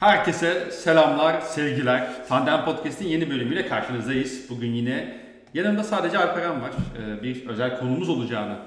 Herkese 0.00 0.70
selamlar, 0.70 1.40
sevgiler. 1.40 2.26
Tandem 2.28 2.64
Podcast'in 2.64 3.08
yeni 3.08 3.30
bölümüyle 3.30 3.68
karşınızdayız. 3.68 4.50
Bugün 4.50 4.72
yine 4.72 5.20
yanımda 5.54 5.84
sadece 5.84 6.18
Alperen 6.18 6.62
var. 6.62 6.70
Ee, 6.98 7.22
Bir 7.22 7.46
özel 7.48 7.78
konumuz 7.78 8.08
olacağını 8.08 8.58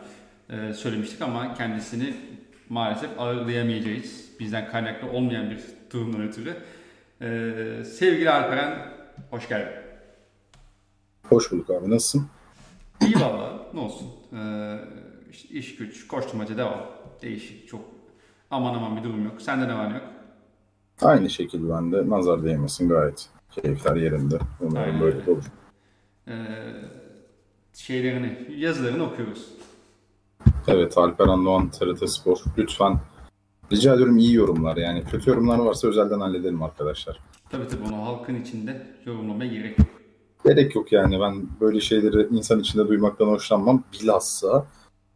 e, 0.50 0.74
söylemiştik 0.74 1.22
ama 1.22 1.54
kendisini 1.54 2.14
maalesef 2.70 3.10
ağırlayamayacağız. 3.20 4.30
Bizden 4.40 4.72
kaynaklı 4.72 5.10
olmayan 5.12 5.50
bir 5.50 5.60
durumdan 5.92 6.22
ötürü. 6.22 6.54
Ee, 7.22 7.84
Sevgili 7.86 8.30
Alperen, 8.30 8.80
hoş 9.30 9.50
geldin. 9.50 9.74
Hoş 11.30 11.52
bulduk 11.52 11.70
abi. 11.70 11.90
Nasılsın? 11.90 12.28
İyi 13.02 13.16
valla, 13.16 13.54
ne 13.74 13.80
olsun. 13.80 14.08
Ee, 14.34 14.76
işte 15.32 15.50
iş 15.54 15.76
güç, 15.76 16.08
koşturmaca 16.08 16.58
devam. 16.58 16.86
Değişik, 17.22 17.68
çok 17.68 17.82
aman 18.52 18.74
aman 18.74 18.98
bir 18.98 19.04
durum 19.04 19.26
yok. 19.26 19.42
Sende 19.42 19.68
ne 19.68 19.76
var 19.78 19.90
ne 19.90 19.94
yok? 19.94 20.04
Aynı 21.02 21.30
şekilde 21.30 21.70
ben 21.74 21.92
de 21.92 22.10
nazar 22.10 22.44
değmesin 22.44 22.90
gayet. 22.90 23.30
Keyifler 23.52 23.96
yerinde. 23.96 24.40
Umarım 24.62 24.78
Aynen 24.88 25.02
böyle 25.02 25.16
öyle. 25.16 25.26
de 25.26 25.32
olur. 25.32 25.44
Ee, 26.28 26.34
şeylerini, 27.74 28.48
yazılarını 28.58 29.04
okuyoruz. 29.04 29.48
Evet 30.68 30.98
Alperen 30.98 31.46
Doğan 31.46 31.70
TRT 31.70 32.10
Spor. 32.10 32.38
Lütfen 32.58 33.00
rica 33.72 33.94
ediyorum 33.94 34.18
iyi 34.18 34.34
yorumlar 34.34 34.78
yani. 34.78 35.04
Kötü 35.04 35.30
yorumlar 35.30 35.60
varsa 35.60 35.88
özelden 35.88 36.20
halledelim 36.20 36.64
arkadaşlar. 36.64 37.20
Tabii 37.50 37.68
tabii 37.68 37.84
onu 37.84 38.06
halkın 38.06 38.36
içinde 38.36 38.88
yorumlamaya 39.06 39.52
gerek 39.54 39.80
yok. 39.80 39.88
Gerek 40.46 40.76
yok 40.76 40.92
yani 40.92 41.20
ben 41.20 41.48
böyle 41.62 41.80
şeyleri 41.80 42.28
insan 42.32 42.60
içinde 42.60 42.88
duymaktan 42.88 43.26
hoşlanmam. 43.26 43.84
Bilhassa 43.94 44.66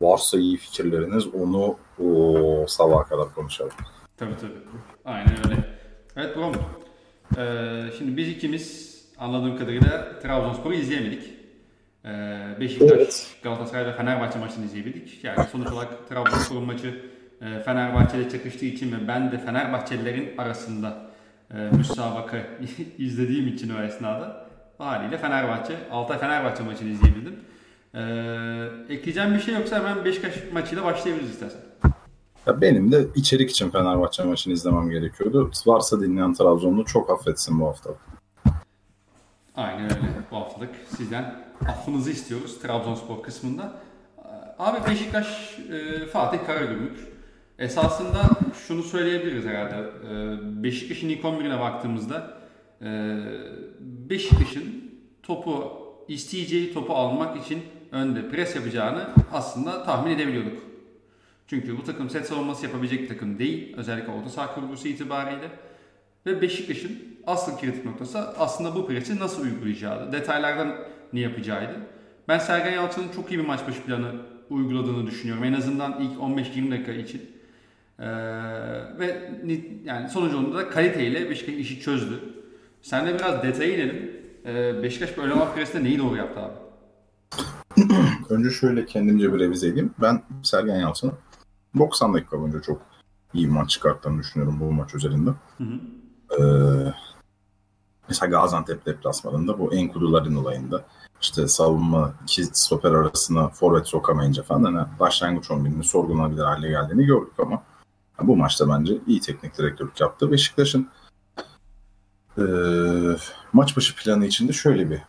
varsa 0.01 0.39
iyi 0.39 0.57
fikirleriniz 0.57 1.27
onu 1.33 1.75
o 2.03 2.65
sabaha 2.67 3.03
kadar 3.03 3.33
konuşalım. 3.35 3.71
Tabii 4.17 4.37
tabii. 4.41 4.53
Aynen 5.05 5.37
öyle. 5.45 5.76
Evet 6.17 6.35
Brom. 6.37 6.53
Ee, 7.37 7.83
şimdi 7.97 8.17
biz 8.17 8.27
ikimiz 8.27 8.97
anladığım 9.17 9.57
kadarıyla 9.57 10.19
Trabzonspor'u 10.19 10.73
izleyemedik. 10.73 11.23
Ee, 12.05 12.09
Beşiktaş, 12.59 12.91
Evet. 12.91 13.35
Galatasaray 13.43 13.85
ve 13.85 13.93
Fenerbahçe 13.93 14.39
maçını 14.39 14.65
izleyebildik. 14.65 15.23
Yani 15.23 15.47
sonuç 15.51 15.67
olarak 15.67 16.09
Trabzonspor'un 16.09 16.63
maçı 16.63 17.01
e, 17.41 17.59
Fenerbahçe'de 17.59 18.29
çakıştığı 18.29 18.65
için 18.65 18.91
ve 18.91 19.07
ben 19.07 19.31
de 19.31 19.37
Fenerbahçelilerin 19.37 20.37
arasında 20.37 21.11
e, 21.53 21.57
müsabaka 21.77 22.37
izlediğim 22.97 23.47
için 23.47 23.69
o 23.69 23.83
esnada 23.83 24.47
haliyle 24.77 25.17
Fenerbahçe, 25.17 25.73
Altay 25.91 26.19
Fenerbahçe 26.19 26.63
maçını 26.63 26.89
izleyebildim. 26.89 27.39
Ee, 27.93 27.99
ekleyeceğim 28.89 29.35
bir 29.35 29.39
şey 29.39 29.53
yoksa 29.53 29.79
hemen 29.79 30.05
Beşiktaş 30.05 30.33
maçıyla 30.53 30.83
başlayabiliriz 30.83 31.31
istersen. 31.31 31.61
Ya 32.47 32.61
benim 32.61 32.91
de 32.91 33.07
içerik 33.15 33.51
için 33.51 33.69
Fenerbahçe 33.69 34.23
maçını 34.23 34.53
izlemem 34.53 34.89
gerekiyordu. 34.89 35.51
Varsa 35.65 36.01
dinleyen 36.01 36.33
Trabzonlu 36.33 36.85
çok 36.85 37.09
affetsin 37.09 37.59
bu 37.59 37.67
hafta. 37.67 37.89
Aynen 39.55 39.83
öyle. 39.83 40.11
Bu 40.31 40.35
haftalık 40.35 40.69
sizden 40.97 41.35
affınızı 41.67 42.11
istiyoruz 42.11 42.59
Trabzonspor 42.61 43.23
kısmında. 43.23 43.73
Abi 44.59 44.91
Beşiktaş 44.91 45.59
e, 45.59 46.05
Fatih 46.05 46.37
Karagümrük. 46.47 46.97
Esasında 47.59 48.21
şunu 48.67 48.83
söyleyebiliriz 48.83 49.45
herhalde. 49.45 49.75
E, 49.75 50.63
Beşiktaş'ın 50.63 51.09
ilk 51.09 51.23
11'ine 51.23 51.59
baktığımızda 51.59 52.37
e, 52.81 53.17
Beşiktaş'ın 53.79 54.91
topu 55.23 55.73
isteyeceği 56.07 56.73
topu 56.73 56.93
almak 56.93 57.45
için 57.45 57.63
önde 57.91 58.29
pres 58.29 58.55
yapacağını 58.55 59.07
aslında 59.33 59.83
tahmin 59.83 60.11
edebiliyorduk. 60.11 60.66
Çünkü 61.47 61.77
bu 61.77 61.83
takım 61.83 62.09
set 62.09 62.25
savunması 62.27 62.65
yapabilecek 62.65 63.01
bir 63.01 63.07
takım 63.07 63.39
değil. 63.39 63.73
Özellikle 63.77 64.11
orta 64.11 64.29
saha 64.29 64.55
kurgusu 64.55 64.87
itibariyle. 64.87 65.51
Ve 66.25 66.41
Beşiktaş'ın 66.41 66.91
asıl 67.27 67.57
kritik 67.59 67.85
noktası 67.85 68.19
aslında 68.19 68.75
bu 68.75 68.87
presi 68.87 69.19
nasıl 69.19 69.43
uygulayacağıydı. 69.43 70.11
Detaylardan 70.11 70.75
ne 71.13 71.19
yapacağıydı. 71.19 71.73
Ben 72.27 72.39
Sergen 72.39 72.71
Yalçın'ın 72.71 73.09
çok 73.15 73.31
iyi 73.31 73.39
bir 73.39 73.45
maç 73.45 73.59
başı 73.67 73.81
planı 73.83 74.11
uyguladığını 74.49 75.07
düşünüyorum. 75.07 75.43
En 75.43 75.53
azından 75.53 76.01
ilk 76.01 76.19
15-20 76.19 76.71
dakika 76.71 76.91
için. 76.91 77.21
Ee, 77.99 78.05
ve 78.99 79.31
ni- 79.45 79.77
yani 79.85 80.09
sonucunda 80.09 80.57
da 80.57 80.69
kaliteyle 80.69 81.29
Beşiktaş 81.29 81.55
işi 81.55 81.79
çözdü. 81.81 82.19
Sen 82.81 83.07
de 83.07 83.15
biraz 83.19 83.43
detaya 83.43 83.75
inelim. 83.75 84.11
Ee, 84.45 84.83
Beşiktaş 84.83 85.17
böyle 85.17 85.33
olan 85.33 85.53
presinde 85.55 85.83
neyi 85.83 85.99
doğru 85.99 86.15
yaptı 86.15 86.39
abi? 86.39 86.53
Önce 88.29 88.49
şöyle 88.49 88.85
kendimce 88.85 89.33
bir 89.33 89.39
revize 89.39 89.67
edeyim. 89.67 89.93
Ben 90.01 90.21
Sergen 90.43 90.75
Yalçın'ın 90.79 91.13
90 91.77 92.13
dakika 92.13 92.39
boyunca 92.39 92.61
çok 92.61 92.81
iyi 93.33 93.47
maç 93.47 93.69
çıkarttığını 93.69 94.19
düşünüyorum 94.19 94.59
bu 94.59 94.71
maç 94.71 94.95
üzerinde. 94.95 95.29
Hı 95.57 95.63
hı. 95.63 95.79
Ee, 96.39 96.93
mesela 98.09 98.29
Gaziantep 98.29 98.85
deplasmanında 98.85 99.59
bu 99.59 99.73
Enkuduların 99.73 100.35
olayında 100.35 100.85
işte 101.21 101.47
savunma 101.47 102.13
iki 102.23 102.45
stoper 102.45 102.91
arasına 102.91 103.49
forvet 103.49 103.87
sokamayınca 103.87 104.43
falan 104.43 104.73
hani 104.73 104.87
başlangıç 104.99 105.45
11'ini 105.49 105.83
sorgulanabilir 105.83 106.43
hale 106.43 106.69
geldiğini 106.69 107.05
gördük 107.05 107.33
ama 107.37 107.63
bu 108.21 108.35
maçta 108.35 108.69
bence 108.69 108.97
iyi 109.07 109.21
teknik 109.21 109.57
direktörlük 109.57 110.01
yaptı. 110.01 110.31
Beşiktaş'ın 110.31 110.89
ee, 112.37 112.41
maç 113.53 113.77
başı 113.77 113.95
planı 113.95 114.25
içinde 114.25 114.53
şöyle 114.53 114.89
bir 114.89 115.01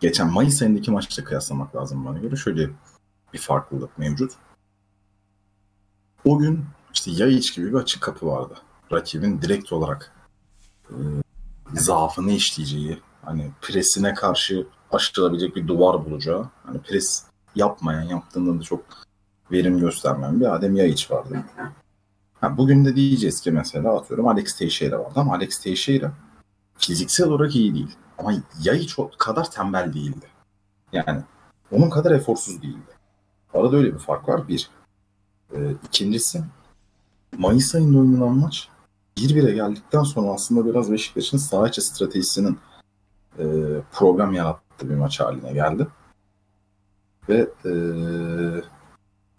geçen 0.00 0.32
Mayıs 0.32 0.62
ayındaki 0.62 0.90
maçla 0.90 1.24
kıyaslamak 1.24 1.76
lazım 1.76 2.04
bana 2.04 2.18
göre. 2.18 2.36
Şöyle 2.36 2.70
bir 3.32 3.38
farklılık 3.38 3.98
mevcut. 3.98 4.32
O 6.24 6.38
gün 6.38 6.64
işte 6.94 7.10
Yayiç 7.10 7.54
gibi 7.54 7.72
bir 7.72 7.78
açık 7.78 8.02
kapı 8.02 8.26
vardı. 8.26 8.54
Rakibin 8.92 9.42
direkt 9.42 9.72
olarak 9.72 10.12
e, 10.90 10.96
zaafını 11.74 12.32
işleyeceği, 12.32 13.00
hani 13.22 13.50
presine 13.62 14.14
karşı 14.14 14.66
aşılabilecek 14.92 15.56
bir 15.56 15.68
duvar 15.68 16.04
bulacağı, 16.04 16.48
hani 16.66 16.78
pres 16.78 17.24
yapmayan, 17.54 18.02
yaptığında 18.02 18.60
da 18.60 18.62
çok 18.62 18.84
verim 19.52 19.78
göstermeyen 19.80 20.40
bir 20.40 20.54
Adem 20.54 20.76
Yayiç 20.76 21.10
vardı. 21.10 21.44
Ha, 22.40 22.56
bugün 22.56 22.84
de 22.84 22.96
diyeceğiz 22.96 23.40
ki 23.40 23.50
mesela 23.50 23.96
atıyorum 23.96 24.28
Alex 24.28 24.58
Teixeira 24.58 24.98
vardı 24.98 25.12
ama 25.16 25.34
Alex 25.34 25.58
Teixeira 25.58 26.12
fiziksel 26.78 27.28
olarak 27.28 27.56
iyi 27.56 27.74
değil. 27.74 27.96
Ama 28.18 28.32
Yayiç 28.62 28.96
kadar 29.18 29.50
tembel 29.50 29.92
değildi. 29.92 30.26
Yani 30.92 31.22
onun 31.72 31.90
kadar 31.90 32.10
eforsuz 32.10 32.62
değildi. 32.62 32.92
Arada 33.54 33.76
öyle 33.76 33.94
bir 33.94 33.98
fark 33.98 34.28
var 34.28 34.48
bir. 34.48 34.70
Ee, 35.54 35.74
ikincisi 35.88 36.42
Mayıs 37.38 37.74
ayında 37.74 37.98
oynanan 37.98 38.36
maç 38.38 38.68
1-1'e 39.16 39.54
geldikten 39.54 40.02
sonra 40.02 40.30
aslında 40.30 40.66
biraz 40.66 40.92
Beşiktaş'ın 40.92 41.38
saha 41.38 41.68
içi 41.68 41.82
stratejisinin 41.82 42.58
e, 43.38 43.44
problem 43.92 44.32
yarattığı 44.32 44.90
bir 44.90 44.94
maç 44.94 45.20
haline 45.20 45.52
geldi. 45.52 45.86
Ve 47.28 47.48
e, 47.64 47.72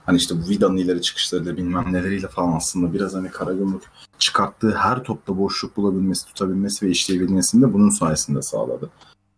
hani 0.06 0.18
işte 0.18 0.36
bu 0.42 0.50
Vida'nın 0.50 0.78
ileri 0.78 1.02
çıkışlarıyla 1.02 1.58
bilmem 1.58 1.94
neleriyle 1.94 2.28
falan 2.28 2.56
aslında 2.56 2.94
biraz 2.94 3.14
hani 3.14 3.30
Karagümrük 3.30 3.84
çıkarttığı 4.20 4.76
her 4.76 5.04
topta 5.04 5.38
boşluk 5.38 5.78
bulabilmesi, 5.78 6.26
tutabilmesi 6.26 6.86
ve 6.86 6.90
işleyebilmesini 6.90 7.62
de 7.62 7.74
bunun 7.74 7.90
sayesinde 7.90 8.42
sağladı. 8.42 8.90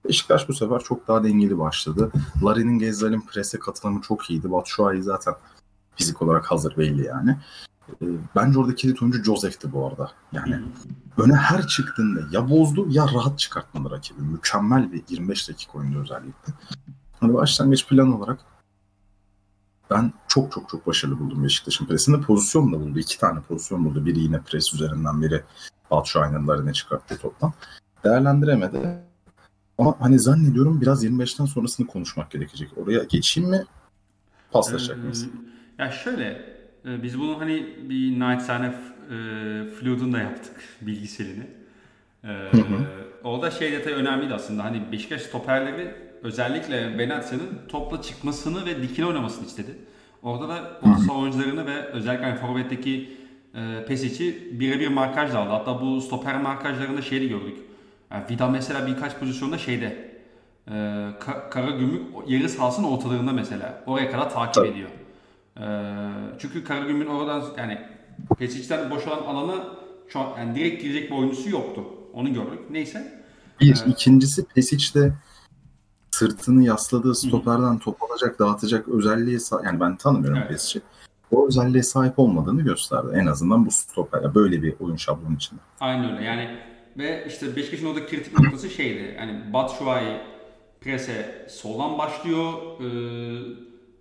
Beşiktaş 0.07 0.49
bu 0.49 0.53
sefer 0.53 0.79
çok 0.79 1.07
daha 1.07 1.23
dengeli 1.23 1.59
başladı. 1.59 2.11
Larin'in 2.43 2.79
Gezzal'in 2.79 3.21
prese 3.21 3.59
katılımı 3.59 4.01
çok 4.01 4.29
iyiydi. 4.29 4.51
Batshuayi 4.51 5.03
zaten 5.03 5.33
fizik 5.97 6.21
olarak 6.21 6.51
hazır 6.51 6.77
belli 6.77 7.05
yani. 7.05 7.37
Ee, 8.01 8.05
Bence 8.35 8.59
orada 8.59 8.75
kilit 8.75 9.01
oyuncu 9.01 9.23
Josef'ti 9.23 9.73
bu 9.73 9.87
arada. 9.87 10.11
Yani 10.31 10.59
öne 11.17 11.35
her 11.35 11.67
çıktığında 11.67 12.19
ya 12.31 12.49
bozdu 12.49 12.87
ya 12.89 13.05
rahat 13.13 13.39
çıkartmadı 13.39 13.91
rakibi. 13.91 14.21
Mükemmel 14.21 14.91
bir 14.91 15.03
25 15.09 15.49
dakika 15.49 15.77
oyuncu 15.77 16.01
özellikle. 16.01 16.53
Hani 17.19 17.33
başlangıç 17.33 17.87
plan 17.87 18.13
olarak 18.13 18.39
ben 19.91 20.13
çok 20.27 20.51
çok 20.51 20.69
çok 20.69 20.87
başarılı 20.87 21.19
buldum 21.19 21.43
Beşiktaş'ın 21.43 21.85
presinde. 21.85 22.21
Pozisyon 22.21 22.73
da 22.73 22.79
buldu. 22.79 22.99
iki 22.99 23.19
tane 23.19 23.41
pozisyon 23.41 23.85
buldu. 23.85 24.05
Biri 24.05 24.19
yine 24.19 24.41
pres 24.41 24.73
üzerinden 24.73 25.21
biri 25.21 25.43
Batshuayi'nin 25.91 26.47
Larin'e 26.47 26.73
çıkarttığı 26.73 27.17
toptan. 27.17 27.53
Değerlendiremedi. 28.03 29.03
Ama 29.77 29.95
hani 29.99 30.19
zannediyorum 30.19 30.81
biraz 30.81 31.05
25'ten 31.05 31.45
sonrasını 31.45 31.87
konuşmak 31.87 32.31
gerekecek. 32.31 32.77
Oraya 32.77 33.03
geçeyim 33.03 33.49
mi? 33.49 33.63
Paslaşacak? 34.51 34.97
Ee, 34.97 35.56
ya 35.79 35.91
şöyle, 35.91 36.41
e, 36.85 37.03
biz 37.03 37.19
bunu 37.19 37.39
hani 37.39 37.65
bir 37.89 38.19
naçizane 38.19 38.65
e, 38.65 38.73
Fluid'un 39.79 40.13
da 40.13 40.19
yaptık 40.19 40.55
bilgiselini. 40.81 41.43
E, 42.23 42.27
hı. 42.27 42.61
orada 43.23 43.51
şey 43.51 43.71
detay 43.71 43.93
önemliydi 43.93 44.33
aslında. 44.33 44.63
Hani 44.63 44.91
Beşiktaş 44.91 45.21
stoperleri 45.21 45.95
özellikle 46.23 46.99
Benatya'nın 46.99 47.59
topla 47.69 48.01
çıkmasını 48.01 48.65
ve 48.65 48.81
dikine 48.81 49.05
oynamasını 49.05 49.45
istedi. 49.45 49.71
Orada 50.23 50.49
da 50.49 50.79
orta 50.81 51.13
oyuncularını 51.13 51.65
ve 51.65 51.81
özellikle 51.83 52.25
hani 52.25 52.35
forvetteki 52.39 53.09
e, 53.55 53.85
Pesic'i 53.87 54.59
birebir 54.59 54.87
markajla 54.87 55.39
aldı. 55.39 55.49
Hatta 55.49 55.81
bu 55.81 56.01
stoper 56.01 56.41
markajlarında 56.41 57.01
şeyi 57.01 57.29
gördük. 57.29 57.57
Yani 58.11 58.23
Vida 58.29 58.47
mesela 58.49 58.87
birkaç 58.87 59.15
pozisyonda 59.15 59.57
şeyde 59.57 60.17
e, 60.67 60.71
Ka- 61.19 61.49
Karagümrük 61.49 62.01
yarı 62.27 62.49
sahasının 62.49 62.87
ortalarında 62.87 63.31
mesela. 63.33 63.83
Oraya 63.85 64.11
kadar 64.11 64.29
takip 64.29 64.53
Tabii. 64.53 64.67
ediyor. 64.67 64.89
E, 65.59 65.65
çünkü 66.39 66.63
Karagümrük'ün 66.63 67.11
oradan 67.11 67.43
yani 67.57 67.81
Pesic'ten 68.39 68.89
boşalan 68.89 69.23
alanı 69.35 69.63
şu 70.07 70.19
an 70.19 70.37
yani 70.37 70.55
direkt 70.55 70.81
girecek 70.81 71.11
bir 71.11 71.15
oyuncusu 71.15 71.49
yoktu. 71.49 71.83
Onu 72.13 72.33
gördük. 72.33 72.59
Neyse. 72.69 73.23
Bir. 73.61 73.67
Evet. 73.67 73.83
ikincisi 73.87 74.45
Pesic'de 74.45 75.13
sırtını 76.11 76.63
yasladığı 76.63 77.15
stoperden 77.15 77.79
top 77.79 78.03
alacak, 78.03 78.39
dağıtacak 78.39 78.87
özelliği 78.87 79.39
yani 79.65 79.79
ben 79.79 79.95
tanımıyorum 79.95 80.37
evet. 80.37 80.49
Pesic'i. 80.49 80.81
O 81.31 81.47
özelliğe 81.47 81.83
sahip 81.83 82.19
olmadığını 82.19 82.61
gösterdi. 82.61 83.07
En 83.13 83.25
azından 83.25 83.65
bu 83.65 83.71
stoper 83.71 84.35
böyle 84.35 84.63
bir 84.63 84.75
oyun 84.79 84.95
şablonu 84.95 85.35
içinde. 85.35 85.59
Aynen 85.79 86.15
öyle. 86.15 86.25
Yani 86.25 86.57
ve 86.97 87.25
işte 87.27 87.55
Beşiktaş'ın 87.55 87.85
orada 87.85 88.05
kritik 88.05 88.39
noktası 88.39 88.69
şeydi. 88.69 89.15
Yani 89.17 89.53
Batshuayi 89.53 90.17
prese 90.81 91.47
soldan 91.49 91.97
başlıyor 91.97 92.53
e, 92.81 92.87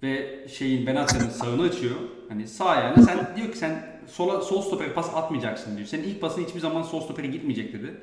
ve 0.03 0.45
şeyin 0.49 0.87
Benacer'ın 0.87 1.29
sağını 1.29 1.63
açıyor. 1.63 1.97
Hani 2.29 2.49
sağ 2.49 2.65
ayağına 2.65 3.03
sen 3.03 3.37
diyor 3.37 3.53
ki 3.53 3.59
sen 3.59 4.01
sola, 4.07 4.41
sol 4.41 4.63
stopere 4.63 4.93
pas 4.93 5.15
atmayacaksın 5.15 5.77
diyor. 5.77 5.89
Senin 5.89 6.05
ilk 6.05 6.21
pasın 6.21 6.45
hiçbir 6.45 6.61
zaman 6.61 6.83
sol 6.83 7.01
stopere 7.01 7.27
gitmeyecek 7.27 7.73
dedi. 7.73 7.95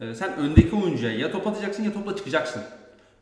E, 0.00 0.14
sen 0.14 0.36
öndeki 0.36 0.76
oyuncuya 0.76 1.12
ya 1.12 1.32
top 1.32 1.46
atacaksın 1.46 1.82
ya 1.84 1.92
topla 1.92 2.16
çıkacaksın. 2.16 2.62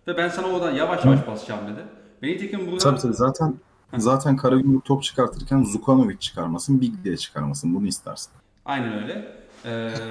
Ve 0.09 0.17
ben 0.17 0.29
sana 0.29 0.47
oradan 0.47 0.73
yavaş 0.73 1.05
yavaş 1.05 1.27
basacağım 1.27 1.61
dedi. 1.67 1.81
Ve 2.23 2.27
nitekim 2.27 2.67
burada... 2.67 2.79
Tabii 2.79 2.99
tabii 3.01 3.15
zaten 3.15 3.55
zaten 3.97 4.37
Karagümrük 4.37 4.85
top 4.85 5.03
çıkartırken 5.03 5.63
Zukanovic 5.63 6.19
çıkarmasın, 6.19 6.81
Big 6.81 6.95
diye 7.05 7.17
çıkarmasın. 7.17 7.75
Bunu 7.75 7.87
istersin. 7.87 8.33
Aynen 8.65 9.03
öyle. 9.03 9.29
Ee, 9.65 9.71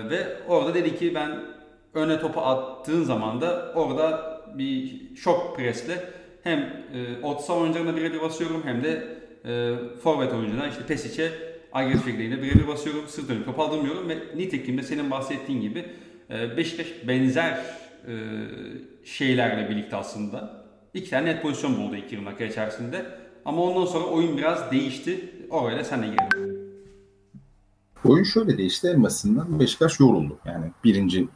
ve 0.10 0.38
orada 0.48 0.74
dedi 0.74 1.00
ki 1.00 1.16
ben 1.16 1.40
öne 1.94 2.20
topu 2.20 2.42
attığın 2.42 3.04
zaman 3.04 3.42
da 3.42 3.72
orada 3.76 4.40
bir 4.58 5.02
şok 5.16 5.56
presle 5.58 6.19
hem 6.44 6.60
e, 6.60 7.22
orta 7.24 7.54
oyuncularına 7.54 7.96
birebir 7.96 8.22
basıyorum 8.22 8.62
hem 8.66 8.84
de 8.84 9.18
e, 9.46 9.76
forvet 10.04 10.34
oyuncularına 10.34 10.68
işte 10.68 10.86
Pesic'e 10.88 11.32
agresif 11.74 12.06
şekilde 12.06 12.24
yine 12.24 12.42
birebir 12.42 12.68
basıyorum. 12.68 13.08
Sırt 13.08 13.30
dönüp 13.30 13.46
top 13.46 13.60
aldırmıyorum 13.60 14.10
ve 14.10 14.18
nitekim 14.36 14.78
de 14.78 14.84
senin 14.84 15.12
bahsettiğin 15.12 15.62
gibi 15.62 15.86
e, 16.30 16.58
Beşiktaş 16.58 16.88
benzer 17.08 17.52
e, 18.08 18.14
şeylerle 19.04 19.70
birlikte 19.70 19.96
aslında 19.96 20.66
iki 20.94 21.10
tane 21.10 21.26
net 21.26 21.42
pozisyon 21.42 21.78
buldu 21.78 21.96
yarım 22.12 22.26
dakika 22.26 22.46
içerisinde. 22.46 23.06
Ama 23.46 23.62
ondan 23.64 23.86
sonra 23.86 24.06
oyun 24.06 24.38
biraz 24.38 24.72
değişti. 24.72 25.30
Oraya 25.50 25.84
sen 25.84 26.02
de 26.02 26.08
girdin. 26.08 26.60
Oyun 28.06 28.24
şöyle 28.24 28.58
değişti 28.58 28.88
en 28.88 29.04
basitinden 29.04 29.60
Beşiktaş 29.60 30.00
yoruldu. 30.00 30.40
Yani 30.46 30.66
birinci 30.84 31.28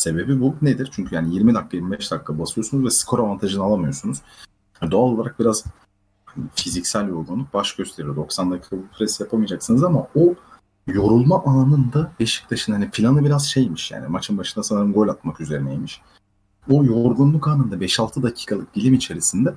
sebebi 0.00 0.40
bu. 0.40 0.54
Nedir? 0.62 0.88
Çünkü 0.92 1.14
yani 1.14 1.34
20 1.34 1.54
dakika 1.54 1.76
25 1.76 2.10
dakika 2.10 2.38
basıyorsunuz 2.38 2.84
ve 2.84 2.90
skor 2.90 3.18
avantajını 3.18 3.62
alamıyorsunuz. 3.62 4.22
Doğal 4.90 5.08
olarak 5.08 5.40
biraz 5.40 5.64
fiziksel 6.54 7.08
yorgunluk 7.08 7.54
baş 7.54 7.76
gösteriyor. 7.76 8.16
90 8.16 8.50
dakika 8.50 8.76
bu 8.76 8.86
pres 8.98 9.20
yapamayacaksınız 9.20 9.84
ama 9.84 10.06
o 10.14 10.34
yorulma 10.86 11.44
anında 11.44 12.12
Beşiktaş'ın 12.20 12.72
hani 12.72 12.90
planı 12.90 13.24
biraz 13.24 13.46
şeymiş 13.46 13.90
yani 13.90 14.08
maçın 14.08 14.38
başında 14.38 14.62
sanırım 14.62 14.92
gol 14.92 15.08
atmak 15.08 15.40
üzerineymiş. 15.40 16.02
O 16.70 16.84
yorgunluk 16.84 17.48
anında 17.48 17.76
5-6 17.76 18.22
dakikalık 18.22 18.74
dilim 18.74 18.94
içerisinde 18.94 19.54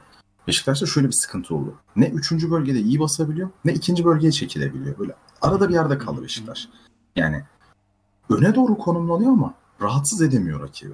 Beşiktaş'ta 0.47 0.85
şöyle 0.85 1.07
bir 1.07 1.13
sıkıntı 1.13 1.55
oldu. 1.55 1.75
Ne 1.95 2.09
3. 2.09 2.31
bölgede 2.31 2.79
iyi 2.79 2.99
basabiliyor 2.99 3.49
ne 3.65 3.73
2. 3.73 4.05
bölgeye 4.05 4.31
çekilebiliyor. 4.31 4.97
Böyle 4.97 5.15
arada 5.41 5.69
bir 5.69 5.73
yerde 5.73 5.97
kaldı 5.97 6.23
Beşiktaş. 6.23 6.69
Yani 7.15 7.43
öne 8.29 8.55
doğru 8.55 8.77
konumlanıyor 8.77 9.31
ama 9.31 9.53
rahatsız 9.81 10.21
edemiyor 10.21 10.61
rakibi. 10.61 10.93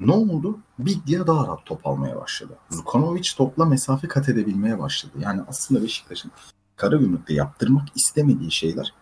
Ne 0.00 0.12
oldu? 0.12 0.58
Biglia 0.78 1.26
daha 1.26 1.46
rahat 1.46 1.66
top 1.66 1.86
almaya 1.86 2.16
başladı. 2.16 2.52
Zukanovic 2.70 3.28
topla 3.36 3.64
mesafe 3.64 4.08
kat 4.08 4.28
edebilmeye 4.28 4.78
başladı. 4.78 5.12
Yani 5.20 5.42
aslında 5.48 5.82
Beşiktaş'ın 5.82 6.30
Karagümrük'te 6.76 7.34
yaptırmak 7.34 7.88
istemediği 7.94 8.50
şeyler 8.50 8.94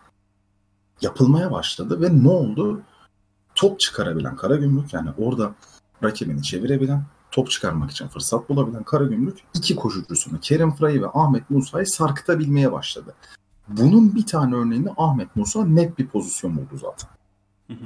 yapılmaya 1.01 1.51
başladı 1.51 2.01
ve 2.01 2.23
ne 2.23 2.29
oldu? 2.29 2.81
Top 3.55 3.79
çıkarabilen 3.79 4.35
Karagümrük 4.35 4.93
yani 4.93 5.09
orada 5.17 5.55
rakibini 6.03 6.43
çevirebilen, 6.43 7.03
top 7.31 7.51
çıkarmak 7.51 7.91
için 7.91 8.07
fırsat 8.07 8.49
bulabilen 8.49 8.83
Karagümrük 8.83 9.39
iki 9.53 9.75
koşucusunu 9.75 10.39
Kerim 10.39 10.75
Fray'ı 10.75 11.01
ve 11.01 11.07
Ahmet 11.13 11.49
Musa'yı 11.49 11.87
sarkıtabilmeye 11.87 12.71
başladı. 12.71 13.13
Bunun 13.67 14.15
bir 14.15 14.25
tane 14.25 14.55
örneğini 14.55 14.89
Ahmet 14.97 15.35
Musa 15.35 15.65
net 15.65 15.97
bir 15.97 16.07
pozisyon 16.07 16.57
buldu 16.57 16.77
zaten. 16.77 17.09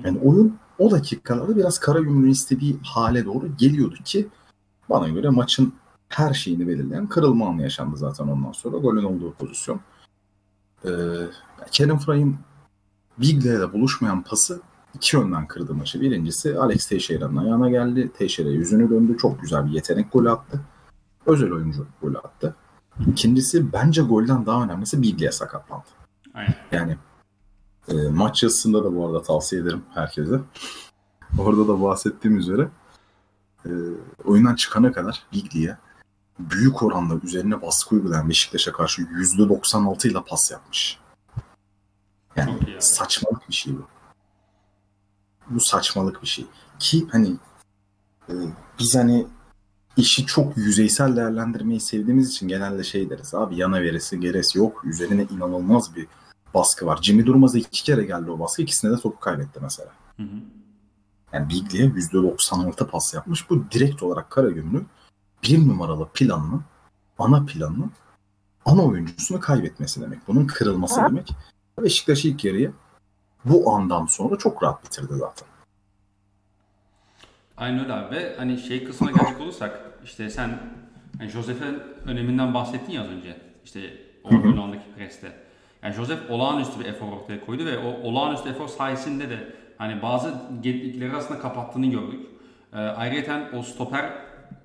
Yani 0.04 0.20
oyun 0.20 0.60
o 0.80 0.92
dakikalarda 0.92 1.56
biraz 1.56 1.80
Karagümrük'ün 1.80 2.32
istediği 2.32 2.80
hale 2.84 3.26
doğru 3.26 3.58
geliyordu 3.58 3.96
ki 4.06 4.28
bana 4.90 5.10
göre 5.10 5.30
maçın 5.30 5.74
her 6.10 6.34
şeyini 6.34 6.68
belirleyen 6.68 7.08
kırılma 7.08 7.50
anı 7.50 7.62
yaşandı 7.62 7.98
zaten 7.98 8.28
ondan 8.28 8.52
sonra. 8.52 8.78
Golün 8.78 9.04
olduğu 9.04 9.34
pozisyon. 9.34 9.80
Ee, 10.86 10.90
Kerim 11.72 11.98
Fray'ın 11.98 12.36
Big'le 13.18 13.46
ile 13.46 13.74
buluşmayan 13.74 14.24
pası 14.24 14.62
iki 14.94 15.18
yönden 15.18 15.48
kırdı 15.48 15.74
maçı. 15.74 16.02
Birincisi 16.02 16.60
Alex 16.60 16.88
Teixeira'nın 16.88 17.38
ayağına 17.38 17.70
geldi. 17.70 18.12
Teixeira 18.18 18.50
yüzünü 18.50 18.90
döndü. 18.90 19.18
Çok 19.18 19.42
güzel 19.42 19.66
bir 19.66 19.72
yetenek 19.72 20.12
golü 20.12 20.30
attı. 20.32 20.62
Özel 21.26 21.52
oyuncu 21.52 21.88
golü 22.02 22.18
attı. 22.18 22.56
İkincisi 23.08 23.74
bence 23.74 24.02
golden 24.02 24.46
daha 24.46 24.64
önemlisi 24.64 25.02
Biglia 25.02 25.32
sakatlandı. 25.32 25.86
Aynen. 26.34 26.56
Yani 26.72 26.98
e, 27.90 28.10
maç 28.10 28.44
yazısında 28.44 28.84
da 28.84 28.96
bu 28.96 29.06
arada 29.08 29.22
tavsiye 29.22 29.62
ederim 29.62 29.82
herkese. 29.94 30.40
Orada 31.38 31.68
da 31.68 31.82
bahsettiğim 31.82 32.38
üzere 32.38 32.70
e, 33.66 33.70
oyundan 34.26 34.56
çıkana 34.56 34.92
kadar 34.92 35.24
Biglia 35.34 35.78
büyük 36.40 36.84
oranda 36.84 37.20
üzerine 37.24 37.62
baskı 37.62 37.96
uygulayan 37.96 38.30
Beşiktaş'a 38.30 38.72
karşı 38.72 39.02
%96 39.02 40.08
ile 40.08 40.24
pas 40.24 40.52
yapmış. 40.52 41.00
Yani, 42.36 42.52
yani 42.52 42.82
saçmalık 42.82 43.50
bir 43.50 43.54
şey 43.54 43.74
bu. 43.78 43.88
Bu 45.50 45.60
saçmalık 45.60 46.22
bir 46.22 46.28
şey. 46.28 46.46
Ki 46.80 47.08
hani 47.12 47.36
e, 48.30 48.34
biz 48.80 48.96
hani 48.96 49.28
işi 49.98 50.26
çok 50.26 50.58
yüzeysel 50.58 51.16
değerlendirmeyi 51.16 51.80
sevdiğimiz 51.80 52.30
için 52.30 52.48
genelde 52.48 52.84
şey 52.84 53.10
deriz. 53.10 53.34
Abi 53.34 53.58
yana 53.58 53.82
veresi 53.82 54.20
geresi 54.20 54.58
yok. 54.58 54.86
Üzerine 54.86 55.28
inanılmaz 55.32 55.96
bir 55.96 56.08
baskı 56.54 56.86
var. 56.86 57.00
Jimmy 57.02 57.26
Durmaz'a 57.26 57.58
iki 57.58 57.84
kere 57.84 58.04
geldi 58.04 58.32
o 58.32 58.40
baskı. 58.40 58.62
İkisinde 58.62 58.98
de 58.98 59.02
topu 59.02 59.20
kaybetti 59.20 59.60
mesela. 59.62 59.90
Hı 60.18 60.24
hı. 60.24 60.38
Yani 61.34 61.50
Biglia 61.50 61.86
%96 61.86 62.88
pas 62.88 63.14
yapmış. 63.14 63.50
Bu 63.50 63.72
direkt 63.72 64.04
olarak 64.04 64.30
Karagümrük 64.30 64.88
bir 65.44 65.68
numaralı 65.68 66.10
planını, 66.14 66.62
ana 67.18 67.46
planını 67.46 67.90
ana 68.66 68.86
oyuncusunu 68.86 69.40
kaybetmesi 69.40 70.02
demek. 70.02 70.28
Bunun 70.28 70.48
kırılması 70.48 71.02
demek. 71.02 71.30
Beşiktaş 71.84 72.26
ilk 72.26 72.46
yarıyı 72.46 72.74
bu 73.46 73.74
andan 73.74 74.06
sonra 74.06 74.38
çok 74.38 74.64
rahat 74.64 74.84
bitirdi 74.84 75.14
zaten. 75.14 75.48
Aynen 77.58 77.80
öyle 77.80 77.94
abi. 77.94 78.16
Ve 78.16 78.36
hani 78.38 78.58
şey 78.58 78.84
kısmına 78.84 79.12
gelecek 79.12 79.42
olursak 79.42 79.80
işte 80.04 80.30
sen 80.30 80.60
yani 81.20 81.30
Josef'in 81.30 81.82
öneminden 82.06 82.54
bahsettin 82.54 82.94
ya 82.94 83.02
az 83.02 83.08
önce. 83.08 83.42
İşte 83.66 83.94
o 84.24 84.30
andaki 84.62 84.96
preste. 84.98 85.49
Yani 85.84 85.94
Josef 85.94 86.30
olağanüstü 86.30 86.80
bir 86.80 86.86
efor 86.86 87.08
ortaya 87.08 87.46
koydu 87.46 87.66
ve 87.66 87.78
o 87.78 88.08
olağanüstü 88.08 88.50
efor 88.50 88.68
sayesinde 88.68 89.30
de 89.30 89.54
hani 89.78 90.02
bazı 90.02 90.34
gedikleri 90.62 91.16
aslında 91.16 91.40
kapattığını 91.40 91.86
gördük. 91.86 92.26
E, 92.74 92.78
ayrıca 92.78 93.50
o 93.58 93.62
stoper 93.62 94.12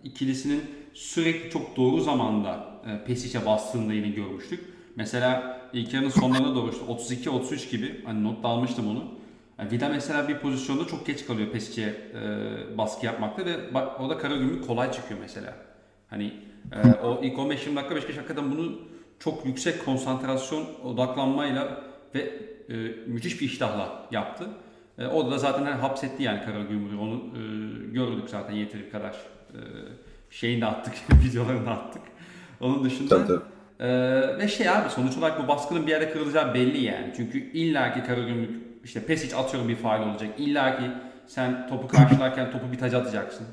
ikilisinin 0.05 0.65
sürekli 0.95 1.51
çok 1.51 1.77
doğru 1.77 2.01
zamanda 2.01 2.67
e, 2.87 3.05
Pesic'e 3.05 3.47
bastığını 3.47 3.89
da 3.89 3.93
yine 3.93 4.09
görmüştük. 4.09 4.61
Mesela 4.97 5.61
ilk 5.73 5.95
yarının 5.95 6.09
sonlarına 6.09 6.55
doğru 6.55 6.71
işte 6.71 6.85
32-33 7.29 7.71
gibi 7.71 8.05
hani 8.05 8.25
not 8.25 8.45
almıştım 8.45 8.89
onu. 8.89 9.05
Yani 9.59 9.71
Vida 9.71 9.89
mesela 9.89 10.29
bir 10.29 10.39
pozisyonda 10.39 10.87
çok 10.87 11.07
geç 11.07 11.27
kalıyor 11.27 11.51
Pesic'e 11.51 11.87
e, 11.89 12.79
baskı 12.79 13.07
yapmakta 13.07 13.45
ve 13.45 13.75
bak, 13.75 14.01
orada 14.01 14.19
Karagümrük 14.19 14.67
kolay 14.67 14.93
çıkıyor 14.93 15.21
mesela. 15.21 15.55
Hani 16.11 16.33
e, 16.73 16.93
o 16.93 17.21
ilk 17.23 17.39
15-20 17.39 17.77
dakika 17.77 17.97
Beşiktaş 17.97 18.17
hakikaten 18.17 18.53
bunu 18.53 18.79
çok 19.19 19.47
yüksek 19.47 19.85
konsantrasyon, 19.85 20.67
odaklanmayla 20.85 21.85
ve 22.15 22.21
e, 22.69 22.75
müthiş 23.07 23.41
bir 23.41 23.47
iştahla 23.47 24.07
yaptı. 24.11 24.45
E, 24.99 25.07
o 25.07 25.31
da 25.31 25.39
zaten 25.39 25.65
hapsetti 25.65 26.23
yani 26.23 26.45
Karagümrük'ü. 26.45 26.97
Onu 26.97 27.15
e, 27.15 27.41
gördük 27.93 28.29
zaten 28.31 28.55
yeteri 28.55 28.91
kadar. 28.91 29.13
E, 29.53 29.59
şeyini 30.31 30.67
attık, 30.67 30.95
videolarını 31.25 31.71
attık. 31.71 32.03
Onun 32.61 32.85
dışında 32.85 33.09
tabii, 33.09 33.27
tabii. 33.27 33.89
E, 33.91 34.39
ve 34.39 34.49
şey 34.49 34.69
abi 34.69 34.91
sonuç 34.91 35.17
olarak 35.19 35.43
bu 35.43 35.49
baskının 35.49 35.87
bir 35.87 35.91
yerde 35.91 36.11
kırılacağı 36.11 36.55
belli 36.55 36.85
yani. 36.85 37.13
Çünkü 37.17 37.39
illaki 37.39 38.03
Karagümrük 38.03 38.51
işte 38.85 39.07
Pesic 39.07 39.37
atıyorum 39.37 39.69
bir 39.69 39.77
faal 39.77 40.09
olacak. 40.09 40.31
İlla 40.39 40.79
ki 40.79 40.85
sen 41.27 41.69
topu 41.69 41.89
karşılarken 41.89 42.51
topu 42.51 42.73
bir 42.73 42.79
taca 42.79 42.99
atacaksın. 42.99 43.47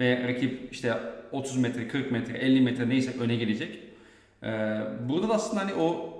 Ve 0.00 0.28
rakip 0.28 0.72
işte 0.72 0.94
30 1.32 1.56
metre, 1.56 1.88
40 1.88 2.12
metre, 2.12 2.38
50 2.38 2.60
metre 2.60 2.88
neyse 2.88 3.12
öne 3.20 3.36
gelecek. 3.36 3.78
Ee, 4.44 4.80
burada 5.08 5.28
da 5.28 5.34
aslında 5.34 5.60
hani 5.60 5.74
o 5.74 6.14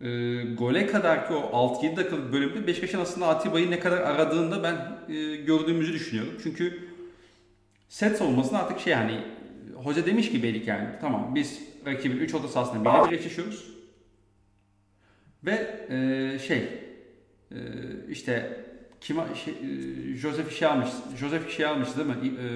e, 0.00 0.42
gole 0.44 0.86
kadar 0.86 1.28
ki 1.28 1.34
o 1.34 1.40
6-7 1.82 1.96
dakikalık 1.96 2.32
bölümde 2.32 2.66
Beşiktaş'ın 2.66 3.00
aslında 3.00 3.28
Atiba'yı 3.28 3.70
ne 3.70 3.80
kadar 3.80 3.98
aradığında 3.98 4.62
ben 4.62 5.14
e, 5.14 5.36
gördüğümüzü 5.36 5.92
düşünüyorum. 5.92 6.32
Çünkü 6.42 6.88
set 7.88 8.16
savunmasında 8.16 8.58
artık 8.58 8.80
şey 8.80 8.94
hani 8.94 9.20
hoca 9.74 10.06
demiş 10.06 10.30
ki 10.30 10.42
belki 10.42 10.70
yani 10.70 10.88
tamam 11.00 11.34
biz 11.34 11.60
rakibin 11.86 12.16
3 12.16 12.34
orta 12.34 12.48
sahasında 12.48 12.84
birebir 12.84 13.18
eşleşiyoruz. 13.18 13.70
Ve 15.44 15.86
e, 15.88 16.38
şey 16.38 16.68
e, 17.52 17.58
işte 18.08 18.64
kim 19.00 19.16
şey, 19.44 19.54
e, 19.54 20.16
Joseph 20.16 20.52
şey 20.52 20.68
almış. 20.68 20.88
Joseph 21.18 21.50
şey 21.50 21.66
almış 21.66 21.88
değil 21.96 22.08
mi? 22.08 22.38
E, 22.38 22.46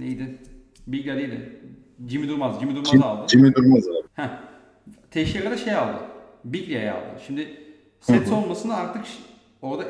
neydi? 0.00 0.38
Bigla 0.86 1.16
değildi. 1.16 1.60
Jimmy 2.08 2.28
Durmaz. 2.28 2.60
Jimmy 2.60 2.74
Durmaz 2.74 2.90
Jim, 2.90 3.02
aldı. 3.02 3.28
Jimmy 3.28 3.54
Durmaz 3.54 3.88
abi. 3.88 4.08
Heh. 4.14 4.28
Teixeira'da 5.10 5.56
şey 5.56 5.74
aldı. 5.74 5.98
Biglia'yı 6.44 6.92
aldı. 6.92 7.20
Şimdi 7.26 7.60
set 8.00 8.32
olmasını 8.32 8.76
artık 8.76 9.04
orada 9.62 9.84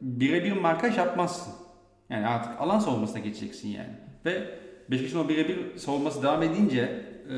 birebir 0.00 0.52
markaj 0.52 0.98
yapmazsın. 0.98 1.54
Yani 2.10 2.26
artık 2.26 2.60
alan 2.60 2.78
savunmasına 2.78 3.18
geçeceksin 3.18 3.68
yani. 3.68 3.90
Ve 4.24 4.58
Beşiktaş'ın 4.90 5.24
o 5.24 5.28
birebir 5.28 5.78
savunması 5.78 6.22
devam 6.22 6.42
edince 6.42 7.04
e, 7.30 7.36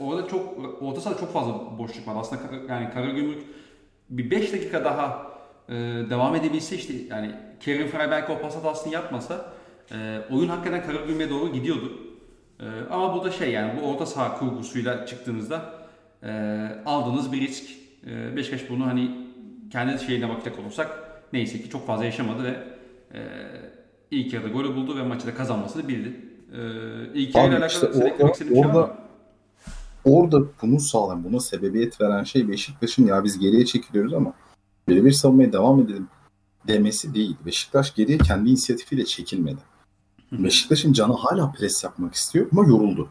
orada 0.00 0.28
çok 0.28 0.58
orta 0.80 1.00
sahada 1.00 1.20
çok 1.20 1.32
fazla 1.32 1.78
boşluk 1.78 2.08
var. 2.08 2.14
Aslında 2.16 2.42
yani 2.68 2.90
Karagümrük 2.90 3.42
bir 4.10 4.30
5 4.30 4.52
dakika 4.52 4.84
daha 4.84 5.30
e, 5.68 5.74
devam 6.10 6.34
edebilse 6.34 6.76
işte 6.76 6.94
yani 7.10 7.34
Kerim 7.60 7.88
Frey 7.88 8.10
belki 8.10 8.32
o 8.32 8.40
pas 8.40 8.56
hatasını 8.56 8.92
yapmasa 8.92 9.52
e, 9.92 10.20
oyun 10.30 10.48
hakikaten 10.48 10.86
Karagümrük'e 10.86 11.30
doğru 11.30 11.52
gidiyordu. 11.52 12.09
E, 12.60 12.64
ama 12.90 13.14
bu 13.14 13.24
da 13.24 13.30
şey 13.30 13.50
yani 13.50 13.80
bu 13.80 13.86
orta 13.86 14.06
saha 14.06 14.38
kurgusuyla 14.38 15.06
çıktığınızda 15.06 15.74
e, 16.22 16.30
aldığınız 16.86 17.32
bir 17.32 17.40
risk. 17.40 17.64
E, 18.06 18.36
Beşiktaş 18.36 18.70
bunu 18.70 18.86
hani 18.86 19.10
kendi 19.72 20.04
şeyine 20.04 20.28
bakacak 20.28 20.58
olursak 20.58 20.90
neyse 21.32 21.62
ki 21.62 21.70
çok 21.70 21.86
fazla 21.86 22.04
yaşamadı 22.04 22.42
ve 22.44 22.58
e, 23.14 23.20
ilk 24.10 24.32
yarıda 24.32 24.48
golü 24.48 24.74
buldu 24.76 24.96
ve 24.96 25.02
maçı 25.02 25.26
da 25.26 25.34
kazanmasını 25.34 25.88
bildi. 25.88 26.16
E, 26.52 26.58
ilk 27.14 27.34
yarıyla 27.34 27.58
alakalı 27.58 27.90
işte 27.92 28.14
orada- 28.24 28.34
şey 28.34 28.50
var 28.50 28.64
orada- 28.64 28.86
mı? 28.86 28.92
Orada 30.04 30.40
bunu 30.62 30.80
sağlayan, 30.80 31.24
buna 31.24 31.40
sebebiyet 31.40 32.00
veren 32.00 32.24
şey 32.24 32.48
Beşiktaş'ın 32.48 33.06
ya 33.06 33.24
biz 33.24 33.38
geriye 33.38 33.64
çekiliyoruz 33.64 34.14
ama 34.14 34.32
birebir 34.88 35.12
savunmaya 35.12 35.52
devam 35.52 35.80
edelim 35.80 36.08
demesi 36.68 37.14
değil. 37.14 37.36
Beşiktaş 37.46 37.94
geriye 37.94 38.18
kendi 38.18 38.50
inisiyatifiyle 38.50 39.04
çekilmedi. 39.04 39.60
Beşiktaş'ın 40.32 40.92
canı 40.92 41.12
hala 41.12 41.52
pres 41.52 41.84
yapmak 41.84 42.14
istiyor 42.14 42.46
ama 42.52 42.68
yoruldu. 42.68 43.08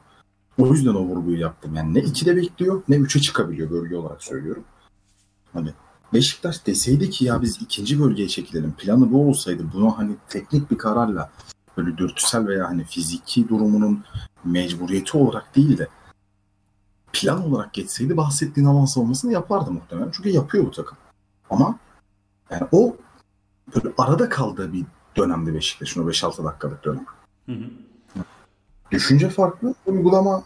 O 0.58 0.68
yüzden 0.68 0.94
o 0.94 1.02
vurguyu 1.02 1.40
yaptım. 1.40 1.76
Yani 1.76 1.94
ne 1.94 2.00
2'de 2.00 2.36
bekliyor 2.36 2.84
ne 2.90 2.96
3'e 2.96 3.22
çıkabiliyor 3.22 3.70
bölge 3.70 3.96
olarak 3.96 4.24
söylüyorum. 4.24 4.64
Hani 5.54 5.74
Beşiktaş 6.14 6.66
deseydi 6.66 7.10
ki 7.10 7.26
ya 7.26 7.42
biz 7.42 7.62
ikinci 7.62 8.00
bölgeye 8.00 8.28
çekilelim. 8.28 8.74
Planı 8.78 9.12
bu 9.12 9.30
olsaydı 9.30 9.64
bunu 9.74 9.98
hani 9.98 10.16
teknik 10.30 10.72
bir 10.72 10.78
kararla 10.78 11.32
böyle 11.78 11.98
dürtüsel 11.98 12.48
veya 12.48 12.70
hani 12.70 12.84
fiziki 12.84 13.50
durumunun 13.50 14.04
mecburiyeti 14.44 15.18
olarak 15.18 15.56
değil 15.56 15.78
de 15.78 15.88
plan 17.14 17.44
olarak 17.44 17.74
geçseydi 17.74 18.18
bahsettiğin 18.18 18.68
alan 18.68 18.86
savunmasını 18.86 19.34
yapardı 19.34 19.72
muhtemelen. 19.72 20.12
Çünkü 20.12 20.30
yapıyor 20.30 20.66
bu 20.66 20.72
takım. 20.72 20.98
Ama 21.50 21.80
yani 22.52 22.68
o 22.72 22.96
böyle 23.76 23.94
arada 23.98 24.30
kaldığı 24.30 24.74
bir 24.74 24.86
dönemde 25.18 25.54
Beşiktaş'ın 25.54 26.06
o 26.06 26.10
5-6 26.10 26.44
dakikalık 26.44 26.86
dönem. 26.86 27.06
Hı 27.46 27.52
hı. 27.52 27.70
Düşünce 28.92 29.30
farklı, 29.30 29.74
uygulama 29.86 30.44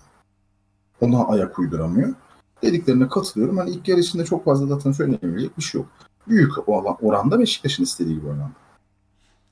ona 1.02 1.26
ayak 1.26 1.60
uyduramıyor. 1.60 2.14
Dediklerine 2.62 3.08
katılıyorum. 3.08 3.58
Hani 3.58 3.70
ilk 3.70 3.88
yarı 3.88 4.00
içinde 4.00 4.26
çok 4.26 4.46
fazla 4.46 4.66
zaten 4.68 4.92
söylenebilecek 4.92 5.58
bir 5.58 5.64
şey 5.64 5.82
yok. 5.82 5.90
Büyük 6.28 6.70
oranda 7.04 7.40
Beşiktaş'ın 7.40 7.84
istediği 7.84 8.16
gibi 8.16 8.28
oynandı. 8.28 8.54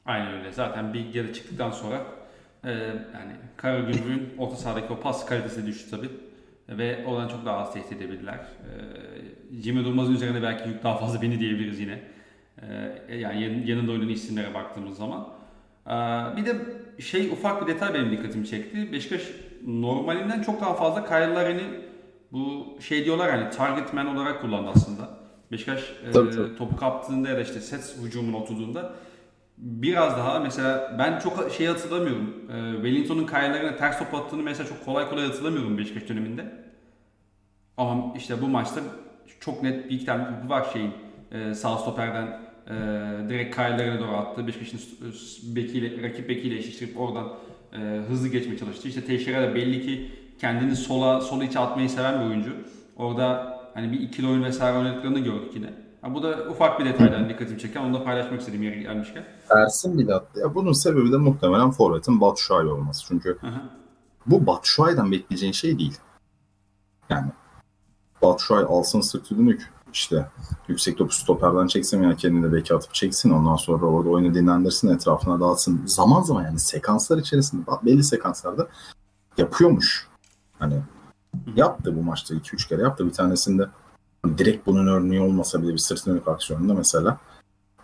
Aynen 0.06 0.34
öyle. 0.34 0.52
Zaten 0.52 0.94
bir 0.94 1.14
yarı 1.14 1.34
çıktıktan 1.34 1.72
sonra 1.72 2.06
e, 2.64 2.72
yani 3.14 3.36
Karagümrük'ün 3.58 4.38
orta 4.38 4.56
sahadaki 4.56 4.94
o 4.94 5.00
pas 5.00 5.26
kalitesi 5.26 5.66
düştü 5.66 5.92
tabii. 5.92 6.10
Ve 6.70 7.06
oradan 7.08 7.28
çok 7.28 7.46
daha 7.46 7.58
az 7.58 7.74
tehdit 7.74 7.92
edebilirler. 7.92 8.36
E, 8.36 9.62
Jimmy 9.62 9.86
Durmaz'ın 9.86 10.14
üzerine 10.14 10.44
belki 10.44 10.70
yük 10.70 10.84
daha 10.84 10.98
fazla 10.98 11.22
beni 11.22 11.40
diyebiliriz 11.40 11.80
yine. 11.80 12.04
E, 13.10 13.16
yani 13.16 13.44
yan- 13.44 13.66
yanında 13.66 13.92
oynayan 13.92 14.10
isimlere 14.10 14.54
baktığımız 14.54 14.98
zaman. 14.98 15.28
E, 15.88 15.92
bir 16.38 16.46
de 16.46 16.56
şey 17.00 17.28
ufak 17.28 17.62
bir 17.62 17.74
detay 17.74 17.94
benim 17.94 18.12
dikkatimi 18.12 18.48
çekti. 18.48 18.92
Beşiktaş 18.92 19.22
normalinden 19.68 20.42
çok 20.42 20.62
daha 20.62 20.74
fazla 20.74 21.06
Kyle 21.06 21.62
bu 22.32 22.78
şey 22.82 23.06
diyorlar 23.06 23.32
hani 23.32 23.50
target 23.50 23.94
man 23.94 24.16
olarak 24.16 24.42
kullandı 24.42 24.70
aslında. 24.76 25.10
Beşiktaş 25.52 25.94
e, 26.08 26.12
Tabii, 26.12 26.56
topu 26.58 26.76
kaptığında 26.76 27.30
ya 27.30 27.36
da 27.36 27.42
işte 27.42 27.60
set 27.60 27.96
hücumuna 28.04 28.38
oturduğunda 28.38 28.94
biraz 29.58 30.18
daha 30.18 30.40
mesela 30.40 30.96
ben 31.00 31.20
çok 31.20 31.52
şey 31.52 31.68
hatırlamıyorum. 31.68 32.52
E, 32.52 32.74
Wellington'un 32.74 33.26
kayalarına 33.26 33.76
ters 33.76 34.00
top 34.00 34.14
attığını 34.14 34.44
mesela 34.44 34.70
çok 34.70 34.86
kolay 34.86 35.10
kolay 35.10 35.26
hatırlamıyorum 35.26 35.78
Beşiktaş 35.78 36.10
döneminde. 36.10 36.46
Ama 37.78 38.14
işte 38.18 38.42
bu 38.42 38.48
maçta 38.48 38.82
çok 39.40 39.64
net 39.64 39.86
bir 39.90 39.96
iki 39.96 40.06
tane 40.06 40.50
var 40.50 40.68
şeyin 40.74 40.92
e, 41.32 41.54
sağ 41.54 41.78
stoperden 41.78 42.40
e, 42.68 42.74
direkt 43.30 43.56
kayalarına 43.56 44.00
doğru 44.00 44.12
attı. 44.18 44.48
Beşiktaş'ın 44.48 44.78
s- 45.12 45.56
bekiyle, 45.56 46.04
rakip 46.04 46.30
bekiyle 46.30 46.58
eşleştirip 46.58 47.00
oradan 47.00 47.28
e, 47.74 48.02
hızlı 48.10 48.28
geçmeye 48.28 48.58
çalıştı. 48.58 48.88
İşte 48.88 49.06
Teixeira 49.06 49.42
da 49.42 49.56
belli 49.56 49.82
ki 49.86 50.12
kendini 50.40 50.76
sola 50.76 51.22
sol 51.22 51.42
içe 51.42 51.60
atmayı 51.60 51.90
seven 51.90 52.20
bir 52.22 52.26
oyuncu. 52.26 52.54
Orada 52.98 53.58
hani 53.74 53.92
bir 53.92 54.00
ikili 54.00 54.28
oyun 54.28 54.44
vesaire 54.44 54.78
oynadıklarını 54.78 55.20
gördük 55.20 55.52
yine. 55.56 55.74
Ha, 56.02 56.14
bu 56.14 56.24
da 56.24 56.38
ufak 56.50 56.80
bir 56.80 56.86
detaydan 56.86 57.30
dikkatimi 57.30 57.60
çeken. 57.60 57.82
Onu 57.84 57.94
da 57.94 58.04
paylaşmak 58.04 58.40
istediğim 58.40 58.64
yere 58.64 58.82
gelmişken. 58.82 59.24
Ersin 59.58 59.98
bile 60.00 60.14
attı. 60.14 60.40
Ya 60.40 60.56
bunun 60.56 60.72
sebebi 60.74 61.12
de 61.12 61.18
muhtemelen 61.18 61.72
Forvet'in 61.72 62.22
Batshuayi 62.22 62.70
olması. 62.70 63.06
Çünkü 63.08 63.38
hı. 63.42 63.48
bu 64.26 64.48
Batshuayi'den 64.48 65.12
bekleyeceğin 65.12 65.54
şey 65.54 65.80
değil. 65.80 65.98
Yani 67.10 67.32
Batshuayi 68.22 68.66
alsın 68.66 69.02
sırtı 69.02 69.38
dönük. 69.38 69.72
İşte 69.94 70.30
yüksek 70.68 70.98
topu 70.98 71.14
stoperden 71.14 71.68
çeksin 71.68 72.02
veya 72.02 72.16
kendini 72.16 72.54
beke 72.54 72.76
atıp 72.76 72.94
çeksin. 72.94 73.30
Ondan 73.30 73.56
sonra 73.56 73.86
orada 73.86 74.10
oyunu 74.10 74.34
dinlendirsin, 74.34 74.88
etrafına 74.88 75.40
dağıtsın. 75.40 75.82
Zaman 75.86 76.22
zaman 76.22 76.44
yani 76.44 76.60
sekanslar 76.60 77.18
içerisinde 77.18 77.62
belli 77.86 78.04
sekanslarda 78.04 78.68
yapıyormuş. 79.38 80.08
Hani 80.60 80.82
yaptı 81.56 81.98
bu 81.98 82.04
maçta 82.04 82.36
2-3 82.36 82.70
kere 82.70 82.82
yaptı. 82.82 83.06
Bir 83.06 83.14
tanesinde 83.14 83.70
direkt 84.38 84.68
bunun 84.68 84.88
örneği 84.88 85.22
olmasa 85.22 85.62
bile 85.62 85.74
bir 85.74 85.78
sırt 85.78 86.06
dönük 86.06 86.28
aksiyonunda 86.28 86.74
mesela 86.74 87.18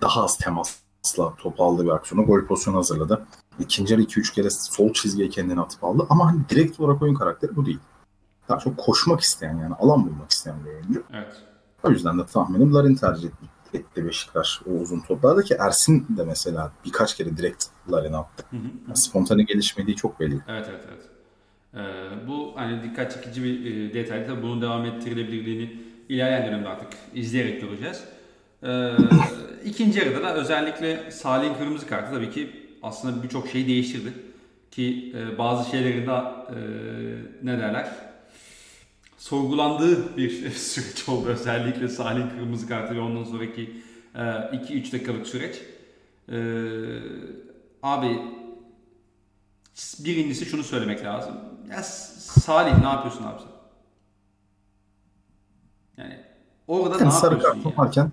daha 0.01 0.23
az 0.23 0.37
temasla 0.37 1.35
topu 1.37 1.63
aldığı 1.63 1.83
bir 1.83 1.89
aksiyonu 1.89 2.25
gol 2.25 2.45
pozisyonu 2.45 2.77
hazırladı. 2.77 3.25
İkinci 3.59 3.93
yarı 3.93 4.03
2-3 4.03 4.33
kere 4.33 4.49
sol 4.49 4.93
çizgiye 4.93 5.29
kendini 5.29 5.61
atıp 5.61 5.83
aldı. 5.83 6.05
Ama 6.09 6.31
hani 6.31 6.41
direkt 6.49 6.79
olarak 6.79 7.01
oyun 7.01 7.15
karakteri 7.15 7.55
bu 7.55 7.65
değil. 7.65 7.79
Daha 8.49 8.59
çok 8.59 8.77
koşmak 8.77 9.21
isteyen 9.21 9.57
yani 9.57 9.75
alan 9.75 10.05
bulmak 10.05 10.31
isteyen 10.31 10.65
bir 10.65 10.69
oyuncu. 10.69 11.03
Evet. 11.13 11.43
O 11.84 11.89
yüzden 11.91 12.19
de 12.19 12.25
tahminim 12.25 12.74
Larin 12.74 12.96
tercih 12.96 13.27
et- 13.27 13.75
etti 13.79 14.05
Beşiktaş 14.05 14.62
o 14.65 14.72
uzun 14.72 15.00
toplarda 15.00 15.43
ki 15.43 15.55
Ersin 15.60 16.07
de 16.17 16.24
mesela 16.24 16.72
birkaç 16.86 17.17
kere 17.17 17.38
direkt 17.38 17.65
Larin'e 17.91 18.17
attı. 18.17 18.43
Hı 18.50 18.57
hı. 18.57 18.62
Yani 18.88 18.98
spontane 18.98 19.43
gelişmediği 19.43 19.96
çok 19.96 20.19
belli. 20.19 20.39
Evet 20.48 20.65
evet 20.69 20.84
evet. 20.88 21.10
Ee, 21.74 22.27
bu 22.27 22.53
hani 22.55 22.84
dikkat 22.84 23.13
çekici 23.13 23.43
bir 23.43 23.65
e, 23.65 23.93
detay. 23.93 24.27
Tabii 24.27 24.41
bunun 24.41 24.62
devam 24.62 24.86
ettirilebilirliğini 24.86 25.79
ilerleyen 26.10 26.48
dönemde 26.48 26.67
artık 26.69 26.88
izleyerek 27.13 27.62
göreceğiz. 27.62 28.03
Ee, 28.63 28.91
ikinci 29.65 30.00
yarıda 30.00 30.24
da 30.24 30.36
özellikle 30.36 31.12
Salih'in 31.12 31.53
kırmızı 31.53 31.88
kartı 31.88 32.12
tabii 32.12 32.31
ki 32.31 32.50
aslında 32.84 33.24
birçok 33.24 33.48
şeyi 33.48 33.67
değiştirdi. 33.67 34.13
Ki 34.72 35.15
e, 35.15 35.38
bazı 35.38 35.69
şeylerin 35.69 36.07
de 36.07 36.12
e, 36.12 36.57
ne 37.43 37.60
derler 37.60 38.06
sorgulandığı 39.17 40.17
bir 40.17 40.50
süreç 40.55 41.09
oldu. 41.09 41.27
Özellikle 41.27 41.88
Salih'in 41.88 42.29
kırmızı 42.29 42.67
kartı 42.67 42.95
ve 42.95 43.00
ondan 43.00 43.24
sonraki 43.24 43.81
2-3 44.15 44.93
dakikalık 44.93 45.27
süreç. 45.27 45.62
Ee, 46.29 47.00
abi 47.83 48.19
Birincisi 50.00 50.45
şunu 50.45 50.63
söylemek 50.63 51.03
lazım. 51.03 51.36
Ya 51.71 51.83
Salih 51.83 52.77
ne 52.77 52.86
yapıyorsun 52.86 53.24
abi 53.24 53.39
sen? 53.41 53.47
Yani 56.03 56.19
orada 56.67 56.95
Yani 56.95 57.05
ne 57.05 57.12
sarı 57.12 57.33
yapıyorsun 57.33 57.63
kart 57.63 57.77
ya? 57.77 57.83
varken 57.83 58.12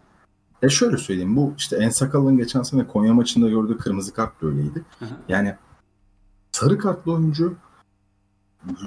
e 0.63 0.69
şöyle 0.69 0.97
söyleyeyim 0.97 1.37
bu 1.37 1.55
işte 1.59 1.77
Ensakal'ın 1.77 2.37
geçen 2.37 2.63
sene 2.63 2.87
Konya 2.87 3.15
maçında 3.15 3.49
gördüğü 3.49 3.79
kırmızı 3.79 4.15
kart 4.15 4.43
da 4.43 4.47
öyleydi. 4.47 4.85
Hı 4.99 5.05
hı. 5.05 5.09
Yani 5.29 5.55
sarı 6.53 6.79
kartlı 6.79 7.13
oyuncu 7.13 7.57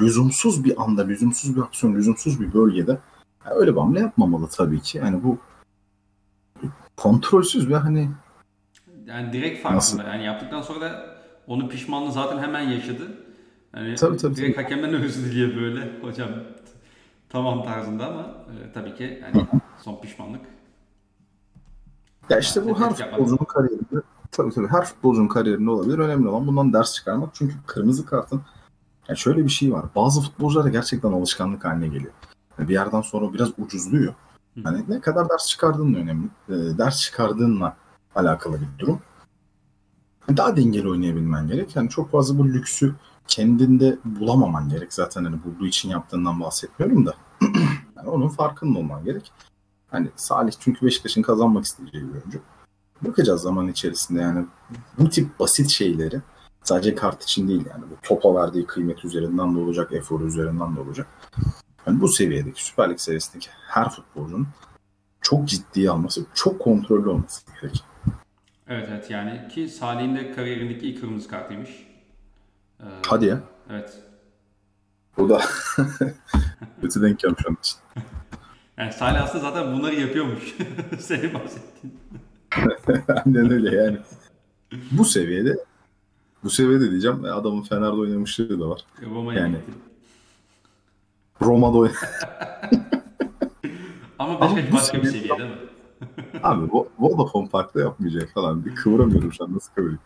lüzumsuz 0.01 0.63
bir 0.63 0.83
anda, 0.83 1.01
lüzumsuz 1.03 1.55
bir 1.55 1.61
aksiyon, 1.61 1.93
lüzumsuz 1.95 2.41
bir 2.41 2.53
bölgede 2.53 2.91
ya 3.45 3.51
öyle 3.55 3.71
bir 3.75 3.79
hamle 3.79 3.99
yapmamalı 3.99 4.47
tabii 4.47 4.81
ki. 4.81 4.97
Yani 4.97 5.23
bu 5.23 5.37
kontrolsüz 6.97 7.69
ve 7.69 7.75
hani 7.75 8.09
Yani 9.05 9.33
direkt 9.33 9.65
Nasıl? 9.65 9.97
farkında. 9.97 10.15
Yani 10.15 10.25
yaptıktan 10.25 10.61
sonra 10.61 10.81
da 10.81 11.17
onun 11.47 11.69
pişmanlığı 11.69 12.11
zaten 12.11 12.37
hemen 12.39 12.61
yaşadı. 12.61 13.17
Yani 13.75 13.95
Tabii, 13.95 14.17
tabii, 14.17 14.35
direkt 14.35 14.57
hakemden 14.57 14.93
özür 14.93 15.25
diliyor 15.31 15.55
böyle 15.61 15.91
hocam 16.01 16.29
tamam 17.29 17.63
tarzında 17.63 18.07
ama 18.07 18.21
e, 18.21 18.71
tabii 18.73 18.95
ki 18.95 19.23
yani 19.23 19.47
son 19.83 20.01
pişmanlık. 20.01 20.41
ya 22.29 22.39
işte 22.39 22.65
bu 22.65 22.79
her 22.79 22.93
futbolcunun 22.93 23.45
kariyerinde 23.45 24.01
tabii 24.31 24.51
tabii 24.53 24.67
her 24.67 24.85
futbolcunun 24.85 25.27
kariyerinde 25.27 25.69
olabilir. 25.69 25.99
Önemli 25.99 26.27
olan 26.27 26.47
bundan 26.47 26.73
ders 26.73 26.93
çıkarmak. 26.93 27.29
Çünkü 27.33 27.55
kırmızı 27.67 28.05
kartın 28.05 28.41
yani 29.07 29.17
şöyle 29.17 29.43
bir 29.43 29.49
şey 29.49 29.73
var. 29.73 29.85
Bazı 29.95 30.21
futbolcular 30.21 30.65
da 30.65 30.69
gerçekten 30.69 31.11
alışkanlık 31.11 31.65
haline 31.65 31.87
geliyor. 31.87 32.13
Yani 32.59 32.69
bir 32.69 32.73
yerden 32.73 33.01
sonra 33.01 33.33
biraz 33.33 33.49
ucuzluyor. 33.57 34.13
Hani 34.63 34.83
ne 34.87 35.01
kadar 35.01 35.29
ders 35.29 35.47
çıkardığın 35.47 35.93
önemli. 35.93 36.27
E, 36.49 36.77
ders 36.77 37.01
çıkardığınla 37.01 37.77
alakalı 38.15 38.61
bir 38.61 38.79
durum. 38.79 39.01
Daha 40.37 40.57
dengeli 40.57 40.89
oynayabilmen 40.89 41.47
gerek. 41.47 41.75
Yani 41.75 41.89
çok 41.89 42.11
fazla 42.11 42.37
bu 42.37 42.47
lüksü 42.47 42.95
kendinde 43.27 43.97
bulamaman 44.05 44.69
gerek. 44.69 44.93
Zaten 44.93 45.23
hani 45.23 45.43
bulduğu 45.43 45.67
için 45.67 45.89
yaptığından 45.89 46.39
bahsetmiyorum 46.39 47.05
da. 47.05 47.13
yani 47.97 48.09
onun 48.09 48.29
farkında 48.29 48.79
olman 48.79 49.03
gerek. 49.03 49.31
Hani 49.91 50.09
Salih 50.15 50.53
çünkü 50.59 50.85
Beşiktaş'ın 50.85 51.21
kazanmak 51.21 51.65
isteyeceği 51.65 52.03
bir 52.03 52.11
oyuncu. 52.11 52.41
Bakacağız 53.01 53.41
zaman 53.41 53.67
içerisinde 53.67 54.21
yani 54.21 54.45
bu 54.99 55.09
tip 55.09 55.39
basit 55.39 55.69
şeyleri 55.69 56.21
sadece 56.67 56.95
kart 56.95 57.23
için 57.23 57.47
değil 57.47 57.65
yani 57.69 57.83
bu 57.91 58.07
topa 58.07 58.35
verdiği 58.35 58.65
kıymet 58.65 59.05
üzerinden 59.05 59.55
de 59.55 59.59
olacak, 59.59 59.93
efor 59.93 60.21
üzerinden 60.21 60.75
de 60.75 60.79
olacak. 60.79 61.07
Yani 61.87 62.01
bu 62.01 62.07
seviyedeki 62.07 62.65
Süper 62.65 62.89
Lig 62.89 62.99
seviyesindeki 62.99 63.49
her 63.67 63.89
futbolcunun 63.89 64.47
çok 65.21 65.47
ciddiye 65.47 65.89
alması, 65.89 66.25
çok 66.33 66.59
kontrollü 66.59 67.09
olması 67.09 67.41
gerek. 67.61 67.83
Evet 68.67 68.87
evet 68.91 69.11
yani 69.11 69.47
ki 69.47 69.69
Salih'in 69.69 70.15
de 70.15 70.31
kariyerindeki 70.31 70.89
ilk 70.89 71.01
kırmızı 71.01 71.27
kartıymış. 71.27 71.87
Ee, 72.79 72.83
Hadi 73.07 73.25
ya. 73.25 73.39
Evet. 73.69 73.93
O 75.17 75.29
da 75.29 75.41
kötü 76.81 77.01
denk 77.01 77.19
gelmiş 77.19 77.43
onun 77.47 77.57
için. 77.59 77.77
Yani 78.77 78.93
Salih 78.93 79.23
aslında 79.23 79.43
zaten 79.43 79.73
bunları 79.73 79.95
yapıyormuş. 79.95 80.55
Senin 80.99 81.33
bahsettiğin. 81.33 81.99
Aynen 83.07 83.51
öyle 83.51 83.75
yani. 83.75 83.97
Bu 84.91 85.05
seviyede 85.05 85.57
bu 86.43 86.49
seviyede 86.49 86.91
diyeceğim 86.91 87.25
adamın 87.25 87.61
Fener'de 87.61 87.95
oynamışlığı 87.95 88.59
da 88.59 88.69
var. 88.69 88.81
Roma'ya 89.01 89.39
yani, 89.39 89.51
gitti. 89.51 89.71
Roma'da 91.41 91.77
oynadı. 91.77 91.97
Ama 94.19 94.41
Beşiktaş 94.41 94.73
başka 94.73 95.01
bir 95.01 95.07
seviye 95.07 95.37
değil 95.37 95.49
mi? 95.49 95.55
Abi 96.43 96.69
Vodafone 96.99 97.49
Park'ta 97.49 97.79
yapmayacak 97.79 98.29
falan. 98.33 98.65
Bir 98.65 98.75
kıvıramıyorum 98.75 99.33
şu 99.33 99.43
an 99.43 99.55
nasıl 99.55 99.73
kıvırayım. 99.73 99.99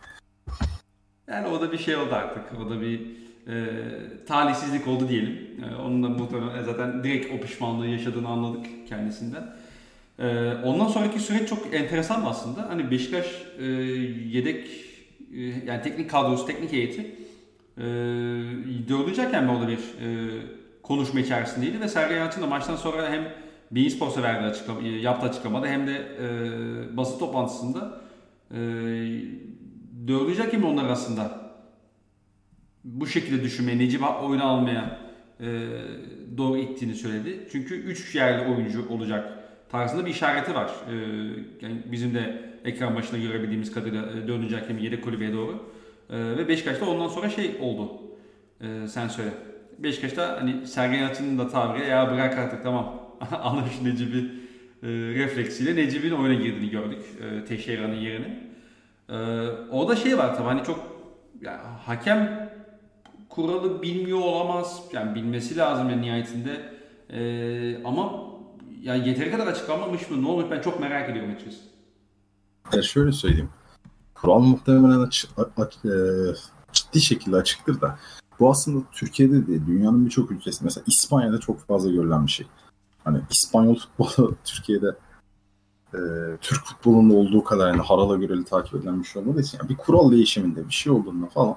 Yani 1.28 1.46
o 1.48 1.60
da 1.60 1.72
bir 1.72 1.78
şey 1.78 1.96
oldu 1.96 2.14
artık. 2.14 2.42
O 2.66 2.70
da 2.70 2.80
bir 2.80 3.00
e, 3.48 3.66
talihsizlik 4.26 4.88
oldu 4.88 5.08
diyelim. 5.08 5.38
E, 5.62 5.76
onun 5.76 6.02
da 6.02 6.08
muhtemelen 6.08 6.62
zaten 6.62 7.04
direkt 7.04 7.34
o 7.34 7.40
pişmanlığı 7.40 7.86
yaşadığını 7.86 8.28
anladık 8.28 8.66
kendisinden. 8.88 9.56
E, 10.18 10.54
ondan 10.64 10.86
sonraki 10.86 11.20
süreç 11.20 11.48
çok 11.48 11.74
enteresan 11.74 12.24
aslında. 12.24 12.68
Hani 12.68 12.90
Beşiktaş 12.90 13.26
e, 13.58 13.64
yedek 13.64 14.66
e, 14.66 14.91
yani 15.66 15.82
teknik 15.82 16.10
kadrosu, 16.10 16.46
teknik 16.46 16.72
heyeti 16.72 17.00
e, 17.78 17.82
dördüncü 18.88 19.22
hakem 19.22 19.48
orada 19.48 19.68
bir 19.68 19.78
e, 19.78 20.30
konuşma 20.82 21.20
içerisindeydi 21.20 21.80
ve 21.80 21.88
Sergen 21.88 22.16
Yalçın 22.16 22.42
da 22.42 22.46
maçtan 22.46 22.76
sonra 22.76 23.10
hem 23.10 23.34
Bein 23.70 23.88
Sports'a 23.88 24.22
verdiği 24.22 24.46
açıklama, 24.46 24.88
yaptığı 24.88 25.26
açıklamada 25.26 25.66
hem 25.66 25.86
de 25.86 25.92
e, 26.20 26.96
basın 26.96 27.18
toplantısında 27.18 28.00
e, 28.50 28.56
dördüncü 30.08 30.42
hakem 30.42 30.64
onlar 30.64 30.84
arasında 30.84 31.42
bu 32.84 33.06
şekilde 33.06 33.44
düşünmeye, 33.44 33.78
Necip 33.78 34.02
oyunu 34.22 34.44
almaya 34.44 34.98
e, 35.40 35.46
doğru 36.36 36.58
ittiğini 36.58 36.94
söyledi. 36.94 37.48
Çünkü 37.52 37.74
3 37.74 38.14
yerli 38.14 38.54
oyuncu 38.54 38.88
olacak 38.88 39.38
tarzında 39.70 40.06
bir 40.06 40.10
işareti 40.10 40.54
var. 40.54 40.70
E, 40.88 40.94
yani 41.60 41.82
bizim 41.92 42.14
de 42.14 42.51
ekran 42.64 42.96
başında 42.96 43.18
görebildiğimiz 43.18 43.72
kadarıyla 43.72 44.02
e, 44.02 44.28
dördüncü 44.28 44.56
hakemi 44.56 44.84
yedek 44.84 45.04
kulübeye 45.04 45.32
doğru. 45.32 45.72
E, 46.10 46.18
ve 46.18 46.48
Beşiktaş'ta 46.48 46.86
ondan 46.86 47.08
sonra 47.08 47.28
şey 47.28 47.56
oldu. 47.60 47.92
E, 48.60 48.88
sen 48.88 49.08
söyle. 49.08 49.30
Beşiktaş'ta 49.78 50.40
hani 50.40 50.66
Sergen 50.66 50.98
Yalçın'ın 50.98 51.38
da 51.38 51.48
tabiri 51.48 51.88
ya 51.88 52.10
bırak 52.10 52.38
artık 52.38 52.62
tamam 52.62 53.02
anlamış 53.42 53.82
Necip'i 53.82 54.18
e, 54.18 54.88
refleksiyle 54.90 55.76
Necip'in 55.76 56.10
oyuna 56.10 56.34
girdiğini 56.34 56.70
gördük 56.70 57.00
e, 57.20 57.44
Teixeira'nın 57.44 57.96
yerine. 57.96 58.40
E, 59.08 59.16
orada 59.70 59.96
şey 59.96 60.18
var 60.18 60.36
tabii 60.36 60.48
hani 60.48 60.64
çok 60.64 60.92
yani 61.40 61.58
hakem 61.86 62.50
kuralı 63.28 63.82
bilmiyor 63.82 64.18
olamaz. 64.18 64.82
Yani 64.92 65.14
bilmesi 65.14 65.56
lazım 65.56 65.90
yani 65.90 66.02
nihayetinde. 66.02 66.60
E, 67.10 67.84
ama 67.84 68.22
yani 68.82 69.08
yeteri 69.08 69.30
kadar 69.30 69.46
açıklanmamış 69.46 70.10
mı? 70.10 70.22
Ne 70.22 70.28
olmuş? 70.28 70.44
Ben 70.50 70.60
çok 70.60 70.80
merak 70.80 71.10
ediyorum 71.10 71.32
açıkçası. 71.34 71.71
Ya 72.72 72.82
şöyle 72.82 73.12
söyleyeyim. 73.12 73.50
Kural 74.14 74.40
muhtemelen 74.40 75.00
açık, 75.00 75.30
aç, 75.56 75.84
e, 75.84 75.90
ciddi 76.72 77.00
şekilde 77.00 77.36
açıktır 77.36 77.80
da 77.80 77.98
bu 78.40 78.50
aslında 78.50 78.84
Türkiye'de 78.92 79.46
de 79.46 79.66
dünyanın 79.66 80.04
birçok 80.06 80.30
ülkesinde 80.30 80.64
mesela 80.64 80.84
İspanya'da 80.86 81.40
çok 81.40 81.66
fazla 81.66 81.90
görülen 81.90 82.26
bir 82.26 82.30
şey. 82.30 82.46
Hani 83.04 83.20
İspanyol 83.30 83.78
futbolu 83.78 84.34
Türkiye'de 84.44 84.96
e, 85.94 86.00
Türk 86.40 86.64
futbolunda 86.64 87.14
olduğu 87.14 87.44
kadar 87.44 87.68
yani 87.68 87.82
harala 87.82 88.16
göreli 88.16 88.44
takip 88.44 88.74
edilen 88.74 89.00
bir 89.00 89.04
şey 89.04 89.22
olmadığı 89.22 89.40
için 89.40 89.58
yani 89.58 89.68
bir 89.68 89.76
kural 89.76 90.12
değişiminde 90.12 90.68
bir 90.68 90.72
şey 90.72 90.92
olduğunda 90.92 91.26
falan 91.26 91.56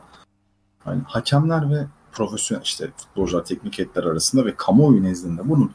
hani 0.80 1.02
hakemler 1.02 1.72
ve 1.72 1.88
profesyonel 2.12 2.64
işte 2.64 2.92
futbolcular, 2.98 3.46
teknik 3.46 3.78
heyetler 3.80 4.04
arasında 4.04 4.46
ve 4.46 4.56
kamuoyu 4.56 5.04
nezdinde 5.04 5.50
bunun 5.50 5.72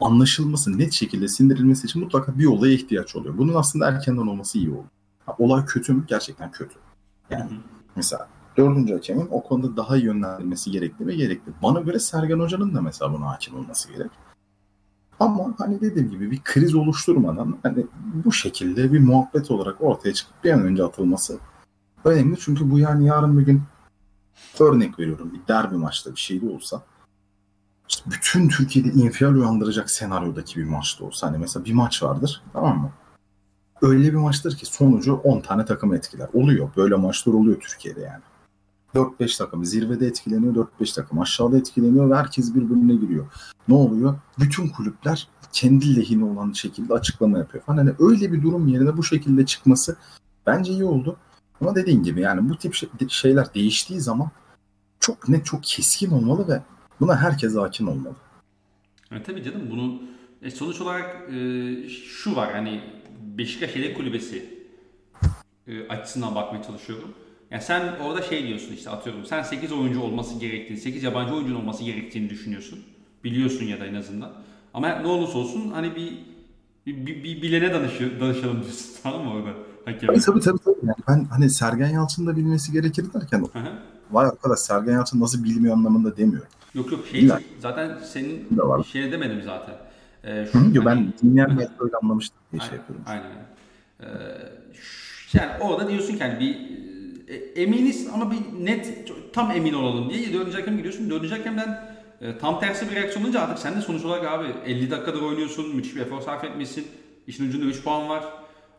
anlaşılması, 0.00 0.78
net 0.78 0.92
şekilde 0.92 1.28
sindirilmesi 1.28 1.86
için 1.86 2.02
mutlaka 2.02 2.38
bir 2.38 2.46
olaya 2.46 2.74
ihtiyaç 2.74 3.16
oluyor. 3.16 3.38
Bunun 3.38 3.54
aslında 3.54 3.88
erkenden 3.88 4.26
olması 4.26 4.58
iyi 4.58 4.70
oldu. 4.70 4.86
Ha, 5.26 5.34
olay 5.38 5.66
kötü 5.66 5.92
mü? 5.92 6.04
Gerçekten 6.08 6.50
kötü. 6.50 6.74
Yani 7.30 7.50
mesela 7.96 8.28
dördüncü 8.56 8.94
hakemin 8.94 9.28
o 9.30 9.42
konuda 9.42 9.76
daha 9.76 9.96
iyi 9.96 10.04
yönlendirilmesi 10.04 10.70
gerekli 10.70 11.06
ve 11.06 11.14
gerekli. 11.14 11.52
Bana 11.62 11.80
göre 11.80 11.98
Sergen 11.98 12.40
Hoca'nın 12.40 12.74
da 12.74 12.82
mesela 12.82 13.12
buna 13.12 13.30
hakim 13.30 13.54
olması 13.56 13.92
gerek. 13.92 14.10
Ama 15.20 15.54
hani 15.58 15.80
dediğim 15.80 16.10
gibi 16.10 16.30
bir 16.30 16.40
kriz 16.44 16.74
oluşturmadan 16.74 17.58
hani 17.62 17.86
bu 18.24 18.32
şekilde 18.32 18.92
bir 18.92 19.00
muhabbet 19.00 19.50
olarak 19.50 19.80
ortaya 19.80 20.14
çıkıp 20.14 20.44
bir 20.44 20.50
an 20.50 20.62
önce 20.62 20.84
atılması 20.84 21.38
önemli. 22.04 22.36
Çünkü 22.40 22.70
bu 22.70 22.78
yani 22.78 23.06
yarın 23.06 23.38
bir 23.38 23.46
gün 23.46 23.62
örnek 24.60 24.98
veriyorum 24.98 25.32
bir 25.32 25.48
derbi 25.48 25.76
maçta 25.76 26.10
bir 26.10 26.20
şey 26.20 26.42
de 26.42 26.48
olsa 26.48 26.82
işte 27.90 28.10
bütün 28.10 28.48
Türkiye'de 28.48 28.88
infial 28.88 29.34
uyandıracak 29.34 29.90
senaryodaki 29.90 30.60
bir 30.60 30.64
maçta 30.64 31.04
olsa 31.04 31.26
hani 31.26 31.38
mesela 31.38 31.64
bir 31.64 31.72
maç 31.72 32.02
vardır 32.02 32.42
tamam 32.52 32.78
mı? 32.78 32.90
Öyle 33.82 34.08
bir 34.08 34.16
maçtır 34.16 34.56
ki 34.56 34.66
sonucu 34.66 35.14
10 35.14 35.40
tane 35.40 35.64
takım 35.64 35.94
etkiler. 35.94 36.28
Oluyor. 36.32 36.70
Böyle 36.76 36.94
maçlar 36.94 37.32
oluyor 37.32 37.60
Türkiye'de 37.60 38.00
yani. 38.00 38.22
4-5 38.94 39.38
takım 39.38 39.64
zirvede 39.64 40.06
etkileniyor, 40.06 40.68
4-5 40.80 40.94
takım 40.94 41.20
aşağıda 41.20 41.58
etkileniyor 41.58 42.10
ve 42.10 42.16
herkes 42.16 42.54
birbirine 42.54 42.94
giriyor. 42.94 43.26
Ne 43.68 43.74
oluyor? 43.74 44.18
Bütün 44.38 44.68
kulüpler 44.68 45.28
kendi 45.52 45.96
lehine 45.96 46.24
olan 46.24 46.52
şekilde 46.52 46.94
açıklama 46.94 47.38
yapıyor. 47.38 47.64
Hani 47.66 47.92
öyle 47.98 48.32
bir 48.32 48.42
durum 48.42 48.68
yerine 48.68 48.96
bu 48.96 49.02
şekilde 49.02 49.46
çıkması 49.46 49.96
bence 50.46 50.72
iyi 50.72 50.84
oldu. 50.84 51.16
Ama 51.60 51.74
dediğin 51.74 52.02
gibi 52.02 52.20
yani 52.20 52.48
bu 52.48 52.56
tip 52.58 52.74
şeyler 53.08 53.54
değiştiği 53.54 54.00
zaman 54.00 54.30
çok 55.00 55.28
net, 55.28 55.46
çok 55.46 55.62
keskin 55.62 56.10
olmalı 56.10 56.48
ve 56.48 56.62
buna 57.00 57.16
herkes 57.16 57.56
hakim 57.56 57.88
olmalı. 57.88 58.14
Evet 59.12 59.26
tabii 59.26 59.42
canım 59.42 59.70
bunu 59.70 60.02
e, 60.42 60.50
sonuç 60.50 60.80
olarak 60.80 61.32
e, 61.32 61.88
şu 61.88 62.36
var 62.36 62.52
hani 62.52 62.80
Beşiktaş 63.20 63.76
Yedek 63.76 63.96
Kulübesi 63.96 64.58
e, 65.66 65.88
açısından 65.88 66.34
bakmaya 66.34 66.62
çalışıyorum 66.62 67.14
yani 67.50 67.62
sen 67.62 67.96
orada 68.04 68.22
şey 68.22 68.46
diyorsun 68.48 68.72
işte 68.72 68.90
atıyorum 68.90 69.26
sen 69.26 69.42
8 69.42 69.72
oyuncu 69.72 70.00
olması 70.00 70.38
gerektiğini, 70.38 70.80
8 70.80 71.02
yabancı 71.02 71.34
oyuncunun 71.34 71.60
olması 71.60 71.84
gerektiğini 71.84 72.30
düşünüyorsun. 72.30 72.78
Biliyorsun 73.24 73.64
ya 73.64 73.80
da 73.80 73.86
en 73.86 73.94
azından. 73.94 74.32
Ama 74.74 74.88
ne 74.88 75.06
olursa 75.06 75.38
olsun 75.38 75.70
hani 75.70 75.96
bir 75.96 76.18
bir, 76.86 77.06
bir, 77.06 77.24
bir 77.24 77.42
bilene 77.42 77.74
danışıyor, 77.74 78.20
danışalım 78.20 78.62
diyorsun 78.62 78.86
tamam 79.02 79.24
mı 79.24 79.32
orada? 79.32 79.50
Hakem. 79.84 80.08
Tabii 80.08 80.20
tabii 80.20 80.40
tabii. 80.40 80.58
tabii. 80.58 80.76
Yani 80.82 80.96
ben 81.08 81.24
hani 81.24 81.50
Sergen 81.50 81.88
Yalçın 81.88 82.26
da 82.26 82.36
bilmesi 82.36 82.72
gerekir 82.72 83.06
derken 83.14 83.38
Hı-hı. 83.38 83.72
vay 84.10 84.26
arkadaş 84.26 84.58
Sergen 84.58 84.92
Yalçın 84.92 85.20
nasıl 85.20 85.44
bilmiyor 85.44 85.76
anlamında 85.76 86.16
demiyorum. 86.16 86.48
Yok 86.74 86.92
yok 86.92 87.06
şey 87.06 87.20
İlla. 87.20 87.40
zaten 87.58 87.98
senin 87.98 88.48
şey 88.92 89.12
demedim 89.12 89.42
zaten. 89.44 89.74
Ee, 90.24 90.46
şu, 90.52 90.58
Hı, 90.58 90.62
hani, 90.62 90.84
ben 90.86 91.12
dinleyen 91.22 91.50
öyle 91.80 91.96
anlamıştım 92.02 92.38
diye 92.52 92.60
şey 92.60 92.78
yapıyorum. 92.78 93.04
Aynen. 93.06 93.24
Ee, 94.00 94.06
yani 95.32 95.50
orada 95.60 95.88
diyorsun 95.88 96.16
ki 96.16 96.24
hani 96.24 96.40
bir 96.40 96.56
e, 97.28 97.62
eminiz 97.62 98.08
ama 98.14 98.30
bir 98.30 98.66
net 98.66 99.12
tam 99.32 99.50
emin 99.50 99.72
olalım 99.72 100.10
diye 100.10 100.38
hakem 100.52 100.76
gidiyorsun. 100.76 101.10
Dördüncü 101.10 101.34
hakemden 101.34 101.96
e, 102.20 102.38
tam 102.38 102.60
tersi 102.60 102.90
bir 102.90 102.96
reaksiyon 102.96 103.24
olunca 103.24 103.40
artık 103.40 103.58
sen 103.58 103.76
de 103.76 103.80
sonuç 103.80 104.04
olarak 104.04 104.26
abi 104.26 104.46
50 104.66 104.90
dakikadır 104.90 105.22
oynuyorsun. 105.22 105.76
Müthiş 105.76 105.96
bir 105.96 106.00
efor 106.00 106.20
sarf 106.20 106.44
etmişsin. 106.44 106.86
İşin 107.26 107.48
ucunda 107.48 107.64
3 107.64 107.82
puan 107.82 108.08
var. 108.08 108.24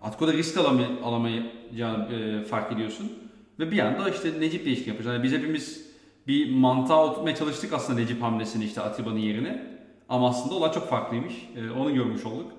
Atko'da 0.02 0.34
risk 0.34 0.58
alamay 0.58 0.86
alamayacağını 1.04 2.14
e, 2.14 2.44
fark 2.44 2.72
ediyorsun. 2.72 3.12
Ve 3.60 3.72
bir 3.72 3.80
anda 3.80 4.10
işte 4.10 4.40
Necip 4.40 4.66
değişiklik 4.66 4.88
yapacak. 4.88 5.14
Yani 5.14 5.24
biz 5.24 5.34
hepimiz 5.34 5.91
bir 6.28 6.56
mantığa 6.56 7.06
oturtmaya 7.06 7.36
çalıştık 7.36 7.74
aslında 7.74 8.00
Necip 8.00 8.22
hamlesini 8.22 8.66
işte 8.66 8.82
Atiba'nın 8.82 9.18
yerine. 9.18 9.82
Ama 10.10 10.30
aslında 10.30 10.56
olay 10.56 10.72
çok 10.72 10.90
farklıymış. 10.90 11.50
E, 11.56 11.72
onu 11.72 11.94
görmüş 11.94 12.26
olduk. 12.26 12.52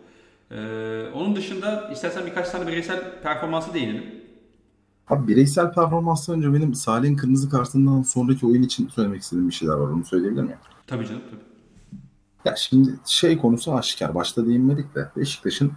E, 0.50 0.56
onun 1.14 1.36
dışında 1.36 1.90
istersen 1.92 2.26
birkaç 2.26 2.50
tane 2.50 2.66
bireysel 2.66 3.22
performansı 3.22 3.74
değinelim. 3.74 4.04
Abi 5.08 5.28
bireysel 5.28 5.72
performanstan 5.72 6.36
önce 6.36 6.52
benim 6.52 6.74
Salih'in 6.74 7.16
kırmızı 7.16 7.50
kartından 7.50 8.02
sonraki 8.02 8.46
oyun 8.46 8.62
için 8.62 8.88
söylemek 8.88 9.22
istediğim 9.22 9.48
bir 9.48 9.54
şeyler 9.54 9.74
var. 9.74 9.88
Onu 9.88 10.04
söyleyebilir 10.04 10.42
miyim? 10.42 10.58
Tabii 10.86 11.06
canım 11.06 11.22
tabii. 11.30 11.52
Ya 12.44 12.56
şimdi 12.56 12.90
şey 13.06 13.38
konusu 13.38 13.74
aşikar. 13.74 14.14
Başta 14.14 14.46
değinmedik 14.46 14.94
de 14.94 15.10
Beşiktaş'ın 15.16 15.72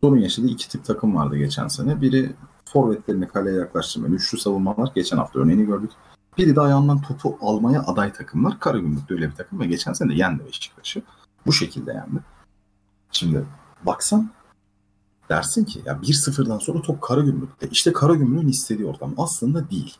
sorun 0.00 0.18
yaşadığı 0.18 0.46
iki 0.46 0.68
tip 0.68 0.84
takım 0.84 1.16
vardı 1.16 1.36
geçen 1.36 1.68
sene. 1.68 2.00
Biri 2.00 2.30
forvetlerini 2.64 3.28
kaleye 3.28 3.56
yaklaştırmayan 3.56 4.14
üçlü 4.14 4.38
savunmalar. 4.38 4.90
Geçen 4.94 5.16
hafta 5.16 5.38
örneğini 5.38 5.66
gördük. 5.66 5.90
Biri 6.38 6.56
de 6.56 6.60
ayağından 6.60 7.00
topu 7.00 7.38
almaya 7.40 7.82
aday 7.82 8.12
takımlar. 8.12 8.60
Karagümrük 8.60 9.08
de 9.08 9.14
öyle 9.14 9.30
bir 9.30 9.34
takım 9.34 9.60
ve 9.60 9.66
geçen 9.66 9.92
sene 9.92 10.10
de 10.10 10.14
yendi 10.14 10.44
Beşiktaş'ı. 10.44 11.02
Bu 11.46 11.52
şekilde 11.52 11.92
yendi. 11.92 12.20
Şimdi 13.12 13.44
baksan 13.82 14.30
dersin 15.28 15.64
ki 15.64 15.82
ya 15.84 15.92
1-0'dan 15.92 16.58
sonra 16.58 16.82
top 16.82 17.02
Karagümrük'te. 17.02 17.68
İşte 17.68 17.92
Karagümrük'ün 17.92 18.48
istediği 18.48 18.86
ortam. 18.86 19.14
Aslında 19.18 19.70
değil. 19.70 19.96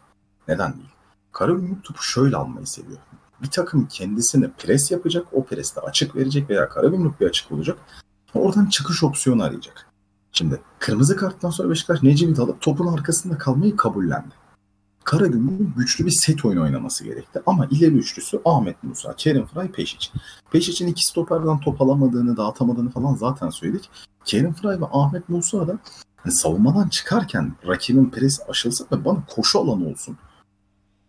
Neden 0.48 0.72
değil? 0.72 0.88
Karagümrük 1.32 1.84
topu 1.84 2.02
şöyle 2.02 2.36
almayı 2.36 2.66
seviyor. 2.66 2.98
Bir 3.42 3.50
takım 3.50 3.86
kendisine 3.86 4.50
pres 4.58 4.90
yapacak, 4.90 5.26
o 5.32 5.44
preste 5.44 5.80
açık 5.80 6.16
verecek 6.16 6.50
veya 6.50 6.68
Karagümrük 6.68 7.20
bir 7.20 7.26
açık 7.26 7.52
olacak. 7.52 7.78
Oradan 8.34 8.66
çıkış 8.66 9.02
opsiyonu 9.02 9.42
arayacak. 9.42 9.86
Şimdi 10.32 10.60
kırmızı 10.78 11.16
karttan 11.16 11.50
sonra 11.50 11.70
Beşiktaş 11.70 12.02
Necip'i 12.02 12.42
alıp 12.42 12.60
topun 12.60 12.86
arkasında 12.86 13.38
kalmayı 13.38 13.76
kabullendi. 13.76 14.34
Karagümrük'ün 15.06 15.74
güçlü 15.76 16.06
bir 16.06 16.10
set 16.10 16.44
oyunu 16.44 16.62
oynaması 16.62 17.04
gerekti. 17.04 17.42
Ama 17.46 17.66
ileri 17.70 17.94
üçlüsü 17.94 18.40
Ahmet 18.44 18.82
Musa, 18.82 19.14
Kerim 19.16 19.46
Fry, 19.46 19.68
Peşic. 19.68 20.10
Peşic'in 20.50 20.88
iki 20.88 21.06
stoperden 21.06 21.60
top 21.60 21.82
alamadığını, 21.82 22.36
dağıtamadığını 22.36 22.90
falan 22.90 23.14
zaten 23.14 23.50
söyledik. 23.50 23.90
Kerim 24.24 24.52
Fry 24.52 24.68
ve 24.68 24.86
Ahmet 24.92 25.28
Musa 25.28 25.68
da 25.68 25.78
hani 26.16 26.32
savunmadan 26.32 26.88
çıkarken 26.88 27.52
rakibin 27.66 28.10
presi 28.10 28.44
aşılsın 28.44 28.86
ve 28.92 29.04
bana 29.04 29.22
koşu 29.28 29.58
alanı 29.58 29.88
olsun 29.88 30.18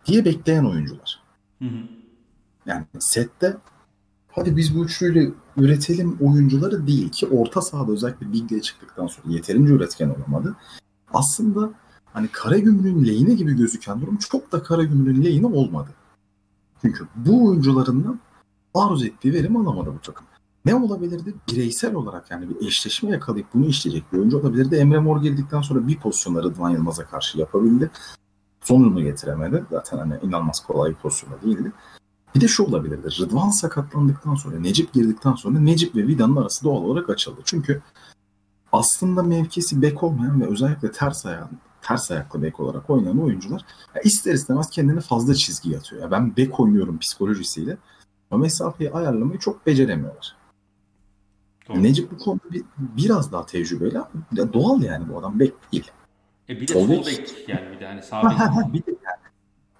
diye 0.05 0.25
bekleyen 0.25 0.65
oyuncular. 0.65 1.19
Hı 1.59 1.65
hı. 1.65 1.77
Yani 2.65 2.85
sette 2.99 3.57
hadi 4.31 4.57
biz 4.57 4.75
bu 4.75 4.85
üçlüyle 4.85 5.31
üretelim 5.57 6.17
oyuncuları 6.21 6.87
değil 6.87 7.09
ki 7.09 7.27
orta 7.27 7.61
sahada 7.61 7.91
özellikle 7.91 8.33
Big'le 8.33 8.61
çıktıktan 8.61 9.07
sonra 9.07 9.33
yeterince 9.33 9.73
üretken 9.73 10.09
olamadı. 10.09 10.55
Aslında 11.13 11.71
hani 12.17 12.27
Karagümrük'ün 12.27 13.05
lehine 13.05 13.33
gibi 13.33 13.53
gözüken 13.53 14.01
durum 14.01 14.17
çok 14.17 14.51
da 14.51 14.63
Karagümrük'ün 14.63 15.23
lehine 15.23 15.45
olmadı. 15.45 15.89
Çünkü 16.81 17.07
bu 17.15 17.47
oyuncularından 17.47 18.19
arzu 18.73 19.05
ettiği 19.05 19.33
verim 19.33 19.57
alamadı 19.57 19.93
bu 19.93 19.99
takım. 20.01 20.25
Ne 20.65 20.75
olabilirdi? 20.75 21.33
Bireysel 21.51 21.95
olarak 21.95 22.31
yani 22.31 22.49
bir 22.49 22.67
eşleşme 22.67 23.09
yakalayıp 23.09 23.47
bunu 23.53 23.65
işleyecek 23.65 24.13
bir 24.13 24.17
oyuncu 24.17 24.39
olabilirdi. 24.39 24.75
Emre 24.75 24.99
Mor 24.99 25.21
girdikten 25.21 25.61
sonra 25.61 25.87
bir 25.87 25.99
pozisyonda 25.99 26.43
Rıdvan 26.43 26.69
Yılmaz'a 26.69 27.05
karşı 27.05 27.39
yapabildi. 27.39 27.91
Sonunu 28.61 29.03
getiremedi. 29.03 29.63
Zaten 29.71 29.97
hani 29.97 30.13
inanılmaz 30.23 30.59
kolay 30.59 30.89
bir 30.89 30.95
pozisyonda 30.95 31.41
değildi. 31.41 31.71
Bir 32.35 32.41
de 32.41 32.47
şu 32.47 32.63
olabilirdi. 32.63 33.07
Rıdvan 33.19 33.49
sakatlandıktan 33.49 34.35
sonra, 34.35 34.59
Necip 34.59 34.93
girdikten 34.93 35.33
sonra 35.33 35.59
Necip 35.59 35.95
ve 35.95 36.07
Vida'nın 36.07 36.35
arası 36.35 36.63
doğal 36.63 36.81
olarak 36.81 37.09
açıldı. 37.09 37.41
Çünkü 37.45 37.81
aslında 38.71 39.23
mevkisi 39.23 39.81
bek 39.81 40.03
olmayan 40.03 40.41
ve 40.41 40.47
özellikle 40.47 40.91
ters 40.91 41.25
ayağın 41.25 41.49
ters 41.87 42.11
ayaklı 42.11 42.41
bek 42.43 42.59
olarak 42.59 42.89
oynayan 42.89 43.23
oyuncular 43.23 43.65
ya 43.95 44.01
ister 44.01 44.33
istemez 44.33 44.69
kendini 44.69 45.01
fazla 45.01 45.35
çizgi 45.35 45.77
atıyor. 45.77 46.01
Ya 46.01 46.11
ben 46.11 46.37
bek 46.37 46.59
oynuyorum 46.59 46.99
psikolojisiyle 46.99 47.77
o 48.31 48.37
mesafeyi 48.37 48.91
ayarlamayı 48.91 49.39
çok 49.39 49.65
beceremiyorlar. 49.65 50.35
Doğru. 51.69 51.83
Necip 51.83 52.11
bu 52.11 52.17
konuda 52.17 52.51
bir, 52.51 52.63
biraz 52.77 53.31
daha 53.31 53.45
tecrübeli 53.45 53.99
ama 53.99 54.53
doğal 54.53 54.81
yani 54.81 55.09
bu 55.09 55.19
adam 55.19 55.39
bek 55.39 55.53
değil. 55.71 55.91
E 56.49 56.61
bir 56.61 56.67
de 56.67 56.73
Sol 56.73 56.87
sol 56.87 56.89
bek. 56.89 57.05
bek 57.07 57.49
yani 57.49 57.71
bir 57.75 57.79
de 57.79 57.87
hani 57.87 58.03
sağ 58.03 58.23
bek. 58.23 58.73
bir 58.73 58.85
de 58.85 58.91
yani. 59.05 59.17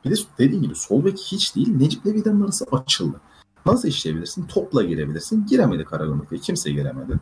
Bir 0.05 0.11
de 0.11 0.15
dediğim 0.37 0.63
gibi 0.63 0.75
sol 0.75 1.05
bek 1.05 1.17
hiç 1.17 1.55
değil. 1.55 1.75
Necip'le 1.75 2.05
Vida'nın 2.05 2.41
arası 2.41 2.65
açıldı. 2.71 3.21
Nasıl 3.65 3.87
işleyebilirsin? 3.87 4.47
Topla 4.47 4.83
girebilirsin. 4.83 5.45
Giremedi 5.45 5.85
Karagümrük'e. 5.85 6.37
Kimse 6.37 6.71
giremedi. 6.71 7.19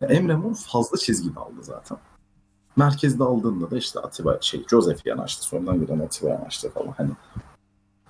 Ya 0.00 0.08
Emre 0.08 0.36
Mor 0.36 0.54
fazla 0.54 0.96
çizgi 0.96 1.30
aldı 1.36 1.62
zaten. 1.62 1.98
Merkezde 2.76 3.24
aldığında 3.24 3.70
da 3.70 3.76
işte 3.78 4.00
Atiba 4.00 4.38
şey 4.40 4.64
Joseph 4.70 5.06
yanaştı. 5.06 5.44
Sonradan 5.46 5.80
giren 5.80 5.98
Atiba 5.98 6.28
yanaştı 6.30 6.70
falan. 6.70 6.94
Hani 6.96 7.10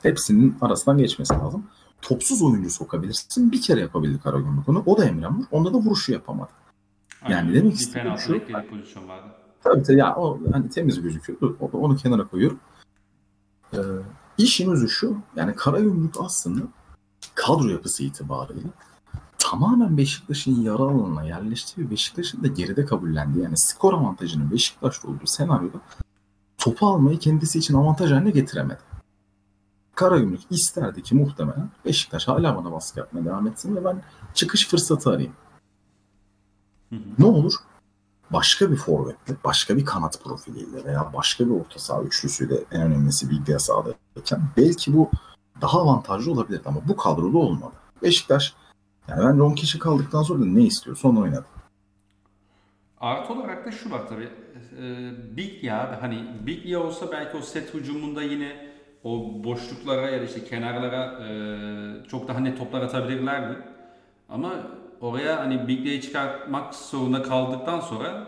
hepsinin 0.02 0.56
arasından 0.60 0.98
geçmesi 0.98 1.34
lazım. 1.34 1.66
Topsuz 2.02 2.42
oyuncu 2.42 2.70
sokabilirsin. 2.70 3.52
Bir 3.52 3.62
kere 3.62 3.80
yapabildi 3.80 4.20
Karagümrük 4.22 4.68
onu. 4.68 4.82
O 4.86 4.98
da 4.98 5.04
Emre 5.04 5.28
Mor. 5.28 5.44
Onda 5.50 5.74
da 5.74 5.78
vuruşu 5.78 6.12
yapamadı. 6.12 6.50
Aynen. 7.22 7.36
Yani 7.36 7.54
demek 7.54 7.74
istediğim 7.74 8.18
şu- 8.18 8.40
pozisyon 8.70 9.08
vardı. 9.08 9.26
Tabii 9.64 9.82
tabii 9.82 9.98
ya 9.98 10.16
o 10.16 10.38
hani 10.52 10.68
temiz 10.70 11.02
gözüküyor. 11.02 11.40
O- 11.60 11.70
Onu 11.78 11.96
kenara 11.96 12.24
koyuyorum. 12.28 12.60
Ee, 13.74 13.78
işin 14.38 14.70
özü 14.70 14.88
şu. 14.88 15.16
Yani 15.36 15.54
Karagümrük 15.54 16.14
aslında 16.20 16.62
kadro 17.34 17.68
yapısı 17.68 18.04
itibariyle 18.04 18.60
tamamen 19.50 19.96
Beşiktaş'ın 19.96 20.60
yara 20.60 20.82
alanına 20.82 21.22
yerleşti 21.22 21.80
ve 21.80 21.90
Beşiktaş'ın 21.90 22.44
da 22.44 22.46
geride 22.46 22.84
kabullendi. 22.84 23.40
Yani 23.40 23.56
skor 23.56 23.94
avantajının 23.94 24.50
Beşiktaş'ta 24.50 25.08
olduğu 25.08 25.26
senaryoda 25.26 25.78
topu 26.58 26.86
almayı 26.86 27.18
kendisi 27.18 27.58
için 27.58 27.74
avantaj 27.74 28.10
haline 28.10 28.30
getiremedi. 28.30 28.80
Karagümrük 29.94 30.40
isterdi 30.50 31.02
ki 31.02 31.14
muhtemelen 31.14 31.70
Beşiktaş 31.84 32.28
hala 32.28 32.56
bana 32.56 32.72
baskı 32.72 32.98
yapmaya 32.98 33.24
devam 33.24 33.46
etsin 33.46 33.76
ve 33.76 33.84
ben 33.84 34.02
çıkış 34.34 34.68
fırsatı 34.68 35.10
arayayım. 35.10 35.32
Hı 36.90 36.96
hı. 36.96 37.00
Ne 37.18 37.24
olur? 37.24 37.52
Başka 38.30 38.70
bir 38.70 38.76
forvetle, 38.76 39.36
başka 39.44 39.76
bir 39.76 39.84
kanat 39.84 40.24
profiliyle 40.24 40.84
veya 40.84 41.12
başka 41.14 41.46
bir 41.46 41.50
orta 41.50 41.78
saha 41.78 42.02
üçlüsüyle 42.02 42.64
en 42.72 42.82
önemlisi 42.82 43.30
Biglia 43.30 43.58
sahadayken 43.58 44.42
belki 44.56 44.94
bu 44.96 45.10
daha 45.60 45.80
avantajlı 45.80 46.32
olabilirdi 46.32 46.62
ama 46.66 46.80
bu 46.88 46.96
kadroda 46.96 47.38
olmadı. 47.38 47.74
Beşiktaş 48.02 48.54
yani 49.08 49.24
ben 49.24 49.38
Ronkeş'i 49.38 49.78
kaldıktan 49.78 50.22
sonra 50.22 50.44
ne 50.44 50.62
istiyorsa 50.62 51.08
onu 51.08 51.20
oynadı. 51.20 51.46
Artı 53.00 53.32
olarak 53.32 53.66
da 53.66 53.70
şu 53.70 53.90
var 53.90 54.00
tabii. 54.08 54.28
E, 54.82 55.10
Biglia 55.36 55.80
abi 55.80 55.94
hani 56.00 56.24
Biglia 56.46 56.80
olsa 56.80 57.12
belki 57.12 57.36
o 57.36 57.40
set 57.40 57.74
hücumunda 57.74 58.22
yine 58.22 58.66
o 59.04 59.44
boşluklara 59.44 60.10
ya 60.10 60.20
da 60.20 60.24
işte 60.24 60.44
kenarlara 60.44 61.28
e, 61.28 61.28
çok 62.08 62.28
daha 62.28 62.40
net 62.40 62.58
toplar 62.58 62.82
atabilirlerdi. 62.82 63.58
Ama 64.28 64.52
oraya 65.00 65.38
hani 65.38 65.68
Biglia'yı 65.68 66.00
çıkartmak 66.00 66.74
zorunda 66.74 67.22
kaldıktan 67.22 67.80
sonra 67.80 68.26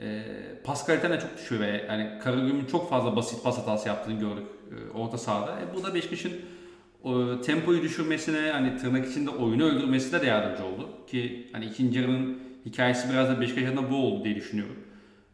e, 0.00 0.24
pas 0.64 0.86
kaliten 0.86 1.12
de 1.12 1.20
çok 1.20 1.36
düşüyor 1.38 1.60
ve 1.62 1.84
yani 1.88 2.18
Karagümrük'ün 2.22 2.66
çok 2.66 2.90
fazla 2.90 3.16
basit 3.16 3.44
pas 3.44 3.58
hatası 3.58 3.88
yaptığını 3.88 4.20
gördük 4.20 4.46
e, 4.70 4.98
orta 4.98 5.18
sahada. 5.18 5.60
E, 5.60 5.74
bu 5.74 5.84
da 5.84 5.94
Beşiktaş'ın 5.94 6.32
o, 7.06 7.40
tempoyu 7.40 7.82
düşürmesine 7.82 8.50
hani 8.50 8.76
tırnak 8.76 9.08
içinde 9.08 9.30
oyunu 9.30 9.64
öldürmesine 9.64 10.20
de 10.20 10.26
yardımcı 10.26 10.64
oldu. 10.64 10.88
Ki 11.06 11.50
hani 11.52 11.64
ikinci 11.64 11.98
yarının 11.98 12.38
hikayesi 12.66 13.10
biraz 13.12 13.28
da 13.28 13.40
Beşiktaş 13.40 13.64
adına 13.64 13.90
bu 13.90 13.96
oldu 13.96 14.24
diye 14.24 14.36
düşünüyorum. 14.36 14.76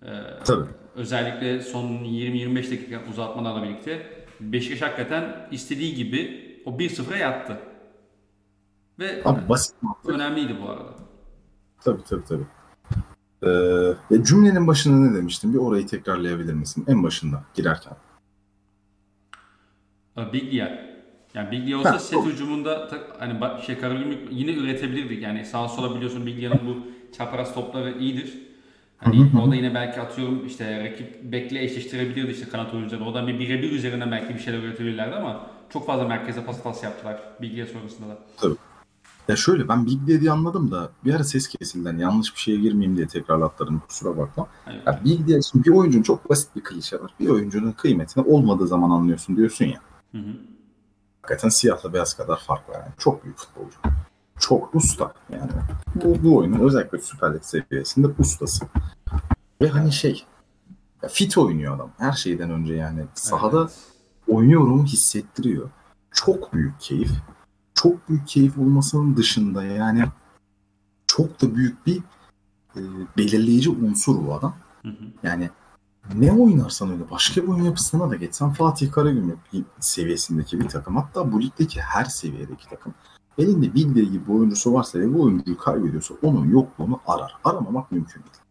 Ee, 0.03 0.09
Tabii. 0.45 0.69
özellikle 0.95 1.61
son 1.61 1.85
20-25 1.89 2.57
dakika 2.71 3.01
uzatmalarla 3.11 3.63
birlikte 3.63 4.07
Beşiktaş 4.41 4.83
hakikaten 4.83 5.49
istediği 5.51 5.95
gibi 5.95 6.43
o 6.65 6.71
1-0'a 6.71 7.17
yattı. 7.17 7.59
Ve 8.99 9.23
Abi 9.25 9.49
basit 9.49 9.77
önemliydi 10.07 10.57
bu 10.63 10.71
arada. 10.71 10.95
Tabii 11.81 12.03
tabii 12.05 12.25
tabii. 12.25 12.47
Ee, 14.13 14.23
cümlenin 14.25 14.67
başında 14.67 15.09
ne 15.09 15.17
demiştim? 15.17 15.53
Bir 15.53 15.59
orayı 15.59 15.87
tekrarlayabilir 15.87 16.55
misin? 16.55 16.85
En 16.89 17.03
başında 17.03 17.45
girerken. 17.55 17.97
Ee, 20.19 20.33
Biglia. 20.33 20.92
Yani 21.35 21.51
Biglia 21.51 21.79
olsa 21.79 21.93
Ha, 21.93 21.99
set 21.99 22.19
o- 22.19 22.27
hücumunda 22.27 22.91
hani 23.19 23.63
şey 23.67 23.79
Karagümrük 23.79 24.19
yine 24.31 24.53
üretebilirdik. 24.53 25.23
Yani 25.23 25.45
sağa 25.45 25.69
sola 25.69 25.97
biliyorsun 25.97 26.27
Biglia'nın 26.27 26.61
bu 26.67 26.77
çapraz 27.17 27.55
topları 27.55 27.99
iyidir. 27.99 28.39
Hani 28.99 29.19
Hı 29.19 29.23
hı 29.23 29.37
hı. 29.37 29.43
orada 29.43 29.55
yine 29.55 29.75
belki 29.75 30.01
atıyorum 30.01 30.47
işte 30.47 30.85
rakip 30.85 31.23
bekle 31.33 31.65
eşleştirebilirdi 31.65 32.31
işte 32.33 32.49
kanat 32.49 32.75
oyuncuları. 32.75 33.05
Oradan 33.05 33.27
bir 33.27 33.39
birebir 33.39 33.71
üzerinden 33.73 34.11
belki 34.11 34.35
bir 34.35 34.39
şeyler 34.41 34.59
üretebilirlerdi 34.59 35.15
ama 35.15 35.47
çok 35.71 35.87
fazla 35.87 36.09
merkeze 36.09 36.45
pas 36.45 36.59
hatası 36.59 36.85
yaptılar 36.85 37.21
Biglia 37.43 37.67
sonrasında 37.67 38.09
da. 38.09 38.19
Ya 39.29 39.37
şöyle 39.37 39.69
ben 39.69 39.87
Big 39.87 40.07
diye 40.07 40.31
anladım 40.31 40.71
da 40.71 40.91
bir 41.05 41.15
ara 41.15 41.25
ses 41.25 41.49
kesildi. 41.49 41.89
Hani 41.89 42.03
yanlış 42.03 42.35
bir 42.35 42.41
şeye 42.41 42.59
girmeyeyim 42.59 42.97
diye 42.97 43.07
tekrarlattırdım 43.07 43.83
kusura 43.89 44.19
bakma. 44.19 44.47
Hani, 44.65 44.77
Ya 44.87 45.01
Big 45.05 45.27
diye 45.27 45.43
şimdi 45.43 45.65
bir 45.65 45.71
oyuncunun 45.71 46.03
çok 46.03 46.31
basit 46.31 46.57
bir 46.57 46.61
klişe 46.61 47.01
var. 47.01 47.15
Bir 47.21 47.29
oyuncunun 47.29 47.73
kıymetini 47.73 48.25
olmadığı 48.25 48.67
zaman 48.67 48.91
anlıyorsun 48.91 49.37
diyorsun 49.37 49.65
ya. 49.65 49.81
hı 50.13 50.19
hı. 50.19 50.52
Hakikaten 51.23 51.49
siyahla 51.49 51.93
beyaz 51.93 52.15
kadar 52.15 52.37
fark 52.37 52.69
var. 52.69 52.75
Yani. 52.75 52.93
Çok 52.99 53.25
büyük 53.25 53.39
futbolcu. 53.39 53.77
Çok 54.39 54.75
usta 54.75 55.15
yani. 55.33 55.51
Bu, 55.95 56.23
bu 56.25 56.37
oyunun 56.37 56.59
özellikle 56.59 56.99
Süper 56.99 57.35
Lig 57.35 57.43
seviyesinde 57.43 58.07
ustası. 58.19 58.67
Ve 59.61 59.69
hani 59.69 59.93
şey 59.93 60.25
fit 61.09 61.39
oynuyor 61.39 61.77
adam. 61.77 61.91
Her 61.99 62.13
şeyden 62.13 62.51
önce 62.51 62.75
yani 62.75 63.05
sahada 63.15 63.61
Evet. 63.61 63.79
oynuyorum 64.29 64.85
hissettiriyor. 64.85 65.71
Çok 66.11 66.53
büyük 66.53 66.81
keyif. 66.81 67.11
Çok 67.75 68.09
büyük 68.09 68.29
keyif 68.29 68.59
olmasının 68.59 69.17
dışında 69.17 69.65
yani 69.65 70.05
çok 71.07 71.43
da 71.43 71.55
büyük 71.55 71.87
bir 71.87 71.99
e, 72.77 72.81
belirleyici 73.17 73.71
unsur 73.71 74.27
bu 74.27 74.35
adam. 74.35 74.57
Hı 74.83 74.89
hı. 74.89 75.05
Yani 75.23 75.51
ne 76.15 76.33
oynarsan 76.33 76.91
öyle 76.91 77.11
başka 77.11 77.43
bir 77.43 77.49
oyun 77.49 77.65
yapısına 77.65 78.11
da 78.11 78.17
geçsen 78.17 78.53
Fatih 78.53 78.93
Karagümrük 78.93 79.39
seviyesindeki 79.81 80.61
bir 80.61 80.69
takım 80.69 80.97
hatta 80.97 81.33
bu 81.33 81.43
ligdeki 81.43 81.81
her 81.81 82.05
seviyedeki 82.05 82.69
takım 82.69 82.95
elinde 83.39 83.75
Biglia 83.75 84.03
gibi 84.03 84.29
bir 84.29 84.33
oyuncusu 84.33 84.73
varsa 84.73 84.99
ve 84.99 85.15
bu 85.15 85.23
oyuncuyu 85.23 85.59
kaybediyorsa 85.59 86.15
onun 86.23 86.51
yokluğunu 86.51 87.01
arar. 87.07 87.37
Aramamak 87.45 87.93
mümkün 87.93 88.21
değil. 88.21 88.43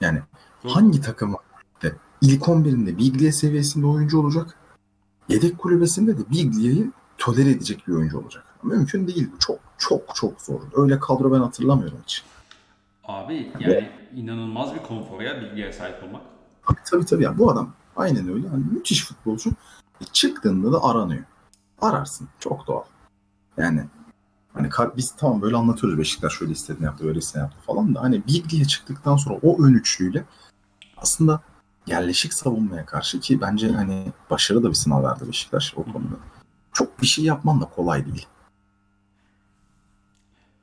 Yani 0.00 0.22
hangi 0.64 1.00
takım 1.00 1.36
de 1.82 1.96
ilk 2.20 2.42
11'inde 2.42 2.98
Biglia 2.98 3.32
seviyesinde 3.32 3.86
oyuncu 3.86 4.20
olacak? 4.20 4.54
Yedek 5.28 5.58
kulübesinde 5.58 6.18
de 6.18 6.30
Biglia'yı 6.30 6.92
tolere 7.18 7.50
edecek 7.50 7.84
bir 7.88 7.92
oyuncu 7.92 8.18
olacak. 8.18 8.44
Mümkün 8.62 9.06
değil. 9.06 9.30
bu. 9.32 9.38
Çok 9.38 9.58
çok 9.78 10.14
çok 10.14 10.40
zor. 10.40 10.60
Öyle 10.72 10.98
kadro 10.98 11.32
ben 11.32 11.40
hatırlamıyorum 11.40 11.98
hiç. 12.04 12.24
Abi 13.08 13.52
yani 13.60 13.88
inanılmaz 14.14 14.74
bir 14.74 14.78
konfoya 14.78 15.40
bilgiye 15.40 15.72
sahip 15.72 16.02
olmak. 16.04 16.22
Tabii 16.90 17.04
tabii. 17.04 17.22
Yani 17.22 17.38
bu 17.38 17.50
adam 17.50 17.74
aynen 17.96 18.28
öyle. 18.28 18.46
Yani 18.46 18.64
müthiş 18.72 19.04
futbolcu. 19.04 19.50
Çıktığında 20.12 20.72
da 20.72 20.84
aranıyor. 20.84 21.24
Ararsın. 21.80 22.28
Çok 22.40 22.66
doğal. 22.66 22.84
Yani 23.56 23.84
hani 24.54 24.70
biz 24.96 25.16
tamam 25.16 25.42
böyle 25.42 25.56
anlatıyoruz 25.56 25.98
Beşiktaş 25.98 26.32
şöyle 26.32 26.52
istediğini 26.52 26.84
yaptı, 26.84 27.04
böyle 27.04 27.18
istediğini 27.18 27.44
yaptı 27.44 27.58
falan 27.66 27.94
da 27.94 28.02
hani 28.02 28.26
Bigli'ye 28.26 28.64
çıktıktan 28.64 29.16
sonra 29.16 29.38
o 29.42 29.64
ön 29.64 29.74
üçlüyle 29.74 30.24
aslında 30.96 31.42
yerleşik 31.86 32.34
savunmaya 32.34 32.86
karşı 32.86 33.20
ki 33.20 33.40
bence 33.40 33.72
hani 33.72 34.12
başarılı 34.30 34.62
da 34.62 34.68
bir 34.68 34.74
sınav 34.74 35.02
verdi 35.02 35.28
Beşiktaş 35.28 35.74
o 35.76 35.84
konuda. 35.84 36.16
Çok 36.72 37.02
bir 37.02 37.06
şey 37.06 37.24
yapman 37.24 37.60
da 37.60 37.64
kolay 37.64 38.06
değil. 38.06 38.26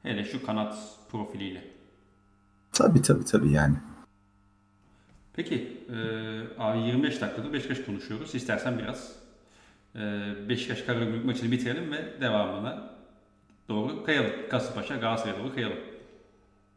Hele 0.04 0.24
şu 0.24 0.46
kanat 0.46 0.78
profiliyle. 1.12 1.75
Tabii 2.76 3.02
tabii 3.02 3.26
tabii 3.26 3.52
yani. 3.52 3.76
Peki 5.34 5.78
e, 5.90 5.98
abi 6.62 6.80
25 6.80 7.22
dakikadır 7.22 7.54
Beşiktaş 7.54 7.80
konuşuyoruz. 7.80 8.36
İstersen 8.36 8.80
biraz 8.80 9.12
e, 9.96 10.00
Beşiktaş 10.50 10.82
Karagümrük 10.82 11.26
maçını 11.26 11.52
bitirelim 11.52 11.92
ve 11.92 12.22
devamına 12.22 12.90
doğru 13.70 14.04
kayalım. 14.04 14.32
Kasımpaşa 14.52 14.96
Galatasaray'a 14.96 15.44
doğru 15.44 15.56
kayalım. 15.56 15.78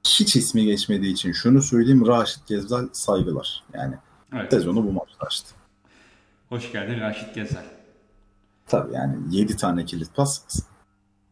Hiç 0.07 0.37
ismi 0.37 0.65
geçmediği 0.65 1.13
için 1.13 1.33
şunu 1.33 1.63
söyleyeyim 1.63 2.07
Raşit 2.07 2.47
Gezal 2.47 2.89
saygılar. 2.93 3.65
Yani 3.75 3.95
Evet. 4.35 4.51
sezonu 4.53 4.85
bu 4.87 4.93
maçta 4.93 5.27
açtı. 5.27 5.55
Hoş 6.49 6.73
geldin 6.73 7.01
Raşit 7.01 7.35
Gezer. 7.35 7.65
Tabii 8.67 8.95
yani 8.95 9.17
7 9.31 9.57
tane 9.57 9.85
kilit 9.85 10.15
pas 10.15 10.63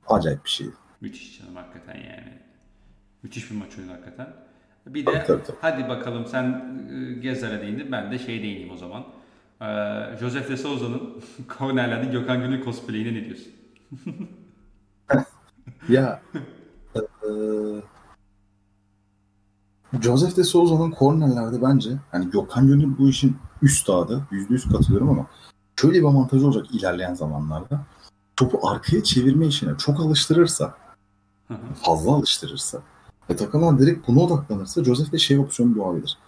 acayip 0.07 0.45
bir 0.45 0.51
şey. 0.51 0.67
Müthiş 1.01 1.39
canım 1.39 1.57
hakikaten 1.57 1.95
yani. 1.97 2.39
Müthiş 3.23 3.51
bir 3.51 3.57
maç 3.57 3.79
oyunu 3.79 3.93
hakikaten. 3.93 4.46
Bir 4.87 5.05
Tabii, 5.05 5.17
de 5.17 5.25
tabii, 5.25 5.43
tabii. 5.43 5.57
hadi 5.61 5.89
bakalım 5.89 6.27
sen 6.27 6.45
e, 6.91 7.21
Gezer'e 7.21 7.63
değindin 7.63 7.93
ben 7.93 8.11
de 8.13 8.19
şey 8.19 8.43
değineyim 8.43 8.71
o 8.73 8.77
zaman. 8.77 9.05
Ee, 9.61 10.17
Josef 10.21 10.49
de 10.49 10.57
Souza'nın 10.57 11.23
kornerlerde 11.59 12.11
Gökhan 12.13 12.41
Gönül 12.41 12.65
cosplay'ine 12.65 13.15
ne 13.15 13.25
diyorsun? 13.25 13.53
Ya 15.89 16.23
eee 16.95 17.83
Joseph 20.03 20.37
de 20.37 20.45
Souza'nın 20.45 20.91
kornerlerde 20.91 21.63
bence 21.63 21.91
hani 22.13 22.31
Gökhan 22.31 22.67
Gönül 22.67 22.99
bu 22.99 23.09
işin 23.09 23.37
üstadı. 23.63 24.27
Yüzde 24.31 24.53
yüz 24.55 24.69
katılıyorum 24.69 25.09
ama 25.11 25.27
şöyle 25.81 25.99
bir 25.99 26.05
avantajı 26.05 26.47
olacak 26.47 26.75
ilerleyen 26.75 27.15
zamanlarda. 27.15 27.81
Topu 28.37 28.69
arkaya 28.69 29.03
çevirme 29.03 29.47
işine 29.47 29.71
çok 29.79 30.01
alıştırırsa 30.01 30.75
fazla 31.83 32.11
alıştırırsa 32.13 32.83
ve 33.31 33.37
takımlar 33.37 33.79
direkt 33.79 34.09
buna 34.09 34.21
odaklanırsa 34.21 34.85
Joseph 34.85 35.13
de 35.13 35.19
şey 35.19 35.39
opsiyonu 35.39 35.75
doğabilir. 35.75 36.19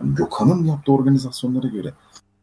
Yani 0.00 0.14
Gökhan'ın 0.14 0.64
yaptığı 0.64 0.92
organizasyonlara 0.92 1.68
göre 1.68 1.94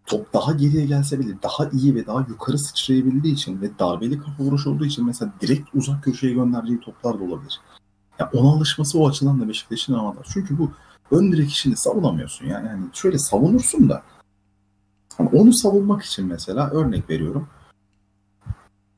top 0.05 0.33
daha 0.33 0.51
geriye 0.51 0.85
gelse 0.85 1.19
bile 1.19 1.33
daha 1.43 1.69
iyi 1.69 1.95
ve 1.95 2.05
daha 2.05 2.19
yukarı 2.19 2.57
sıçrayabildiği 2.57 3.33
için 3.33 3.61
ve 3.61 3.79
darbeli 3.79 4.19
kafa 4.19 4.43
vuruş 4.43 4.67
olduğu 4.67 4.85
için 4.85 5.05
mesela 5.05 5.33
direkt 5.41 5.69
uzak 5.75 6.03
köşeye 6.03 6.33
göndereceği 6.33 6.79
toplar 6.79 7.19
da 7.19 7.23
olabilir. 7.23 7.61
Ya 8.19 8.29
ona 8.33 8.49
alışması 8.49 8.99
o 8.99 9.09
açıdan 9.09 9.41
da 9.41 9.47
Beşiktaş'ın 9.47 9.93
avantaj. 9.93 10.27
Çünkü 10.33 10.57
bu 10.57 10.71
ön 11.11 11.31
direk 11.31 11.49
işini 11.49 11.77
savunamıyorsun 11.77 12.45
yani. 12.45 12.67
yani 12.67 12.83
şöyle 12.93 13.17
savunursun 13.17 13.89
da 13.89 14.03
hani 15.17 15.29
onu 15.29 15.53
savunmak 15.53 16.03
için 16.03 16.25
mesela 16.25 16.69
örnek 16.69 17.09
veriyorum. 17.09 17.47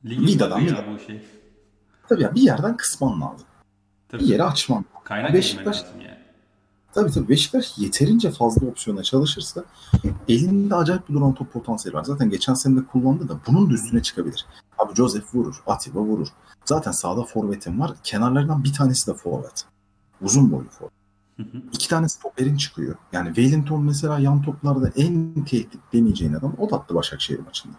Ligin 0.04 0.26
Vida'dan 0.26 0.60
ya 0.60 0.66
Vida. 0.66 0.84
bu 0.94 0.98
şey. 0.98 1.24
Tabii 2.08 2.22
ya 2.22 2.34
bir 2.34 2.40
yerden 2.40 2.76
kısman 2.76 3.20
lazım. 3.20 3.46
Tabii. 4.08 4.22
Bir 4.22 4.28
yere 4.28 4.42
açman 4.42 4.84
Kaynak 5.04 5.34
Beşiktaş- 5.34 5.66
lazım 5.66 6.00
yani. 6.00 6.24
Tabii 6.94 7.10
tabii 7.10 7.28
Beşiktaş 7.28 7.78
yeterince 7.78 8.30
fazla 8.30 8.66
opsiyona 8.66 9.02
çalışırsa 9.02 9.64
elinde 10.28 10.74
acayip 10.74 11.08
bir 11.08 11.14
duran 11.14 11.34
top 11.34 11.52
potansiyeli 11.52 11.96
var. 11.98 12.04
Zaten 12.04 12.30
geçen 12.30 12.54
sene 12.54 12.76
de 12.80 12.84
kullandı 12.84 13.28
da 13.28 13.38
bunun 13.46 13.70
da 13.70 13.74
üstüne 13.74 14.02
çıkabilir. 14.02 14.46
Abi 14.78 14.94
Joseph 14.94 15.34
vurur, 15.34 15.62
Atiba 15.66 16.00
vurur. 16.00 16.28
Zaten 16.64 16.92
sağda 16.92 17.24
forvetim 17.24 17.80
var. 17.80 17.90
Kenarlardan 18.02 18.64
bir 18.64 18.72
tanesi 18.72 19.06
de 19.10 19.14
forvet. 19.14 19.64
Uzun 20.22 20.52
boylu 20.52 20.68
forvet. 20.68 20.92
Hı 21.36 21.42
hı. 21.42 21.62
İki 21.72 21.88
tane 21.88 22.08
stoperin 22.08 22.56
çıkıyor. 22.56 22.96
Yani 23.12 23.26
Wellington 23.26 23.82
mesela 23.84 24.18
yan 24.18 24.42
toplarda 24.42 24.88
en 24.96 25.44
tehdit 25.44 25.80
demeyeceğin 25.92 26.32
adam 26.34 26.54
o 26.58 26.70
da 26.70 26.76
attı 26.76 26.94
Başakşehir 26.94 27.38
maçında. 27.38 27.74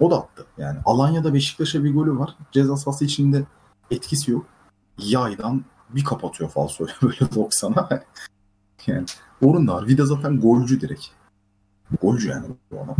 O 0.00 0.10
da 0.10 0.18
attı. 0.18 0.46
Yani 0.58 0.78
Alanya'da 0.84 1.34
Beşiktaş'a 1.34 1.84
bir 1.84 1.94
golü 1.94 2.18
var. 2.18 2.36
Ceza 2.52 2.76
sahası 2.76 3.04
içinde 3.04 3.44
etkisi 3.90 4.30
yok. 4.30 4.46
Yaydan 4.98 5.64
bir 5.90 6.04
kapatıyor 6.04 6.50
falsoyu 6.50 6.90
böyle 7.02 7.16
90'a. 7.16 8.02
yani 8.86 9.06
Orun 9.42 9.68
da 9.68 9.74
var. 9.74 9.86
Vida 9.86 10.06
zaten 10.06 10.40
golcü 10.40 10.80
direkt. 10.80 11.06
Golcü 12.02 12.28
yani 12.28 12.46
bu 12.70 12.80
adam. 12.80 12.96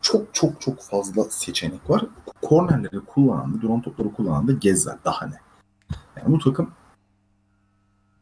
Çok 0.00 0.34
çok 0.34 0.60
çok 0.60 0.82
fazla 0.82 1.24
seçenek 1.24 1.90
var. 1.90 2.06
Kornerleri 2.42 3.00
kullanan 3.00 3.54
da, 3.54 3.62
duran 3.62 3.82
topları 3.82 4.12
kullanan 4.12 4.48
da 4.48 4.52
Gezer. 4.52 4.96
Daha 5.04 5.26
ne? 5.26 5.40
Yani 6.16 6.34
bu 6.34 6.38
takım 6.38 6.70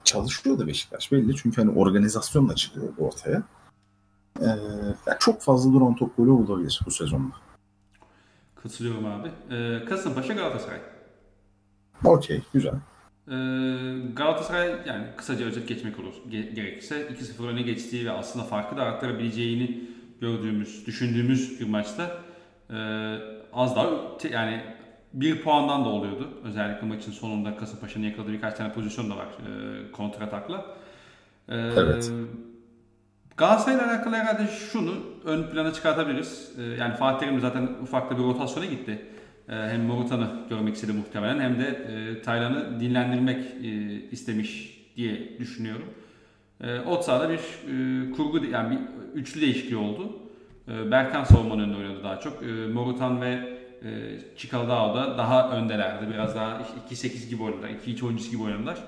çalışıyor 0.05 0.59
da 0.59 0.67
Beşiktaş 0.67 1.13
belli. 1.13 1.37
Çünkü 1.37 1.63
hani 1.63 1.79
organizasyonla 1.79 2.55
çıkıyor 2.55 2.89
ortaya. 2.99 3.43
Ee, 4.41 4.47
yani 5.07 5.19
çok 5.19 5.43
fazla 5.43 5.73
duran 5.73 5.97
top 5.97 6.17
golü 6.17 6.31
olabilir 6.31 6.81
bu 6.87 6.91
sezonda. 6.91 7.35
Katılıyorum 8.63 9.07
abi. 9.07 9.33
Ee, 9.51 9.85
Kasımpaşa 9.85 10.35
Galatasaray. 10.35 10.81
Okey, 12.05 12.43
güzel. 12.53 12.75
Ee, 13.29 13.33
Galatasaray 14.17 14.69
yani 14.87 15.05
kısaca 15.17 15.45
özet 15.47 15.69
geçmek 15.69 15.99
olur 15.99 16.15
ge- 16.31 16.55
gerekirse 16.55 17.09
2-0 17.09 17.49
öne 17.49 17.63
geçtiği 17.63 18.07
ve 18.07 18.11
aslında 18.11 18.45
farkı 18.45 18.77
da 18.77 18.83
arttırabileceğini 18.83 19.81
gördüğümüz, 20.21 20.87
düşündüğümüz 20.87 21.61
bir 21.61 21.69
maçta 21.69 22.11
ee, 22.71 22.75
az 23.53 23.77
daha 23.77 23.89
yani 24.31 24.61
bir 25.13 25.43
puandan 25.43 25.85
da 25.85 25.89
oluyordu. 25.89 26.29
Özellikle 26.45 26.87
maçın 26.87 27.13
sonunda 27.13 27.57
Kasımpaşa'nın 27.57 28.05
yakaladığı 28.05 28.33
birkaç 28.33 28.55
tane 28.55 28.73
pozisyon 28.73 29.11
da 29.11 29.17
var 29.17 29.27
e, 29.27 29.93
kontratakla. 29.93 30.67
Ee, 31.49 31.57
Evet. 31.57 32.13
Galatasaray'la 33.37 33.91
alakalı 33.91 34.17
herhalde 34.17 34.47
şunu 34.73 34.93
ön 35.25 35.43
plana 35.51 35.73
çıkartabiliriz. 35.73 36.53
Yani 36.79 36.95
Fatih 36.97 37.27
Terim 37.27 37.41
zaten 37.41 37.69
ufakta 37.83 38.19
bir 38.19 38.23
rotasyona 38.23 38.67
gitti. 38.67 39.07
Ee, 39.53 39.55
hem 39.55 39.83
Morutan'ı 39.83 40.31
görmek 40.49 40.75
istedi 40.75 40.93
muhtemelen 40.93 41.41
hem 41.41 41.59
de 41.59 41.67
e, 41.67 42.23
Taylan'ı 42.23 42.81
dinlendirmek 42.81 43.45
e, 43.65 43.69
istemiş 44.11 44.79
diye 44.97 45.39
düşünüyorum. 45.39 45.87
E, 46.61 46.81
Ot 46.81 47.05
sahada 47.05 47.31
bir 47.31 47.39
e, 47.39 48.11
kurgu 48.11 48.45
yani 48.45 48.79
bir 48.79 49.21
üçlü 49.21 49.41
değişikliği 49.41 49.77
oldu. 49.77 50.17
E, 50.69 50.91
Berkan 50.91 51.25
savunmanın 51.25 51.63
önünde 51.63 51.77
oynadı 51.77 52.05
daha 52.05 52.21
çok. 52.21 52.43
E, 52.43 52.47
Morutan 52.47 53.21
ve 53.21 53.59
e, 53.85 54.19
Çikaldao 54.37 54.95
da 54.95 55.19
daha 55.19 55.51
öndelerdi. 55.51 56.11
Biraz 56.15 56.37
daha 56.37 56.61
işte 56.89 57.09
2-8 57.09 57.29
gibi 57.29 57.43
oynadılar. 57.43 57.71
2-2 57.87 58.05
oyuncusu 58.05 58.31
gibi 58.31 58.43
oynadılar. 58.43 58.79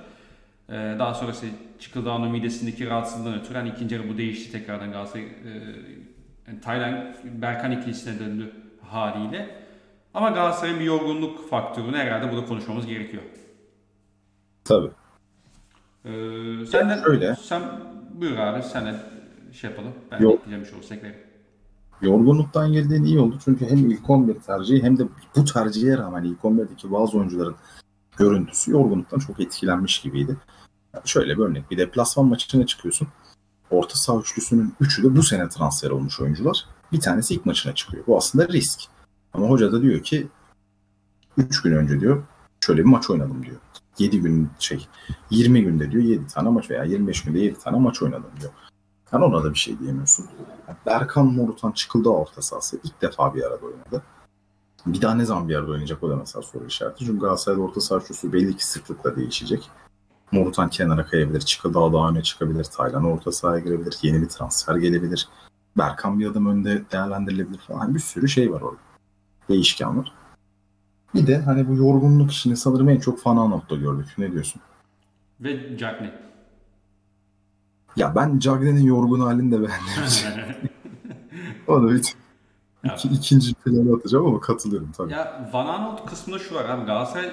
E, 0.68 0.72
daha 0.72 1.14
sonrası 1.14 1.46
Çikaldao'nun 1.78 2.30
midesindeki 2.30 2.86
rahatsızlığından 2.86 3.40
ötürü 3.40 3.58
hani 3.58 3.68
ikinci 3.68 3.94
yarı 3.94 4.08
bu 4.08 4.18
değişti 4.18 4.52
tekrardan 4.52 4.92
Galatasaray. 4.92 5.24
E, 5.24 5.30
yani 6.48 6.60
Taylan 6.60 7.14
Berkan 7.24 7.72
ikilisine 7.72 8.18
döndü 8.18 8.52
haliyle. 8.82 9.63
Ama 10.14 10.30
Galatasaray'ın 10.30 10.80
bir 10.80 10.84
yorgunluk 10.84 11.50
faktörünü 11.50 11.96
herhalde 11.96 12.32
burada 12.32 12.46
konuşmamız 12.46 12.86
gerekiyor. 12.86 13.22
Tabii. 14.64 14.90
Ee, 16.04 16.66
sen 16.66 16.90
de 16.90 17.00
Öyle. 17.04 17.36
sen 17.42 17.62
buyur 18.14 18.36
abi 18.36 18.62
sen 18.62 18.86
de 18.86 18.96
şey 19.52 19.70
yapalım. 19.70 19.92
Ben 20.10 20.20
Yok. 20.20 20.32
ekleyeceğim 20.34 20.64
bir 20.64 20.68
şey 20.68 20.78
olursa 20.78 20.94
eklerim. 20.94 21.16
Yorgunluktan 22.02 22.72
girdiğin 22.72 23.04
iyi 23.04 23.18
oldu. 23.18 23.38
Çünkü 23.44 23.70
hem 23.70 23.90
ilk 23.90 24.10
11 24.10 24.34
tercihi 24.34 24.82
hem 24.82 24.98
de 24.98 25.08
bu 25.36 25.44
tercihe 25.44 25.98
rağmen 25.98 26.24
ilk 26.24 26.40
11'deki 26.40 26.92
bazı 26.92 27.18
oyuncuların 27.18 27.54
görüntüsü 28.16 28.70
yorgunluktan 28.70 29.18
çok 29.18 29.40
etkilenmiş 29.40 30.00
gibiydi. 30.00 30.36
Yani 30.94 31.08
şöyle 31.08 31.38
bir 31.38 31.42
örnek. 31.42 31.70
Bir 31.70 31.78
deplasman 31.78 32.26
maçına 32.26 32.66
çıkıyorsun. 32.66 33.08
Orta 33.70 33.94
saha 33.94 34.18
üçlüsünün 34.20 34.74
üçü 34.80 35.02
de 35.02 35.16
bu 35.16 35.22
sene 35.22 35.48
transfer 35.48 35.90
olmuş 35.90 36.20
oyuncular. 36.20 36.64
Bir 36.92 37.00
tanesi 37.00 37.34
ilk 37.34 37.46
maçına 37.46 37.74
çıkıyor. 37.74 38.04
Bu 38.06 38.16
aslında 38.16 38.48
risk. 38.48 38.80
Ama 39.34 39.46
hoca 39.46 39.72
da 39.72 39.82
diyor 39.82 40.02
ki 40.02 40.28
3 41.36 41.62
gün 41.62 41.72
önce 41.72 42.00
diyor 42.00 42.22
şöyle 42.60 42.80
bir 42.80 42.88
maç 42.88 43.10
oynadım 43.10 43.42
diyor. 43.46 43.56
7 43.98 44.20
gün 44.20 44.50
şey 44.58 44.88
20 45.30 45.62
günde 45.62 45.90
diyor 45.90 46.02
7 46.04 46.26
tane 46.26 46.48
maç 46.48 46.70
veya 46.70 46.84
25 46.84 47.22
günde 47.22 47.38
7 47.38 47.58
tane 47.58 47.78
maç 47.78 48.02
oynadım 48.02 48.30
diyor. 48.40 48.52
Yani 49.12 49.24
ona 49.24 49.44
da 49.44 49.50
bir 49.50 49.58
şey 49.58 49.78
diyemiyorsun. 49.78 50.26
Berkan 50.86 51.26
Morutan 51.26 51.72
çıkıldı 51.72 52.08
orta 52.08 52.42
sahası. 52.42 52.78
ilk 52.84 53.02
defa 53.02 53.34
bir 53.34 53.42
arada 53.42 53.66
oynadı. 53.66 54.02
Bir 54.86 55.02
daha 55.02 55.14
ne 55.14 55.24
zaman 55.24 55.48
bir 55.48 55.54
yerde 55.54 55.70
oynayacak 55.70 56.02
o 56.02 56.10
da 56.10 56.16
mesela 56.16 56.42
soru 56.42 56.66
işareti. 56.66 57.04
Çünkü 57.04 57.20
Galatasaray'da 57.20 57.62
orta 57.62 57.80
saha 57.80 57.98
üçlüsü 57.98 58.32
belli 58.32 58.56
ki 58.56 58.66
sıklıkla 58.66 59.16
değişecek. 59.16 59.70
Morutan 60.32 60.68
kenara 60.68 61.06
kayabilir, 61.06 61.40
Çıkı 61.40 61.74
daha 61.74 61.92
daha 61.92 62.10
öne 62.10 62.22
çıkabilir, 62.22 62.64
Taylan 62.64 63.04
orta 63.04 63.32
sahaya 63.32 63.58
girebilir, 63.58 63.98
yeni 64.02 64.22
bir 64.22 64.28
transfer 64.28 64.76
gelebilir. 64.76 65.28
Berkan 65.78 66.20
bir 66.20 66.26
adım 66.26 66.46
önde 66.46 66.82
değerlendirilebilir 66.92 67.58
falan. 67.58 67.94
Bir 67.94 68.00
sürü 68.00 68.28
şey 68.28 68.52
var 68.52 68.60
orada. 68.60 68.93
Değişken 69.48 69.98
var. 69.98 70.12
Bir 71.14 71.26
de 71.26 71.38
hani 71.38 71.68
bu 71.68 71.74
yorgunluk 71.74 72.32
işini 72.32 72.56
sanırım 72.56 72.88
en 72.88 73.00
çok 73.00 73.20
Fananot'ta 73.20 73.76
gördük. 73.76 74.06
Ne 74.18 74.32
diyorsun? 74.32 74.62
Ve 75.40 75.78
Cagney. 75.78 76.10
Ya 77.96 78.14
ben 78.14 78.38
Cagney'in 78.38 78.86
yorgun 78.86 79.20
halini 79.20 79.52
de 79.52 79.60
beğendim. 79.60 80.70
o 81.66 81.82
da 81.82 81.88
bir 81.88 82.02
İki, 82.84 83.08
ikinci 83.08 83.54
planı 83.54 83.96
atacağım 83.96 84.26
ama 84.26 84.40
katılıyorum 84.40 84.92
tabii. 84.96 85.12
Ya 85.12 85.50
Van 85.52 85.66
Aanholt 85.66 86.06
kısmında 86.06 86.38
şu 86.38 86.54
var 86.54 86.64
abi 86.64 86.86
Galatasaray 86.86 87.26
e, 87.26 87.32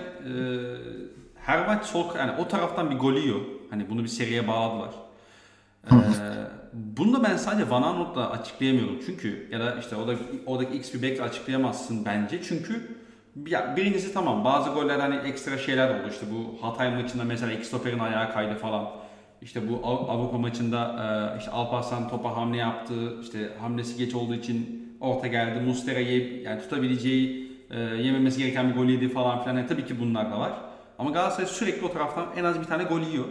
her 1.36 1.68
maç 1.68 1.86
sol 1.86 2.16
yani 2.18 2.32
o 2.40 2.48
taraftan 2.48 2.92
bir 2.92 3.00
gol 3.00 3.14
yiyor. 3.14 3.40
Hani 3.70 3.90
bunu 3.90 4.04
bir 4.04 4.08
seriye 4.08 4.48
bağladılar. 4.48 4.90
E, 5.86 5.94
bunu 6.74 7.14
da 7.14 7.24
ben 7.24 7.38
sadece 7.38 7.70
Van 7.70 7.82
Aanholt'la 7.82 8.30
açıklayamıyorum. 8.30 9.00
Çünkü 9.06 9.48
ya 9.52 9.60
da 9.60 9.76
işte 9.80 9.96
oradaki, 9.96 10.24
oradaki 10.46 10.78
X 10.78 10.94
bir 10.94 11.02
bekle 11.02 11.24
açıklayamazsın 11.24 12.06
bence. 12.06 12.44
Çünkü 12.44 13.02
ya 13.48 13.76
birincisi 13.76 14.14
tamam 14.14 14.46
bazı 14.46 14.70
goller 14.70 15.00
hani 15.00 15.16
ekstra 15.16 15.58
şeyler 15.58 15.90
oldu. 15.90 16.10
İşte 16.10 16.26
bu 16.32 16.66
Hatay 16.66 16.96
maçında 16.96 17.24
mesela 17.24 17.52
iki 17.52 17.66
stoperin 17.66 18.00
ayağı 18.00 18.34
kaydı 18.34 18.56
falan. 18.56 18.90
İşte 19.42 19.70
bu 19.70 19.88
Avrupa 19.88 20.38
maçında 20.38 20.96
e, 21.36 21.40
işte 21.40 21.52
Alparslan 21.52 22.10
topa 22.10 22.36
hamle 22.36 22.58
yaptı. 22.58 23.22
İşte 23.22 23.50
hamlesi 23.62 23.98
geç 23.98 24.16
olduğu 24.16 24.34
için 24.34 24.82
orta 25.00 25.28
geldi. 25.28 25.60
Mustera'yı 25.60 26.42
yani 26.42 26.62
tutabileceği, 26.62 27.52
e, 27.72 27.80
yememesi 27.80 28.40
gereken 28.40 28.70
bir 28.70 28.76
gol 28.76 28.86
yedi 28.86 29.10
falan 29.10 29.44
filan. 29.44 29.58
Yani 29.58 29.68
tabii 29.68 29.86
ki 29.86 30.00
bunlar 30.00 30.32
da 30.32 30.40
var. 30.40 30.52
Ama 31.00 31.10
Galatasaray 31.10 31.50
sürekli 31.50 31.86
o 31.86 31.94
taraftan 31.94 32.26
en 32.38 32.44
az 32.44 32.60
bir 32.60 32.66
tane 32.66 32.84
gol 32.84 33.02
yiyor. 33.02 33.26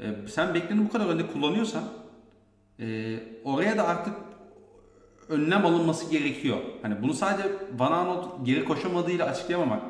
E, 0.00 0.28
sen 0.28 0.54
bekleni 0.54 0.84
bu 0.84 0.92
kadar 0.92 1.06
önde 1.06 1.26
kullanıyorsan 1.26 1.84
e, 2.80 3.18
oraya 3.44 3.76
da 3.78 3.88
artık 3.88 4.14
önlem 5.28 5.66
alınması 5.66 6.10
gerekiyor. 6.10 6.58
Hani 6.82 7.02
bunu 7.02 7.14
sadece 7.14 7.48
Van 7.78 7.92
Aanholt 7.92 8.46
geri 8.46 8.64
koşamadığıyla 8.64 9.26
açıklayamamak, 9.26 9.82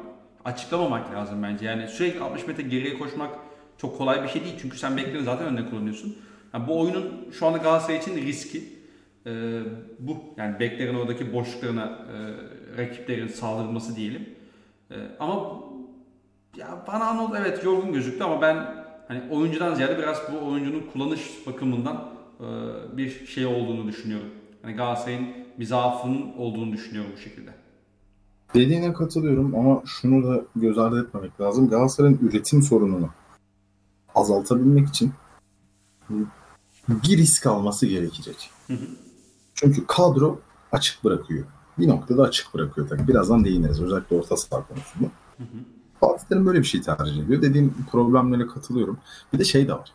açıklamamak 0.44 1.14
lazım 1.14 1.42
bence. 1.42 1.66
Yani 1.66 1.88
sürekli 1.88 2.20
60 2.20 2.46
metre 2.46 2.62
geriye 2.62 2.98
koşmak 2.98 3.30
çok 3.78 3.98
kolay 3.98 4.22
bir 4.22 4.28
şey 4.28 4.44
değil. 4.44 4.54
Çünkü 4.62 4.78
sen 4.78 4.96
bekleni 4.96 5.22
zaten 5.22 5.46
önde 5.46 5.70
kullanıyorsun. 5.70 6.18
Yani 6.54 6.68
bu 6.68 6.80
oyunun 6.80 7.28
şu 7.32 7.46
anda 7.46 7.58
Galatasaray 7.58 7.98
için 7.98 8.16
riski 8.16 8.62
e, 9.26 9.60
bu. 9.98 10.16
Yani 10.36 10.60
beklerin 10.60 10.94
oradaki 10.94 11.32
boşluklarına 11.32 11.84
e, 11.84 12.16
rakiplerin 12.78 13.28
saldırması 13.28 13.96
diyelim. 13.96 14.28
E, 14.90 14.96
ama 15.20 15.60
ya 16.56 16.84
bana 16.86 17.04
Arnold 17.04 17.34
evet 17.34 17.64
yorgun 17.64 17.92
gözüktü 17.92 18.24
ama 18.24 18.42
ben 18.42 18.77
hani 19.08 19.22
oyuncudan 19.30 19.74
ziyade 19.74 19.98
biraz 19.98 20.18
bu 20.32 20.48
oyuncunun 20.48 20.82
kullanış 20.92 21.46
bakımından 21.46 22.08
e, 22.40 22.46
bir 22.96 23.26
şey 23.26 23.46
olduğunu 23.46 23.88
düşünüyorum. 23.88 24.28
Hani 24.62 24.74
Galatasaray'ın 24.76 25.28
bir 25.58 25.64
zaafının 25.64 26.32
olduğunu 26.38 26.72
düşünüyorum 26.72 27.10
bu 27.16 27.20
şekilde. 27.20 27.50
Dediğine 28.54 28.92
katılıyorum 28.92 29.54
ama 29.54 29.82
şunu 29.86 30.26
da 30.26 30.42
göz 30.56 30.78
ardı 30.78 31.04
etmemek 31.04 31.40
lazım. 31.40 31.68
Galatasaray'ın 31.68 32.18
üretim 32.22 32.62
sorununu 32.62 33.08
azaltabilmek 34.14 34.88
için 34.88 35.12
bir 36.88 37.18
risk 37.18 37.46
alması 37.46 37.86
gerekecek. 37.86 38.50
Hı 38.66 38.72
hı. 38.72 38.86
Çünkü 39.54 39.86
kadro 39.86 40.40
açık 40.72 41.04
bırakıyor. 41.04 41.44
Bir 41.78 41.88
noktada 41.88 42.22
açık 42.22 42.54
bırakıyor 42.54 42.88
tabii. 42.88 43.08
Birazdan 43.08 43.44
değiniriz. 43.44 43.82
Özellikle 43.82 44.16
orta 44.16 44.36
saha 44.36 44.66
konusunda. 44.68 45.08
Hı 45.38 45.44
hı. 45.44 45.77
Fatih 46.00 46.24
Terim 46.28 46.46
böyle 46.46 46.58
bir 46.58 46.64
şey 46.64 46.82
tercih 46.82 47.24
ediyor. 47.24 47.42
Dediğim 47.42 47.74
problemlere 47.92 48.46
katılıyorum. 48.46 48.98
Bir 49.32 49.38
de 49.38 49.44
şey 49.44 49.68
de 49.68 49.72
var. 49.72 49.92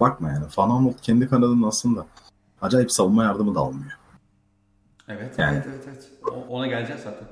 Bakma 0.00 0.28
yani. 0.28 0.48
Fanamot 0.48 1.00
kendi 1.00 1.28
kanadının 1.28 1.62
aslında 1.62 2.06
acayip 2.62 2.92
savunma 2.92 3.24
yardımı 3.24 3.54
da 3.54 3.60
almıyor. 3.60 3.98
Evet, 5.08 5.38
yani, 5.38 5.56
evet, 5.56 5.66
evet, 5.68 5.84
evet. 5.88 6.48
Ona 6.48 6.66
geleceğiz 6.66 7.02
zaten. 7.02 7.28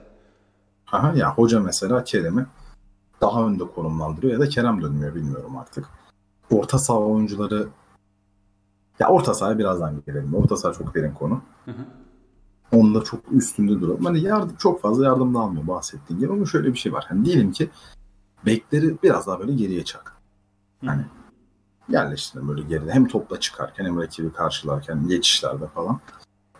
Aha, 0.92 1.12
ya 1.16 1.34
hoca 1.34 1.60
mesela 1.60 2.04
Kerem'i 2.04 2.46
daha 3.20 3.46
önde 3.46 3.64
konumlandırıyor 3.64 4.32
ya 4.32 4.40
da 4.40 4.48
Kerem 4.48 4.82
dönmüyor 4.82 5.14
bilmiyorum 5.14 5.56
artık. 5.56 5.88
Orta 6.50 6.78
saha 6.78 6.98
oyuncuları 6.98 7.68
ya 9.00 9.08
orta 9.08 9.34
sahaya 9.34 9.58
birazdan 9.58 10.02
gelelim. 10.06 10.34
Orta 10.34 10.56
saha 10.56 10.72
çok 10.72 10.94
derin 10.94 11.14
konu. 11.14 11.42
Hı 11.64 11.70
hı. 11.70 11.84
Onda 12.72 13.04
çok 13.04 13.20
üstünde 13.32 13.80
duralım. 13.80 14.04
Hani 14.04 14.20
yardım 14.20 14.56
çok 14.56 14.82
fazla 14.82 15.04
yardım 15.04 15.34
da 15.34 15.38
almıyor 15.38 15.66
bahsettiğin 15.66 16.20
gibi 16.20 16.32
ama 16.32 16.46
şöyle 16.46 16.72
bir 16.72 16.78
şey 16.78 16.92
var. 16.92 17.04
Hani 17.08 17.24
diyelim 17.24 17.52
ki 17.52 17.70
bekleri 18.46 19.02
biraz 19.02 19.26
daha 19.26 19.40
böyle 19.40 19.54
geriye 19.54 19.84
çak. 19.84 20.16
Hani 20.86 21.04
yerleştirin 21.88 22.48
böyle 22.48 22.62
geride. 22.62 22.92
Hem 22.92 23.08
topla 23.08 23.40
çıkarken 23.40 23.84
hem 23.84 24.00
rakibi 24.00 24.32
karşılarken 24.32 25.08
geçişlerde 25.08 25.66
falan. 25.66 26.00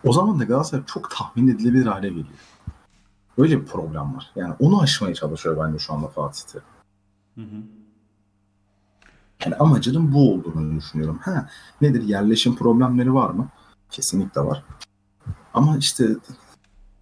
O 0.03 0.13
zaman 0.13 0.39
da 0.39 0.43
Galatasaray 0.43 0.85
çok 0.85 1.11
tahmin 1.11 1.47
edilebilir 1.47 1.85
hale 1.85 2.09
geliyor. 2.09 2.27
Böyle 3.37 3.61
bir 3.61 3.65
problem 3.65 4.15
var. 4.15 4.31
Yani 4.35 4.55
onu 4.59 4.81
aşmaya 4.81 5.13
çalışıyor 5.13 5.67
bence 5.67 5.79
şu 5.79 5.93
anda 5.93 6.07
Fatih 6.07 6.43
Terim. 6.43 6.65
Hı 7.35 7.41
hı. 7.41 7.61
Yani 9.45 9.55
amacının 9.55 10.13
bu 10.13 10.33
olduğunu 10.33 10.77
düşünüyorum. 10.77 11.19
Ha, 11.21 11.49
nedir? 11.81 12.03
Yerleşim 12.03 12.55
problemleri 12.55 13.13
var 13.13 13.29
mı? 13.29 13.47
Kesinlikle 13.89 14.41
var. 14.41 14.63
Ama 15.53 15.77
işte 15.77 16.07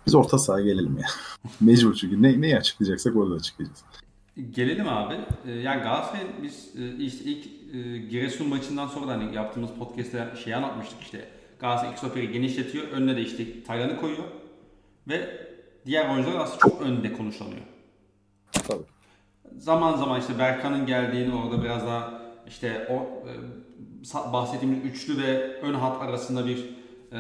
biz 0.06 0.16
orta 0.16 0.38
sahaya 0.38 0.66
gelelim 0.66 0.98
ya. 0.98 1.08
Mecbur 1.62 1.94
çünkü 1.94 2.22
ne, 2.22 2.42
neyi 2.42 2.58
açıklayacaksak 2.58 3.16
orada 3.16 3.36
açıklayacağız. 3.36 3.84
Gelelim 4.52 4.88
abi. 4.88 5.16
Ee, 5.48 5.52
yani 5.52 5.84
Galatasaray'ın 5.84 6.30
biz 6.44 6.74
e, 6.80 7.04
işte 7.04 7.24
ilk 7.26 7.46
e, 7.76 7.98
Giresun 7.98 8.48
maçından 8.48 8.88
sonra 8.88 9.08
da 9.08 9.12
hani 9.12 9.36
yaptığımız 9.36 9.70
podcast'te 9.80 10.28
şey 10.44 10.56
anlatmıştık 10.56 11.02
işte. 11.02 11.26
Galatasaray 11.60 11.92
ilk 11.92 12.00
stoperi 12.00 12.32
genişletiyor. 12.32 12.88
Önüne 12.88 13.16
de 13.16 13.22
işte 13.22 13.64
Taylan'ı 13.64 14.00
koyuyor. 14.00 14.24
Ve 15.08 15.48
diğer 15.86 16.10
oyuncular 16.10 16.40
aslında 16.40 16.60
çok 16.60 16.82
önde 16.82 17.14
konuşlanıyor. 17.14 17.62
Tabii. 18.52 18.84
Zaman 19.58 19.98
zaman 19.98 20.20
işte 20.20 20.40
Berkan'ın 20.40 20.86
geldiğini 20.86 21.36
orada 21.36 21.64
biraz 21.64 21.88
daha 21.88 22.22
işte 22.48 22.88
o 22.90 22.94
e, 23.30 24.34
bahsettiğimiz 24.34 24.86
üçlü 24.86 25.24
ve 25.24 25.62
ön 25.62 25.74
hat 25.74 26.02
arasında 26.02 26.46
bir 26.46 26.70
e, 27.12 27.20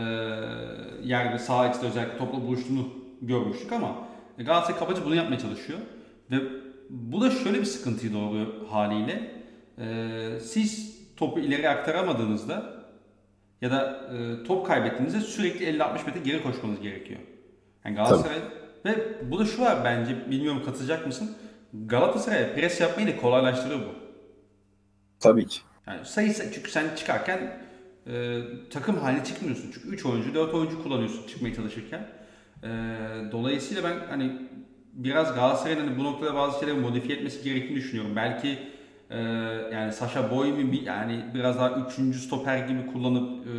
yerde 1.04 1.40
sağ 1.40 1.70
içte 1.70 1.88
özellikle 1.88 2.18
topla 2.18 2.42
buluştuğunu 2.42 2.90
görmüştük 3.22 3.72
ama 3.72 3.96
Galatasaray 4.38 4.80
kabaca 4.80 5.06
bunu 5.06 5.16
yapmaya 5.16 5.40
çalışıyor. 5.40 5.80
Ve 6.32 6.38
bu 6.90 7.22
da 7.22 7.32
şöyle 7.32 7.60
bir 7.60 7.66
sıkıntıyı 7.66 8.14
doğuruyor 8.14 8.48
haliyle. 8.68 9.32
E, 9.78 10.40
siz 10.42 11.00
topu 11.16 11.40
ileri 11.40 11.70
aktaramadığınızda 11.70 12.80
ya 13.62 13.72
da 13.72 14.10
e, 14.14 14.44
top 14.44 14.68
kaybettiğinizde 14.68 15.22
sürekli 15.22 15.66
50-60 15.66 16.06
metre 16.06 16.20
geri 16.24 16.44
koşmanız 16.44 16.82
gerekiyor. 16.82 17.20
Yani 17.86 17.96
Galatasaray 17.96 18.38
Tabii. 18.84 18.96
ve 18.96 19.32
bu 19.32 19.40
da 19.40 19.46
şu 19.46 19.62
var 19.62 19.86
bence 19.86 20.32
bilmiyorum 20.32 20.62
katılacak 20.66 21.08
mısın? 21.08 21.32
Galatasaray'a 21.74 22.56
pres 22.56 22.82
yapmayı 22.82 23.08
da 23.08 23.18
kolaylaştırıyor 23.18 23.80
bu. 23.80 23.94
Tabii 25.20 25.48
ki. 25.48 25.60
Yani 25.88 26.06
sayısı 26.06 26.52
çünkü 26.54 26.72
sen 26.72 26.96
çıkarken 26.96 27.60
e, 28.08 28.42
takım 28.70 28.98
haline 28.98 29.24
çıkmıyorsun. 29.24 29.72
Çünkü 29.74 29.88
3 29.88 30.06
oyuncu, 30.06 30.34
4 30.34 30.54
oyuncu 30.54 30.84
kullanıyorsun 30.84 31.28
çıkmaya 31.28 31.56
çalışırken. 31.56 32.08
E, 32.64 32.70
dolayısıyla 33.32 33.84
ben 33.84 34.08
hani 34.10 34.42
biraz 35.04 35.36
Galatasaray'ın 35.36 35.80
hani 35.80 35.98
bu 35.98 36.04
noktada 36.04 36.36
bazı 36.36 36.60
şeyleri 36.60 36.80
modifiye 36.80 37.18
etmesi 37.18 37.44
gerektiğini 37.44 37.76
düşünüyorum. 37.76 38.16
Belki 38.16 38.60
e, 39.10 39.20
yani 39.74 39.94
Sasha 39.94 40.32
Boy 40.32 40.52
mi 40.52 40.80
yani 40.84 41.26
biraz 41.34 41.58
daha 41.58 41.72
üçüncü 41.72 42.20
stoper 42.20 42.68
gibi 42.68 42.86
kullanıp 42.94 43.48
e, 43.48 43.54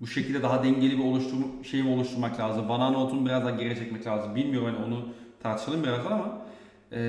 bu 0.00 0.06
şekilde 0.06 0.42
daha 0.42 0.64
dengeli 0.64 0.98
bir 0.98 1.04
oluşturma 1.04 1.46
şeyi 1.64 1.84
oluşturmak 1.84 2.40
lazım. 2.40 2.68
Van 2.68 2.80
Aanholt'un 2.80 3.26
biraz 3.26 3.44
daha 3.44 3.50
geri 3.50 3.78
çekmek 3.78 4.06
lazım. 4.06 4.34
Bilmiyorum 4.34 4.74
hani 4.74 4.86
onu 4.86 5.08
tartışalım 5.42 5.82
birazdan 5.82 6.12
ama 6.12 6.46
e, 6.92 7.00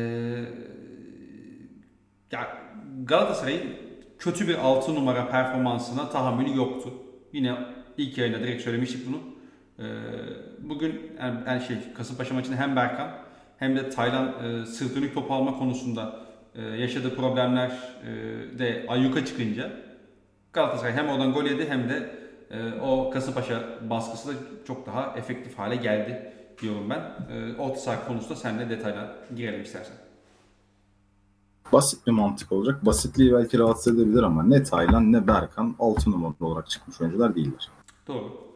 ya 2.32 2.48
Galatasaray'ın 3.04 3.70
kötü 4.20 4.48
bir 4.48 4.56
6 4.56 4.96
numara 4.96 5.30
performansına 5.30 6.10
tahammülü 6.10 6.58
yoktu. 6.58 6.94
Yine 7.34 7.56
ilk 7.98 8.18
yayında 8.18 8.40
direkt 8.40 8.64
söylemiştik 8.64 9.08
bunu. 9.08 9.39
Ee, 9.80 9.84
bugün 10.60 11.12
yani, 11.20 11.62
şey 11.62 11.94
Kasımpaşa 11.94 12.34
maçında 12.34 12.56
hem 12.56 12.76
Berkan 12.76 13.12
hem 13.58 13.76
de 13.76 13.90
Taylan 13.90 14.34
e, 14.44 14.66
sırt 14.66 14.96
dönük 14.96 15.14
top 15.14 15.32
alma 15.32 15.58
konusunda 15.58 16.16
e, 16.56 16.62
yaşadığı 16.62 17.16
problemler 17.16 17.72
e, 18.04 18.10
de 18.60 18.86
ayyuka 18.88 19.26
çıkınca 19.26 19.72
Galatasaray 20.54 20.94
hem 20.94 21.10
oradan 21.10 21.34
gol 21.34 21.44
yedi 21.44 21.70
hem 21.70 21.90
de 21.90 22.10
e, 22.52 22.80
o 22.82 23.10
Kasımpaşa 23.10 23.64
baskısı 23.90 24.30
da 24.30 24.34
çok 24.68 24.88
daha 24.88 25.14
efektif 25.18 25.60
hale 25.60 25.76
geldi 25.76 26.34
diyorum 26.62 26.90
ben. 26.90 27.00
E, 27.36 27.56
orta 27.58 27.80
saha 27.80 28.08
konusunda 28.08 28.36
seninle 28.36 28.70
detayla 28.70 29.16
girelim 29.36 29.62
istersen 29.62 29.96
basit 31.74 32.08
bir 32.08 32.12
mantık 32.12 32.52
olacak. 32.52 32.86
Basitliği 32.86 33.34
belki 33.34 33.60
rahatsız 33.60 33.96
edebilir 34.00 34.24
ama 34.24 34.44
ne 34.44 34.64
Taylan 34.64 35.12
ne 35.12 35.28
Berkan 35.28 35.76
6 35.80 36.12
numaralı 36.12 36.36
olarak 36.40 36.70
çıkmış 36.70 37.02
oyuncular 37.02 37.36
değiller. 37.36 37.70
Doğru. 38.08 38.49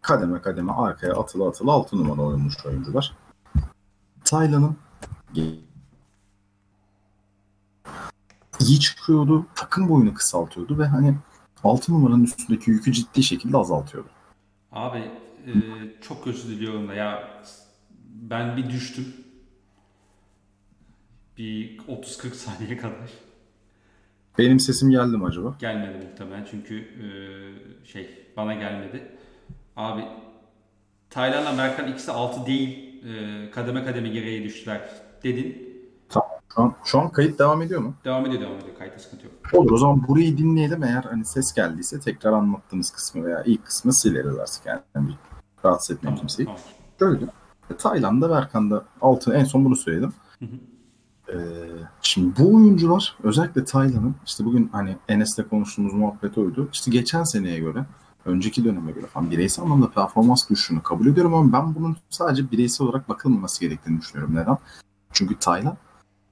Kademe 0.00 0.42
kademe 0.42 0.72
arkaya 0.72 1.14
atılı 1.14 1.48
atılı 1.48 1.72
6 1.72 1.96
numara 1.96 2.22
oynamış 2.22 2.66
oyuncular. 2.66 3.16
Taylan'ın 4.24 4.76
iyi 8.60 8.80
çıkıyordu. 8.80 9.46
Takım 9.54 9.88
boyunu 9.88 10.14
kısaltıyordu 10.14 10.78
ve 10.78 10.86
hani 10.86 11.14
6 11.64 11.92
numaranın 11.92 12.24
üstündeki 12.24 12.70
yükü 12.70 12.92
ciddi 12.92 13.22
şekilde 13.22 13.56
azaltıyordu. 13.56 14.08
Abi 14.72 14.98
e, 15.46 15.52
çok 16.00 16.26
özür 16.26 16.48
diliyorum 16.48 16.88
da 16.88 16.94
ya 16.94 17.42
ben 18.04 18.56
bir 18.56 18.70
düştüm. 18.70 19.14
Bir 21.38 21.78
30-40 21.78 22.34
saniye 22.34 22.76
kadar. 22.76 23.10
Benim 24.38 24.60
sesim 24.60 24.90
geldi 24.90 25.16
mi 25.16 25.24
acaba? 25.24 25.56
Gelmedi 25.58 26.06
muhtemelen 26.06 26.46
çünkü 26.50 26.78
e, 26.78 27.06
şey 27.86 28.32
bana 28.36 28.54
gelmedi. 28.54 29.18
Abi 29.80 30.04
Tayland'la 31.10 31.58
Berkan 31.58 31.88
ikisi 31.92 32.12
6 32.12 32.46
değil. 32.46 32.90
E, 33.04 33.50
kademe 33.50 33.84
kademe 33.84 34.08
geriye 34.08 34.44
düştüler 34.44 34.80
dedin. 35.22 35.70
Şu 36.54 36.62
an, 36.62 36.74
şu 36.84 37.00
an 37.00 37.10
kayıt 37.12 37.38
devam 37.38 37.62
ediyor 37.62 37.80
mu? 37.80 37.94
Devam 38.04 38.26
ediyor 38.26 38.42
devam 38.42 38.56
ediyor. 38.56 38.78
Kayıtta 38.78 38.98
sıkıntı 38.98 39.26
yok. 39.26 39.34
Olur 39.52 39.70
o 39.70 39.76
zaman 39.76 40.08
burayı 40.08 40.38
dinleyelim 40.38 40.82
eğer 40.82 41.02
hani 41.02 41.24
ses 41.24 41.54
geldiyse 41.54 42.00
tekrar 42.00 42.32
anlattığımız 42.32 42.90
kısmı 42.90 43.24
veya 43.24 43.42
ilk 43.42 43.66
kısmı 43.66 43.92
sileriz 43.94 44.38
artık 44.38 44.66
yani. 44.66 44.80
rahatsız 45.64 45.96
etmeyin 45.96 46.16
Tamam, 46.16 46.18
kimseyi. 46.18 46.46
tamam. 46.46 46.60
Şöyle. 46.98 47.24
e, 47.70 47.76
Tayland'da 47.76 48.30
Berkan'da 48.30 48.84
altı 49.00 49.34
en 49.34 49.44
son 49.44 49.64
bunu 49.64 49.76
söyledim. 49.76 50.12
Hı 50.38 50.44
hı. 50.44 50.50
Ee, 51.32 51.36
şimdi 52.02 52.38
bu 52.40 52.54
oyuncular 52.56 53.16
özellikle 53.22 53.64
Tayland'ın 53.64 54.14
işte 54.26 54.44
bugün 54.44 54.68
hani 54.72 54.96
Enes'le 55.08 55.48
konuştuğumuz 55.50 55.94
muhabbet 55.94 56.38
oydu. 56.38 56.68
İşte 56.72 56.90
geçen 56.90 57.24
seneye 57.24 57.58
göre 57.58 57.84
önceki 58.24 58.64
döneme 58.64 58.92
göre 58.92 59.06
falan 59.06 59.30
bireysel 59.30 59.64
anlamda 59.64 59.90
performans 59.90 60.50
düşüşünü 60.50 60.82
kabul 60.82 61.06
ediyorum 61.06 61.34
ama 61.34 61.52
ben 61.52 61.74
bunun 61.74 61.96
sadece 62.10 62.50
bireysel 62.50 62.86
olarak 62.86 63.08
bakılmaması 63.08 63.60
gerektiğini 63.60 64.00
düşünüyorum. 64.00 64.34
Neden? 64.34 64.58
Çünkü 65.12 65.38
Tayland 65.38 65.76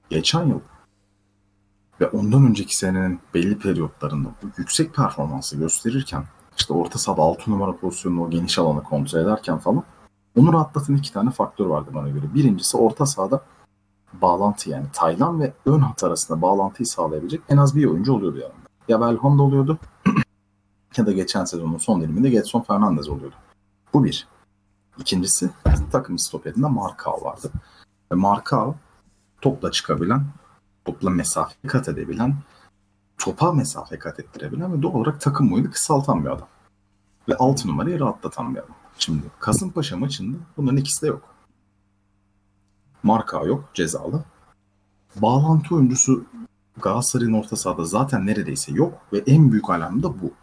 geçen 0.09 0.45
yıl 0.45 0.59
ve 2.01 2.07
ondan 2.07 2.45
önceki 2.45 2.77
senenin 2.77 3.19
belli 3.33 3.59
periyotlarında 3.59 4.29
bu 4.43 4.47
yüksek 4.57 4.95
performansı 4.95 5.57
gösterirken 5.57 6.23
işte 6.57 6.73
orta 6.73 6.99
sahada 6.99 7.21
6 7.21 7.51
numara 7.51 7.75
pozisyonunu 7.75 8.23
o 8.23 8.29
geniş 8.29 8.59
alanı 8.59 8.83
kontrol 8.83 9.19
ederken 9.19 9.57
falan 9.57 9.83
onu 10.37 10.53
rahatlatan 10.53 10.95
iki 10.95 11.13
tane 11.13 11.31
faktör 11.31 11.65
vardı 11.65 11.89
bana 11.93 12.09
göre. 12.09 12.33
Birincisi 12.33 12.77
orta 12.77 13.05
sahada 13.05 13.41
bağlantı 14.13 14.69
yani 14.69 14.85
Taylan 14.93 15.39
ve 15.39 15.53
ön 15.65 15.79
hat 15.79 16.03
arasında 16.03 16.41
bağlantıyı 16.41 16.87
sağlayabilecek 16.87 17.41
en 17.49 17.57
az 17.57 17.75
bir 17.75 17.85
oyuncu 17.85 18.13
oluyordu 18.13 18.37
yanında. 18.37 18.69
Ya 18.87 19.01
Belhanda 19.01 19.43
oluyordu 19.43 19.77
ya 20.99 21.05
da 21.05 21.11
geçen 21.11 21.45
sezonun 21.45 21.77
son 21.77 22.01
diliminde 22.01 22.29
Getson 22.29 22.61
Fernandez 22.61 23.09
oluyordu. 23.09 23.35
Bu 23.93 24.03
bir. 24.03 24.27
İkincisi 24.97 25.49
takım 25.91 26.19
stoperinde 26.19 26.67
Markao 26.67 27.23
vardı. 27.23 27.51
Ve 28.11 28.15
Markao 28.15 28.75
topla 29.41 29.71
çıkabilen, 29.71 30.25
topla 30.85 31.09
mesafe 31.09 31.67
kat 31.67 31.89
edebilen, 31.89 32.35
topa 33.17 33.53
mesafe 33.53 33.99
kat 33.99 34.19
ettirebilen 34.19 34.73
ve 34.73 34.81
doğal 34.81 34.93
olarak 34.93 35.21
takım 35.21 35.51
boyunu 35.51 35.71
kısaltan 35.71 36.25
bir 36.25 36.29
adam. 36.29 36.47
Ve 37.29 37.35
6 37.35 37.67
numarayı 37.67 37.99
rahatlatan 37.99 38.55
bir 38.55 38.59
adam. 38.59 38.75
Şimdi 38.97 39.23
Kasımpaşa 39.39 39.97
maçında 39.97 40.37
bunların 40.57 40.77
ikisi 40.77 41.01
de 41.01 41.07
yok. 41.07 41.21
Marka 43.03 43.41
yok 43.41 43.69
cezalı. 43.73 44.23
Bağlantı 45.15 45.75
oyuncusu 45.75 46.25
Galatasaray'ın 46.81 47.33
orta 47.33 47.55
sahada 47.55 47.85
zaten 47.85 48.25
neredeyse 48.25 48.71
yok 48.71 48.93
ve 49.13 49.17
en 49.27 49.51
büyük 49.51 49.69
alarm 49.69 50.03
da 50.03 50.21
bu. 50.21 50.33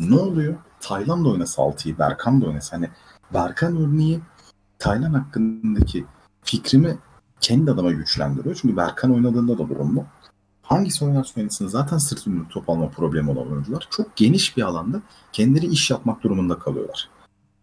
Ne 0.00 0.16
oluyor? 0.16 0.54
Tayland 0.80 1.24
da 1.24 1.28
oynasa 1.28 1.62
6'yı, 1.62 1.98
Berkan 1.98 2.40
da 2.40 2.46
oynasa. 2.46 2.76
Hani 2.76 2.90
Berkan 3.34 3.76
örneği 3.76 4.20
Tayland 4.78 5.14
hakkındaki 5.14 6.04
fikrimi 6.42 6.98
kendi 7.40 7.70
adıma 7.70 7.92
güçlendiriyor. 7.92 8.54
Çünkü 8.54 8.76
Berkan 8.76 9.14
oynadığında 9.14 9.58
da 9.58 9.68
durum 9.68 9.96
bu. 9.96 10.04
Hangisi 10.62 11.04
oynarsa 11.04 11.40
oynasın 11.40 11.68
zaten 11.68 11.98
sırt 11.98 12.26
ürünü 12.26 12.48
top 12.48 12.70
alma 12.70 12.88
problemi 12.88 13.30
olan 13.30 13.52
oyuncular 13.52 13.88
çok 13.90 14.16
geniş 14.16 14.56
bir 14.56 14.62
alanda 14.62 15.02
kendileri 15.32 15.66
iş 15.66 15.90
yapmak 15.90 16.22
durumunda 16.22 16.58
kalıyorlar. 16.58 17.08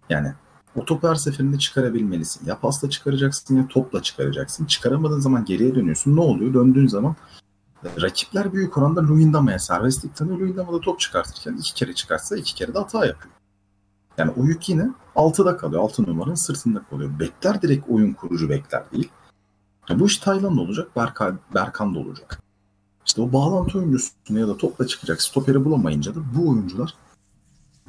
Yani 0.09 0.33
o 0.75 0.85
topu 0.85 1.07
her 1.07 1.15
seferinde 1.15 1.59
çıkarabilmelisin. 1.59 2.45
Ya 2.45 2.59
pasla 2.59 2.89
çıkaracaksın 2.89 3.57
ya 3.57 3.67
topla 3.67 4.01
çıkaracaksın. 4.01 4.65
Çıkaramadığın 4.65 5.19
zaman 5.19 5.45
geriye 5.45 5.75
dönüyorsun. 5.75 6.15
Ne 6.15 6.21
oluyor? 6.21 6.53
Döndüğün 6.53 6.87
zaman 6.87 7.15
rakipler 8.01 8.53
büyük 8.53 8.77
oranda 8.77 9.07
Luyendama'ya 9.07 9.59
serbestlik 9.59 10.15
tanıyor. 10.15 10.39
Luyendama 10.39 10.73
da 10.73 10.79
top 10.79 10.99
çıkartırken 10.99 11.53
iki 11.53 11.73
kere 11.73 11.93
çıkartsa 11.93 12.37
iki 12.37 12.55
kere 12.55 12.73
de 12.73 12.79
hata 12.79 13.05
yapıyor. 13.05 13.33
Yani 14.17 14.31
o 14.37 14.43
yük 14.43 14.69
yine 14.69 14.89
altıda 15.15 15.57
kalıyor. 15.57 15.81
Altı 15.81 16.03
numaranın 16.03 16.35
sırtında 16.35 16.83
kalıyor. 16.89 17.19
Bekler 17.19 17.61
direkt 17.61 17.89
oyun 17.89 18.13
kurucu 18.13 18.49
bekler 18.49 18.83
değil. 18.91 19.09
Ya 19.89 19.99
bu 19.99 20.05
iş 20.05 20.17
Tayland 20.17 20.57
olacak, 20.57 20.95
Berkan, 20.95 21.39
Berkan 21.53 21.95
da 21.95 21.99
olacak. 21.99 22.41
İşte 23.05 23.21
o 23.21 23.33
bağlantı 23.33 23.77
oyuncusunu 23.77 24.39
ya 24.39 24.47
da 24.47 24.57
topla 24.57 24.87
çıkacak 24.87 25.21
stoperi 25.21 25.65
bulamayınca 25.65 26.15
da 26.15 26.19
bu 26.35 26.49
oyuncular 26.49 26.93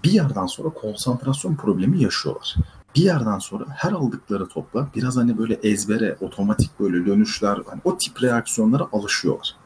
bir 0.05 0.11
yerden 0.11 0.47
sonra 0.47 0.68
konsantrasyon 0.68 1.57
problemi 1.57 2.03
yaşıyorlar. 2.03 2.57
Bir 2.97 3.03
yerden 3.03 3.38
sonra 3.38 3.64
her 3.68 3.93
aldıkları 3.93 4.49
topla 4.49 4.88
biraz 4.97 5.16
hani 5.16 5.38
böyle 5.38 5.55
ezbere, 5.55 6.16
otomatik 6.20 6.80
böyle 6.80 7.07
dönüşler, 7.07 7.59
hani 7.66 7.80
o 7.84 7.99
tip 7.99 8.22
reaksiyonlara 8.22 8.88
alışıyorlar. 8.93 9.57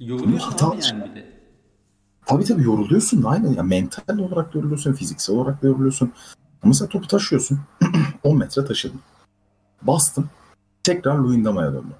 Yoruluyorsun 0.00 0.50
Hata- 0.50 0.66
abi 0.70 0.78
yani 0.90 1.10
bir 1.10 1.14
de. 1.16 1.36
Tabii 2.26 2.44
tabii 2.44 2.62
yoruluyorsun 2.62 3.22
aynen. 3.22 3.52
Ya 3.54 3.62
mental 3.62 4.18
olarak 4.18 4.54
da 4.54 4.58
yoruluyorsun, 4.58 4.92
fiziksel 4.92 5.36
olarak 5.36 5.62
da 5.62 5.66
yoruluyorsun. 5.66 6.12
Ama 6.62 6.68
mesela 6.68 6.88
topu 6.88 7.06
taşıyorsun. 7.08 7.60
10 8.24 8.38
metre 8.38 8.64
taşıdın. 8.64 9.00
Bastın. 9.82 10.26
Tekrar 10.82 11.18
Luyendama'ya 11.18 11.72
döndün. 11.72 11.94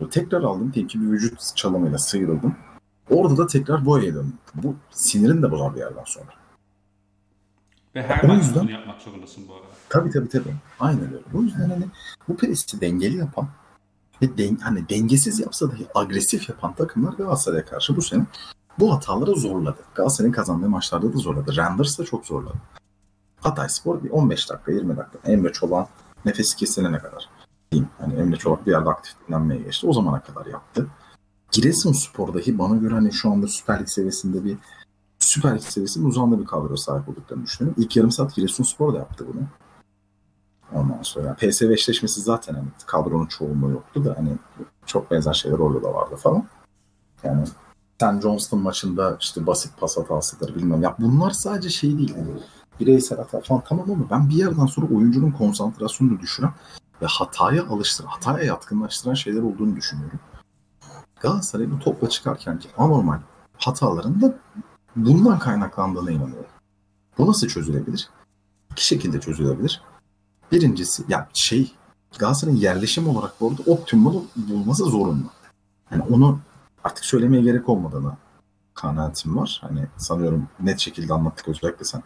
O 0.00 0.08
tekrar 0.08 0.42
aldın. 0.42 0.72
Diyelim 0.72 0.88
ki 0.88 1.00
bir 1.00 1.06
vücut 1.06 1.56
çalımıyla 1.56 1.98
sıyrıldın. 1.98 2.54
Orada 3.10 3.36
da 3.36 3.46
tekrar 3.46 3.84
boyaya 3.86 4.14
döndün. 4.14 4.34
Bu 4.54 4.74
sinirin 4.90 5.42
de 5.42 5.50
bozar 5.50 5.74
bir 5.74 5.80
yerden 5.80 6.04
sonra. 6.06 6.26
Ve 7.94 8.02
her 8.02 8.28
O 8.28 8.34
yüzden- 8.34 8.62
bunu 8.62 8.70
yapmak 8.70 9.00
zorundasın 9.00 9.48
bu 9.48 9.54
arada. 9.54 9.66
Tabii 9.88 10.10
tabii 10.10 10.28
tabii. 10.28 10.54
Aynen 10.80 11.04
öyle. 11.04 11.16
O 11.34 11.42
yüzden 11.42 11.70
hani 11.70 11.84
bu 12.28 12.36
presi 12.36 12.80
dengeli 12.80 13.16
yapan 13.16 13.48
ve 14.22 14.38
den, 14.38 14.56
hani 14.56 14.88
dengesiz 14.88 15.40
yapsa 15.40 15.70
dahi 15.70 15.86
agresif 15.94 16.48
yapan 16.48 16.74
takımlar 16.74 17.12
Galatasaray'a 17.12 17.64
karşı 17.64 17.96
bu 17.96 18.02
sene 18.02 18.26
bu 18.78 18.94
hataları 18.94 19.34
zorladı. 19.34 19.80
Galatasaray'ın 19.94 20.32
kazandığı 20.32 20.68
maçlarda 20.68 21.12
da 21.12 21.16
zorladı. 21.16 21.56
Randers 21.56 21.98
da 21.98 22.04
çok 22.04 22.26
zorladı. 22.26 22.56
Hatay 23.40 23.68
Spor 23.68 24.02
bir 24.02 24.10
15 24.10 24.50
dakika 24.50 24.72
20 24.72 24.96
dakika 24.96 25.18
Emre 25.32 25.52
Çolak'ın 25.52 25.92
nefesi 26.24 26.56
kesilene 26.56 26.98
kadar 26.98 27.28
diyeyim. 27.72 27.88
Hani 27.98 28.14
Emre 28.14 28.36
Çolak 28.36 28.66
bir 28.66 28.70
yerde 28.70 28.90
aktif 28.90 29.14
dinlenmeye 29.28 29.62
geçti. 29.62 29.86
O 29.86 29.92
zamana 29.92 30.20
kadar 30.22 30.46
yaptı. 30.46 30.86
Giresunspor 31.52 32.34
dahi 32.34 32.58
bana 32.58 32.76
göre 32.76 32.94
hani 32.94 33.12
şu 33.12 33.30
anda 33.30 33.46
Süper 33.46 33.80
Lig 33.80 33.88
seviyesinde 33.88 34.44
bir 34.44 34.56
Süper 35.18 35.54
Lig 35.54 35.62
seviyesinin 35.62 36.04
uzağında 36.04 36.40
bir 36.40 36.44
kadroya 36.44 36.76
sahip 36.76 37.08
olduklarını 37.08 37.44
düşünüyorum. 37.44 37.82
İlk 37.84 37.96
yarım 37.96 38.10
saat 38.10 38.34
Giresunspor 38.34 38.94
da 38.94 38.98
yaptı 38.98 39.26
bunu. 39.32 39.42
Ondan 40.74 41.02
sonra 41.02 41.34
PSV 41.34 41.70
eşleşmesi 41.70 42.20
zaten 42.20 42.54
hani 42.54 42.66
kadronun 42.86 43.26
çoğunluğu 43.26 43.70
yoktu 43.70 44.04
da 44.04 44.14
hani 44.18 44.38
çok 44.86 45.10
benzer 45.10 45.32
şeyler 45.32 45.58
orada 45.58 45.82
da 45.82 45.94
vardı 45.94 46.16
falan. 46.16 46.44
Yani 47.24 47.44
Sen 48.02 48.20
Johnston 48.20 48.60
maçında 48.60 49.16
işte 49.20 49.46
basit 49.46 49.80
pas 49.80 49.96
hatasıdır 49.96 50.54
bilmem. 50.54 50.82
Ya 50.82 50.96
bunlar 50.98 51.30
sadece 51.30 51.68
şey 51.68 51.98
değil. 51.98 52.14
Yani 52.16 52.30
bireysel 52.80 53.18
hata 53.18 53.40
falan 53.40 53.62
tamam 53.68 53.90
ama 53.90 54.10
ben 54.10 54.28
bir 54.28 54.34
yerden 54.34 54.66
sonra 54.66 54.86
oyuncunun 54.86 55.30
konsantrasyonunu 55.30 56.20
düşüren 56.20 56.52
ve 57.02 57.06
hataya 57.06 57.66
alıştıran, 57.66 58.08
hataya 58.08 58.44
yatkınlaştıran 58.44 59.14
şeyler 59.14 59.42
olduğunu 59.42 59.76
düşünüyorum. 59.76 60.20
Galatasaray 61.20 61.70
bu 61.70 61.78
topla 61.78 62.08
çıkarken 62.08 62.58
ki 62.58 62.68
anormal 62.78 63.20
hataların 63.56 64.22
da 64.22 64.34
bundan 64.96 65.38
kaynaklandığına 65.38 66.10
inanıyorum. 66.10 66.50
Bu 67.18 67.26
nasıl 67.26 67.48
çözülebilir? 67.48 68.08
İki 68.70 68.86
şekilde 68.86 69.20
çözülebilir. 69.20 69.82
Birincisi 70.52 71.04
ya 71.08 71.28
şey 71.32 71.72
Galatasaray'ın 72.18 72.58
yerleşim 72.58 73.08
olarak 73.08 73.40
bu 73.40 73.48
arada 73.48 73.62
optimalı 73.66 74.22
bulması 74.36 74.84
zorunlu. 74.84 75.30
Yani 75.90 76.02
onu 76.10 76.38
artık 76.84 77.04
söylemeye 77.04 77.42
gerek 77.42 77.68
olmadığını 77.68 78.16
kanaatim 78.74 79.36
var. 79.36 79.58
Hani 79.60 79.86
sanıyorum 79.96 80.48
net 80.60 80.78
şekilde 80.80 81.12
anlattık 81.14 81.48
özellikle 81.48 81.84
sen 81.84 82.02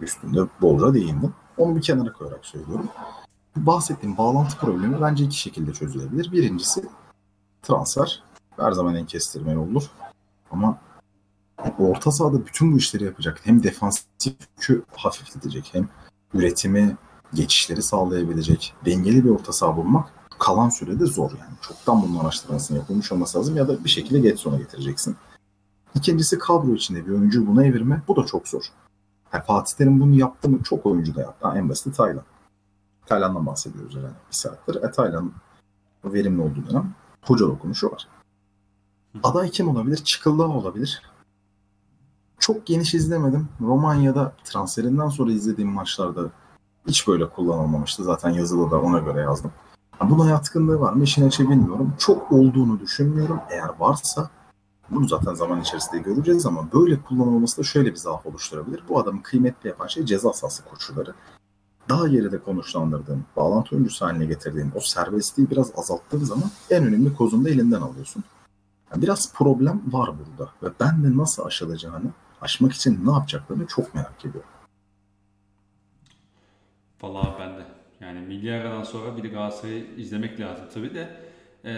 üstünde 0.00 0.40
bolca 0.60 0.94
değindin. 0.94 1.32
Onu 1.58 1.76
bir 1.76 1.82
kenara 1.82 2.12
koyarak 2.12 2.46
söylüyorum. 2.46 2.88
Bahsettiğim 3.56 4.16
bağlantı 4.16 4.58
problemi 4.58 5.00
bence 5.00 5.24
iki 5.24 5.38
şekilde 5.38 5.72
çözülebilir. 5.72 6.32
Birincisi 6.32 6.88
transfer. 7.62 8.22
Her 8.56 8.72
zaman 8.72 8.94
en 8.94 9.06
kestirme 9.06 9.52
yoldur. 9.52 9.90
Ama 10.50 10.78
orta 11.78 12.12
sahada 12.12 12.46
bütün 12.46 12.72
bu 12.72 12.76
işleri 12.76 13.04
yapacak. 13.04 13.40
Hem 13.44 13.62
defansif 13.62 14.06
yükü 14.56 14.84
hafifletecek 14.96 15.70
hem 15.72 15.88
üretimi, 16.34 16.96
geçişleri 17.34 17.82
sağlayabilecek 17.82 18.74
dengeli 18.84 19.24
bir 19.24 19.30
orta 19.30 19.52
saha 19.52 19.76
bulmak 19.76 20.12
kalan 20.38 20.68
sürede 20.68 21.06
zor 21.06 21.30
yani. 21.30 21.54
Çoktan 21.60 22.02
bunun 22.02 22.18
araştırmasını 22.18 22.78
yapılmış 22.78 23.12
olması 23.12 23.38
lazım 23.38 23.56
ya 23.56 23.68
da 23.68 23.84
bir 23.84 23.88
şekilde 23.88 24.20
Getson'a 24.20 24.56
getireceksin. 24.56 25.16
İkincisi 25.94 26.38
kadro 26.38 26.74
içinde 26.74 27.06
bir 27.06 27.12
oyuncuyu 27.12 27.46
buna 27.46 27.64
evirme. 27.64 28.02
Bu 28.08 28.16
da 28.16 28.26
çok 28.26 28.48
zor. 28.48 28.62
Yani 29.32 29.44
Fatih 29.44 29.76
Terim 29.76 30.00
bunu 30.00 30.14
yaptı 30.14 30.48
mı? 30.48 30.62
Çok 30.62 30.86
oyuncu 30.86 31.14
da 31.14 31.20
yaptı. 31.20 31.48
Ha, 31.48 31.58
en 31.58 31.68
basiti 31.68 31.96
Taylan. 31.96 32.24
Tayland'dan 33.06 33.46
bahsediyoruz 33.46 33.94
yani 33.94 34.06
bir 34.06 34.36
saattir. 34.36 34.74
E, 34.74 34.90
Tayland 34.90 35.30
verimli 36.04 36.42
olduğu 36.42 36.70
dönem 36.70 36.94
hoca 37.22 37.46
dokunuşu 37.46 37.90
var. 37.90 38.08
Aday 39.22 39.50
kim 39.50 39.68
olabilir? 39.68 39.96
Çıkıldağ 39.96 40.48
olabilir. 40.48 41.02
Çok 42.38 42.66
geniş 42.66 42.94
izlemedim. 42.94 43.48
Romanya'da 43.60 44.32
transferinden 44.44 45.08
sonra 45.08 45.32
izlediğim 45.32 45.70
maçlarda 45.70 46.30
hiç 46.86 47.08
böyle 47.08 47.28
kullanılmamıştı. 47.28 48.04
Zaten 48.04 48.30
yazılı 48.30 48.70
da 48.70 48.80
ona 48.80 48.98
göre 48.98 49.20
yazdım. 49.20 49.52
Buna 50.00 50.30
yatkınlığı 50.30 50.80
var 50.80 50.92
mı 50.92 51.04
işin 51.04 51.26
açığı 51.26 51.50
bilmiyorum. 51.50 51.94
Çok 51.98 52.32
olduğunu 52.32 52.80
düşünmüyorum. 52.80 53.40
Eğer 53.50 53.70
varsa 53.78 54.30
bunu 54.90 55.08
zaten 55.08 55.34
zaman 55.34 55.60
içerisinde 55.60 55.98
göreceğiz 55.98 56.46
ama 56.46 56.68
böyle 56.72 57.02
kullanılması 57.02 57.58
da 57.58 57.62
şöyle 57.62 57.90
bir 57.90 57.96
zaaf 57.96 58.26
oluşturabilir. 58.26 58.82
Bu 58.88 58.98
adamı 58.98 59.22
kıymetli 59.22 59.68
yapan 59.68 59.86
şey 59.86 60.04
ceza 60.04 60.32
sahası 60.32 60.64
koşulları. 60.64 61.14
Daha 61.88 62.08
geride 62.08 62.38
konuşlandırdığın, 62.38 63.24
bağlantı 63.36 63.74
oyuncusu 63.76 64.06
haline 64.06 64.24
getirdiğin 64.24 64.72
o 64.74 64.80
serbestliği 64.80 65.50
biraz 65.50 65.72
azalttığı 65.76 66.26
zaman 66.26 66.50
en 66.70 66.84
önemli 66.84 67.16
kozunu 67.16 67.44
da 67.44 67.50
elinden 67.50 67.80
alıyorsun. 67.80 68.24
Yani 68.92 69.02
biraz 69.02 69.32
problem 69.32 69.82
var 69.92 70.10
burada 70.18 70.50
ve 70.62 70.66
ben 70.80 71.04
de 71.04 71.16
nasıl 71.16 71.44
aşılacağını, 71.44 72.10
aşmak 72.40 72.72
için 72.72 73.06
ne 73.06 73.12
yapacaklarını 73.12 73.66
çok 73.66 73.94
merak 73.94 74.24
ediyorum. 74.24 74.50
Vallahi 77.06 77.40
ben 77.40 77.48
de. 77.48 77.62
Yani 78.00 78.20
milli 78.20 78.52
aradan 78.52 78.82
sonra 78.82 79.16
bir 79.16 79.22
de 79.22 79.28
Galatasaray'ı 79.28 79.84
izlemek 79.96 80.40
lazım 80.40 80.64
tabii 80.74 80.94
de. 80.94 81.08
Ee, 81.64 81.72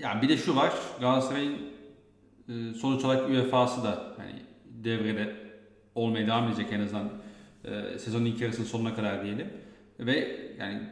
yani 0.00 0.22
bir 0.22 0.28
de 0.28 0.36
şu 0.36 0.56
var. 0.56 0.72
Galatasaray'ın 1.00 1.56
e, 2.48 2.74
sonuç 2.74 3.04
olarak 3.04 3.30
UEFA'sı 3.30 3.84
da 3.84 4.14
hani 4.16 4.42
devrede 4.84 5.36
olmaya 5.94 6.26
devam 6.26 6.48
edecek 6.48 6.72
en 6.72 6.80
azından 6.80 7.08
e, 7.64 7.98
sezonun 7.98 8.24
ilk 8.24 8.40
yarısının 8.40 8.66
sonuna 8.66 8.94
kadar 8.94 9.24
diyelim. 9.24 9.46
Ve 10.00 10.40
yani 10.58 10.82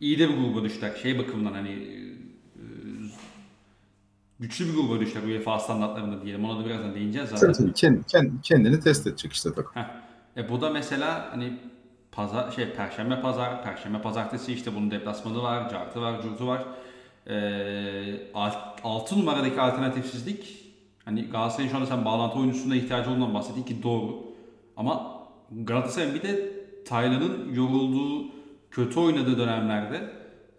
iyi 0.00 0.18
de 0.18 0.28
bir 0.28 0.34
gruba 0.34 0.64
düştüler. 0.64 0.94
Şey 1.02 1.18
bakımından 1.18 1.52
hani 1.52 1.70
e, 1.70 2.62
güçlü 4.40 4.68
bir 4.68 4.74
gruba 4.74 5.00
düştüler 5.00 5.24
UEFA 5.24 5.58
standartlarında 5.58 6.22
diyelim. 6.22 6.44
Ona 6.44 6.60
da 6.60 6.66
birazdan 6.66 6.94
değineceğiz 6.94 7.28
zaten. 7.28 7.52
Tabii 7.52 7.72
tabii. 7.74 8.02
Kend, 8.04 8.32
kendini 8.42 8.80
test 8.80 9.06
edecek 9.06 9.32
işte 9.32 9.52
takım. 9.52 9.82
E 10.36 10.48
bu 10.48 10.60
da 10.60 10.70
mesela 10.70 11.28
hani 11.32 11.58
pazar 12.12 12.50
şey 12.50 12.70
perşembe 12.70 13.20
pazar, 13.20 13.62
perşembe 13.62 14.02
pazartesi 14.02 14.52
işte 14.52 14.74
bunun 14.74 14.90
deplasmanı 14.90 15.42
var, 15.42 15.70
cartı 15.70 16.00
var, 16.00 16.22
curtu 16.22 16.46
var. 16.46 16.64
E, 17.26 18.32
6 18.84 19.18
numaradaki 19.18 19.60
alternatifsizlik 19.60 20.62
hani 21.04 21.22
Galatasaray'ın 21.22 21.70
şu 21.70 21.76
anda 21.76 21.86
sen 21.86 22.04
bağlantı 22.04 22.38
oyuncusuna 22.38 22.76
ihtiyacı 22.76 23.10
olduğundan 23.10 23.34
bahsettin 23.34 23.62
ki 23.62 23.82
doğru. 23.82 24.24
Ama 24.76 25.22
Galatasaray'ın 25.50 26.14
bir 26.14 26.22
de 26.22 26.52
Taylan'ın 26.84 27.54
yorulduğu, 27.54 28.26
kötü 28.70 29.00
oynadığı 29.00 29.38
dönemlerde 29.38 30.10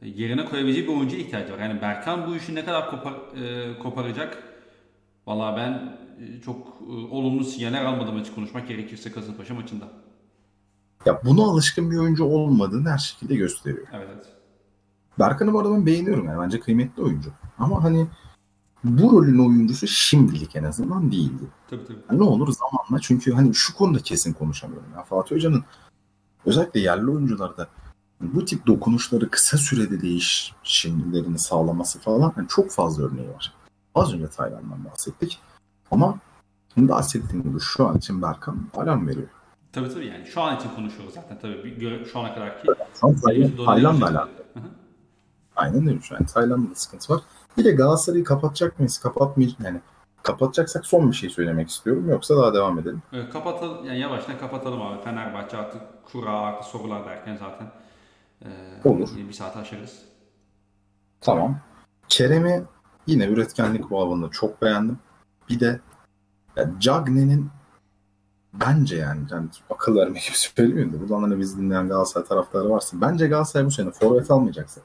yerine 0.01 0.45
koyabileceği 0.45 0.87
bir 0.87 0.93
oyuncuya 0.93 1.21
ihtiyacı 1.21 1.53
var. 1.53 1.59
Yani 1.59 1.81
Berkan 1.81 2.27
bu 2.27 2.35
işi 2.35 2.55
ne 2.55 2.65
kadar 2.65 2.89
kopar, 2.89 3.13
e, 3.13 3.79
koparacak? 3.79 4.43
Valla 5.27 5.57
ben 5.57 5.71
e, 6.25 6.41
çok 6.41 6.67
e, 6.81 6.91
olumlu 6.91 7.43
sinyaller 7.43 7.85
almadım 7.85 8.17
açık 8.17 8.35
konuşmak 8.35 8.67
gerekirse 8.67 9.11
Kasımpaşa 9.11 9.53
maçında. 9.53 9.85
Ya 11.05 11.21
buna 11.25 11.43
alışkın 11.43 11.91
bir 11.91 11.97
oyuncu 11.97 12.23
olmadığını 12.23 12.89
her 12.89 12.97
şekilde 12.97 13.35
gösteriyor. 13.35 13.87
Evet. 13.93 14.25
Berkan'ı 15.19 15.53
bu 15.53 15.59
arada 15.59 15.73
ben 15.73 15.85
beğeniyorum 15.85 16.25
yani. 16.25 16.41
Bence 16.41 16.59
kıymetli 16.59 17.03
oyuncu. 17.03 17.31
Ama 17.59 17.83
hani 17.83 18.07
bu 18.83 19.11
rolün 19.11 19.39
oyuncusu 19.39 19.87
şimdilik 19.87 20.55
en 20.55 20.63
azından 20.63 21.11
değildi. 21.11 21.43
Tabii 21.69 21.85
tabii. 21.85 21.99
Yani 22.09 22.19
ne 22.19 22.23
olur 22.23 22.53
zamanla 22.53 23.01
çünkü 23.01 23.33
hani 23.33 23.55
şu 23.55 23.75
konuda 23.75 23.99
kesin 23.99 24.33
konuşamıyorum. 24.33 24.89
Ya 24.95 25.03
Fatih 25.03 25.35
Hoca'nın 25.35 25.63
özellikle 26.45 26.79
yerli 26.79 27.11
oyuncularda 27.11 27.67
bu 28.21 28.45
tip 28.45 28.67
dokunuşları 28.67 29.29
kısa 29.29 29.57
sürede 29.57 30.01
değişimlerini 30.01 31.39
sağlaması 31.39 31.99
falan 31.99 32.33
yani 32.37 32.47
çok 32.47 32.71
fazla 32.71 33.03
örneği 33.03 33.29
var. 33.29 33.53
Az 33.95 34.13
önce 34.13 34.27
Tayland'dan 34.27 34.85
bahsettik. 34.85 35.39
Ama 35.91 36.19
bahsettiğim 36.77 37.43
gibi 37.43 37.59
şu 37.59 37.87
an 37.87 37.97
için 37.97 38.21
Berkan 38.21 38.67
alarm 38.75 39.07
veriyor. 39.07 39.27
Tabii 39.73 39.89
tabii 39.89 40.07
yani 40.07 40.25
şu 40.25 40.41
an 40.41 40.55
için 40.55 40.69
konuşuyoruz 40.75 41.13
zaten 41.13 41.39
tabii 41.41 41.63
bir, 41.63 42.05
şu 42.05 42.19
ana 42.19 42.33
kadar 42.35 42.61
ki. 42.61 42.67
Tayland'la 43.65 44.05
alakalı. 44.05 44.29
Aynen 45.55 45.87
öyle 45.87 46.01
şu 46.01 46.15
an. 46.15 46.25
Tayland'da 46.25 46.75
sıkıntı 46.75 47.13
var. 47.13 47.21
Bir 47.57 47.65
de 47.65 47.71
Galatasaray'ı 47.71 48.23
kapatacak 48.23 48.79
mıyız? 48.79 48.97
Kapatmayacak 48.97 49.59
yani. 49.59 49.81
Kapatacaksak 50.23 50.85
son 50.85 51.11
bir 51.11 51.15
şey 51.15 51.29
söylemek 51.29 51.69
istiyorum. 51.69 52.09
Yoksa 52.09 52.37
daha 52.37 52.53
devam 52.53 52.79
edelim. 52.79 53.01
Evet, 53.13 53.29
kapatalım. 53.29 53.85
Yani 53.85 53.99
yavaştan 53.99 54.37
kapatalım 54.39 54.81
abi. 54.81 55.03
Fenerbahçe 55.03 55.57
artık 55.57 55.81
kura 56.11 56.39
artık 56.39 56.65
sorular 56.65 57.05
derken 57.05 57.37
zaten. 57.37 57.71
E, 58.41 58.89
Olur. 58.89 59.09
Bir 59.17 59.33
saat 59.33 59.57
aşarız. 59.57 59.99
Tamam. 61.21 61.59
Kerem'i 62.07 62.63
yine 63.07 63.25
üretkenlik 63.25 63.91
bağlamında 63.91 64.29
çok 64.31 64.61
beğendim. 64.61 64.99
Bir 65.49 65.59
de 65.59 65.79
yani 66.55 66.79
Cagne'nin 66.79 67.49
bence 68.53 68.95
yani, 68.95 69.21
yani 69.31 69.47
akıl 69.69 69.95
vermek 69.95 70.23
gibi 70.23 70.37
söylemiyorum 70.57 70.93
da 70.93 71.01
buradan 71.01 71.21
hani 71.21 71.39
biz 71.39 71.57
dinleyen 71.57 71.87
Galatasaray 71.87 72.27
taraftarı 72.27 72.69
varsa 72.69 73.01
bence 73.01 73.27
Galatasaray 73.27 73.65
bu 73.65 73.71
sene 73.71 73.91
forvet 73.91 74.31
almayacaksa 74.31 74.81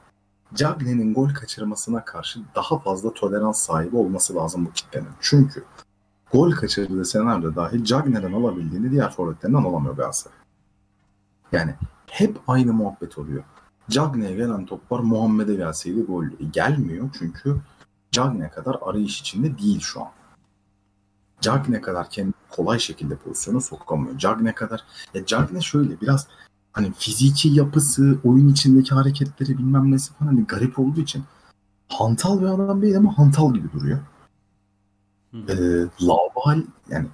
Cagne'nin 0.53 1.13
gol 1.13 1.29
kaçırmasına 1.29 2.05
karşı 2.05 2.39
daha 2.55 2.79
fazla 2.79 3.13
tolerans 3.13 3.59
sahibi 3.59 3.95
olması 3.95 4.35
lazım 4.35 4.65
bu 4.65 4.71
kitlenin. 4.71 5.09
Çünkü 5.19 5.63
gol 6.33 6.51
kaçırdığı 6.51 7.05
senaryoda 7.05 7.55
dahi 7.55 7.85
Cagne'den 7.85 8.33
alabildiğini 8.33 8.91
diğer 8.91 9.11
forvetlerinden 9.11 9.63
alamıyor 9.63 9.97
Galatasaray. 9.97 10.37
Yani 11.51 11.75
hep 12.07 12.37
aynı 12.47 12.73
muhabbet 12.73 13.17
oluyor. 13.17 13.43
Cagne'ye 13.89 14.35
gelen 14.35 14.65
toplar 14.65 14.99
Muhammed'e 14.99 15.55
gelseydi 15.55 16.01
gol 16.01 16.25
gelmiyor 16.51 17.09
çünkü 17.19 17.61
Cagne 18.11 18.49
kadar 18.49 18.77
arayış 18.81 19.21
içinde 19.21 19.57
değil 19.57 19.79
şu 19.79 20.01
an. 20.01 20.07
Cagne 21.41 21.81
kadar 21.81 22.09
kendi 22.09 22.33
kolay 22.49 22.79
şekilde 22.79 23.15
pozisyonu 23.15 23.61
sokamıyor. 23.61 24.17
Cagne 24.17 24.55
kadar 24.55 24.83
ya 25.13 25.25
Cagne 25.25 25.61
şöyle 25.61 26.01
biraz 26.01 26.27
hani 26.73 26.93
fiziki 26.97 27.49
yapısı, 27.49 28.17
oyun 28.23 28.47
içindeki 28.47 28.95
hareketleri 28.95 29.57
bilmem 29.57 29.91
nesi 29.91 30.13
falan 30.13 30.29
hani 30.29 30.45
garip 30.45 30.79
olduğu 30.79 31.01
için 31.01 31.23
hantal 31.89 32.41
bir 32.41 32.45
adam 32.45 32.81
değil 32.81 32.97
ama 32.97 33.17
hantal 33.17 33.53
gibi 33.53 33.71
duruyor. 33.71 33.99
Ee, 35.33 35.55
labal 36.01 36.61
yani 36.89 37.07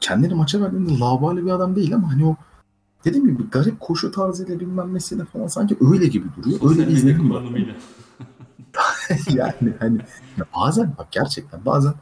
kendini 0.00 0.34
maça 0.34 0.60
verdiğinde 0.60 0.98
labali 0.98 1.46
bir 1.46 1.50
adam 1.50 1.76
değil 1.76 1.94
ama 1.94 2.12
hani 2.12 2.26
o 2.26 2.36
dediğim 3.04 3.26
gibi 3.26 3.50
garip 3.50 3.80
koşu 3.80 4.10
tarzıyla 4.10 4.60
bilmem 4.60 4.94
nesiyle 4.94 5.24
falan 5.24 5.46
sanki 5.46 5.76
öyle 5.80 6.06
gibi 6.06 6.26
duruyor. 6.36 6.60
Sosyal 6.60 6.78
öyle 6.78 6.90
bir 6.90 6.96
izlenim 6.96 7.30
var. 7.30 7.44
yani 9.30 9.74
hani 9.78 9.98
ya 10.36 10.44
bazen 10.56 10.92
bak 10.98 11.12
gerçekten 11.12 11.64
bazen 11.64 11.94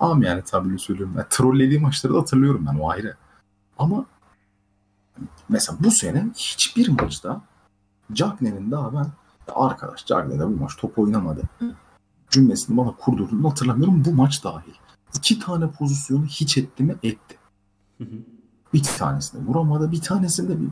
am 0.00 0.22
yani 0.22 0.42
tabii 0.46 0.78
söylüyorum. 0.78 1.14
Ben 1.18 1.26
trollediğim 1.30 1.82
maçları 1.82 2.14
da 2.14 2.18
hatırlıyorum 2.18 2.66
ben 2.72 2.78
o 2.78 2.90
ayrı. 2.90 3.16
Ama 3.78 4.06
mesela 5.48 5.78
bu 5.80 5.90
sene 5.90 6.26
hiçbir 6.36 6.88
maçta 6.88 7.40
Cagney'in 8.12 8.70
daha 8.70 8.94
ben 8.94 9.06
arkadaş 9.54 10.06
Cagney 10.06 10.40
bu 10.40 10.46
maç 10.46 10.76
top 10.76 10.98
oynamadı 10.98 11.42
cümlesini 12.30 12.76
bana 12.76 12.92
kurdurduğunu 12.92 13.50
hatırlamıyorum. 13.50 14.04
Bu 14.04 14.12
maç 14.12 14.44
dahil. 14.44 14.74
İki 15.14 15.38
tane 15.38 15.70
pozisyonu 15.70 16.26
hiç 16.26 16.58
etti 16.58 16.82
mi? 16.82 16.96
Etti. 17.02 17.38
Bir 18.74 18.82
tanesini 18.82 19.46
vuramadı. 19.46 19.92
Bir 19.92 20.00
tanesini 20.00 20.48
de 20.48 20.60
bir 20.60 20.68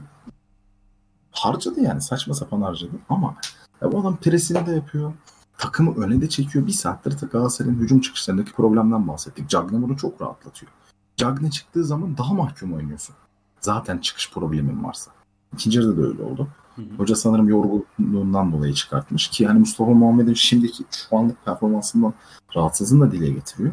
harcadı 1.31 1.81
yani. 1.81 2.01
Saçma 2.01 2.35
sapan 2.35 2.63
harcadı. 2.63 2.93
Ama 3.09 3.37
ya 3.83 3.93
bu 3.93 4.01
adam 4.01 4.17
presini 4.17 4.67
de 4.67 4.73
yapıyor. 4.73 5.13
Takımı 5.59 6.05
öne 6.05 6.21
de 6.21 6.29
çekiyor. 6.29 6.67
Bir 6.67 6.73
saattir 6.73 7.29
Galatasaray'ın 7.29 7.79
hücum 7.79 8.01
çıkışlarındaki 8.01 8.53
problemden 8.53 9.09
bahsettik. 9.09 9.49
Cagney 9.49 9.83
bunu 9.83 9.97
çok 9.97 10.23
rahatlatıyor. 10.23 10.73
Cagney 11.17 11.51
çıktığı 11.51 11.85
zaman 11.85 12.17
daha 12.17 12.35
mahkum 12.35 12.73
oynuyorsun. 12.73 13.15
Zaten 13.61 13.99
çıkış 13.99 14.33
problemin 14.33 14.85
varsa. 14.85 15.11
İkinci 15.53 15.79
yarıda 15.79 16.03
da 16.03 16.07
öyle 16.07 16.23
oldu. 16.23 16.49
Hı 16.77 16.83
hı. 16.83 16.87
Hoca 16.97 17.15
sanırım 17.15 17.49
yorgunluğundan 17.49 18.53
dolayı 18.53 18.75
çıkartmış 18.75 19.29
ki 19.29 19.45
yani 19.45 19.59
Mustafa 19.59 19.91
Muhammed'in 19.91 20.35
şimdiki 20.35 20.85
şu 20.91 21.17
anlık 21.17 21.45
performansından 21.45 22.15
rahatsızlığını 22.57 23.09
da 23.09 23.13
dile 23.13 23.31
getiriyor. 23.31 23.73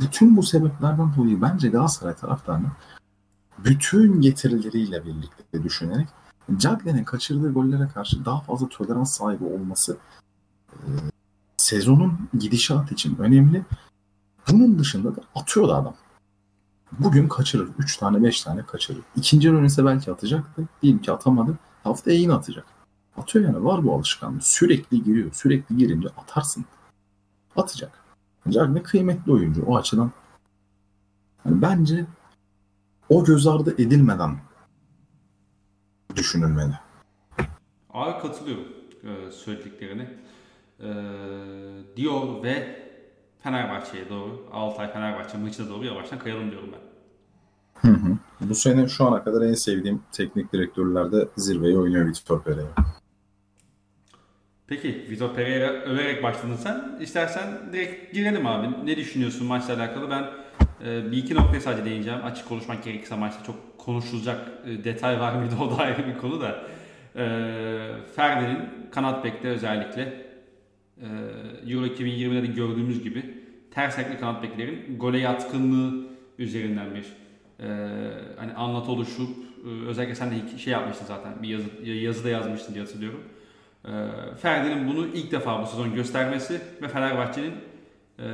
Bütün 0.00 0.36
bu 0.36 0.42
sebeplerden 0.42 1.14
dolayı 1.16 1.42
bence 1.42 1.68
Galatasaray 1.68 2.14
taraftarını 2.14 2.66
bütün 3.58 4.20
getirileriyle 4.20 5.06
birlikte 5.06 5.62
düşünerek 5.62 6.08
Cagney'in 6.56 7.04
kaçırdığı 7.04 7.52
gollere 7.52 7.88
karşı 7.88 8.24
daha 8.24 8.40
fazla 8.40 8.68
tolerans 8.68 9.16
sahibi 9.16 9.44
olması 9.44 9.96
sezonun 11.56 12.28
gidişat 12.38 12.92
için 12.92 13.18
önemli. 13.18 13.64
Bunun 14.50 14.78
dışında 14.78 15.16
da 15.16 15.20
atıyor 15.34 15.68
da 15.68 15.74
adam. 15.74 15.94
Bugün 16.98 17.28
kaçırır. 17.28 17.68
3 17.78 17.96
tane 17.96 18.22
5 18.22 18.42
tane 18.42 18.66
kaçırır. 18.66 19.02
İkinci 19.16 19.52
önese 19.52 19.84
belki 19.84 20.12
atacaktı. 20.12 20.68
Diyelim 20.82 21.02
ki 21.02 21.12
atamadı. 21.12 21.58
Haftaya 21.84 22.18
yine 22.18 22.32
atacak. 22.32 22.66
Atıyor 23.16 23.44
yani 23.44 23.64
var 23.64 23.84
bu 23.84 23.94
alışkanlık. 23.94 24.46
Sürekli 24.46 25.02
giriyor. 25.02 25.32
Sürekli 25.32 25.76
girince 25.76 26.08
atarsın. 26.08 26.64
Atacak. 27.56 27.92
Cagney 28.48 28.82
kıymetli 28.82 29.32
oyuncu. 29.32 29.62
O 29.62 29.76
açıdan 29.76 30.12
yani 31.44 31.62
bence 31.62 32.06
o 33.08 33.24
göz 33.24 33.46
ardı 33.46 33.74
edilmeden 33.82 34.38
düşünülmeli. 36.16 36.78
Abi 37.90 38.22
katılıyorum 38.22 38.66
e, 39.04 39.32
söylediklerine. 39.32 40.18
E, 40.82 40.90
diyor 41.96 42.42
ve 42.42 42.82
Fenerbahçe'ye 43.42 44.08
doğru, 44.08 44.48
Altay 44.52 44.92
Fenerbahçe 44.92 45.38
maçına 45.38 45.68
doğru 45.68 45.84
yavaştan 45.84 46.18
kayalım 46.18 46.50
diyorum 46.50 46.68
ben. 46.72 46.92
Hı 47.88 47.94
hı. 47.94 48.18
Bu 48.40 48.54
sene 48.54 48.88
şu 48.88 49.04
ana 49.04 49.24
kadar 49.24 49.42
en 49.46 49.54
sevdiğim 49.54 50.02
teknik 50.12 50.52
direktörlerde 50.52 51.28
zirveyi 51.36 51.78
oynuyor 51.78 52.06
Vitor 52.06 52.42
Pereira. 52.42 52.74
Peki 54.66 55.06
Vitor 55.10 55.34
Pereira 55.34 55.70
överek 55.70 56.22
başladın 56.22 56.56
sen. 56.56 56.98
İstersen 57.00 57.72
direkt 57.72 58.14
girelim 58.14 58.46
abi. 58.46 58.86
Ne 58.86 58.96
düşünüyorsun 58.96 59.46
maçla 59.46 59.74
alakalı? 59.74 60.10
Ben 60.10 60.26
e, 60.86 61.12
bir 61.12 61.16
iki 61.16 61.34
noktaya 61.34 61.60
sadece 61.60 61.84
değineceğim. 61.84 62.24
Açık 62.24 62.48
konuşmak 62.48 62.84
gerekirse 62.84 63.16
maçta 63.16 63.44
çok 63.44 63.78
konuşulacak 63.78 64.48
e, 64.66 64.84
detay 64.84 65.20
var 65.20 65.32
mıydı 65.34 65.54
o 65.60 65.70
da 65.70 65.82
ayrı 65.82 66.06
bir 66.06 66.18
konu 66.18 66.40
da. 66.40 66.64
E, 67.16 67.24
Ferdi'nin 68.16 68.58
kanat 68.90 69.24
bekte 69.24 69.48
özellikle 69.48 70.31
Euro 71.66 71.86
2020'de 71.86 72.42
de 72.42 72.46
gördüğümüz 72.46 73.02
gibi 73.02 73.34
ters 73.70 73.98
ayaklı 73.98 74.20
kanat 74.20 74.42
beklerin 74.42 74.98
gole 74.98 75.18
yatkınlığı 75.18 76.06
üzerinden 76.38 76.86
bir 76.94 77.06
e, 77.64 77.68
hani 78.36 78.52
anlatı 78.52 78.92
oluşup 78.92 79.28
özellikle 79.86 80.14
sen 80.14 80.30
de 80.30 80.58
şey 80.58 80.72
yapmıştın 80.72 81.06
zaten 81.06 81.42
bir 81.42 81.48
yazı, 81.48 81.90
yazıda 81.90 82.28
yazmıştın 82.28 82.74
diye 82.74 82.84
hatırlıyorum. 82.84 83.20
E, 83.84 83.90
Ferdi'nin 84.42 84.88
bunu 84.88 85.06
ilk 85.06 85.32
defa 85.32 85.62
bu 85.62 85.66
sezon 85.66 85.94
göstermesi 85.94 86.60
ve 86.82 86.88
Fenerbahçe'nin 86.88 87.54
e, 88.18 88.24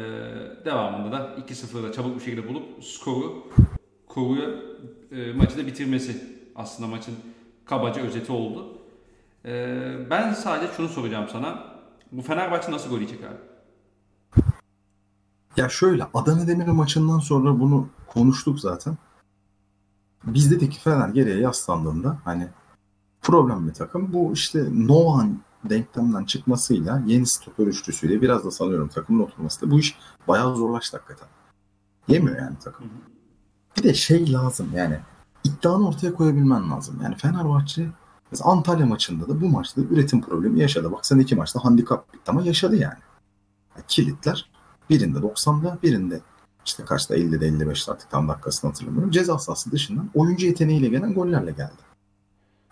devamında 0.64 1.12
da 1.12 1.36
2-0'da 1.48 1.92
çabuk 1.92 2.16
bir 2.16 2.24
şekilde 2.24 2.48
bulup 2.48 2.84
skoru 2.84 3.52
koruya 4.06 4.48
e, 5.12 5.32
maçı 5.32 5.58
da 5.58 5.66
bitirmesi 5.66 6.24
aslında 6.56 6.90
maçın 6.90 7.14
kabaca 7.64 8.02
özeti 8.02 8.32
oldu. 8.32 8.78
E, 9.44 9.76
ben 10.10 10.32
sadece 10.32 10.72
şunu 10.72 10.88
soracağım 10.88 11.26
sana. 11.32 11.67
Bu 12.12 12.22
Fenerbahçe 12.22 12.72
nasıl 12.72 12.90
gol 12.90 12.96
yiyecek 13.00 13.24
abi? 13.24 13.36
Ya 15.56 15.68
şöyle 15.68 16.06
Adana 16.14 16.46
Demir 16.46 16.66
maçından 16.66 17.18
sonra 17.18 17.60
bunu 17.60 17.88
konuştuk 18.06 18.60
zaten. 18.60 18.96
Biz 20.24 20.50
dedik 20.50 20.72
ki 20.72 20.80
Fener 20.80 21.08
geriye 21.08 21.38
yaslandığında 21.38 22.18
hani 22.24 22.48
problem 23.22 23.68
bir 23.68 23.74
takım. 23.74 24.12
Bu 24.12 24.32
işte 24.32 24.68
Noah'ın 24.72 25.40
denklemden 25.64 26.24
çıkmasıyla 26.24 27.02
yeni 27.06 27.26
stoper 27.26 27.66
üçlüsüyle 27.66 28.22
biraz 28.22 28.44
da 28.44 28.50
sanıyorum 28.50 28.88
takımın 28.88 29.24
oturması 29.24 29.70
bu 29.70 29.78
iş 29.78 29.98
bayağı 30.28 30.56
zorlaştı 30.56 30.96
hakikaten. 30.96 31.28
Yemiyor 32.08 32.36
yani 32.38 32.56
takım. 32.64 32.90
Bir 33.76 33.82
de 33.82 33.94
şey 33.94 34.32
lazım 34.32 34.70
yani 34.74 35.00
iddianı 35.44 35.88
ortaya 35.88 36.14
koyabilmen 36.14 36.70
lazım. 36.70 37.00
Yani 37.02 37.16
Fenerbahçe 37.16 37.88
mesela 38.32 38.50
Antalya 38.50 38.86
maçında 38.86 39.28
da 39.28 39.40
bu 39.40 39.48
maçta 39.48 39.80
üretim 39.80 40.20
problemi 40.20 40.60
yaşadı. 40.60 40.92
Bak 40.92 41.06
sen 41.06 41.18
iki 41.18 41.36
maçta 41.36 41.64
handikap 41.64 42.14
bitti 42.14 42.30
ama 42.30 42.42
yaşadı 42.42 42.76
yani. 42.76 42.98
yani 43.76 43.84
kilitler 43.88 44.50
birinde 44.90 45.18
90'da 45.18 45.78
birinde 45.82 46.20
işte 46.66 46.84
kaçta 46.84 47.16
50'de 47.16 47.48
55'te 47.48 47.92
artık 47.92 48.10
tam 48.10 48.28
dakikasını 48.28 48.70
hatırlamıyorum. 48.70 49.10
Ceza 49.10 49.38
sahası 49.38 49.72
dışından 49.72 50.10
oyuncu 50.14 50.46
yeteneğiyle 50.46 50.88
gelen 50.88 51.14
gollerle 51.14 51.50
geldi. 51.50 51.82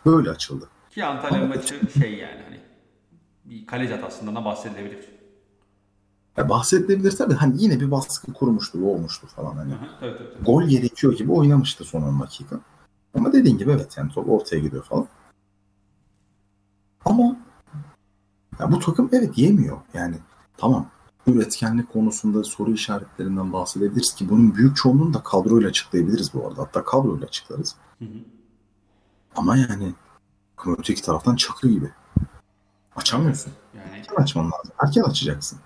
Böyle 0.06 0.30
açıldı. 0.30 0.68
Ki 0.90 1.04
Antalya 1.04 1.42
Ama 1.42 1.54
maçı 1.54 1.80
şey 1.98 2.14
yani 2.14 2.42
hani 2.44 2.60
bir 3.44 3.66
kaleci 3.66 3.94
hatasından 3.94 4.34
da 4.34 4.44
bahsedilebilir. 4.44 5.16
Ya 6.36 6.48
bahsedilebilir 6.48 7.16
tabii. 7.16 7.34
Hani 7.34 7.62
yine 7.62 7.80
bir 7.80 7.90
baskı 7.90 8.32
kurmuştu, 8.32 8.86
olmuştu 8.86 9.26
falan 9.26 9.56
hani. 9.56 9.72
Hı 9.72 9.76
hı, 9.76 9.86
evet, 10.02 10.16
evet, 10.20 10.32
evet. 10.36 10.46
Gol 10.46 10.62
gerekiyor 10.62 11.16
gibi 11.16 11.32
oynamıştı 11.32 11.84
son 11.84 12.02
10 12.02 12.20
dakika. 12.20 12.60
Ama 13.14 13.32
dediğin 13.32 13.58
gibi 13.58 13.70
evet 13.70 13.96
yani 13.96 14.12
top 14.12 14.28
ortaya 14.28 14.58
gidiyor 14.58 14.84
falan. 14.84 15.06
Ama 17.06 17.36
ya 18.60 18.72
bu 18.72 18.78
takım 18.78 19.08
evet 19.12 19.38
yemiyor. 19.38 19.76
Yani 19.94 20.16
tamam 20.56 20.86
üretkenlik 21.26 21.92
konusunda 21.92 22.44
soru 22.44 22.72
işaretlerinden 22.72 23.52
bahsedebiliriz 23.52 24.14
ki 24.14 24.28
bunun 24.28 24.54
büyük 24.54 24.76
çoğunluğunu 24.76 25.14
da 25.14 25.22
kadroyla 25.22 25.68
açıklayabiliriz 25.68 26.34
bu 26.34 26.46
arada. 26.46 26.62
Hatta 26.62 26.84
kadroyla 26.84 27.26
açıklarız. 27.26 27.74
Hı 27.98 28.04
hı. 28.04 28.18
Ama 29.36 29.56
yani 29.56 29.92
öteki 30.78 31.02
taraftan 31.02 31.36
çakı 31.36 31.68
gibi. 31.68 31.90
Açamıyorsun. 32.96 33.52
Yani 33.76 33.98
Erken 33.98 34.22
açman 34.22 34.44
lazım. 34.44 34.72
Erken 34.84 35.02
açacaksın. 35.02 35.58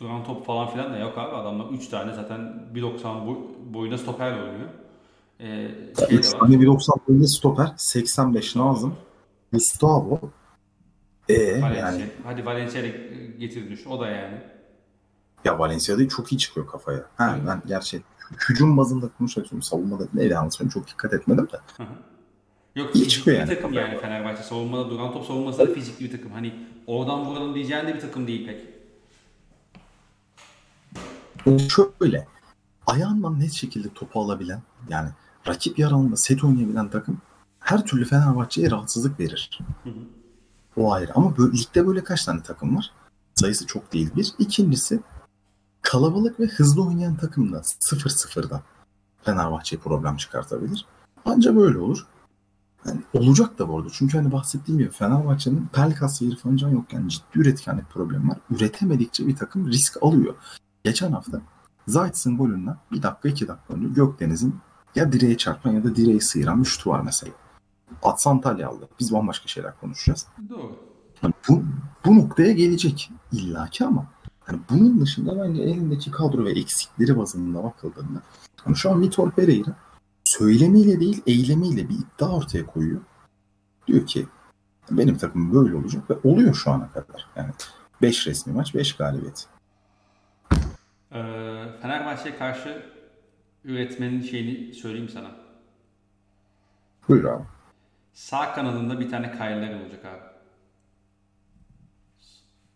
duran 0.00 0.24
top 0.24 0.46
falan 0.46 0.70
filan 0.70 0.92
da 0.92 0.98
yok 0.98 1.18
abi. 1.18 1.36
Adamlar 1.36 1.70
3 1.70 1.88
tane 1.88 2.14
zaten 2.14 2.40
1.90 2.74 3.26
boy, 3.26 3.36
boyunda 3.74 3.98
stoperle 3.98 4.42
oynuyor. 4.42 4.68
Ee, 5.40 5.68
şey 5.98 6.08
de 6.08 6.14
3 6.14 6.34
var. 6.34 6.40
tane 6.40 6.54
1.90 6.54 7.08
boyunda 7.08 7.26
stoper, 7.26 7.72
85 7.76 8.56
Nazım, 8.56 8.94
Gustavo. 9.56 10.20
E 11.28 11.62
Valencia. 11.62 11.86
yani 11.90 12.10
Hadi 12.24 12.46
Valencia'yla 12.46 12.90
getir 13.38 13.70
düş. 13.70 13.86
O 13.86 14.00
da 14.00 14.08
yani. 14.08 14.38
ya 15.44 15.58
Valencia'da 15.58 16.08
çok 16.08 16.32
iyi 16.32 16.38
çıkıyor 16.38 16.66
kafaya. 16.66 17.04
Ha 17.16 17.38
ben 17.46 17.62
gerçi 17.66 18.02
hücum 18.48 18.76
bazında 18.76 19.08
konuşuyorum. 19.18 19.62
Savunmada 19.62 20.06
ne 20.14 20.36
anlatıyorum 20.38 20.68
çok 20.68 20.88
dikkat 20.88 21.12
etmedim 21.14 21.48
de. 21.52 21.56
Hı 21.76 21.82
hı. 21.82 21.88
Yok 22.76 22.96
İyi 22.96 23.08
çıkıyor 23.08 23.34
bir 23.36 23.40
yani. 23.40 23.54
takım 23.54 23.72
yani 23.72 24.00
Fenerbahçe. 24.00 24.42
Savunmada 24.42 24.90
duran 24.90 25.12
top 25.12 25.24
savunması 25.26 25.58
da 25.58 25.74
fizikli 25.74 26.04
bir 26.04 26.10
takım. 26.10 26.32
Hani 26.32 26.54
oradan 26.86 27.24
vuralım 27.24 27.54
diyeceğin 27.54 27.86
de 27.86 27.94
bir 27.94 28.00
takım 28.00 28.26
değil 28.26 28.46
pek. 28.46 28.76
Şöyle 31.70 32.26
ayağından 32.86 33.40
net 33.40 33.52
şekilde 33.52 33.88
topu 33.88 34.20
alabilen 34.20 34.62
yani 34.88 35.10
rakip 35.48 35.78
yaralında 35.78 36.16
set 36.16 36.44
oynayabilen 36.44 36.88
takım 36.90 37.18
her 37.66 37.84
türlü 37.84 38.04
Fenerbahçe'ye 38.04 38.70
rahatsızlık 38.70 39.20
verir. 39.20 39.60
Hı 39.84 39.90
hı. 39.90 39.94
O 40.76 40.92
ayrı. 40.92 41.12
Ama 41.14 41.36
böyle, 41.36 41.58
ligde 41.58 41.86
böyle 41.86 42.04
kaç 42.04 42.24
tane 42.24 42.42
takım 42.42 42.76
var? 42.76 42.92
Sayısı 43.34 43.66
çok 43.66 43.92
değil 43.92 44.10
bir. 44.16 44.32
İkincisi 44.38 45.00
kalabalık 45.82 46.40
ve 46.40 46.46
hızlı 46.46 46.86
oynayan 46.86 47.16
takım 47.16 47.52
da 47.52 47.58
0-0'da 47.58 48.62
Fenerbahçe'ye 49.22 49.80
problem 49.82 50.16
çıkartabilir. 50.16 50.86
Anca 51.24 51.56
böyle 51.56 51.78
olur. 51.78 52.06
Yani 52.86 53.00
olacak 53.12 53.58
da 53.58 53.68
bu 53.68 53.78
arada. 53.78 53.88
Çünkü 53.92 54.18
hani 54.18 54.32
bahsettiğim 54.32 54.78
gibi 54.78 54.90
Fenerbahçe'nin 54.90 55.68
Pelkas 55.72 56.22
ve 56.22 56.26
İrfan 56.26 56.56
Can 56.56 56.68
yokken 56.68 57.08
ciddi 57.08 57.38
üretkenlik 57.38 57.90
problemi 57.90 58.28
var. 58.28 58.38
Üretemedikçe 58.50 59.26
bir 59.26 59.36
takım 59.36 59.68
risk 59.68 60.02
alıyor. 60.02 60.34
Geçen 60.84 61.12
hafta 61.12 61.40
Zayt'sın 61.86 62.38
golünden 62.38 62.76
bir 62.92 63.02
dakika 63.02 63.28
iki 63.28 63.48
dakika 63.48 63.74
önce 63.74 63.88
Gökdeniz'in 63.88 64.60
ya 64.94 65.12
direğe 65.12 65.36
çarpan 65.36 65.72
ya 65.72 65.84
da 65.84 65.96
direği 65.96 66.20
sıyıran 66.20 66.60
bir 66.60 66.68
şutu 66.68 66.90
var 66.90 67.00
mesela. 67.00 67.32
Atsa 68.02 68.30
Antalya 68.30 68.68
aldı. 68.68 68.88
Biz 69.00 69.12
bambaşka 69.12 69.48
şeyler 69.48 69.80
konuşacağız. 69.80 70.26
Doğru. 70.48 70.76
Hani 71.20 71.32
bu, 71.48 71.62
bu 72.04 72.16
noktaya 72.16 72.52
gelecek 72.52 73.10
illaki 73.32 73.84
ama 73.84 74.06
hani 74.40 74.60
bunun 74.70 75.00
dışında 75.00 75.44
bence 75.44 75.62
elindeki 75.62 76.10
kadro 76.10 76.44
ve 76.44 76.50
eksikleri 76.50 77.18
bazında 77.18 77.64
bakıldığında 77.64 78.22
hani 78.64 78.76
şu 78.76 78.90
an 78.90 79.00
Vitor 79.00 79.30
Pereira 79.30 79.76
söylemiyle 80.24 81.00
değil 81.00 81.22
eylemiyle 81.26 81.88
bir 81.88 81.94
iddia 81.94 82.36
ortaya 82.36 82.66
koyuyor. 82.66 83.00
Diyor 83.86 84.06
ki 84.06 84.26
benim 84.90 85.16
takımım 85.16 85.54
böyle 85.54 85.76
olacak 85.76 86.10
ve 86.10 86.14
oluyor 86.24 86.54
şu 86.54 86.70
ana 86.70 86.92
kadar. 86.92 87.26
Yani 87.36 87.50
5 88.02 88.26
resmi 88.26 88.52
maç 88.52 88.74
5 88.74 88.96
galibiyet. 88.96 89.46
Ee, 91.12 91.22
Fenerbahçe'ye 91.82 92.38
karşı 92.38 92.86
üretmenin 93.64 94.22
şeyini 94.22 94.74
söyleyeyim 94.74 95.08
sana. 95.08 95.30
Buyur 97.08 97.24
abi. 97.24 97.44
Sağ 98.16 98.54
kanadında 98.54 99.00
bir 99.00 99.10
tane 99.10 99.32
Kyle'ler 99.32 99.80
olacak 99.80 100.04
abi. 100.04 100.20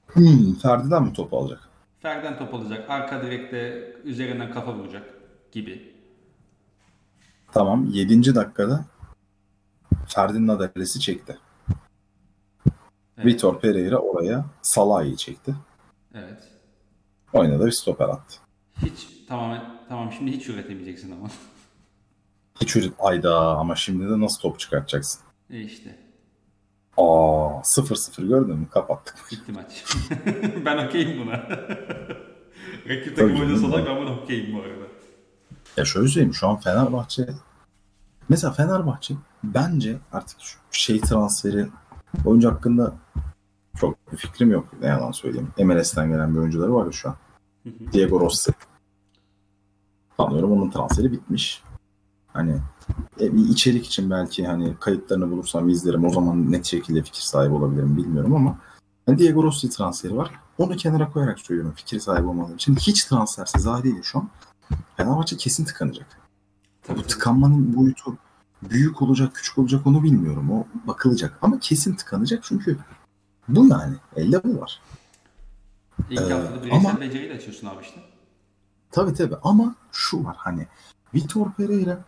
Hmm, 0.06 0.54
Ferdi'den 0.54 1.02
mi 1.02 1.12
topu 1.12 1.38
alacak? 1.38 1.68
Ferden 2.00 2.38
top 2.38 2.54
alacak. 2.54 2.90
Arka 2.90 3.22
direkte 3.22 3.92
üzerinden 4.04 4.52
kafa 4.52 4.74
vuracak 4.74 5.04
gibi. 5.52 5.94
Tamam 7.52 7.86
7. 7.86 8.34
dakikada 8.34 8.84
Ferdi'nin 10.06 10.48
adalesi 10.48 11.00
çekti. 11.00 11.38
Evet. 13.18 13.26
Vitor 13.26 13.60
Pereira 13.60 13.96
oraya 13.98 14.44
Salah'ı 14.62 15.16
çekti. 15.16 15.54
Evet. 16.14 16.48
Oynadı 17.32 17.66
bir 17.66 17.70
stoper 17.72 18.08
attı. 18.08 18.36
Hiç 18.82 19.08
tamamen 19.28 19.62
tamam 19.88 20.12
şimdi 20.12 20.32
hiç 20.32 20.48
üretemeyeceksin 20.48 21.10
ama. 21.12 21.28
Hiç 22.60 22.76
üret- 22.76 22.94
Ayda 22.98 23.56
ama 23.58 23.76
şimdi 23.76 24.08
de 24.10 24.20
nasıl 24.20 24.40
top 24.40 24.58
çıkartacaksın? 24.60 25.20
İşte. 25.58 25.96
Aa 26.96 27.60
0-0 27.62 28.28
gördün 28.28 28.56
mü? 28.56 28.68
Kapattık. 28.70 29.16
Bitti 29.32 29.52
maç. 29.52 29.84
ben 30.64 30.86
okeyim 30.86 31.20
buna. 31.20 31.32
Rakip 32.88 33.16
takım 33.16 33.40
oynasalar 33.40 33.86
ben 33.86 33.96
buna 33.96 34.20
okeyim 34.20 34.56
bu 34.56 34.60
arada. 34.60 34.84
Ya 35.76 35.84
şöyle 35.84 36.08
söyleyeyim 36.08 36.34
şu 36.34 36.48
an 36.48 36.56
Fenerbahçe 36.60 37.28
mesela 38.28 38.52
Fenerbahçe 38.52 39.14
bence 39.44 39.98
artık 40.12 40.40
şu 40.40 40.58
şey 40.70 41.00
transferi 41.00 41.66
oyuncu 42.24 42.50
hakkında 42.50 42.94
çok 43.80 44.12
bir 44.12 44.16
fikrim 44.16 44.50
yok 44.50 44.68
ne 44.80 44.86
yalan 44.86 45.12
söyleyeyim. 45.12 45.48
MLS'ten 45.58 46.08
gelen 46.08 46.34
bir 46.34 46.38
oyuncuları 46.38 46.74
var 46.74 46.86
ya 46.86 46.92
şu 46.92 47.08
an. 47.08 47.16
Hı 47.62 47.68
hı. 47.70 47.92
Diego 47.92 48.20
Rossi. 48.20 48.52
Sanıyorum 50.16 50.52
onun 50.52 50.70
transferi 50.70 51.12
bitmiş. 51.12 51.62
Hani 52.32 52.56
e, 53.20 53.34
bir 53.36 53.48
içerik 53.48 53.86
için 53.86 54.10
belki 54.10 54.46
hani 54.46 54.76
kayıtlarını 54.80 55.30
bulursam 55.30 55.68
izlerim. 55.68 56.04
O 56.04 56.10
zaman 56.10 56.52
net 56.52 56.64
şekilde 56.66 57.02
fikir 57.02 57.20
sahibi 57.22 57.54
olabilirim 57.54 57.96
bilmiyorum 57.96 58.34
ama 58.36 58.58
hani 59.06 59.18
Diego 59.18 59.42
Rossi 59.42 59.70
transferi 59.70 60.16
var. 60.16 60.30
Onu 60.58 60.76
kenara 60.76 61.10
koyarak 61.12 61.38
söylüyorum 61.40 61.72
fikir 61.76 62.00
sahibi 62.00 62.26
olmadığım 62.26 62.54
için. 62.54 62.76
Hiç 62.76 63.04
transfersiz 63.04 63.66
haliyle 63.66 64.02
şu 64.02 64.18
an 64.18 64.28
Fenerbahçe 64.96 65.36
kesin 65.36 65.64
tıkanacak. 65.64 66.06
Tabii, 66.82 66.98
Bu 66.98 67.02
tıkanmanın 67.02 67.76
boyutu 67.76 68.16
büyük 68.62 69.02
olacak, 69.02 69.34
küçük 69.34 69.58
olacak 69.58 69.86
onu 69.86 70.02
bilmiyorum. 70.02 70.50
O 70.50 70.66
bakılacak. 70.88 71.38
Ama 71.42 71.58
kesin 71.58 71.94
tıkanacak 71.94 72.44
çünkü 72.44 72.78
bu 73.48 73.66
yani. 73.66 73.94
Elde 74.16 74.44
bu 74.44 74.60
var. 74.60 74.80
İlk 76.10 76.20
Ee, 76.20 76.24
haftada 76.34 76.62
bireysel 76.64 76.90
ama- 76.90 77.00
beceriyle 77.00 77.34
açıyorsun 77.34 77.66
abi 77.66 77.82
işte. 77.84 78.00
Tabii 78.90 79.14
tabii 79.14 79.36
ama 79.42 79.74
şu 79.92 80.24
var 80.24 80.36
hani 80.38 80.66
Vitor 81.14 81.52
Pereira 81.52 82.04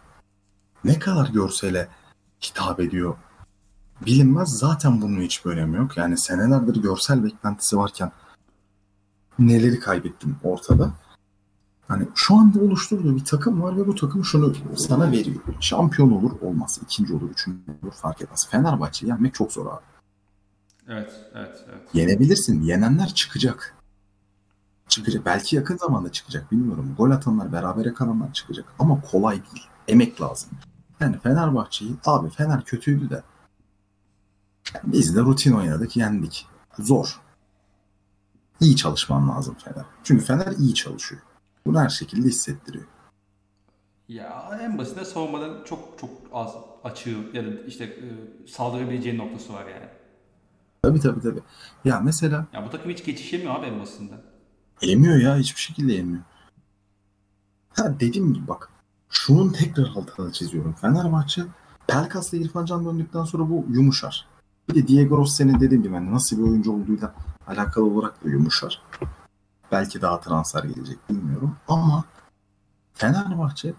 ne 0.84 0.98
kadar 0.98 1.28
görsele 1.28 1.88
hitap 2.42 2.80
ediyor 2.80 3.16
bilinmez. 4.06 4.58
Zaten 4.58 5.02
bunun 5.02 5.20
hiçbir 5.20 5.50
önemi 5.50 5.76
yok. 5.76 5.96
Yani 5.96 6.18
senelerdir 6.18 6.82
görsel 6.82 7.24
beklentisi 7.24 7.76
varken 7.76 8.12
neleri 9.38 9.80
kaybettim 9.80 10.36
ortada. 10.42 10.92
Hani 11.88 12.08
şu 12.14 12.34
anda 12.34 12.60
oluşturduğu 12.60 13.16
bir 13.16 13.24
takım 13.24 13.62
var 13.62 13.76
ve 13.76 13.86
bu 13.86 13.94
takım 13.94 14.24
şunu 14.24 14.54
sana 14.76 15.12
veriyor. 15.12 15.40
Şampiyon 15.60 16.10
olur 16.10 16.40
olmaz. 16.40 16.80
ikinci 16.82 17.14
olur, 17.14 17.30
üçüncü 17.30 17.58
olur 17.82 17.92
fark 17.92 18.22
etmez. 18.22 18.48
Fenerbahçe'yi 18.48 19.10
yenmek 19.10 19.34
çok 19.34 19.52
zor 19.52 19.66
abi. 19.66 19.82
Evet, 20.88 21.12
evet, 21.34 21.64
evet. 21.68 21.88
Yenebilirsin. 21.94 22.62
Yenenler 22.62 23.14
çıkacak. 23.14 23.74
Çıkacak. 24.88 25.26
Belki 25.26 25.56
yakın 25.56 25.76
zamanda 25.76 26.12
çıkacak 26.12 26.52
bilmiyorum. 26.52 26.94
Gol 26.98 27.10
atanlar, 27.10 27.52
berabere 27.52 27.94
kalanlar 27.94 28.32
çıkacak. 28.32 28.64
Ama 28.78 29.00
kolay 29.00 29.34
değil. 29.34 29.66
Emek 29.88 30.20
lazım. 30.20 30.50
Yani 31.02 31.18
Fenerbahçe'yi 31.18 31.96
abi 32.06 32.30
Fener 32.30 32.64
kötüydü 32.64 33.10
de 33.10 33.22
biz 34.84 35.16
de 35.16 35.20
rutin 35.20 35.52
oynadık, 35.52 35.96
yendik. 35.96 36.46
Zor. 36.78 37.20
İyi 38.60 38.76
çalışman 38.76 39.28
lazım 39.28 39.56
Fener. 39.64 39.84
Çünkü 40.04 40.24
Fener 40.24 40.52
iyi 40.58 40.74
çalışıyor. 40.74 41.22
Bunu 41.66 41.80
her 41.80 41.88
şekilde 41.88 42.28
hissettiriyor. 42.28 42.84
Ya 44.08 44.58
en 44.62 44.78
basitinde 44.78 45.04
savunmadan 45.04 45.64
çok 45.64 45.98
çok 45.98 46.10
az 46.32 46.54
açığı 46.84 47.30
ya 47.32 47.44
da 47.44 47.50
işte 47.66 47.84
e, 47.84 48.06
saldırabileceğin 48.48 49.18
noktası 49.18 49.52
var 49.52 49.66
yani. 49.66 49.88
Tabii 50.82 51.00
tabii 51.00 51.20
tabii. 51.20 51.40
Ya 51.84 52.00
mesela 52.00 52.46
Ya 52.52 52.66
bu 52.66 52.70
takım 52.70 52.90
hiç 52.90 53.04
geçiş 53.04 53.32
yemiyor 53.32 53.54
abi 53.54 53.66
en 53.66 53.80
basitinden. 53.80 54.20
Yemiyor 54.82 55.16
ya 55.16 55.36
hiçbir 55.36 55.60
şekilde 55.60 55.92
yemiyor. 55.92 56.22
Ha 57.76 58.00
dediğim 58.00 58.34
gibi 58.34 58.48
bak 58.48 58.71
şunun 59.12 59.52
tekrar 59.52 59.88
altını 59.96 60.32
çiziyorum. 60.32 60.72
Fenerbahçe 60.72 61.42
Pelkas'la 61.86 62.38
İrfan 62.38 62.64
Can 62.64 62.84
döndükten 62.84 63.24
sonra 63.24 63.50
bu 63.50 63.66
yumuşar. 63.68 64.26
Bir 64.68 64.74
de 64.74 64.88
Diego 64.88 65.18
Rossi'nin 65.18 65.60
dediğim 65.60 65.82
gibi 65.82 65.94
hani 65.94 66.12
nasıl 66.14 66.38
bir 66.38 66.42
oyuncu 66.42 66.72
olduğuyla 66.72 67.14
alakalı 67.46 67.84
olarak 67.84 68.24
da 68.24 68.28
yumuşar. 68.28 68.82
Belki 69.72 70.02
daha 70.02 70.20
transfer 70.20 70.64
gelecek 70.64 71.10
bilmiyorum 71.10 71.56
ama 71.68 72.04
Fenerbahçe 72.94 73.74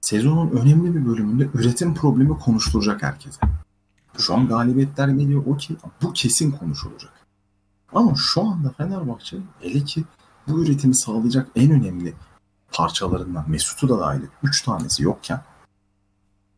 sezonun 0.00 0.50
önemli 0.50 0.94
bir 0.94 1.06
bölümünde 1.06 1.48
üretim 1.54 1.94
problemi 1.94 2.38
konuşturacak 2.38 3.02
herkese. 3.02 3.40
Şu 4.18 4.34
an 4.34 4.48
galibiyetler 4.48 5.08
geliyor 5.08 5.46
okey 5.46 5.76
bu 6.02 6.12
kesin 6.12 6.50
konuşulacak. 6.50 7.12
Ama 7.94 8.14
şu 8.14 8.42
anda 8.42 8.70
Fenerbahçe 8.70 9.36
hele 9.60 9.84
ki 9.84 10.04
bu 10.48 10.62
üretimi 10.62 10.94
sağlayacak 10.94 11.48
en 11.56 11.70
önemli 11.70 12.14
parçalarından 12.74 13.44
Mesut'u 13.50 13.88
da 13.88 13.98
dahil 13.98 14.22
3 14.42 14.62
tanesi 14.62 15.02
yokken 15.02 15.42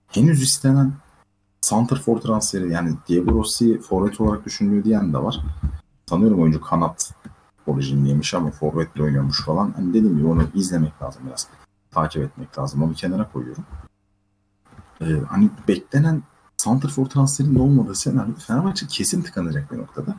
henüz 0.08 0.42
istenen 0.42 0.92
Santrfor 1.60 2.20
transferi 2.20 2.72
yani 2.72 2.96
Diego 3.08 3.32
Rossi 3.32 3.80
forvet 3.80 4.20
olarak 4.20 4.46
düşünülüyor 4.46 4.84
diyen 4.84 5.12
de 5.12 5.18
var. 5.18 5.40
Sanıyorum 6.06 6.42
oyuncu 6.42 6.60
kanat 6.60 7.14
orijinliymiş 7.66 8.34
ama 8.34 8.50
forvetle 8.50 9.02
oynuyormuş 9.02 9.44
falan. 9.44 9.72
Hani 9.76 9.88
dediğim 9.88 10.16
gibi 10.16 10.26
onu 10.26 10.48
izlemek 10.54 11.02
lazım 11.02 11.22
biraz. 11.26 11.48
Takip 11.90 12.22
etmek 12.22 12.58
lazım. 12.58 12.82
Onu 12.82 12.94
kenara 12.94 13.32
koyuyorum. 13.32 13.64
Ee, 15.00 15.20
hani 15.28 15.50
beklenen 15.68 16.22
Santrfor 16.56 17.06
transferinin 17.06 17.58
olmadığı 17.58 17.94
senaryoda 17.94 18.38
Fenerbahçe 18.38 18.86
kesin 18.86 19.22
tıkanacak 19.22 19.72
bir 19.72 19.78
noktada. 19.78 20.16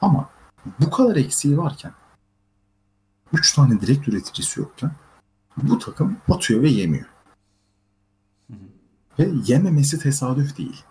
Ama 0.00 0.28
bu 0.80 0.90
kadar 0.90 1.16
eksiği 1.16 1.58
varken 1.58 1.92
3 3.32 3.54
tane 3.54 3.80
direkt 3.80 4.08
üreticisi 4.08 4.60
yokken 4.60 4.90
bu 5.56 5.78
takım 5.78 6.16
atıyor 6.30 6.62
ve 6.62 6.68
yemiyor. 6.68 7.06
Ve 9.18 9.30
yememesi 9.46 9.98
tesadüf 9.98 10.58
değil. 10.58 10.84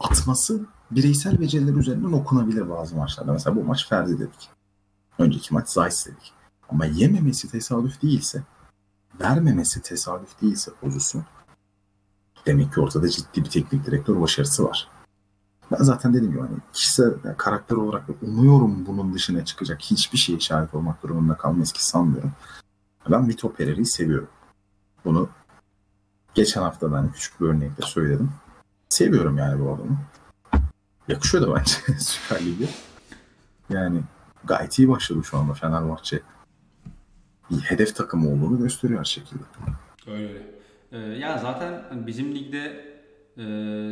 Atması 0.00 0.66
bireysel 0.90 1.40
beceriler 1.40 1.74
üzerinden 1.74 2.12
okunabilir 2.12 2.70
bazı 2.70 2.96
maçlarda. 2.96 3.32
Mesela 3.32 3.56
bu 3.56 3.64
maç 3.64 3.88
Ferdi 3.88 4.18
dedik. 4.18 4.50
Önceki 5.18 5.54
maç 5.54 5.68
Zayt 5.68 6.06
dedik. 6.06 6.32
Ama 6.68 6.86
yememesi 6.86 7.50
tesadüf 7.50 8.02
değilse, 8.02 8.42
vermemesi 9.20 9.82
tesadüf 9.82 10.42
değilse 10.42 10.70
pozisyon 10.80 11.24
demek 12.46 12.74
ki 12.74 12.80
ortada 12.80 13.08
ciddi 13.08 13.44
bir 13.44 13.50
teknik 13.50 13.86
direktör 13.86 14.20
başarısı 14.20 14.64
var. 14.64 14.88
Ben 15.72 15.84
zaten 15.84 16.14
dediğim 16.14 16.32
gibi 16.32 16.40
hani 16.40 16.56
kişisel 16.72 17.14
yani 17.24 17.36
karakter 17.36 17.76
olarak 17.76 18.04
umuyorum 18.22 18.86
bunun 18.86 19.14
dışına 19.14 19.44
çıkacak 19.44 19.80
hiçbir 19.80 20.18
şeye 20.18 20.40
şahit 20.40 20.74
olmak 20.74 21.02
durumunda 21.02 21.36
kalmayız 21.36 21.72
ki 21.72 21.86
sanmıyorum. 21.86 22.32
Ben 23.08 23.28
Vitor 23.28 23.52
Pereira'yı 23.52 23.86
seviyorum. 23.86 24.28
Bunu 25.04 25.28
geçen 26.34 26.62
hafta 26.62 26.92
da 26.92 26.96
hani 26.96 27.12
küçük 27.12 27.40
bir 27.40 27.46
örnekle 27.46 27.86
söyledim. 27.86 28.32
Seviyorum 28.88 29.38
yani 29.38 29.60
bu 29.60 29.74
adamı. 29.74 29.98
Yakışıyor 31.08 31.46
da 31.46 31.54
bence 31.54 31.98
Süper 31.98 32.46
Lig'e. 32.46 32.68
Yani 33.70 34.00
gayet 34.44 34.78
iyi 34.78 34.88
başladı 34.88 35.24
şu 35.24 35.38
anda 35.38 35.54
Fenerbahçe. 35.54 36.20
Bir 37.50 37.60
hedef 37.60 37.96
takımı 37.96 38.28
olduğunu 38.28 38.58
gösteriyor 38.58 39.00
her 39.00 39.04
şekilde. 39.04 39.42
Öyle 40.06 40.28
öyle. 40.28 40.58
Ee, 40.92 40.98
ya 40.98 41.38
zaten 41.38 42.06
bizim 42.06 42.34
ligde 42.34 42.88
e, 43.36 43.42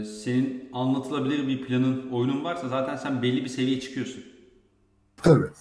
senin 0.04 0.70
anlatılabilir 0.72 1.48
bir 1.48 1.66
planın, 1.66 2.10
oyunun 2.10 2.44
varsa 2.44 2.68
zaten 2.68 2.96
sen 2.96 3.22
belli 3.22 3.44
bir 3.44 3.48
seviyeye 3.48 3.80
çıkıyorsun. 3.80 4.24
Evet. 5.24 5.56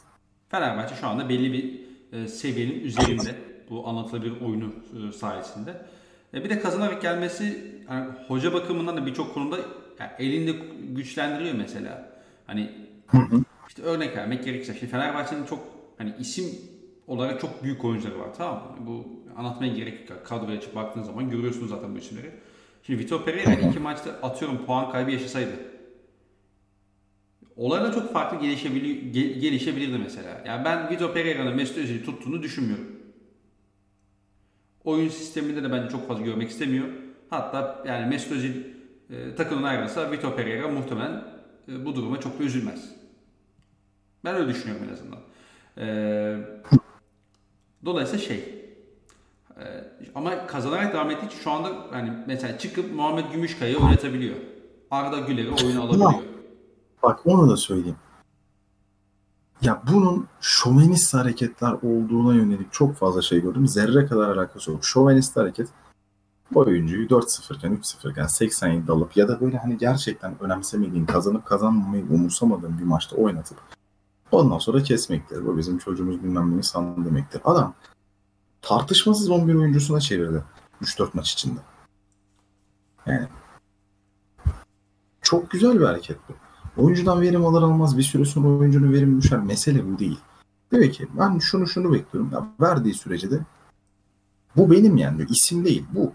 Fenerbahçe 0.50 0.96
şu 0.96 1.08
anda 1.08 1.30
belli 1.30 1.54
bir 1.54 1.86
e, 2.18 2.28
seviyenin 2.28 2.80
üzerinde 2.80 3.36
bu 3.70 3.88
anlatılabilir 3.88 4.42
oyunu 4.42 4.74
e, 5.10 5.12
sayesinde. 5.12 5.82
E, 6.34 6.44
bir 6.44 6.50
de 6.50 6.60
kazanarak 6.60 7.02
gelmesi 7.02 7.72
hani 7.88 8.06
hoca 8.28 8.54
bakımından 8.54 8.98
da 8.98 9.06
birçok 9.06 9.34
konuda 9.34 9.58
yani 10.00 10.12
elinde 10.20 10.52
güçlendiriyor 10.90 11.56
mesela. 11.56 12.22
Hani 12.48 12.72
işte 13.68 13.82
örnek 13.82 14.18
vermek 14.18 14.44
gerekirse 14.46 14.74
şimdi 14.74 14.92
Fenerbahçe'nin 14.92 15.46
çok 15.46 15.60
hani 15.98 16.14
isim 16.20 16.46
olarak 17.08 17.42
çok 17.42 17.64
büyük 17.64 17.86
oyuncuları 17.86 18.20
var 18.20 18.30
tamam 18.38 18.56
mı? 18.56 18.88
Bu 18.88 19.08
anlatmaya 19.38 19.74
gerek 19.74 20.10
yok. 20.10 20.26
Kadroya 20.26 20.58
açıp 20.58 20.76
baktığın 20.76 21.04
zaman 21.04 21.30
görüyorsunuz 21.30 21.70
zaten 21.70 21.96
bu 21.96 22.00
isimleri. 22.00 22.32
Şimdi 22.84 23.00
Vitor 23.00 23.26
Pereira 23.26 23.54
iki 23.54 23.80
maçta 23.80 24.10
atıyorum 24.10 24.66
puan 24.66 24.92
kaybı 24.92 25.12
yaşasaydı. 25.12 25.52
Olaylar 27.56 27.94
çok 27.94 28.14
farklı 28.14 28.40
gelişebiliyor, 28.40 29.14
gel- 29.14 29.40
gelişebilirdi 29.40 29.98
mesela. 29.98 30.44
Yani 30.48 30.66
ben 30.66 30.90
Vitor 30.90 31.14
Pereira'nın 31.14 31.56
Mesut 31.56 31.78
Özil'i 31.78 32.06
tuttuğunu 32.06 32.44
düşünmüyorum. 32.44 32.95
Oyun 34.86 35.10
sisteminde 35.10 35.64
de 35.64 35.72
bence 35.72 35.90
çok 35.90 36.08
fazla 36.08 36.24
görmek 36.24 36.50
istemiyor. 36.50 36.88
Hatta 37.30 37.84
yani 37.88 38.06
Mesut 38.06 38.32
Özil 38.32 38.64
e, 39.10 39.36
takımdan 39.36 39.64
ayrılsa 39.64 40.12
Vitor 40.12 40.36
Pereira 40.36 40.68
muhtemelen 40.68 41.24
e, 41.68 41.86
bu 41.86 41.96
duruma 41.96 42.20
çok 42.20 42.40
da 42.40 42.44
üzülmez. 42.44 42.96
Ben 44.26 44.36
öyle 44.36 44.48
düşünüyorum 44.48 44.88
en 44.90 44.94
azından. 44.94 45.20
E, 45.78 45.88
dolayısıyla 47.86 48.26
şey 48.26 48.66
e, 49.60 49.64
ama 50.16 50.48
kazanarak 50.48 50.94
devam 50.94 51.12
ettiği 51.12 51.26
için 51.26 51.40
şu 51.40 51.52
anda 51.52 51.70
hani 51.92 52.12
mesela 52.28 52.58
çıkıp 52.58 52.94
Muhammed 52.96 53.26
Gümüşkaya'yı 53.34 53.78
oynatabiliyor. 53.78 54.36
Arda 54.92 55.20
Güler'i 55.20 55.66
oyuna 55.66 55.82
alabiliyor. 55.82 56.14
Bak 57.04 57.20
onu 57.26 57.50
da 57.50 57.58
söyleyeyim. 57.58 57.98
Ya 59.62 59.82
bunun 59.92 60.28
şovenist 60.42 61.14
hareketler 61.14 61.72
olduğuna 61.72 62.34
yönelik 62.34 62.74
çok 62.74 62.96
fazla 62.96 63.22
şey 63.22 63.42
gördüm. 63.42 63.68
Zerre 63.68 64.06
kadar 64.06 64.30
alakası 64.30 64.72
yok. 64.72 64.86
Şovenist 64.86 65.38
hareket 65.38 65.68
oyuncuyu 66.56 67.08
4-0 67.08 67.56
iken 67.56 67.72
3-0 67.78 68.12
iken 68.12 68.28
87 68.28 68.92
alıp 68.92 69.18
ya 69.18 69.28
da 69.28 69.42
böyle 69.42 69.58
hani 69.58 69.78
gerçekten 69.78 70.44
önemsemediğin, 70.44 71.06
kazanıp 71.06 71.46
kazanmamayı 71.46 72.06
umursamadığın 72.10 72.80
bir 72.80 72.84
maçta 72.84 73.16
oynatıp 73.16 73.58
ondan 74.32 74.58
sonra 74.58 74.84
kesmektir. 74.84 75.46
Bu 75.46 75.58
bizim 75.58 75.78
çocuğumuz 75.78 76.24
bilmem 76.24 76.58
ne 76.58 76.64
san 76.64 77.06
demektir. 77.06 77.42
Adam 77.46 77.74
tartışmasız 78.62 79.30
11 79.30 79.56
oyuncusuna 79.56 80.00
çevirdi 80.00 80.44
3-4 80.82 81.10
maç 81.14 81.34
içinde. 81.34 81.60
Yani 83.06 83.28
çok 85.22 85.52
güzel 85.52 85.80
bir 85.80 85.86
hareket 85.86 86.18
bu. 86.30 86.34
Oyuncudan 86.78 87.22
verim 87.22 87.46
alır 87.46 87.62
almaz 87.62 87.98
bir 87.98 88.04
süre 88.04 88.26
sonra 88.26 88.48
oyuncunun 88.48 88.94
verimi 88.94 89.22
düşer. 89.22 89.40
Mesele 89.40 89.86
bu 89.94 90.00
değil. 90.00 90.20
Diyor 90.72 90.92
ki 90.92 91.08
ben 91.20 91.40
şunu 91.40 91.68
şunu 91.68 91.94
bekliyorum. 91.94 92.32
Ya 92.34 92.48
verdiği 92.62 92.94
sürece 92.94 93.32
de 93.32 93.40
bu 94.56 94.72
benim 94.72 94.98
yani 94.98 95.18
diyor. 95.18 95.30
İsim 95.30 95.66
değil 95.66 95.86
bu. 95.92 96.14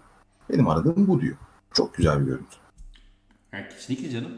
Benim 0.49 0.67
aradığım 0.67 1.07
bu 1.07 1.21
diyor. 1.21 1.35
Çok 1.73 1.93
güzel 1.95 2.21
bir 2.21 2.25
görüntü. 2.25 2.55
Yani 3.53 3.69
kesinlikle 3.69 4.09
canım. 4.09 4.31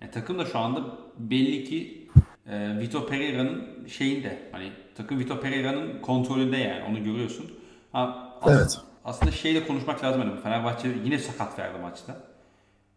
Yani 0.00 0.10
takım 0.12 0.38
da 0.38 0.44
şu 0.46 0.58
anda 0.58 0.84
belli 1.18 1.64
ki 1.64 2.08
e, 2.46 2.78
Vitor 2.78 3.06
Pereira'nın 3.06 3.86
şeyinde. 3.88 4.48
Hani 4.52 4.72
takım 4.94 5.18
Vitor 5.18 5.40
Pereira'nın 5.40 6.00
kontrolünde 6.02 6.56
yani 6.56 6.84
onu 6.84 7.04
görüyorsun. 7.04 7.46
Ha, 7.92 8.32
as- 8.42 8.52
Evet. 8.52 8.80
Aslında 9.04 9.32
şeyle 9.32 9.66
konuşmak 9.66 10.04
lazım. 10.04 10.22
Hani 10.22 10.40
Fenerbahçe 10.40 10.88
yine 11.04 11.18
sakat 11.18 11.58
verdi 11.58 11.78
maçta. 11.78 12.20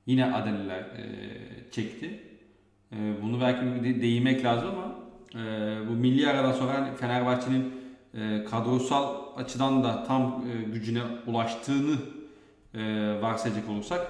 Yine 0.06 0.34
Adeliler 0.34 0.80
e, 0.80 1.72
çekti. 1.72 2.24
E, 2.92 2.96
bunu 3.22 3.42
belki 3.42 3.84
de- 3.84 4.02
değinmek 4.02 4.44
lazım 4.46 4.70
ama 4.70 4.96
e, 5.44 5.48
bu 5.90 5.92
milli 5.92 6.28
aradan 6.30 6.52
sonra 6.52 6.74
hani 6.74 6.96
Fenerbahçe'nin 6.96 7.74
e, 8.14 8.44
kadrosal 8.44 9.16
açıdan 9.36 9.84
da 9.84 10.04
tam 10.04 10.44
e, 10.52 10.72
gücüne 10.72 11.02
ulaştığını 11.28 11.96
e, 12.74 12.82
varsayacak 13.22 13.70
olursak 13.70 14.08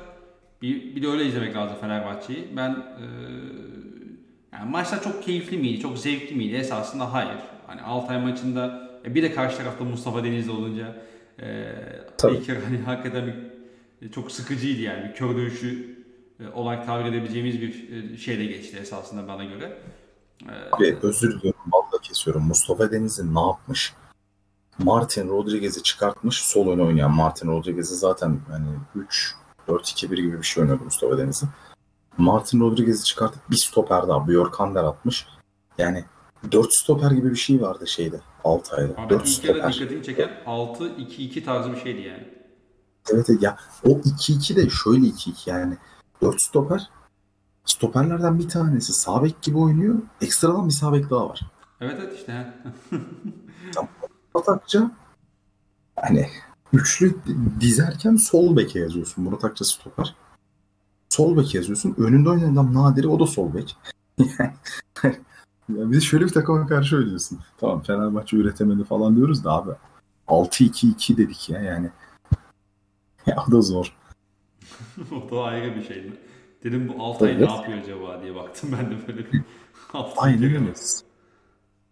bir, 0.62 0.96
bir 0.96 1.04
de 1.04 1.08
öyle 1.08 1.26
izlemek 1.26 1.56
lazım 1.56 1.78
Fenerbahçe'yi. 1.82 2.48
Ben 2.58 2.70
e, 2.72 3.06
yani 4.54 4.70
maçlar 4.72 5.04
çok 5.04 5.24
keyifli 5.24 5.58
miydi, 5.58 5.80
çok 5.80 5.98
zevkli 5.98 6.36
miydi? 6.36 6.56
Esasında 6.56 7.14
hayır. 7.14 7.38
Hani 7.68 7.82
Altay 7.82 8.22
maçında 8.22 8.90
e, 9.06 9.16
bir 9.16 9.24
de 9.24 9.32
karşı 9.32 9.58
tarafta 9.58 9.84
Mustafa 9.84 10.24
Denizli 10.24 10.52
olunca 10.52 10.96
e, 11.42 11.66
Tabii. 12.18 12.34
ilk 12.36 12.50
hani 12.50 12.78
hakikaten 12.78 13.34
bir, 14.02 14.12
çok 14.12 14.32
sıkıcıydı 14.32 14.82
yani. 14.82 15.10
Bir 15.10 15.14
kör 15.14 15.36
dövüşü 15.36 15.97
e, 15.97 15.97
olarak 16.54 16.86
tabir 16.86 17.06
edebileceğimiz 17.06 17.62
bir 17.62 17.90
e, 18.14 18.18
şeyle 18.18 18.46
geçti 18.46 18.78
esasında 18.78 19.28
bana 19.28 19.44
göre. 19.44 19.82
E, 20.50 20.54
Abi 20.72 20.98
özür 21.02 21.40
diliyorum. 21.40 21.62
Valla 21.68 22.02
kesiyorum. 22.02 22.44
Mustafa 22.44 22.92
Denizli 22.92 23.36
ne 23.36 23.40
yapmış? 23.40 23.94
Martin 24.78 25.30
Rodriguez'i 25.30 25.84
çıkartmış. 25.84 26.42
Sol 26.42 26.68
ön 26.68 26.80
oynayan 26.80 27.12
Martin 27.12 27.48
Rodriguez'i 27.48 27.96
zaten 27.96 28.40
hani 28.50 28.68
3 28.96 29.36
4-2-1 29.68 30.16
gibi 30.16 30.38
bir 30.38 30.44
şey 30.44 30.62
oynuyordu 30.62 30.84
Mustafa 30.84 31.18
Denizli. 31.18 31.48
Martin 32.18 32.60
Rodriguez'i 32.60 33.04
çıkartıp 33.04 33.52
bir 33.52 33.56
stoper 33.56 34.08
daha 34.08 34.28
Björkander 34.28 34.84
atmış. 34.84 35.28
Yani 35.78 36.06
4 36.52 36.74
stoper 36.74 37.12
gibi 37.12 37.32
bir 37.32 37.36
şey 37.36 37.62
vardı 37.62 37.88
şeyde 37.88 38.20
Altay'da. 38.44 39.02
Abi 39.02 39.10
4 39.10 39.28
ilk 39.28 39.44
yarı 39.44 39.58
stoper. 39.58 39.74
dikkatimi 39.74 40.04
çeken 40.04 40.30
6-2-2 40.46 41.44
tarzı 41.44 41.72
bir 41.72 41.80
şeydi 41.80 42.02
yani. 42.02 42.28
Evet 43.14 43.30
evet. 43.30 43.42
ya 43.42 43.58
o 43.86 43.90
2-2 43.90 44.56
de 44.56 44.70
şöyle 44.70 45.06
2-2 45.06 45.50
yani 45.50 45.78
4 46.22 46.42
stoper 46.42 46.90
stoperlerden 47.68 48.40
bir 48.40 48.50
tanesi 48.50 48.94
sağ 48.94 49.24
bek 49.24 49.42
gibi 49.42 49.58
oynuyor. 49.58 49.96
Ekstradan 50.22 50.68
bir 50.68 50.74
sağ 50.74 50.94
bek 50.94 51.10
daha 51.10 51.30
var. 51.30 51.42
Evet 51.82 52.00
evet 52.04 52.14
işte. 52.18 52.54
Murat 54.34 54.50
Akça 54.50 54.92
hani 55.96 56.30
üçlü 56.74 57.16
dizerken 57.60 58.16
sol 58.16 58.58
beke 58.58 58.80
yazıyorsun. 58.80 59.24
Murat 59.24 59.44
Akça 59.44 59.66
stoper. 59.66 60.16
Sol 61.10 61.38
bek 61.38 61.56
yazıyorsun. 61.56 61.96
Önünde 61.98 62.30
oynayan 62.30 62.54
adam 62.54 62.74
Nadiri 62.74 63.08
o 63.08 63.20
da 63.20 63.28
sol 63.28 63.54
bek. 63.54 63.78
Ya 64.18 64.56
bir 65.70 65.96
de 65.96 66.02
şöyle 66.02 66.26
bir 66.26 66.34
takıma 66.34 66.68
karşı 66.68 66.98
oynuyorsun. 66.98 67.40
Tamam 67.58 67.82
Fenerbahçe 67.82 68.38
üretemedi 68.38 68.84
falan 68.84 69.16
diyoruz 69.16 69.44
da 69.44 69.52
abi 69.52 69.72
6-2-2 70.28 71.18
dedik 71.18 71.50
ya 71.50 71.62
yani. 71.62 71.90
Ya 73.26 73.36
o 73.48 73.52
da 73.52 73.62
zor. 73.62 73.94
o 75.12 75.32
da 75.32 75.44
ayrı 75.44 75.76
bir 75.76 75.84
şeydi. 75.84 76.14
Dedim 76.64 76.88
bu 76.88 77.04
Altay 77.04 77.32
Evet. 77.32 77.42
ne 77.42 77.56
yapıyor 77.56 77.78
acaba 77.78 78.22
diye 78.22 78.36
baktım 78.36 78.70
ben 78.80 78.92
de 78.92 79.08
böyle 79.08 79.32
bir 79.32 79.42
Altay 79.94 80.34
Aynen 80.34 80.44
öyle. 80.56 80.74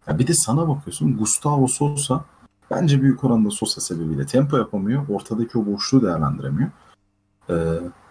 Ya 0.08 0.18
bir 0.18 0.26
de 0.26 0.34
sana 0.34 0.68
bakıyorsun 0.68 1.16
Gustavo 1.16 1.66
Sosa 1.66 2.24
bence 2.70 3.02
büyük 3.02 3.24
oranda 3.24 3.50
Sosa 3.50 3.80
sebebiyle 3.80 4.26
tempo 4.26 4.56
yapamıyor. 4.56 5.08
Ortadaki 5.08 5.58
o 5.58 5.66
boşluğu 5.66 6.02
değerlendiremiyor. 6.02 6.70
Ee, 7.50 7.54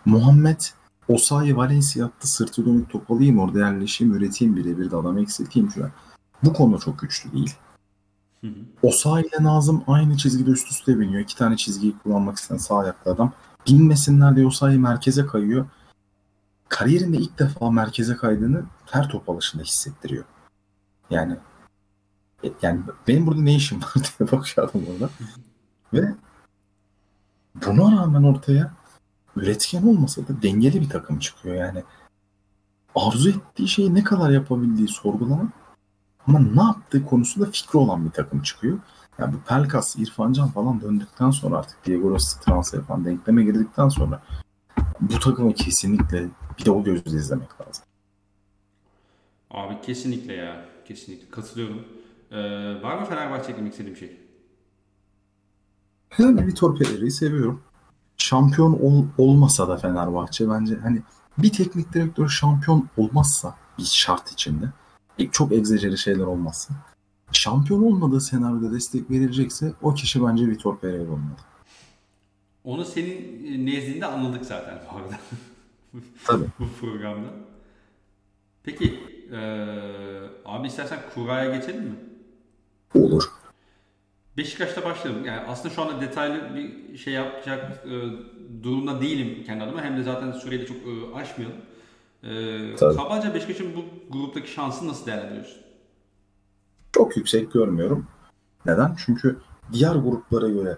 Muhammed 0.06 0.60
Osayi 1.08 1.58
Valencia 1.58 2.06
attı 2.06 2.28
sırtı 2.28 2.66
dönük 2.66 2.90
top 2.90 3.12
alayım 3.12 3.40
orada 3.40 3.60
yerleşeyim 3.60 4.14
üreteyim 4.14 4.56
birebir 4.56 4.92
de 4.92 4.96
adamı 4.96 5.22
eksilteyim 5.22 5.72
şu 5.72 5.84
an. 5.84 5.92
Bu 6.44 6.54
konuda 6.54 6.78
çok 6.78 7.00
güçlü 7.00 7.34
değil. 7.34 7.56
Osayi 8.84 9.26
ile 9.26 9.44
Nazım 9.44 9.84
aynı 9.88 10.18
çizgide 10.18 10.50
üst 10.50 10.72
üste 10.72 11.00
biniyor. 11.00 11.22
İki 11.22 11.38
tane 11.38 11.58
çizgiyi 11.58 11.96
kullanmak 12.04 12.38
isteyen 12.38 12.58
sağ 12.58 12.78
ayaklı 12.80 13.12
adam. 13.12 13.34
Binmesinler 13.68 14.36
diye 14.36 14.46
Osayi 14.46 14.80
merkeze 14.80 15.26
kayıyor. 15.26 15.66
Kariyerinde 16.70 17.18
ilk 17.18 17.40
defa 17.40 17.72
merkeze 17.72 18.16
kaydığını 18.16 18.64
her 18.92 19.10
top 19.10 19.30
alışında 19.30 19.64
hissettiriyor. 19.64 20.26
Yani 21.10 21.38
e, 22.44 22.48
yani 22.62 22.82
benim 23.08 23.28
burada 23.28 23.42
ne 23.42 23.56
işim 23.56 23.82
var 23.82 23.94
diye 24.20 24.32
bakıyordum 24.32 24.84
orada. 24.94 25.10
Ve 25.94 26.16
buna 27.66 28.02
rağmen 28.02 28.24
ortaya 28.24 28.74
üretken 29.36 29.84
olmasa 29.84 30.22
da 30.22 30.42
dengeli 30.42 30.82
bir 30.82 30.90
takım 30.90 31.20
çıkıyor 31.20 31.56
yani. 31.56 31.84
Arzu 32.96 33.30
ettiği 33.30 33.68
şeyi 33.68 33.94
ne 33.94 34.04
kadar 34.04 34.30
yapabildiği 34.30 34.88
sorgulanan 34.88 35.52
ama 36.28 36.40
ne 36.40 36.64
yaptığı 36.64 37.06
konusunda 37.06 37.52
fikri 37.52 37.80
olan 37.80 38.06
bir 38.06 38.12
takım 38.12 38.42
çıkıyor. 38.42 38.80
Yani 39.20 39.34
bu 39.34 39.38
Pelkas, 39.48 39.96
İrfan 39.96 40.34
Can 40.34 40.48
falan 40.48 40.82
döndükten 40.82 41.32
sonra 41.32 41.58
artık 41.58 41.86
Diego 41.86 42.10
Rossi 42.10 42.40
transfer 42.40 42.82
falan 42.82 43.06
denkleme 43.06 43.44
girdikten 43.44 43.90
sonra 43.90 44.24
bu 45.02 45.20
takımı 45.20 45.54
kesinlikle 45.54 46.30
bir 46.60 46.66
de 46.66 46.72
o 46.72 46.84
gözle 46.84 47.18
izlemek 47.18 47.62
lazım. 47.62 47.84
Abi 49.52 49.82
kesinlikle 49.82 50.34
ya. 50.34 50.66
Kesinlikle 50.88 51.30
katılıyorum. 51.30 51.84
Ee, 52.32 52.38
var 52.84 52.98
mı 53.00 53.06
Fenerbahçe 53.06 53.52
eklemek 53.52 53.72
istediğim 53.72 53.98
şey? 53.98 54.20
Yani 56.18 56.48
Vitor 56.48 56.78
Pereira'yı 56.80 57.12
seviyorum. 57.12 57.62
Şampiyon 58.18 58.80
ol- 58.82 59.06
olmasa 59.18 59.68
da 59.68 59.78
Fenerbahçe 59.78 60.50
bence 60.50 60.76
hani 60.76 61.02
bir 61.38 61.52
teknik 61.52 61.94
direktör 61.94 62.28
şampiyon 62.28 62.90
olmazsa 62.98 63.56
bir 63.78 63.84
şart 63.84 64.32
içinde 64.32 64.66
çok 65.32 65.52
egzajeri 65.52 65.98
şeyler 65.98 66.24
olmazsa 66.24 66.74
şampiyon 67.36 67.84
olmadığı 67.84 68.22
senaryoda 68.22 68.74
destek 68.74 69.12
verilecekse 69.12 69.74
o 69.82 69.94
kişi 69.94 70.26
bence 70.26 70.48
Vitor 70.48 70.80
Pereira 70.80 71.12
olmalı. 71.12 71.36
Onu 72.64 72.86
senin 72.86 73.46
e, 73.46 73.66
nezdinde 73.66 74.06
anladık 74.06 74.46
zaten 74.46 74.82
bu 74.94 74.98
arada. 74.98 75.20
Tabii. 76.26 76.46
bu 76.60 76.66
programda. 76.82 77.28
Peki 78.64 79.00
eee, 79.32 79.40
abi 80.46 80.68
istersen 80.68 81.00
kuraya 81.14 81.56
geçelim 81.56 81.84
mi? 81.84 81.96
Olur. 82.94 83.24
Beşiktaş'ta 84.38 84.84
başlayalım. 84.86 85.26
Yani 85.26 85.42
aslında 85.48 85.76
şu 85.76 85.82
anda 85.82 86.02
detaylı 86.02 86.56
bir 86.56 86.98
şey 86.98 87.14
yapacak 87.14 87.86
e, 87.86 87.94
durumda 88.64 89.02
değilim 89.02 89.44
kendi 89.46 89.64
adıma. 89.64 89.82
Hem 89.84 89.98
de 89.98 90.04
zaten 90.04 90.32
süreyi 90.32 90.62
de 90.62 90.66
çok 90.66 90.78
e, 90.78 91.16
aşmayalım. 91.16 91.58
E, 92.24 92.76
Tabii. 92.76 92.96
kabaca 92.96 93.34
Beşiktaş'ın 93.34 93.76
bu 93.76 93.86
gruptaki 94.14 94.52
şansını 94.52 94.90
nasıl 94.90 95.06
değerlendiriyorsun? 95.06 95.65
Çok 96.96 97.18
yüksek 97.18 97.54
görmüyorum. 97.54 98.08
Neden? 98.66 98.96
Çünkü 99.06 99.40
diğer 99.74 99.96
gruplara 99.96 100.50
göre 100.50 100.78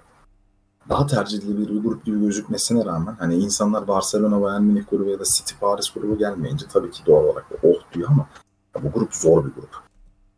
daha 0.89 1.07
tercih 1.07 1.38
edilebilir 1.38 1.70
bir 1.70 1.84
grup 1.84 2.05
gibi 2.05 2.20
gözükmesine 2.20 2.86
rağmen 2.86 3.15
hani 3.20 3.36
insanlar 3.36 3.88
Barcelona, 3.88 4.41
Bayern 4.41 4.61
Münih 4.61 4.84
grubu 4.89 5.09
ya 5.09 5.20
da 5.20 5.24
City, 5.24 5.53
Paris 5.59 5.89
grubu 5.89 6.18
gelmeyince 6.18 6.65
tabii 6.68 6.91
ki 6.91 7.05
doğal 7.05 7.24
olarak 7.24 7.45
oh 7.63 7.93
diyor 7.93 8.09
ama 8.09 8.28
ya 8.76 8.84
bu 8.84 8.91
grup 8.91 9.15
zor 9.15 9.45
bir 9.45 9.53
grup. 9.53 9.70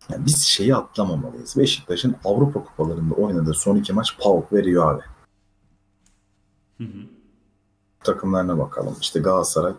Yani 0.09 0.25
biz 0.25 0.43
şeyi 0.43 0.75
atlamamalıyız. 0.75 1.57
Beşiktaş'ın 1.57 2.15
Avrupa 2.25 2.63
kupalarında 2.63 3.15
oynadığı 3.15 3.53
son 3.53 3.75
iki 3.75 3.93
maç 3.93 4.17
PAOK 4.19 4.53
ve 4.53 4.63
Rio 4.63 4.83
Ave. 4.83 5.01
Hı 6.77 6.83
hı. 6.83 6.99
takımlarına 8.03 8.57
bakalım. 8.57 8.95
İşte 9.01 9.19
Galatasaray 9.19 9.73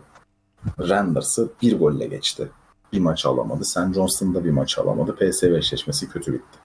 Randers'ı 0.79 1.49
bir 1.61 1.79
golle 1.79 2.07
geçti. 2.07 2.51
Bir 2.93 2.99
maç 2.99 3.25
alamadı. 3.25 3.65
St. 3.65 3.93
Johnston'da 3.93 4.45
bir 4.45 4.51
maç 4.51 4.77
alamadı. 4.77 5.15
PSV 5.15 5.45
eşleşmesi 5.45 6.09
kötü 6.09 6.33
bitti. 6.33 6.59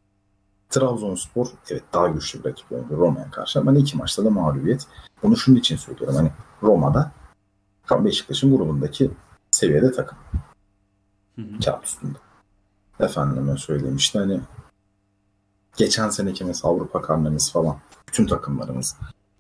Trabzonspor 0.71 1.47
evet 1.71 1.85
daha 1.93 2.09
güçlü 2.09 2.45
bir 2.45 2.51
rakip 2.51 2.73
oynadı 2.73 2.97
Roma'ya 2.97 3.31
karşı 3.31 3.61
ama 3.61 3.73
iki 3.73 3.97
maçta 3.97 4.25
da 4.25 4.31
mağlubiyet. 4.31 4.87
Bunu 5.23 5.37
şunun 5.37 5.57
için 5.57 5.77
söylüyorum. 5.77 6.17
Hani 6.17 6.31
Roma'da 6.63 7.13
Beşiktaş'ın 7.91 8.57
grubundaki 8.57 9.11
seviyede 9.51 9.93
takım. 9.93 10.19
Hı 11.37 11.43
hı. 11.43 11.61
Kağıt 11.65 11.85
üstünde. 11.85 12.19
Efendime 13.01 13.57
söyleyeyim 13.57 13.97
işte 13.97 14.19
hani 14.19 14.41
geçen 15.77 16.11
seneki 16.11 16.45
mesela 16.45 16.73
Avrupa 16.73 17.03
karnemiz 17.03 17.53
falan 17.53 17.77
bütün 18.09 18.27
takımlarımız 18.27 18.97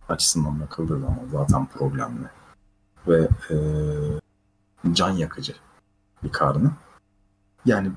açısından 0.09 0.61
bakıldığı 0.61 1.01
zaman 1.01 1.28
zaten 1.32 1.66
problemli 1.66 2.28
ve 3.09 3.28
e, 3.51 3.57
can 4.93 5.11
yakıcı 5.11 5.55
bir 6.24 6.32
karnı. 6.32 6.70
Yani 7.64 7.90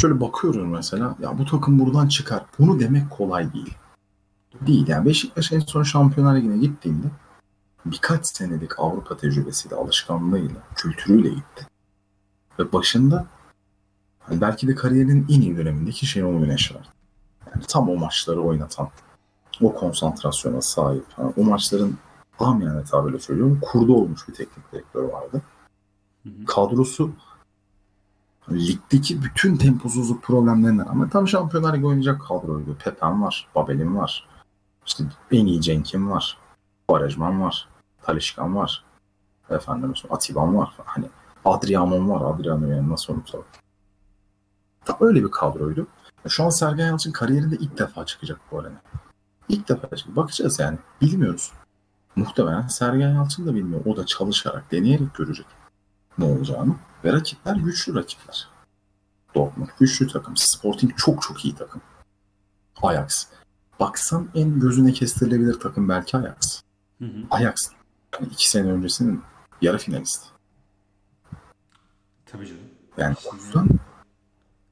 şöyle 0.00 0.20
bakıyoruz 0.20 0.66
mesela 0.66 1.16
ya 1.20 1.38
bu 1.38 1.44
takım 1.44 1.78
buradan 1.78 2.08
çıkar. 2.08 2.44
Bunu 2.58 2.80
demek 2.80 3.10
kolay 3.10 3.52
değil. 3.52 3.74
Değil 4.60 4.88
yani 4.88 5.06
Beşiktaş 5.06 5.52
en 5.52 5.60
son 5.60 5.82
Şampiyonlar 5.82 6.36
Ligi'ne 6.36 6.58
gittiğinde 6.58 7.06
birkaç 7.86 8.26
senelik 8.26 8.80
Avrupa 8.80 9.16
tecrübesiyle, 9.16 9.76
alışkanlığıyla, 9.76 10.62
kültürüyle 10.74 11.28
gitti. 11.28 11.66
Ve 12.58 12.72
başında 12.72 13.26
hani 14.18 14.40
belki 14.40 14.68
de 14.68 14.74
kariyerinin 14.74 15.26
en 15.30 15.40
iyi 15.40 15.56
dönemindeki 15.56 16.06
Şenol 16.06 16.40
Güneş 16.40 16.74
var. 16.74 16.88
Yani 17.46 17.64
tam 17.68 17.88
o 17.88 17.96
maçları 17.96 18.42
oynatan 18.42 18.88
o 19.60 19.74
konsantrasyona 19.74 20.60
sahip. 20.60 21.06
Yani 21.18 21.32
o 21.36 21.44
maçların 21.44 21.98
amiyane 22.38 22.84
tabirle 22.84 23.18
söylüyorum 23.18 23.58
kurdu 23.62 23.94
olmuş 23.94 24.28
bir 24.28 24.34
teknik 24.34 24.72
direktör 24.72 25.02
vardı. 25.02 25.42
Kadrosu 26.46 27.10
ligdeki 28.52 29.22
bütün 29.22 29.56
temposuzluk 29.56 30.22
problemlerinden 30.22 30.86
ama 30.86 31.08
tam 31.08 31.28
Şampiyonlar 31.28 31.74
Ligi 31.74 31.86
oynayacak 31.86 32.20
kadroydu. 32.20 32.76
Pepen 32.84 33.22
var, 33.22 33.48
Babel'in 33.54 33.96
var. 33.96 34.28
İşte 34.86 35.04
en 35.30 35.46
iyi 35.46 35.60
Cenk'in 35.60 36.10
var. 36.10 36.38
Quaresman 36.88 37.40
var. 37.40 37.68
Talişkan 38.02 38.56
var. 38.56 38.84
Efendim 39.50 39.94
Atiban 40.10 40.56
var. 40.56 40.72
Hani 40.84 41.06
Adrianon 41.44 42.08
var. 42.08 42.34
Adriano 42.34 42.66
yani 42.66 42.90
nasıl 42.90 43.14
unutalım. 43.14 43.44
Tam 44.84 44.96
öyle 45.00 45.24
bir 45.24 45.30
kadroydu. 45.30 45.86
Şu 46.28 46.44
an 46.44 46.50
Sergen 46.50 46.86
Yalçın 46.86 47.12
kariyerinde 47.12 47.56
ilk 47.56 47.78
defa 47.78 48.06
çıkacak 48.06 48.40
bu 48.50 48.58
arena. 48.58 48.80
İlk 49.48 49.68
defa 49.68 49.82
çıkacak. 49.82 50.16
Bakacağız 50.16 50.58
yani. 50.58 50.78
Bilmiyoruz. 51.00 51.52
Muhtemelen 52.16 52.66
Sergen 52.66 53.14
Yalçın 53.14 53.46
da 53.46 53.54
bilmiyor. 53.54 53.84
O 53.86 53.96
da 53.96 54.06
çalışarak, 54.06 54.72
deneyerek 54.72 55.14
görecek 55.14 55.46
ne 56.18 56.24
olacağını. 56.24 56.76
Ve 57.04 57.12
rakipler 57.12 57.56
güçlü 57.56 57.94
rakipler. 57.94 58.48
Dortmund 59.34 59.68
güçlü 59.78 60.08
takım. 60.08 60.36
Sporting 60.36 60.96
çok 60.96 61.22
çok 61.22 61.44
iyi 61.44 61.54
takım. 61.54 61.82
Ajax. 62.82 63.26
Baksan 63.80 64.28
en 64.34 64.60
gözüne 64.60 64.92
kestirilebilir 64.92 65.60
takım 65.60 65.88
belki 65.88 66.16
Ajax. 66.16 66.62
Hı 66.98 67.04
hı. 67.04 67.24
Ajax. 67.30 67.70
Yani 68.14 68.28
iki 68.32 68.50
sene 68.50 68.72
öncesinin 68.72 69.22
yarı 69.62 69.78
finalisti. 69.78 70.26
Tabii 72.26 72.46
canım. 72.46 72.60
Yani 72.96 73.16
o 73.32 73.36
yüzden 73.36 73.68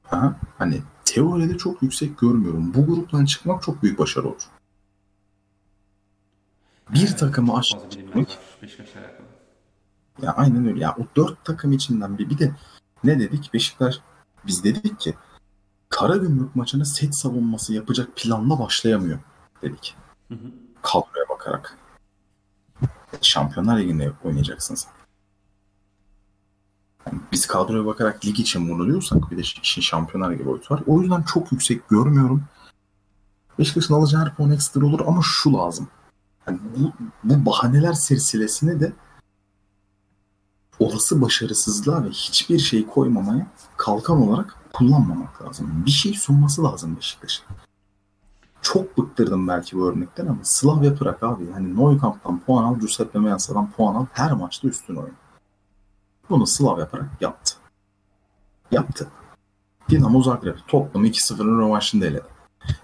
ha, 0.03 0.39
hani 0.57 0.81
teoride 1.05 1.57
çok 1.57 1.83
yüksek 1.83 2.19
görmüyorum. 2.19 2.73
Bu 2.73 2.85
gruptan 2.85 3.25
çıkmak 3.25 3.63
çok 3.63 3.83
büyük 3.83 3.99
başarı 3.99 4.27
olur. 4.27 4.43
Bir 6.89 7.07
Evet, 7.07 7.19
takımı 7.19 7.57
aşağı 7.57 7.89
çekmek. 7.89 8.39
Ya 10.21 10.31
aynen 10.31 10.67
öyle. 10.67 10.79
Ya 10.79 10.95
o 10.99 11.03
dört 11.15 11.45
takım 11.45 11.71
içinden 11.71 12.17
bir, 12.17 12.29
bir 12.29 12.37
de 12.37 12.55
ne 13.03 13.19
dedik? 13.19 13.53
Beşiktaş 13.53 13.99
biz 14.45 14.63
dedik 14.63 14.99
ki 14.99 15.15
Karagümrük 15.93 16.55
maçına 16.55 16.85
set 16.85 17.15
savunması 17.15 17.73
yapacak 17.73 18.09
planla 18.15 18.59
başlayamıyor 18.59 19.19
dedik. 19.61 19.95
Hı 20.27 20.33
hı. 20.33 20.51
Kadroya 20.81 21.29
bakarak. 21.29 21.77
Şampiyonlar 23.21 23.79
Ligi'nde 23.79 24.11
oynayacaksın 24.23 24.75
sen. 24.75 24.91
Yani 27.05 27.21
biz 27.31 27.47
kadroya 27.47 27.85
bakarak 27.85 28.25
lig 28.25 28.39
için 28.39 28.69
bunu 28.69 28.85
diyorsak 28.85 29.31
bir 29.31 29.37
de 29.37 29.41
işin 29.41 29.81
Şampiyonlar 29.81 30.31
Ligi 30.31 30.45
boyutu 30.45 30.73
var. 30.73 30.83
O 30.87 31.01
yüzden 31.01 31.23
çok 31.23 31.51
yüksek 31.51 31.89
görmüyorum. 31.89 32.43
Beşiktaş'ın 33.59 33.93
alacağı 33.93 34.21
her 34.21 34.35
puan 34.35 34.51
ekstra 34.51 34.85
olur 34.85 34.99
ama 35.07 35.21
şu 35.23 35.53
lazım. 35.53 35.87
Yani 36.47 36.59
bu, 36.77 36.93
bu 37.23 37.45
bahaneler 37.45 37.93
silsilesini 37.93 38.79
de 38.79 38.93
olası 40.83 41.21
başarısızlığa 41.21 42.03
ve 42.03 42.09
hiçbir 42.09 42.59
şey 42.59 42.87
koymamaya 42.87 43.47
kalkan 43.77 44.27
olarak 44.27 44.55
kullanmamak 44.73 45.41
lazım. 45.41 45.83
Bir 45.85 45.91
şey 45.91 46.13
sunması 46.13 46.63
lazım 46.63 46.95
Beşiktaş'ın. 46.95 47.45
Çok 48.61 48.97
bıktırdım 48.97 49.47
belki 49.47 49.77
bu 49.77 49.89
örnekten 49.89 50.27
ama 50.27 50.39
Slavia 50.43 50.93
Prag 50.93 51.23
abi. 51.23 51.51
Hani 51.51 51.75
Neukamp'tan 51.75 52.39
puan 52.39 52.63
al, 52.63 52.79
Giuseppe 52.79 53.19
Meazza'dan 53.19 53.71
puan 53.71 53.95
al. 53.95 54.05
Her 54.11 54.31
maçta 54.31 54.67
üstün 54.67 54.95
oyun. 54.95 55.15
Bunu 56.29 56.47
Slavia 56.47 56.87
Prag 56.87 57.05
yaptı. 57.21 57.53
Yaptı. 58.71 59.07
Dinamo 59.89 60.23
Zagreb, 60.23 60.55
Tottenham 60.67 61.05
2-0'ın 61.05 61.59
rövanşında 61.59 62.05
eledi. 62.05 62.27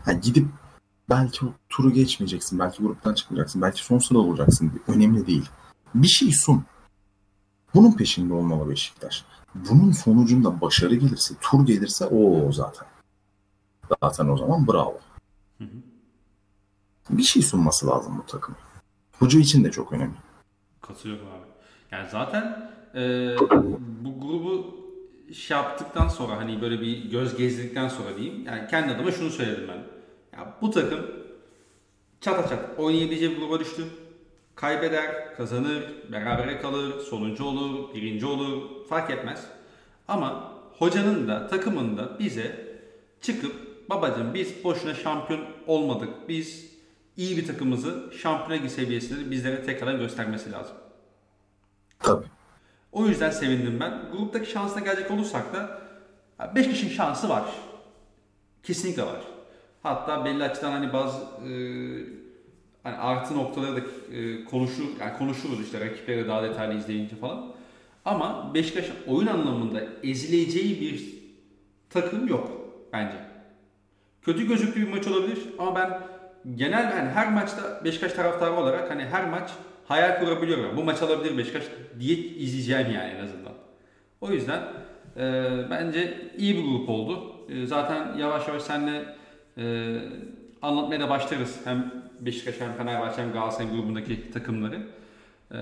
Yani 0.07 0.21
gidip 0.21 0.47
belki 1.09 1.45
o 1.45 1.49
turu 1.69 1.91
geçmeyeceksin, 1.91 2.59
belki 2.59 2.83
gruptan 2.83 3.13
çıkacaksın, 3.13 3.61
belki 3.61 3.85
son 3.85 3.99
sırada 3.99 4.19
olacaksın. 4.19 4.81
Önemli 4.87 5.27
değil. 5.27 5.49
Bir 5.95 6.07
şey 6.07 6.31
sun. 6.31 6.63
Bunun 7.75 7.91
peşinde 7.91 8.33
olmalı 8.33 8.69
Beşiktaş. 8.69 9.25
Bunun 9.55 9.91
sonucunda 9.91 10.61
başarı 10.61 10.95
gelirse, 10.95 11.35
tur 11.41 11.65
gelirse 11.65 12.05
o 12.05 12.51
zaten. 12.51 12.87
Zaten 14.03 14.27
o 14.27 14.37
zaman 14.37 14.67
bravo. 14.67 14.99
Hı 15.57 15.63
hı. 15.63 15.67
Bir 17.09 17.23
şey 17.23 17.41
sunması 17.41 17.87
lazım 17.87 18.17
bu 18.17 18.25
takım. 18.25 18.55
Hoca 19.19 19.39
için 19.39 19.63
de 19.63 19.71
çok 19.71 19.93
önemli. 19.93 20.15
Katılıyorum 20.81 21.27
abi. 21.27 21.47
Yani 21.91 22.09
zaten 22.11 22.71
e, 22.95 23.35
bu 24.03 24.19
grubu 24.19 24.79
şey 25.33 25.57
yaptıktan 25.57 26.07
sonra 26.07 26.37
hani 26.37 26.61
böyle 26.61 26.81
bir 26.81 27.11
göz 27.11 27.37
gezdirdikten 27.37 27.87
sonra 27.87 28.17
diyeyim. 28.17 28.45
Yani 28.45 28.67
kendi 28.67 28.93
adıma 28.93 29.11
şunu 29.11 29.29
söyledim 29.29 29.67
ben. 29.67 29.83
Ya 30.37 30.57
bu 30.61 30.71
takım 30.71 30.99
çata 32.21 32.49
çat 32.49 32.79
oynayabileceği 32.79 33.31
bir 33.31 33.37
gruba 33.37 33.59
düştü. 33.59 33.83
Kaybeder, 34.59 35.35
kazanır, 35.37 35.83
berabere 36.11 36.61
kalır, 36.61 36.99
sonuncu 36.99 37.43
olur, 37.45 37.93
birinci 37.95 38.25
olur 38.25 38.85
fark 38.89 39.11
etmez. 39.11 39.45
Ama 40.07 40.53
hocanın 40.77 41.27
da 41.27 41.47
takımın 41.47 41.97
da 41.97 42.19
bize 42.19 42.67
çıkıp 43.21 43.55
babacım 43.89 44.33
biz 44.33 44.63
boşuna 44.63 44.93
şampiyon 44.93 45.45
olmadık. 45.67 46.09
Biz 46.29 46.71
iyi 47.17 47.37
bir 47.37 47.47
takımımızı 47.47 48.13
şampiyona 48.21 48.61
ligi 48.61 48.69
seviyesinde 48.69 49.31
bizlere 49.31 49.63
tekrar 49.63 49.93
göstermesi 49.93 50.51
lazım. 50.51 50.75
Tabii. 51.99 52.25
O 52.91 53.05
yüzden 53.05 53.31
sevindim 53.31 53.79
ben. 53.79 54.01
Gruptaki 54.11 54.51
şansına 54.51 54.79
gelecek 54.79 55.11
olursak 55.11 55.53
da 55.53 55.81
5 56.55 56.67
kişinin 56.67 56.91
şansı 56.91 57.29
var. 57.29 57.43
Kesinlikle 58.63 59.03
var. 59.03 59.21
Hatta 59.83 60.25
belli 60.25 60.43
açıdan 60.43 60.71
hani 60.71 60.93
bazı 60.93 61.17
e, 61.17 61.49
hani 62.89 62.97
artı 63.01 63.37
noktaları 63.37 63.75
da 63.75 63.79
e, 64.15 64.45
konuşur, 64.45 64.83
yani 64.99 65.17
konuşuruz 65.17 65.61
işte 65.61 65.79
rakipleri 65.79 66.27
daha 66.27 66.43
detaylı 66.43 66.79
izleyince 66.79 67.15
falan. 67.15 67.51
Ama 68.05 68.51
Beşiktaş 68.53 68.85
oyun 69.07 69.27
anlamında 69.27 69.81
ezileceği 70.03 70.81
bir 70.81 71.13
takım 71.89 72.27
yok 72.27 72.51
bence. 72.93 73.17
Kötü 74.21 74.47
gözüklü 74.47 74.81
bir 74.81 74.91
maç 74.91 75.07
olabilir 75.07 75.39
ama 75.59 75.75
ben 75.75 75.99
genel 76.55 76.83
yani 76.97 77.09
her 77.09 77.31
maçta 77.31 77.81
Beşiktaş 77.85 78.13
taraftarı 78.13 78.53
olarak 78.53 78.91
hani 78.91 79.05
her 79.05 79.29
maç 79.29 79.49
hayal 79.87 80.19
kurabiliyorum. 80.19 80.65
Yani 80.65 80.77
bu 80.77 80.83
maç 80.83 81.01
alabilir 81.01 81.37
Beşiktaş 81.37 81.63
diye 81.99 82.17
izleyeceğim 82.17 82.91
yani 82.95 83.11
en 83.11 83.23
azından. 83.23 83.53
O 84.21 84.31
yüzden 84.31 84.61
e, 85.17 85.51
bence 85.69 86.31
iyi 86.37 86.55
bir 86.55 86.63
grup 86.63 86.89
oldu. 86.89 87.35
E, 87.49 87.65
zaten 87.65 88.17
yavaş 88.17 88.47
yavaş 88.47 88.63
seninle 88.63 89.15
e, 89.57 89.95
anlatmaya 90.61 90.99
da 90.99 91.09
başlarız. 91.09 91.59
Hem 91.63 92.08
Beşiktaş 92.19 92.59
hem 92.59 92.73
Fenerbahçe 92.73 93.21
hem 93.21 93.31
Galatasaray 93.33 93.71
grubundaki 93.71 94.31
takımları. 94.31 94.87
E, 95.51 95.57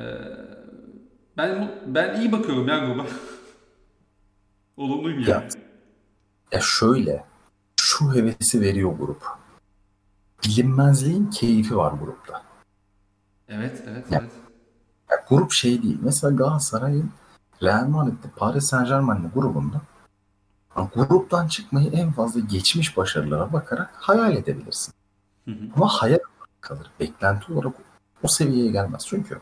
ben 1.37 1.71
ben 1.85 2.21
iyi 2.21 2.31
bakıyorum 2.31 2.67
ya 2.67 2.85
gruba. 2.85 3.05
Olumluyum 4.77 5.19
yani. 5.19 5.29
Ya. 5.29 5.47
Ya 6.51 6.59
şöyle, 6.61 7.25
şu 7.79 8.15
hevesi 8.15 8.61
veriyor 8.61 8.91
grup. 8.91 9.23
Bilinmezliğin 10.45 11.29
keyfi 11.29 11.77
var 11.77 11.91
grupta. 11.91 12.43
Evet, 13.47 13.83
evet, 13.87 14.11
Ya. 14.11 14.19
evet. 14.21 14.31
Ya 15.11 15.25
grup 15.29 15.51
şey 15.51 15.83
değil. 15.83 15.97
Mesela 16.01 16.35
Galatasaray'ın 16.35 17.11
Real 17.63 17.87
Madrid'de 17.87 18.27
Paris 18.35 18.65
Saint 18.65 18.87
Germain'le 18.87 19.31
grubunda 19.33 19.81
gruptan 20.95 21.47
çıkmayı 21.47 21.89
en 21.91 22.11
fazla 22.11 22.39
geçmiş 22.39 22.97
başarılara 22.97 23.53
bakarak 23.53 23.93
hayal 23.99 24.35
edebilirsin. 24.35 24.93
Hı 25.45 25.51
hı. 25.51 25.55
Ama 25.75 25.87
hayal 25.87 26.19
kalır. 26.61 26.91
Beklenti 26.99 27.53
olarak 27.53 27.73
o 28.23 28.27
seviyeye 28.27 28.71
gelmez. 28.71 29.05
Çünkü 29.07 29.39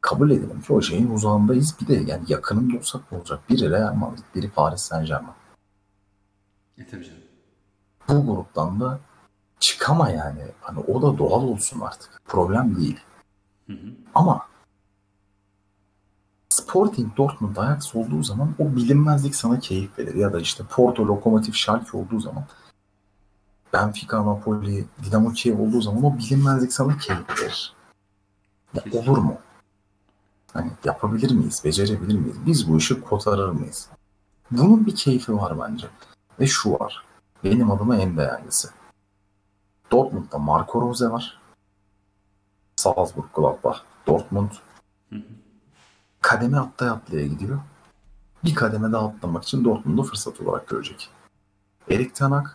kabul 0.00 0.30
edelim 0.30 0.60
ki 0.60 0.72
o 0.72 0.82
şeyin 0.82 1.10
uzağındayız. 1.10 1.74
Bir 1.80 1.86
de 1.86 1.94
yani 1.94 2.24
yakınında 2.28 2.78
olsak 2.78 3.12
ne 3.12 3.18
olacak? 3.18 3.40
Biri 3.48 3.70
Real 3.70 3.94
Madrid, 3.94 4.24
biri 4.34 4.50
Paris 4.50 4.80
Saint 4.80 5.08
Germain. 5.08 5.34
Canım. 6.78 7.22
Bu 8.08 8.26
gruptan 8.26 8.80
da 8.80 9.00
çıkama 9.60 10.10
yani. 10.10 10.42
Hani 10.60 10.78
o 10.78 11.02
da 11.02 11.18
doğal 11.18 11.42
olsun 11.42 11.80
artık. 11.80 12.22
Problem 12.26 12.76
değil. 12.76 13.00
Hı 13.66 13.72
hı. 13.72 13.90
Ama 14.14 14.48
Sporting 16.48 17.16
Dortmund 17.16 17.56
Ajax 17.56 17.94
olduğu 17.94 18.22
zaman 18.22 18.54
o 18.58 18.76
bilinmezlik 18.76 19.34
sana 19.34 19.60
keyif 19.60 19.98
verir. 19.98 20.14
Ya 20.14 20.32
da 20.32 20.40
işte 20.40 20.64
Porto, 20.70 21.06
Lokomotiv, 21.06 21.52
Schalke 21.52 21.96
olduğu 21.96 22.20
zaman 22.20 22.44
Benfica, 23.72 24.26
Napoli, 24.26 24.84
Dinamo 25.04 25.32
Kiev 25.32 25.58
olduğu 25.58 25.80
zaman 25.80 26.04
o 26.04 26.18
bilinmezlik 26.18 26.72
sana 26.72 26.98
keyif 26.98 27.42
verir. 27.42 27.74
Ya 28.74 29.00
olur 29.00 29.18
mu? 29.18 29.38
Hani 30.52 30.70
yapabilir 30.84 31.30
miyiz? 31.30 31.62
Becerebilir 31.64 32.18
miyiz? 32.18 32.36
Biz 32.46 32.68
bu 32.68 32.78
işi 32.78 33.00
kotarır 33.00 33.48
mıyız? 33.48 33.88
Bunun 34.50 34.86
bir 34.86 34.94
keyfi 34.94 35.36
var 35.36 35.60
bence. 35.60 35.86
Ve 36.40 36.46
şu 36.46 36.72
var. 36.72 37.04
Benim 37.44 37.70
adıma 37.70 37.96
en 37.96 38.16
değerlisi. 38.16 38.68
Dortmund'da 39.90 40.38
Marco 40.38 40.80
Rose 40.80 41.10
var. 41.10 41.40
Salzburg, 42.76 43.26
Gladbach, 43.34 43.78
Dortmund. 44.06 44.50
Kademe 46.20 46.58
atlaya 46.58 46.92
atlaya 46.92 47.26
gidiyor. 47.26 47.58
Bir 48.44 48.54
kademe 48.54 48.92
daha 48.92 49.06
atlamak 49.06 49.42
için 49.42 49.64
Dortmund'u 49.64 50.02
fırsat 50.02 50.40
olarak 50.40 50.68
görecek. 50.68 51.10
Erik 51.90 52.14
Ten 52.14 52.30
Hag, 52.30 52.46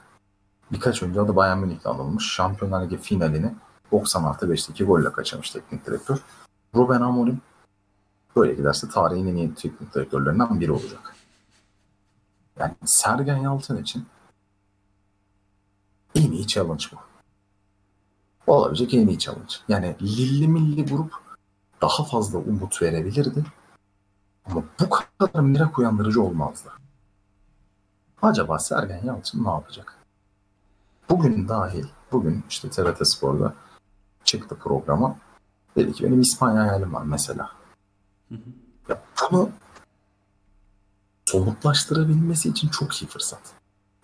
birkaç 0.74 1.04
önce 1.04 1.22
adı 1.22 1.36
Bayern 1.36 1.58
Münih'le 1.58 1.86
anılmış. 1.86 2.34
Şampiyonlar 2.34 2.84
Ligi 2.84 2.98
finalini 2.98 3.56
90 3.92 4.24
artı 4.24 4.46
5'te 4.46 4.74
2 4.74 4.84
golle 4.84 5.12
kaçırmış 5.12 5.50
teknik 5.50 5.86
direktör. 5.86 6.18
Ruben 6.76 7.02
Amorim 7.02 7.42
böyle 8.36 8.54
giderse 8.54 8.90
tarihin 8.90 9.28
en 9.28 9.36
iyi 9.36 9.56
teknik 9.56 9.96
direktörlerinden 9.96 10.60
biri 10.60 10.72
olacak. 10.72 11.16
Yani 12.60 12.74
Sergen 12.86 13.38
Yalçın 13.38 13.82
için 13.82 14.06
en 16.16 16.32
iyi 16.32 16.48
challenge 16.48 16.86
bu. 16.92 16.98
Olabilecek 18.52 18.94
en 18.94 19.08
iyi 19.08 19.20
challenge. 19.20 19.54
Yani 19.68 19.96
Lilli 20.02 20.48
Milli 20.48 20.86
grup 20.86 21.14
daha 21.82 22.04
fazla 22.04 22.40
umut 22.40 22.82
verebilirdi. 22.82 23.46
Ama 24.46 24.64
bu 24.80 24.90
kadar 24.90 25.40
merak 25.40 25.80
uyandırıcı 25.80 26.22
olmazdı. 26.22 26.70
Acaba 28.22 28.60
Sergen 28.60 29.06
Yalçın 29.06 29.44
ne 29.46 29.50
yapacak? 29.50 30.03
Bugün 31.10 31.48
dahil, 31.48 31.86
bugün 32.12 32.44
işte 32.50 32.70
TRT 32.70 33.08
Spor'da 33.08 33.54
çıktı 34.24 34.56
programa. 34.56 35.16
Dedi 35.76 35.94
ki 35.94 36.04
benim 36.04 36.22
İspanya 36.22 36.62
hayalim 36.62 36.94
var 36.94 37.04
mesela. 37.06 37.52
Ya 38.90 39.02
bunu 39.32 39.50
somutlaştırabilmesi 41.26 42.50
için 42.50 42.70
çok 42.70 43.02
iyi 43.02 43.08
fırsat. 43.08 43.40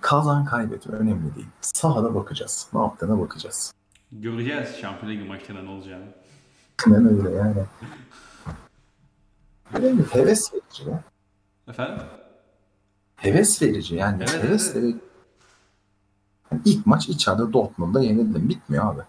Kazan 0.01 0.45
kaybet 0.45 0.87
önemli 0.87 1.35
değil. 1.35 1.47
Sahada 1.61 2.15
bakacağız. 2.15 2.67
Ne 2.73 2.81
yaptığına 2.81 3.19
bakacağız. 3.19 3.73
Göreceğiz 4.11 4.75
Şampiyonlar 4.81 5.17
Ligi 5.17 5.27
maçlarında 5.27 5.63
ne 5.63 5.69
olacağını. 5.69 6.05
Ne 6.87 6.97
öyle 6.97 7.29
yani. 7.29 7.65
Önemli. 9.73 10.03
Heves 10.03 10.53
verici 10.53 10.89
ya. 10.89 11.03
Efendim? 11.67 12.03
Heves 13.15 13.61
verici 13.61 13.95
yani. 13.95 14.17
Evet, 14.23 14.43
heves 14.43 14.67
evet. 14.67 14.75
verici. 14.75 15.08
Yani 16.51 16.61
ilk 16.65 16.85
maç 16.85 17.09
içeride 17.09 17.53
Dortmund'da 17.53 18.01
yenildim. 18.01 18.49
Bitmiyor 18.49 18.93
abi. 18.93 19.01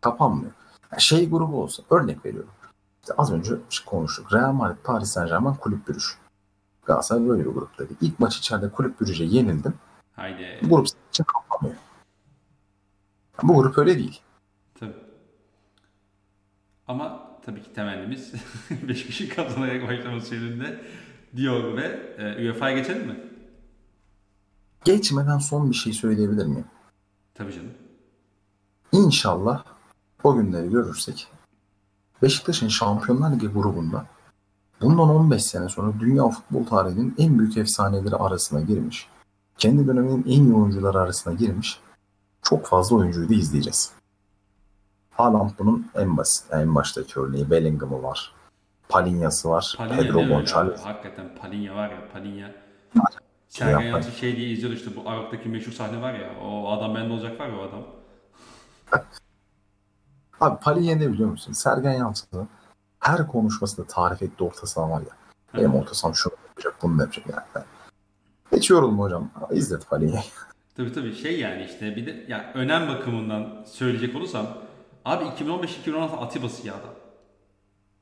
Kapanmıyor. 0.00 0.52
Yani 0.92 1.02
şey 1.02 1.30
grubu 1.30 1.62
olsa 1.62 1.82
örnek 1.90 2.24
veriyorum. 2.24 2.50
İşte 3.02 3.14
az 3.18 3.32
önce 3.32 3.54
konuştuk. 3.86 4.32
Real 4.32 4.52
Madrid, 4.52 4.76
Paris 4.84 5.08
Saint 5.10 5.30
Germain 5.30 5.54
kulüp 5.54 5.88
bürüş. 5.88 6.18
Galatasaray 6.84 7.28
böyle 7.28 7.44
bir 7.44 7.50
gruptaydı. 7.50 7.92
İlk 8.00 8.20
maç 8.20 8.36
içeride 8.38 8.70
kulüp 8.70 9.00
bürüce 9.00 9.24
yenildim. 9.24 9.74
Haydi. 10.16 10.60
Bu 10.62 10.68
grup 10.68 10.86
için 11.10 11.24
kapanmıyor. 11.24 11.80
Bu 13.42 13.54
grup 13.54 13.78
öyle 13.78 13.98
değil. 13.98 14.20
Tabii. 14.80 14.96
Ama 16.88 17.30
tabii 17.44 17.62
ki 17.62 17.72
temennimiz 17.72 18.32
5 18.88 19.06
kişi 19.06 19.28
kazanarak 19.28 19.88
başlaması 19.88 20.34
yönünde 20.34 20.80
diyor 21.36 21.76
ve 21.76 21.82
e, 22.18 22.48
UEFA'ya 22.48 22.78
geçelim 22.78 23.06
mi? 23.06 23.20
Geçmeden 24.84 25.38
son 25.38 25.70
bir 25.70 25.74
şey 25.76 25.92
söyleyebilir 25.92 26.46
miyim? 26.46 26.64
Tabii 27.38 27.52
canım. 27.52 27.70
İnşallah 28.92 29.64
o 30.24 30.36
günleri 30.36 30.70
görürsek 30.70 31.28
Beşiktaş'ın 32.22 32.68
Şampiyonlar 32.68 33.32
Ligi 33.32 33.46
grubunda 33.46 34.06
bundan 34.80 35.08
15 35.08 35.44
sene 35.44 35.68
sonra 35.68 36.00
dünya 36.00 36.28
futbol 36.28 36.64
tarihinin 36.64 37.14
en 37.18 37.38
büyük 37.38 37.56
efsaneleri 37.56 38.16
arasına 38.16 38.60
girmiş. 38.60 39.08
Kendi 39.58 39.86
döneminin 39.86 40.24
en 40.26 40.44
iyi 40.44 40.54
oyuncuları 40.54 41.00
arasına 41.00 41.34
girmiş. 41.34 41.80
Çok 42.42 42.66
fazla 42.66 42.96
oyuncuyu 42.96 43.28
da 43.28 43.34
izleyeceğiz. 43.34 43.92
Haaland 45.10 45.50
bunun 45.58 45.86
en 45.94 46.16
basit, 46.16 46.52
en 46.52 46.74
baştaki 46.74 47.20
örneği. 47.20 47.50
Bellingham'ı 47.50 48.02
var. 48.02 48.34
Palinya'sı 48.88 49.50
var. 49.50 49.74
Palinha 49.78 49.96
Pedro? 49.96 50.28
Gonçalves. 50.28 50.80
Hakikaten 50.80 51.34
Palinha 51.40 51.74
var 51.74 51.90
ya 51.90 51.98
Palinha. 53.60 54.02
Şey 54.02 54.12
şey 54.12 54.36
diye 54.36 54.48
izliyordu 54.48 54.76
işte 54.76 54.90
bu 54.96 55.10
Arap'taki 55.10 55.48
meşhur 55.48 55.72
sahne 55.72 56.02
var 56.02 56.14
ya 56.14 56.30
o 56.44 56.72
adam 56.72 56.94
bende 56.94 57.12
olacak 57.12 57.40
var 57.40 57.48
ya 57.48 57.58
o 57.58 57.62
adam. 57.62 57.82
Abi 60.40 60.60
Palinya 60.60 60.96
ne 60.96 61.12
biliyor 61.12 61.30
musun? 61.30 61.52
Sergen 61.52 61.92
Yalçın'ın 61.92 62.48
her 63.00 63.26
konuşmasında 63.26 63.86
tarif 63.86 64.22
ettiği 64.22 64.44
orta 64.44 64.66
saha 64.66 64.90
var 64.90 65.00
ya. 65.00 65.16
Benim 65.54 65.74
orta 65.74 65.94
saham 65.94 66.14
şunu 66.14 66.32
yapacak, 66.48 66.74
bunu 66.82 67.00
yapacak 67.00 67.26
yani. 67.54 67.64
Hiç 68.52 68.70
yorulma 68.70 69.04
hocam. 69.04 69.30
İzlet 69.50 69.90
Palinya'yı. 69.90 70.24
Tabii 70.76 70.92
tabii 70.92 71.14
şey 71.14 71.40
yani 71.40 71.64
işte 71.64 71.96
bir 71.96 72.06
de 72.06 72.24
ya 72.28 72.52
önem 72.54 72.88
bakımından 72.88 73.64
söyleyecek 73.66 74.16
olursam 74.16 74.46
abi 75.04 75.24
2015-2016 75.24 75.98
Atiba'sı 76.16 76.66
ya 76.66 76.74
adam. 76.74 76.94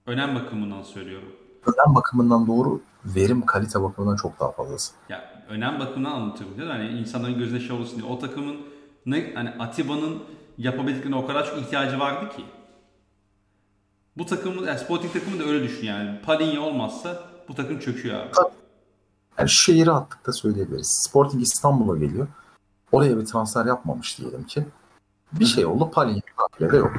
Önem 0.06 0.34
bakımından 0.34 0.82
söylüyorum. 0.82 1.36
Önem 1.66 1.94
bakımından 1.94 2.46
doğru, 2.46 2.80
verim 3.04 3.46
kalite 3.46 3.82
bakımından 3.82 4.16
çok 4.16 4.40
daha 4.40 4.52
fazlası. 4.52 4.92
Ya 5.08 5.44
önem 5.48 5.80
bakımından 5.80 6.10
anlatıyorum 6.10 6.58
değil 6.58 6.68
mi? 6.68 6.74
Hani 6.74 6.88
insanların 6.88 7.38
gözüne 7.38 7.60
şey 7.60 7.76
olsun 7.76 8.02
diye. 8.02 8.12
O 8.12 8.18
takımın 8.18 8.56
ne 9.06 9.32
hani 9.34 9.50
Atiba'nın 9.50 10.22
yapabildiklerine 10.58 11.16
o 11.16 11.26
kadar 11.26 11.46
çok 11.46 11.58
ihtiyacı 11.58 12.00
vardı 12.00 12.36
ki. 12.36 12.44
Bu 14.16 14.26
takımın, 14.26 14.66
yani 14.66 14.78
Sporting 14.78 15.12
takımı 15.12 15.38
da 15.40 15.44
öyle 15.44 15.64
düşün 15.64 15.86
yani. 15.86 16.20
Palinha 16.22 16.62
olmazsa 16.62 17.22
bu 17.48 17.54
takım 17.54 17.78
çöküyor 17.78 18.20
abi. 18.20 18.30
Yani 19.38 19.48
şehri 19.48 19.90
attık 19.90 20.26
da 20.26 20.32
söyleyebiliriz. 20.32 20.88
Sporting 20.88 21.42
İstanbul'a 21.42 21.98
geliyor. 21.98 22.28
Oraya 22.92 23.18
bir 23.18 23.26
transfer 23.26 23.66
yapmamış 23.66 24.18
diyelim 24.18 24.44
ki. 24.44 24.66
Bir 25.32 25.44
şey 25.44 25.66
oldu. 25.66 25.90
Palinya 25.90 26.20
bile 26.60 26.72
de 26.72 26.76
yok. 26.76 26.92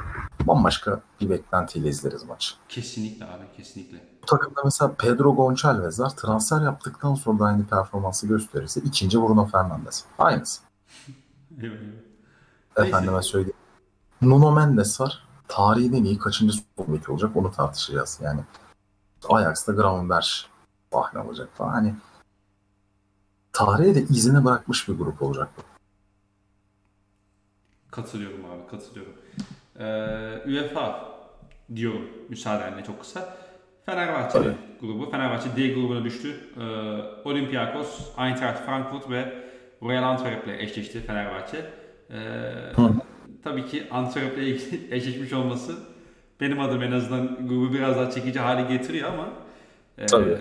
Bambaşka 0.48 1.02
bir 1.22 1.30
beklentiyle 1.30 1.90
izleriz 1.90 2.24
maçı. 2.24 2.56
Kesinlikle 2.70 3.26
abi 3.26 3.44
kesinlikle. 3.58 3.98
Bu 4.22 4.26
takımda 4.26 4.62
mesela 4.64 4.94
Pedro 4.98 5.36
Gonçalves 5.36 6.00
var. 6.00 6.10
Transfer 6.10 6.62
yaptıktan 6.62 7.16
sonra 7.16 7.40
da 7.40 7.46
aynı 7.46 7.68
performansı 7.68 8.28
gösterirse 8.28 8.82
ikinci 8.82 9.22
Bruno 9.22 9.46
Fernandes. 9.46 10.04
Aynısı. 10.20 10.62
Neyse. 11.58 11.86
Efendime 12.78 13.22
söyleyeyim. 13.22 13.58
Nuno 14.22 14.52
Mendes 14.52 15.02
var. 15.02 15.24
Tarihin 15.48 15.94
en 15.94 16.04
iyi 16.04 16.18
kaçıncı 16.18 16.54
sol 16.54 16.86
olacak 17.08 17.36
onu 17.36 17.52
tartışacağız. 17.52 18.20
Yani 18.24 18.42
Ajax'ta 19.30 19.74
Gravenberch 19.74 20.28
sahne 20.94 21.20
olacak 21.20 21.50
falan. 21.54 21.72
Hani 21.74 21.96
tarihe 23.54 23.96
de 23.96 24.02
izini 24.02 24.46
bırakmış 24.46 24.88
bir 24.90 24.94
grup 24.94 25.22
olacak 25.22 25.50
bu. 25.58 25.62
Katılıyorum 27.92 28.46
abi 28.46 28.68
katılıyorum. 28.72 29.14
Ee, 29.80 29.84
UEFA 30.48 31.16
diyorum 31.76 32.10
müsaadenle 32.30 32.84
çok 32.84 33.00
kısa. 33.00 33.38
Fenerbahçe 33.86 34.38
Tabii. 34.40 34.54
grubu. 34.82 35.10
Fenerbahçe 35.12 35.50
D 35.58 35.74
grubuna 35.74 36.04
düştü. 36.04 36.36
Ee, 36.58 36.62
Olympiakos, 37.30 38.18
Eintracht 38.20 38.66
Frankfurt 38.66 39.10
ve 39.10 39.34
Royal 39.82 40.04
Antwerp 40.04 40.48
ile 40.48 40.64
eşleşti 40.64 41.00
Fenerbahçe. 41.00 41.58
Ee, 42.12 42.16
Hı. 42.76 42.90
tabii 43.44 43.66
ki 43.66 43.84
Antwerp 43.92 44.38
ile 44.38 44.50
eşleşmiş 44.96 45.34
olması 45.34 45.76
benim 46.42 46.60
adım 46.60 46.84
en 46.84 46.92
azından 46.92 47.48
grubu 47.48 47.74
biraz 47.74 47.96
daha 47.98 48.12
çekici 48.12 48.40
hale 48.40 48.74
getiriyor 48.74 49.14
ama 49.14 49.30
e, 49.98 50.06
Tabii. 50.06 50.38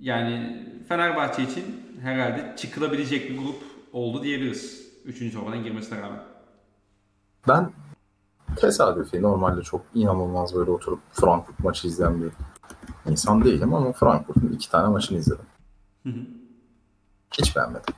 yani 0.00 0.66
Fenerbahçe 0.88 1.42
için 1.42 1.64
herhalde 2.02 2.54
çıkılabilecek 2.56 3.30
bir 3.30 3.38
grup 3.38 3.62
oldu 3.92 4.22
diyebiliriz. 4.22 4.90
Üçüncü 5.04 5.34
torbadan 5.36 5.64
girmesine 5.64 6.00
rağmen. 6.02 6.22
Ben 7.48 7.70
tesadüfi 8.56 9.22
normalde 9.22 9.62
çok 9.62 9.80
inanılmaz 9.94 10.54
böyle 10.54 10.70
oturup 10.70 11.00
Frankfurt 11.12 11.58
maçı 11.58 11.88
izleyen 11.88 12.22
bir 12.22 12.32
insan 13.10 13.44
değilim 13.44 13.74
ama 13.74 13.92
Frankfurt'un 13.92 14.52
iki 14.52 14.70
tane 14.70 14.88
maçını 14.88 15.18
izledim. 15.18 15.46
Hı 16.02 16.08
hı. 16.08 16.20
Hiç 17.30 17.56
beğenmedim. 17.56 17.94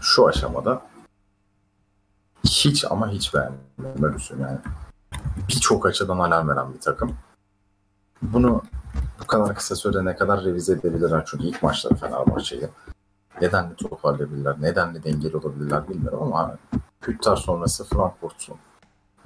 Şu 0.00 0.26
aşamada 0.26 0.82
hiç 2.44 2.84
ama 2.90 3.08
hiç 3.08 3.34
beğenmedim. 3.34 4.04
Öyle 4.04 4.18
söyleyeyim 4.18 4.50
yani. 4.50 4.74
Birçok 5.48 5.86
açıdan 5.86 6.18
alarm 6.18 6.48
veren 6.48 6.74
bir 6.74 6.80
takım. 6.80 7.16
Bunu 8.22 8.62
bu 9.20 9.26
kadar 9.26 9.54
kısa 9.54 9.76
sürede 9.76 10.04
ne 10.04 10.16
kadar 10.16 10.44
revize 10.44 10.72
edebilirler? 10.72 11.24
Çünkü 11.26 11.44
ilk 11.44 11.62
maçları 11.62 11.94
Fenerbahçe'yi. 11.94 12.68
Nedenli 13.40 13.76
toparlayabilirler, 13.76 14.62
nedenli 14.62 15.04
dengeli 15.04 15.36
olabilirler 15.36 15.88
bilmiyorum 15.88 16.22
ama 16.22 16.56
Hüttar 17.06 17.36
sonrası 17.36 17.84
Frankfurt'un. 17.84 18.56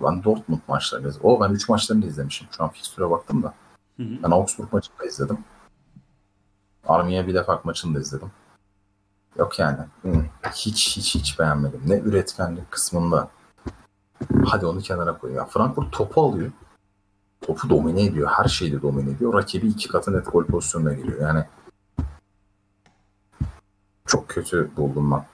Ben 0.02 0.24
Dortmund 0.24 0.60
maçlarını 0.68 1.08
izledim. 1.08 1.26
O 1.28 1.40
ben 1.40 1.50
3 1.50 1.68
maçlarını 1.68 2.06
izlemişim. 2.06 2.48
Şu 2.56 2.64
an 2.64 2.70
fikstüre 2.70 3.10
baktım 3.10 3.42
da. 3.42 3.54
Hı 3.96 4.02
hı. 4.02 4.22
Ben 4.22 4.30
Augsburg 4.30 4.72
maçını 4.72 4.98
da 4.98 5.04
izledim. 5.06 5.38
Armiye 6.86 7.26
Bielefeld 7.26 7.58
maçını 7.64 7.94
da 7.94 8.00
izledim. 8.00 8.30
Yok 9.38 9.58
yani. 9.58 9.78
hı, 10.02 10.24
Hiç 10.54 10.96
hiç 10.96 11.14
hiç 11.14 11.38
beğenmedim. 11.38 11.80
Ne 11.86 11.98
üretkenlik 11.98 12.70
kısmında. 12.70 13.28
Hadi 14.46 14.66
onu 14.66 14.80
kenara 14.80 15.18
koyayım. 15.18 15.38
Ya 15.42 15.46
Frankfurt 15.46 15.92
topu 15.92 16.22
alıyor. 16.22 16.52
Topu 17.40 17.70
domine 17.70 18.02
ediyor. 18.04 18.30
Her 18.36 18.44
şeyi 18.48 18.72
de 18.72 18.82
domine 18.82 19.10
ediyor. 19.10 19.34
Rakibi 19.34 19.66
iki 19.66 19.88
katı 19.88 20.12
net 20.12 20.32
gol 20.32 20.44
pozisyonuna 20.44 20.92
giriyor. 20.92 21.20
Yani 21.20 21.44
çok 24.06 24.28
kötü 24.28 24.70
buldum 24.76 25.10
ben. 25.10 25.24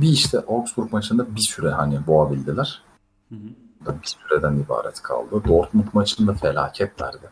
Bir 0.00 0.08
işte 0.08 0.38
Augsburg 0.48 0.92
maçında 0.92 1.34
bir 1.36 1.40
süre 1.40 1.70
hani 1.70 2.06
boğabildiler. 2.06 2.82
Hı 3.28 3.34
hı. 3.34 3.38
Da 3.86 4.02
bir 4.02 4.06
süreden 4.06 4.56
ibaret 4.56 5.02
kaldı. 5.02 5.42
Dortmund 5.48 5.86
maçında 5.92 6.34
felaketlerdi. 6.34 7.30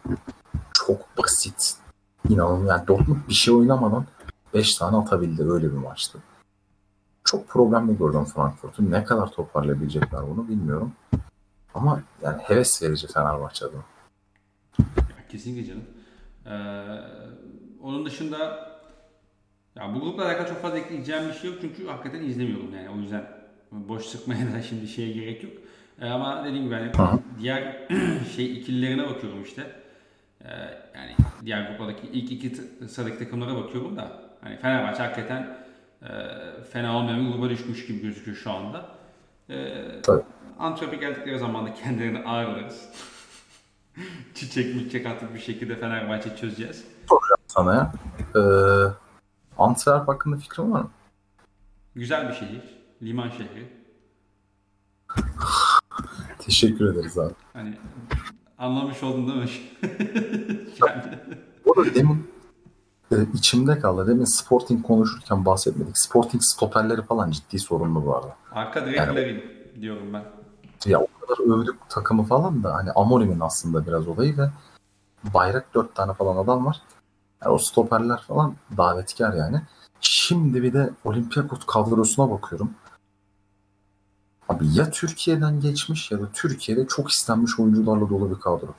Çok 0.72 1.18
basit. 1.18 1.74
İnanılmaz. 2.28 2.68
Yani 2.68 2.88
Dortmund 2.88 3.28
bir 3.28 3.34
şey 3.34 3.54
oynamadan 3.54 4.06
5 4.54 4.74
tane 4.76 4.96
atabildi. 4.96 5.42
Öyle 5.50 5.66
bir 5.72 5.76
maçtı. 5.78 6.18
çok 7.24 7.48
problemli 7.48 7.98
gördüm 7.98 8.24
Frankfurt'u. 8.24 8.90
Ne 8.90 9.04
kadar 9.04 9.32
toparlayabilecekler 9.32 10.20
bunu 10.30 10.48
bilmiyorum. 10.48 10.92
Ama 11.74 12.02
yani 12.22 12.42
heves 12.42 12.82
verici 12.82 13.06
Fenerbahçe 13.06 13.64
adına. 13.66 13.82
Kesinlikle 15.28 15.64
canım. 15.66 15.84
Ee, 16.46 16.52
onun 17.82 18.06
dışında 18.06 18.38
ya 19.76 19.94
bu 19.94 20.00
grupla 20.00 20.24
alakalı 20.24 20.48
çok 20.48 20.62
fazla 20.62 20.78
ekleyeceğim 20.78 21.28
bir 21.28 21.32
şey 21.32 21.50
yok 21.50 21.58
çünkü 21.60 21.86
hakikaten 21.86 22.22
izlemiyorum 22.22 22.74
yani 22.74 22.90
o 22.90 22.96
yüzden 22.96 23.26
boş 23.72 24.04
sıkmaya 24.06 24.52
da 24.52 24.62
şimdi 24.62 24.88
şeye 24.88 25.12
gerek 25.12 25.42
yok. 25.44 25.52
Ee, 26.00 26.08
ama 26.08 26.44
dediğim 26.44 26.64
gibi 26.64 26.74
hani 26.74 27.20
diğer 27.40 27.88
şey 28.36 28.58
ikililerine 28.58 29.08
bakıyorum 29.08 29.42
işte. 29.42 29.72
Ee, 30.44 30.48
yani 30.94 31.16
diğer 31.44 31.68
gruplardaki 31.68 32.06
ilk 32.06 32.32
iki 32.32 32.56
sıradaki 32.88 33.18
takımlara 33.18 33.56
bakıyorum 33.56 33.96
da 33.96 34.22
hani 34.40 34.56
Fenerbahçe 34.56 35.02
hakikaten 35.02 35.58
e, 36.02 36.08
fena 36.72 36.96
olmayan 36.96 37.26
bir 37.26 37.32
gruba 37.32 37.50
düşmüş 37.50 37.86
gibi 37.86 38.02
gözüküyor 38.02 38.36
şu 38.36 38.50
anda. 38.50 38.88
Antwerp'e 40.58 40.96
geldikleri 40.96 41.38
zaman 41.38 41.66
da 41.66 41.74
kendilerini 41.74 42.18
ağırlarız. 42.28 42.88
Çiçek 44.34 44.74
miçek 44.74 45.06
atıp 45.06 45.34
bir 45.34 45.40
şekilde 45.40 45.76
Fenerbahçe 45.76 46.36
çözeceğiz. 46.36 46.84
Sana 47.46 47.74
ya. 47.74 47.92
Ee, 48.36 48.40
Antwerp 49.58 50.08
hakkında 50.08 50.36
fikrin 50.36 50.72
var 50.72 50.80
mı? 50.80 50.90
Güzel 51.94 52.28
bir 52.28 52.34
şehir. 52.34 52.62
Liman 53.02 53.30
şehri. 53.30 53.68
Teşekkür 56.46 56.94
ederiz 56.94 57.18
abi. 57.18 57.34
Hani 57.52 57.74
anlamış 58.58 59.02
oldun 59.02 59.28
değil 59.28 59.38
mi? 59.38 59.50
yani, 60.86 61.02
Bu 61.66 61.80
arada 61.80 61.94
demin 61.94 62.30
e, 63.12 63.16
içimde 63.34 63.78
kaldı. 63.78 64.06
Demin 64.06 64.24
Sporting 64.24 64.86
konuşurken 64.86 65.44
bahsetmedik. 65.44 65.98
Sporting 65.98 66.42
stoperleri 66.42 67.02
falan 67.02 67.30
ciddi 67.30 67.58
sorunlu 67.58 68.06
bu 68.06 68.16
arada. 68.16 68.36
arka 68.52 68.86
direklerin 68.86 69.44
diyorum 69.80 70.12
ben. 70.12 70.24
Ya 70.86 71.00
o 71.00 71.06
kadar 71.20 71.58
övdük 71.58 71.76
takımı 71.88 72.22
falan 72.24 72.62
da 72.62 72.74
hani 72.74 72.90
Amorim'in 72.92 73.40
aslında 73.40 73.86
biraz 73.86 74.08
olayı 74.08 74.38
ve 74.38 74.50
bayrak 75.34 75.74
dört 75.74 75.94
tane 75.94 76.12
falan 76.12 76.36
adam 76.36 76.66
var. 76.66 76.82
Yani 77.42 77.54
o 77.54 77.58
stoperler 77.58 78.20
falan 78.20 78.54
davetkar 78.76 79.34
yani. 79.34 79.62
Şimdi 80.00 80.62
bir 80.62 80.72
de 80.72 80.90
Olympiakos 81.04 81.66
kadrosuna 81.66 82.30
bakıyorum. 82.30 82.70
Abi 84.48 84.64
ya 84.72 84.90
Türkiye'den 84.90 85.60
geçmiş 85.60 86.10
ya 86.10 86.20
da 86.20 86.32
Türkiye'de 86.32 86.86
çok 86.86 87.10
istenmiş 87.10 87.60
oyuncularla 87.60 88.10
dolu 88.10 88.30
bir 88.30 88.40
kadro. 88.40 88.74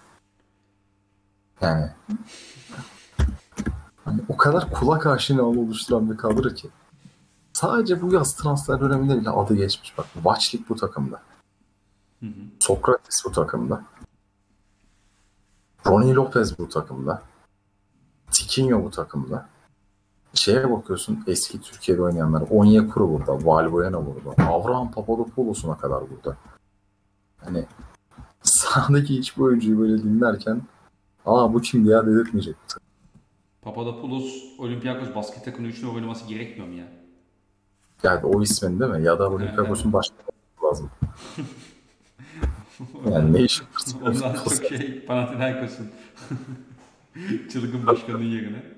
Yani 1.62 1.92
hani 4.06 4.22
o 4.30 4.38
kadar 4.38 4.72
kulak 4.72 5.06
aşinalığı 5.06 5.60
oluşturan 5.60 6.12
bir 6.12 6.18
kadro 6.18 6.50
ki. 6.50 6.70
Sadece 7.54 8.02
bu 8.02 8.14
yaz 8.14 8.36
transfer 8.36 8.80
döneminde 8.80 9.20
bile 9.20 9.30
adı 9.30 9.56
geçmiş. 9.56 9.98
Bak 9.98 10.06
Vaçlik 10.24 10.70
bu 10.70 10.76
takımda. 10.76 11.22
Hı 12.20 12.26
hı. 12.26 12.32
Sokrates 12.60 13.26
bu 13.26 13.32
takımda. 13.32 13.84
Ronnie 15.88 16.14
Lopez 16.14 16.60
bu 16.60 16.70
takımda. 16.70 17.24
Tiquinho 18.32 18.84
bu 18.84 18.92
takımda. 18.92 19.50
Şeye 20.36 20.72
bakıyorsun 20.72 21.24
eski 21.28 21.62
Türkiye'de 21.62 22.02
oynayanlar. 22.02 22.44
Onyekuru 22.50 23.10
burada. 23.12 23.46
Valbuena 23.46 24.06
burada. 24.06 24.44
Avraham 24.52 24.92
Papadopoulos'una 24.92 25.78
kadar 25.78 26.04
burada. 26.10 26.38
Hani 27.38 27.66
sahadaki 28.44 29.18
hiçbir 29.18 29.42
oyuncuyu 29.42 29.80
böyle 29.80 30.04
dinlerken 30.04 30.62
aa 31.26 31.54
bu 31.54 31.62
kimdi 31.62 31.90
ya 31.90 32.06
dedirtmeyecek. 32.08 32.56
Papadopoulos 33.62 34.60
Olympiakos 34.60 35.16
basket 35.16 35.46
takımının 35.46 35.72
üçlü 35.72 35.88
oynaması 35.88 36.28
gerekmiyor 36.28 36.68
mu 36.68 36.74
ya? 36.74 36.88
Yani 38.04 38.26
o 38.26 38.42
ismin 38.42 38.80
değil 38.80 38.92
mi? 38.92 39.04
Ya 39.04 39.20
da 39.20 39.30
Olympiakos'un 39.30 39.94
başka 39.94 40.16
lazım. 40.64 40.90
Yani 43.12 43.34
ne 43.34 43.40
işin 43.42 43.66
var? 43.66 44.10
Ondan 44.12 44.34
çok 44.34 44.54
şey 44.54 45.06
Panathinaikos'un 45.06 45.88
çılgın 47.52 47.88
başkanının 47.88 48.24
yerine. 48.24 48.75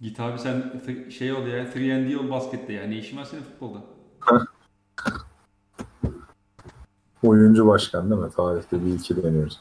Git 0.00 0.20
abi 0.20 0.38
sen 0.38 0.80
şey 1.10 1.32
ol 1.32 1.46
ya 1.46 1.64
3 1.74 2.16
ol 2.16 2.30
baskette 2.30 2.72
ya. 2.72 2.86
Ne 2.86 2.96
işin 2.98 3.16
var 3.16 3.24
senin 3.24 3.42
futbolda? 3.42 3.78
Oyuncu 7.22 7.66
başkan 7.66 8.10
değil 8.10 8.20
mi? 8.22 8.30
Tarihte 8.30 8.84
bir 8.86 8.94
iki 8.94 9.22
deniyoruz. 9.22 9.60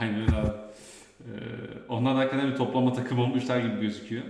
Aynen 0.00 0.20
öyle 0.20 0.36
abi. 0.36 0.48
Ee, 1.20 1.32
onlar 1.88 2.14
da 2.14 2.18
hakikaten 2.18 2.50
bir 2.50 2.56
toplama 2.56 2.92
takım 2.92 3.18
olmuşlar 3.18 3.58
gibi 3.60 3.80
gözüküyor. 3.80 4.24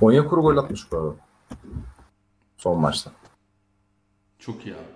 Onyekuru 0.00 0.42
gol 0.42 0.56
atmış 0.56 0.92
bu 0.92 0.96
arada. 0.96 1.14
Son 2.56 2.80
maçta. 2.80 3.10
Çok 4.38 4.66
iyi 4.66 4.74
abi. 4.74 4.94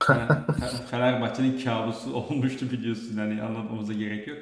Fener- 0.00 0.86
Fenerbahçe'nin 0.90 1.64
kabusu 1.64 2.14
olmuştu 2.14 2.70
biliyorsun. 2.70 3.16
Hani 3.18 3.42
anlatmamıza 3.42 3.92
gerek 3.92 4.28
yok. 4.28 4.38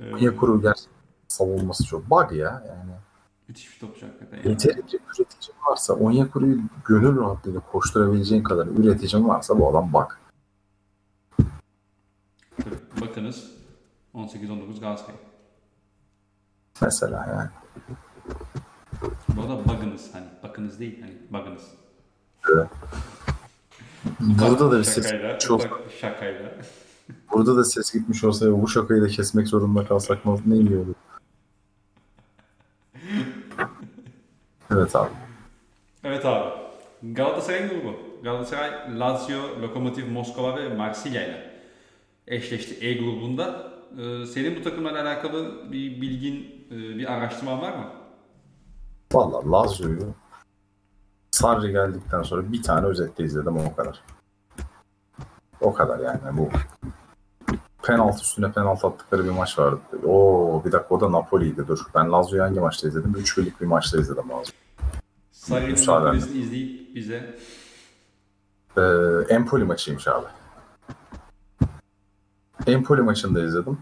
Ee, 0.00 0.14
Onyekuru 0.14 0.62
gerçekten 0.62 0.92
savunması 1.32 1.84
çok 1.84 2.10
bug 2.10 2.32
ya. 2.32 2.64
Yani 2.68 2.90
müthiş 3.48 3.74
bir 3.74 3.86
topçu 3.86 4.06
hakikaten. 4.06 4.36
ya. 4.36 4.50
yeterince 4.50 4.98
üreticin 5.18 5.54
varsa 5.68 5.94
Onyekuru'yu 5.94 6.60
gönül 6.84 7.20
rahatlığıyla 7.20 7.60
koşturabileceğin 7.60 8.42
kadar 8.42 8.66
üreticin 8.66 9.28
varsa 9.28 9.58
bu 9.58 9.68
adam. 9.70 9.92
Tabii, 12.56 12.74
Bakınız 13.00 13.50
18-19 14.14 14.80
Galatasaray. 14.80 15.16
Mesela 16.82 17.26
yani. 17.26 17.50
Bu 19.36 19.42
arada 19.42 19.68
bakınız 19.68 20.10
hani 20.12 20.26
bakınız 20.42 20.80
değil 20.80 21.02
hani 21.02 21.14
bakınız. 21.30 21.62
Burada 24.20 24.70
da 24.70 24.78
bir 24.78 24.84
ses 24.84 25.12
gitmiş 25.12 25.50
olsa, 25.50 25.70
bak, 25.70 25.80
şakayla. 26.00 26.52
burada 27.32 27.56
da 27.56 27.64
ses 27.64 27.92
gitmiş 27.92 28.24
olsa 28.24 28.62
bu 28.62 28.68
şakayı 28.68 29.02
da 29.02 29.08
kesmek 29.08 29.48
zorunda 29.48 29.86
kalsak 29.86 30.46
ne 30.46 30.56
iyi 30.56 30.76
olur. 30.76 30.94
Evet 34.72 34.96
abi. 34.96 35.10
Evet 36.04 36.26
abi. 36.26 36.50
Galatasaray'ın 37.02 37.68
grubu. 37.68 37.96
Galatasaray, 38.22 38.98
Lazio, 38.98 39.62
Lokomotiv 39.62 40.10
Moskova 40.10 40.56
ve 40.56 40.74
Marsilya 40.74 41.26
ile 41.26 41.52
eşleşti 42.26 42.86
E 42.86 42.94
grubunda. 42.94 43.72
Ee, 43.92 44.26
senin 44.26 44.56
bu 44.56 44.62
takımlarla 44.62 45.02
alakalı 45.02 45.72
bir 45.72 46.00
bilgin, 46.00 46.66
e, 46.70 46.76
bir 46.76 47.12
araştırman 47.12 47.62
var 47.62 47.72
mı? 47.72 47.84
Valla 49.12 49.52
Lazio'yu 49.52 50.14
Sarri 51.30 51.72
geldikten 51.72 52.22
sonra 52.22 52.52
bir 52.52 52.62
tane 52.62 52.86
özette 52.86 53.24
izledim 53.24 53.56
o 53.56 53.76
kadar. 53.76 54.02
O 55.60 55.74
kadar 55.74 55.98
yani 55.98 56.38
bu 56.38 56.48
penaltı 57.82 58.22
üstüne 58.22 58.52
penaltı 58.52 58.86
attıkları 58.86 59.24
bir 59.24 59.30
maç 59.30 59.58
vardı. 59.58 59.80
Oo 60.06 60.62
bir 60.64 60.72
dakika 60.72 60.94
o 60.94 61.00
da 61.00 61.12
Napoli'ydi 61.12 61.68
dur. 61.68 61.78
Ben 61.94 62.12
Lazio'yu 62.12 62.42
hangi 62.42 62.60
maçta 62.60 62.88
izledim? 62.88 63.14
3 63.18 63.38
birlik 63.38 63.60
bir 63.60 63.66
maçta 63.66 63.98
izledim 64.00 64.30
Lazio. 64.30 64.61
Sarı'nın. 65.42 65.76
Napoli'sini 65.86 66.38
izleyip 66.38 66.94
bize 66.94 67.38
Ee, 68.76 68.82
Empoli 69.34 69.64
maçıymış 69.64 70.08
abi. 70.08 70.26
Empoli 72.66 73.02
maçında 73.02 73.44
izledim. 73.44 73.78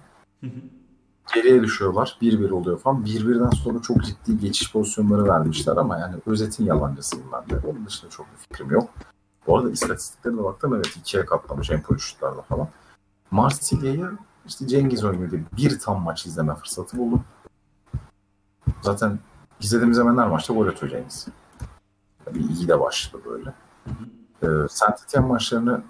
Geriye 1.35 1.63
düşüyorlar. 1.63 2.19
1-1 2.23 2.51
oluyor 2.51 2.79
falan. 2.79 3.05
1-1'den 3.05 3.51
sonra 3.51 3.83
çok 3.83 4.05
ciddi 4.05 4.39
geçiş 4.39 4.73
pozisyonları 4.73 5.25
vermişler 5.25 5.77
ama 5.77 5.99
yani 5.99 6.15
özetin 6.27 6.65
yalancısıyım 6.65 7.27
ben 7.33 7.51
de. 7.51 7.67
Onun 7.67 7.87
dışında 7.87 8.11
çok 8.11 8.27
bir 8.33 8.37
fikrim 8.37 8.71
yok. 8.71 8.91
Bu 9.47 9.59
arada 9.59 9.71
istatistiklerine 9.71 10.45
baktım 10.45 10.75
evet 10.75 10.97
ikiye 10.97 11.25
katlamış 11.25 11.71
Empoli 11.71 12.01
şutlarla 12.01 12.43
falan. 12.43 12.69
Marsilya'yı 13.31 14.11
işte 14.47 14.67
Cengiz 14.67 15.05
oynuyordu. 15.05 15.37
Bir 15.57 15.79
tam 15.79 16.03
maç 16.03 16.27
izleme 16.27 16.55
fırsatı 16.55 16.99
buldum. 16.99 17.25
Zaten 18.83 19.19
izlediğimiz 19.61 19.99
hemen 19.99 20.19
her 20.19 20.29
maçta 20.29 20.55
gol 20.55 20.67
atıyor 20.67 20.93
Cengiz. 20.93 21.27
De 22.35 22.81
başladı 22.81 23.23
böyle. 23.25 23.55
Ee, 24.43 24.69
Saint 24.69 25.03
Etienne 25.03 25.29
maçlarını 25.29 25.83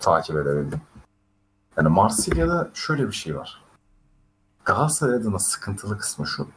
takip 0.00 0.36
edebildim. 0.36 0.80
Yani 1.76 1.88
Marsilya'da 1.88 2.70
şöyle 2.74 3.06
bir 3.06 3.12
şey 3.12 3.36
var. 3.36 3.62
Galatasaray 4.64 5.16
adına 5.16 5.38
sıkıntılı 5.38 5.98
kısmı 5.98 6.26
şu. 6.26 6.48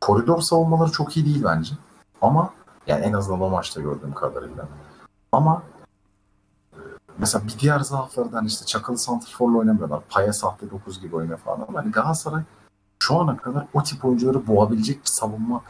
Koridor 0.00 0.40
savunmaları 0.40 0.90
çok 0.90 1.16
iyi 1.16 1.26
değil 1.26 1.44
bence. 1.44 1.74
Ama 2.20 2.54
yani 2.86 3.04
en 3.04 3.12
azından 3.12 3.40
o 3.40 3.50
maçta 3.50 3.80
gördüğüm 3.80 4.14
kadarıyla. 4.14 4.68
Ama 5.32 5.62
e, 6.72 6.78
mesela 7.18 7.46
bir 7.46 7.58
diğer 7.58 7.80
zaaflardan 7.80 8.32
hani 8.32 8.46
işte 8.46 8.66
çakalı 8.66 8.98
santrforla 8.98 9.58
oynamıyorlar. 9.58 10.02
Paya 10.08 10.32
sahte 10.32 10.70
9 10.70 11.00
gibi 11.00 11.16
oynuyor 11.16 11.38
falan. 11.38 11.66
Ama 11.68 11.78
hani 11.78 11.92
Galatasaray 11.92 12.42
şu 12.98 13.20
ana 13.20 13.36
kadar 13.36 13.66
o 13.74 13.82
tip 13.82 14.04
oyuncuları 14.04 14.46
boğabilecek 14.46 15.00
bir 15.00 15.10
savunma 15.10 15.62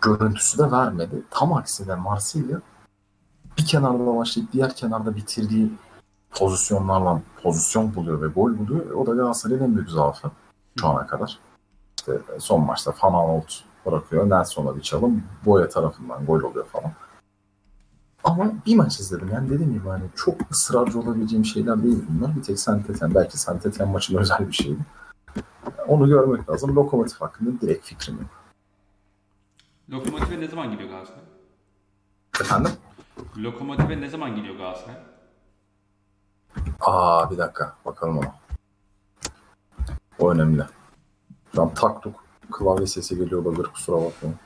görüntüsü 0.00 0.58
de 0.58 0.70
vermedi. 0.70 1.22
Tam 1.30 1.52
aksine 1.52 1.94
Marsilya 1.94 2.60
bir 3.58 3.66
kenarda 3.66 4.16
başlayıp 4.16 4.52
diğer 4.52 4.74
kenarda 4.74 5.16
bitirdiği 5.16 5.72
pozisyonlarla 6.30 7.22
pozisyon 7.42 7.94
buluyor 7.94 8.22
ve 8.22 8.26
gol 8.26 8.58
buluyor. 8.58 8.90
O 8.90 9.06
da 9.06 9.14
Galatasaray'ın 9.14 9.64
en 9.64 9.76
büyük 9.76 9.90
zaafı. 9.90 10.30
şu 10.80 10.88
ana 10.88 11.06
kadar. 11.06 11.38
İşte 11.98 12.20
son 12.38 12.64
maçta 12.66 12.92
Fananolt 12.92 13.52
bırakıyor. 13.86 14.30
Nelson'a 14.30 14.76
bir 14.76 14.82
çalım. 14.82 15.22
Boya 15.46 15.68
tarafından 15.68 16.26
gol 16.26 16.42
oluyor 16.42 16.66
falan. 16.66 16.92
Ama 18.24 18.52
bir 18.66 18.76
maç 18.76 19.00
izledim. 19.00 19.30
Yani 19.32 19.50
dediğim 19.50 19.72
gibi 19.72 19.88
hani 19.88 20.04
çok 20.16 20.50
ısrarcı 20.50 21.00
olabileceğim 21.00 21.44
şeyler 21.44 21.82
değil 21.82 22.04
bunlar. 22.08 22.36
Bir 22.36 22.42
tek 22.42 22.56
Saint-Étienne. 22.58 23.14
Belki 23.14 23.38
Saint-Étienne 23.38 23.92
maçında 23.92 24.20
özel 24.20 24.48
bir 24.48 24.52
şeydi. 24.52 24.80
Onu 25.88 26.08
görmek 26.08 26.50
lazım. 26.50 26.76
Lokomotif 26.76 27.20
hakkında 27.20 27.60
direkt 27.60 27.86
fikrim 27.86 28.16
yok. 28.16 28.37
Lokomotive 29.90 30.40
ne 30.40 30.48
zaman 30.48 30.70
gidiyor 30.70 30.88
Galatasaray? 30.90 31.22
Efendim? 32.40 32.72
Lokomotive 33.36 34.00
ne 34.00 34.08
zaman 34.08 34.36
gidiyor 34.36 34.54
Galatasaray? 34.56 34.96
Aa 36.80 37.30
bir 37.30 37.38
dakika. 37.38 37.76
Bakalım 37.84 38.18
ona. 38.18 38.34
O 40.18 40.30
önemli. 40.32 40.62
Şu 41.54 41.62
an 41.62 41.74
taktuk 41.74 42.24
klavye 42.52 42.86
sesi 42.86 43.18
geliyor 43.18 43.44
olabilir. 43.44 43.64
Kusura 43.64 43.96
bakmayın. 43.96 44.36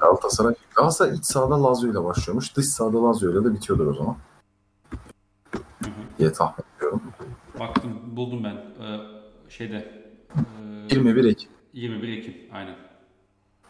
Galatasaray, 0.00 0.54
Galatasaray 0.74 1.14
iç 1.16 1.24
sahada 1.24 1.62
Lazio 1.62 1.90
ile 1.90 2.04
başlıyormuş. 2.04 2.56
Dış 2.56 2.66
sahada 2.68 3.04
Lazio 3.04 3.30
ile 3.30 3.44
de 3.44 3.54
bitiyordur 3.54 3.86
o 3.86 3.94
zaman. 3.94 4.16
hı 5.82 5.86
hı. 5.86 5.90
diye 6.18 6.32
tahmin 6.32 6.64
ediyorum. 6.76 7.02
Baktım 7.60 8.16
buldum 8.16 8.44
ben. 8.44 8.54
Ee, 8.86 9.00
şeyde. 9.48 10.02
Ee, 10.90 10.94
21 10.94 11.24
Ekim. 11.24 11.50
21 11.72 12.08
Ekim 12.18 12.34
aynen. 12.52 12.76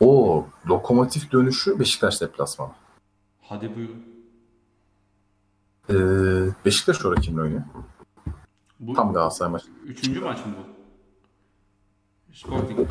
O 0.00 0.46
lokomotif 0.68 1.32
dönüşü 1.32 1.78
Beşiktaş 1.78 2.20
deplasmanı. 2.20 2.72
Hadi 3.42 3.76
buyurun. 3.76 4.04
Ee, 5.90 5.94
Beşiktaş 6.64 7.04
orada 7.04 7.20
kimle 7.20 7.40
oynuyor? 7.40 7.62
Bu 8.80 8.92
Tam 8.94 9.12
Galatasaray 9.12 9.52
maçı. 9.52 9.66
üçüncü 9.86 10.20
maç 10.20 10.38
mı 10.46 10.52
bu? 10.58 10.72
Sporting. 12.34 12.90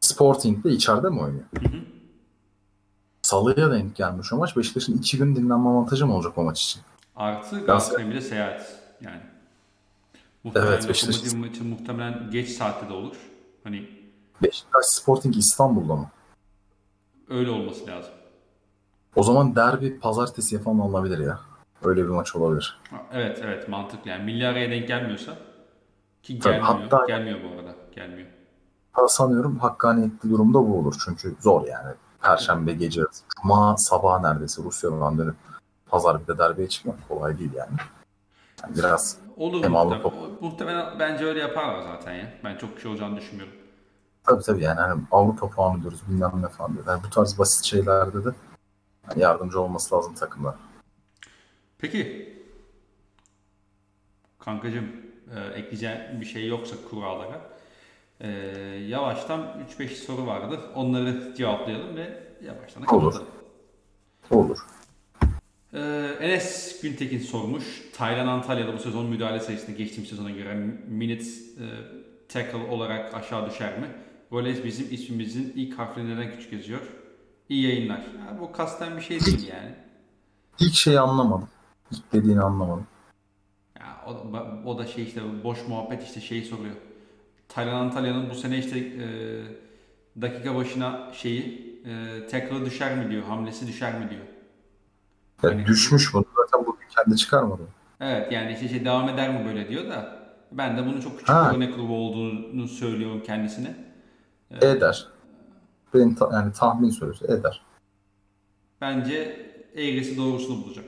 Sporting 0.00 0.64
de 0.64 0.70
içeride 0.70 1.08
mi 1.08 1.20
oynuyor? 1.20 1.44
Hı 1.62 1.68
hı. 1.68 1.80
Salıya 3.22 3.70
denk 3.72 3.96
gelmiş 3.96 4.32
o 4.32 4.36
maç. 4.36 4.56
Beşiktaş'ın 4.56 4.98
iki 4.98 5.18
gün 5.18 5.36
dinlenme 5.36 5.68
avantajı 5.68 6.06
mı 6.06 6.14
olacak 6.16 6.38
o 6.38 6.42
maç 6.44 6.62
için? 6.62 6.82
Artı 7.16 7.60
Galatasaray'ın 7.66 8.10
bir 8.10 8.16
de 8.16 8.20
seyahat. 8.20 8.80
Yani. 9.00 9.20
Muhtemelen 10.44 10.72
Evet, 10.72 10.88
Beşiktaş- 10.88 11.16
Lokomotiv 11.16 11.38
maçı 11.38 11.64
muhtemelen 11.64 12.30
geç 12.30 12.48
saatte 12.48 12.88
de 12.88 12.92
olur. 12.92 13.16
Hani 13.64 13.88
Beşiktaş 14.42 14.84
Sporting 14.86 15.36
İstanbul'da 15.36 15.96
mı? 15.96 16.10
öyle 17.28 17.50
olması 17.50 17.86
lazım. 17.86 18.12
O 19.16 19.22
zaman 19.22 19.56
derbi 19.56 20.00
pazartesiye 20.00 20.60
falan 20.60 20.78
alınabilir 20.78 21.18
ya. 21.18 21.40
Öyle 21.84 22.02
bir 22.04 22.08
maç 22.08 22.36
olabilir. 22.36 22.80
Evet 23.12 23.40
evet 23.44 23.68
mantıklı 23.68 24.10
yani 24.10 24.24
milli 24.24 24.46
araya 24.46 24.70
denk 24.70 24.88
gelmiyorsa 24.88 25.32
ki 26.22 26.38
Tabii, 26.38 26.54
gelmiyor. 26.54 26.80
hatta- 26.90 27.06
Gelmiyor 27.06 27.38
bu 27.44 27.58
arada. 27.60 27.74
Gelmiyor. 27.94 28.28
Sanıyorum 29.08 29.58
hakkaniyetli 29.58 30.30
durumda 30.30 30.58
bu 30.58 30.78
olur. 30.78 30.94
Çünkü 31.04 31.36
zor 31.40 31.66
yani. 31.66 31.94
Perşembe 32.22 32.72
gece, 32.72 33.02
Cuma 33.42 33.76
sabah 33.76 34.20
neredeyse 34.20 34.62
Rusya'dan 34.62 35.18
dönüp 35.18 35.34
pazar 35.86 36.22
bir 36.22 36.26
de 36.26 36.38
derbiye 36.38 36.68
çıkmak 36.68 37.08
kolay 37.08 37.38
değil 37.38 37.50
yani. 37.56 37.70
yani 38.62 38.76
biraz 38.76 39.16
Olur 39.42 39.62
Hem 39.64 39.72
muhtemelen. 39.72 40.00
Avrupa- 40.02 40.40
Muhtemelen 40.40 40.98
bence 40.98 41.24
öyle 41.24 41.40
yaparlar 41.40 41.82
zaten 41.82 42.14
ya. 42.14 42.32
Ben 42.44 42.56
çok 42.56 42.76
bir 42.76 42.80
şey 42.82 42.90
olacağını 42.90 43.16
düşünmüyorum. 43.16 43.54
tabii 44.24 44.42
tabii 44.42 44.62
yani 44.62 44.80
hani 44.80 45.02
Avrupa 45.10 45.50
puanı 45.50 45.80
diyoruz 45.80 46.00
bilmem 46.08 46.32
ne 46.42 46.48
falan 46.48 46.74
diyor. 46.74 46.84
Yani 46.88 47.02
bu 47.06 47.10
tarz 47.10 47.38
basit 47.38 47.64
şeylerde 47.64 48.24
de 48.24 48.28
hani 49.06 49.22
yardımcı 49.22 49.60
olması 49.60 49.94
lazım 49.94 50.14
takımlar. 50.14 50.54
Peki. 51.78 52.32
Kankacığım 54.38 54.86
e, 55.36 55.40
ekleyeceğin 55.58 56.20
bir 56.20 56.26
şey 56.26 56.46
yoksa 56.48 56.76
kurallara. 56.90 57.40
E, 58.20 58.28
yavaştan 58.88 59.40
3-5 59.78 59.88
soru 59.88 60.26
vardı. 60.26 60.60
Onları 60.74 61.34
cevaplayalım 61.36 61.96
ve 61.96 62.22
yavaştan 62.44 62.82
da 62.86 62.90
Olur. 62.96 63.12
kapatalım. 63.12 63.28
Olur. 64.30 64.58
E, 65.72 65.80
Enes 66.20 66.80
Güntekin 66.82 67.18
sormuş. 67.18 67.82
Taylan 67.92 68.26
Antalya'da 68.26 68.74
bu 68.74 68.78
sezon 68.78 69.06
müdahale 69.06 69.40
sayısında 69.40 69.76
geçtiğim 69.76 70.06
sezona 70.06 70.30
göre 70.30 70.54
minutes 70.88 71.58
e, 71.58 71.64
tackle 72.28 72.70
olarak 72.70 73.14
aşağı 73.14 73.50
düşer 73.50 73.78
mi? 73.78 73.86
Golez 74.30 74.64
bizim 74.64 74.86
ismimizin 74.90 75.52
ilk 75.56 75.78
harfleri 75.78 76.08
neden 76.08 76.32
küçük 76.32 76.52
yazıyor? 76.52 76.80
İyi 77.48 77.62
yayınlar. 77.62 77.98
Ya, 77.98 78.40
bu 78.40 78.52
kasten 78.52 78.96
bir 78.96 79.02
şey 79.02 79.20
değil 79.20 79.48
yani. 79.48 79.74
İlk 80.60 80.74
şeyi 80.74 81.00
anlamadım. 81.00 81.48
İlk 81.90 82.12
dediğini 82.12 82.40
anlamadım. 82.40 82.86
Ya 83.80 84.04
o, 84.06 84.10
o 84.68 84.78
da 84.78 84.86
şey 84.86 85.04
işte 85.04 85.20
boş 85.44 85.58
muhabbet 85.68 86.02
işte 86.02 86.20
şeyi 86.20 86.44
soruyor. 86.44 86.74
Taylan 87.48 87.74
Antalya'nın 87.74 88.30
bu 88.30 88.34
sene 88.34 88.58
işte 88.58 88.78
e, 88.78 89.06
dakika 90.22 90.54
başına 90.54 91.12
şeyi 91.12 91.72
e, 91.84 92.26
tackle'ı 92.26 92.64
düşer 92.64 92.96
mi 92.96 93.10
diyor, 93.10 93.22
hamlesi 93.22 93.66
düşer 93.68 93.98
mi 93.98 94.10
diyor. 94.10 94.22
Ya 95.42 95.50
Hani- 95.50 95.66
düşmüş 95.66 96.14
bunu 96.14 96.24
zaten 96.36 96.66
bugün 96.66 96.86
kendi 96.96 97.16
çıkarmadı. 97.16 97.62
Evet 98.00 98.32
yani 98.32 98.52
işte 98.52 98.68
şey 98.68 98.84
devam 98.84 99.08
eder 99.08 99.40
mi 99.40 99.46
böyle 99.46 99.68
diyor 99.68 99.88
da 99.88 100.22
ben 100.52 100.76
de 100.78 100.86
bunun 100.86 101.00
çok 101.00 101.12
küçük 101.12 101.28
Ha. 101.28 101.50
bir 101.50 101.56
örnek 101.56 101.74
grubu 101.76 101.94
olduğunu 101.96 102.68
söylüyorum 102.68 103.22
kendisine. 103.26 103.76
Eder. 104.50 105.06
Benim 105.94 106.14
ta- 106.14 106.30
yani 106.32 106.52
tahmin 106.52 106.90
sorusu 106.90 107.24
eder. 107.26 107.62
Bence 108.80 109.46
eğrisi 109.74 110.16
doğrusunu 110.16 110.64
bulacak. 110.64 110.84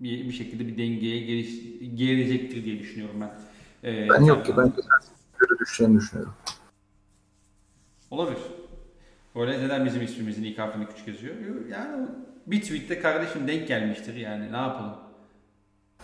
Bir, 0.00 0.24
bir 0.24 0.32
şekilde 0.32 0.66
bir 0.66 0.78
dengeye 0.78 1.20
geliş, 1.20 1.50
gelecektir 1.94 2.64
diye 2.64 2.78
düşünüyorum 2.78 3.20
ben. 3.20 3.30
E, 3.90 4.08
Ben 4.08 4.24
yok 4.24 4.46
ki 4.46 4.56
ben 4.56 4.72
göre 5.38 5.58
düşeceğini 5.60 5.96
düşünüyorum. 6.00 6.34
Olabilir. 8.10 8.38
Öyle 9.34 9.58
neden 9.64 9.84
bizim 9.84 10.02
ismimizin 10.02 10.44
ilk 10.44 10.58
harfini 10.58 10.86
küçük 10.88 11.08
yazıyor? 11.08 11.34
Yani 11.70 12.08
bir 12.46 12.62
tweette 12.62 13.00
kardeşim 13.00 13.48
denk 13.48 13.68
gelmiştir 13.68 14.14
yani 14.14 14.52
ne 14.52 14.56
yapalım? 14.56 14.96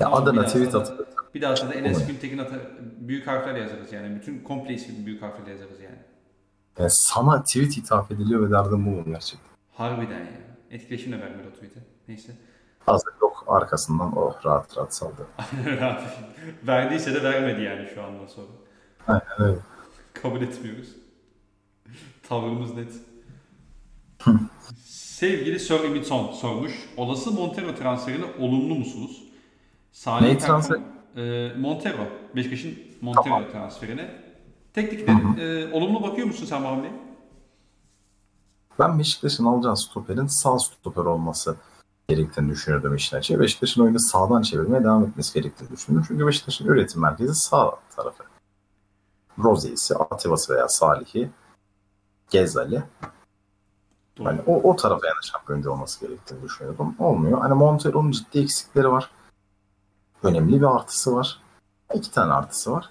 Ya 0.00 0.26
biraz 0.32 0.52
tweet 0.52 0.74
atıp 0.74 1.12
Bir 1.34 1.42
daha 1.42 1.56
sonra 1.56 1.74
Enes 1.74 1.96
Olur. 1.98 2.06
Güntekin 2.06 2.38
ata, 2.38 2.56
büyük 3.00 3.26
harflerle 3.26 3.58
yazarız 3.58 3.92
yani. 3.92 4.16
Bütün 4.16 4.42
komple 4.44 4.74
ismini 4.74 5.06
büyük 5.06 5.22
harflerle 5.22 5.50
yazarız 5.50 5.80
yani. 5.80 5.98
yani 6.78 6.90
sana 6.90 7.42
tweet 7.42 7.78
ithaf 7.78 8.10
ediliyor 8.10 8.48
ve 8.48 8.50
derdim 8.50 8.86
bu 8.86 9.04
gerçekten? 9.04 9.52
Harbiden 9.72 10.18
ya. 10.18 10.40
Etkileşim 10.70 11.12
de 11.12 11.20
vermiyor 11.20 11.50
o 11.50 11.54
tweet'e. 11.54 11.80
Neyse. 12.08 12.32
Hazır 12.86 13.12
yok 13.20 13.44
arkasından 13.48 14.16
oh 14.16 14.44
rahat 14.44 14.76
rahat 14.76 14.94
saldı. 14.94 15.26
Verdiyse 16.66 17.14
de 17.14 17.22
vermedi 17.22 17.62
yani 17.62 17.88
şu 17.94 18.02
andan 18.02 18.26
sonra. 18.26 18.46
Aynen 19.08 19.22
öyle. 19.38 19.58
Kabul 20.22 20.42
etmiyoruz. 20.42 20.88
Tavrımız 22.28 22.74
net. 22.74 22.92
Sevgili 25.22 25.60
Sir 25.60 25.84
Emitson 25.84 26.32
sormuş. 26.32 26.72
Olası 26.96 27.30
Montero 27.30 27.74
transferine 27.74 28.24
olumlu 28.38 28.74
musunuz? 28.74 29.22
Salih 29.92 30.22
Neyi 30.22 30.38
transfer? 30.38 30.80
Ee, 31.16 31.52
Montero. 31.58 32.06
Beşiktaş'ın 32.36 32.74
Montero 33.00 33.24
Tamam. 33.24 33.44
transferine. 33.52 34.22
Teknik 34.74 35.00
dedim. 35.00 35.36
Ee, 35.38 35.72
olumlu 35.72 36.02
bakıyor 36.02 36.26
musun 36.26 36.46
sen 36.46 36.64
bu 36.64 36.66
hamleye? 36.66 36.92
Ben 38.78 38.98
Beşiktaş'ın 38.98 39.44
alacağı 39.44 39.76
stoperin 39.76 40.26
sağ 40.26 40.58
stoper 40.58 41.04
olması 41.04 41.56
gerektiğini 42.08 42.50
düşünüyordum 42.50 42.94
işin 42.94 43.16
açığı. 43.16 43.40
Beşiktaş'ın 43.40 43.82
oyunu 43.82 44.00
sağdan 44.00 44.42
çevirmeye 44.42 44.84
devam 44.84 45.04
etmesi 45.04 45.34
gerektiğini 45.34 45.70
düşünüyorum. 45.70 46.06
Çünkü 46.08 46.26
Beşiktaş'ın 46.26 46.66
üretim 46.66 47.02
merkezi 47.02 47.34
sağ 47.34 47.70
tarafı. 47.96 48.24
Rozi'si, 49.38 49.94
Atiba'sı 49.94 50.54
veya 50.54 50.68
Salih'i, 50.68 51.30
Gezali. 52.30 52.82
Hani 54.18 54.40
o, 54.46 54.70
o 54.70 54.76
tarafa 54.76 55.06
yanaşan 55.06 55.40
bir 55.44 55.52
oyuncu 55.52 55.70
olması 55.70 56.06
gerektiğini 56.06 56.42
düşünüyordum. 56.42 56.94
Olmuyor. 56.98 57.40
Hani 57.40 57.54
Montero'nun 57.54 58.10
ciddi 58.10 58.38
eksikleri 58.38 58.90
var. 58.90 59.10
Önemli 60.22 60.60
bir 60.60 60.76
artısı 60.76 61.14
var. 61.14 61.40
İki 61.94 62.10
tane 62.10 62.32
artısı 62.32 62.72
var. 62.72 62.90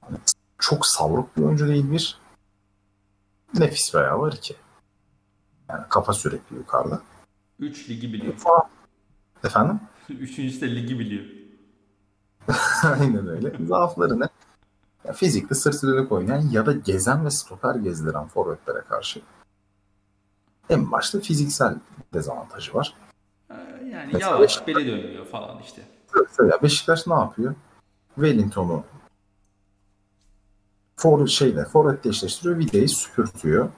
Hani 0.00 0.16
çok 0.58 0.86
savruk 0.86 1.36
bir 1.36 1.42
oyuncu 1.42 1.68
değil 1.68 1.90
bir. 1.90 2.18
Nefis 3.58 3.94
bir 3.94 3.98
ayağı 3.98 4.20
var 4.20 4.32
iki. 4.32 4.56
Yani 5.68 5.84
kafa 5.88 6.12
sürekli 6.12 6.56
yukarıda. 6.56 7.02
3 7.58 7.90
ligi 7.90 8.12
biliyor. 8.12 8.34
Efendim? 9.44 9.80
Üçüncüsü 10.08 10.60
de 10.60 10.76
ligi 10.76 10.98
biliyor. 10.98 11.24
Aynen 13.00 13.28
öyle. 13.28 13.66
Zaafları 13.66 14.20
ne? 14.20 14.28
Ya 15.04 15.12
fizikte 15.12 15.54
sırt 15.54 15.82
dönük 15.82 16.12
oynayan 16.12 16.40
ya 16.50 16.66
da 16.66 16.72
gezen 16.72 17.24
ve 17.24 17.30
stoper 17.30 17.74
gezdiren 17.74 18.28
forvetlere 18.28 18.80
karşı 18.80 19.22
en 20.68 20.92
başta 20.92 21.20
fiziksel 21.20 21.74
dezavantajı 22.14 22.74
var. 22.74 22.94
Ee, 23.50 23.54
Yani 23.92 24.10
Mesela 24.12 24.30
yavaş 24.30 24.42
Beşiktaş- 24.42 24.66
beli 24.66 24.86
dönüyor 24.86 25.26
falan 25.26 25.58
işte. 25.62 25.82
Mesela 26.20 26.62
Beşiktaş 26.62 27.06
ne 27.06 27.14
yapıyor? 27.14 27.54
Wellington'u 28.14 28.84
for 30.96 31.26
şeyle 31.26 31.64
forvetle 31.64 32.10
eşleştiriyor, 32.10 32.58
Vide'yi 32.58 32.88
süpürtüyor. 32.88 33.68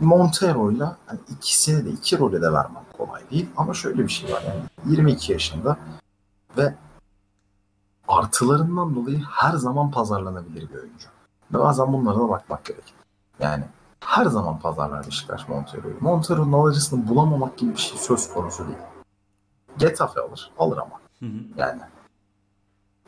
Montero'yla 0.00 0.96
yani 1.08 1.20
ikisini 1.36 1.84
de 1.84 1.90
iki 1.90 2.18
rolü 2.18 2.42
de 2.42 2.52
vermem 2.52 2.84
kolay 2.98 3.30
değil 3.30 3.48
ama 3.56 3.74
şöyle 3.74 4.02
bir 4.02 4.08
şey 4.08 4.32
var 4.32 4.42
yani 4.48 4.60
22 4.86 5.32
yaşında 5.32 5.76
ve 6.56 6.74
artılarından 8.08 8.94
dolayı 8.94 9.22
her 9.30 9.52
zaman 9.52 9.90
pazarlanabilir 9.90 10.68
bir 10.70 10.74
oyuncu. 10.74 11.08
Ve 11.54 11.58
bazen 11.58 11.92
bunlara 11.92 12.18
da 12.18 12.28
bakmak 12.28 12.64
gerek. 12.64 12.94
Yani 13.40 13.64
her 14.00 14.26
zaman 14.26 14.58
pazarlar 14.58 15.06
Beşiktaş 15.06 15.48
Montero'yu. 15.48 15.96
Montero'nun 16.00 16.52
alıcısını 16.52 17.08
bulamamak 17.08 17.58
gibi 17.58 17.72
bir 17.72 17.76
şey 17.80 17.98
söz 17.98 18.32
konusu 18.32 18.66
değil. 18.66 18.78
Getafe 19.78 20.20
alır. 20.20 20.50
Alır 20.58 20.76
ama. 20.76 21.00
Hı 21.20 21.26
hı. 21.26 21.38
Yani. 21.56 21.80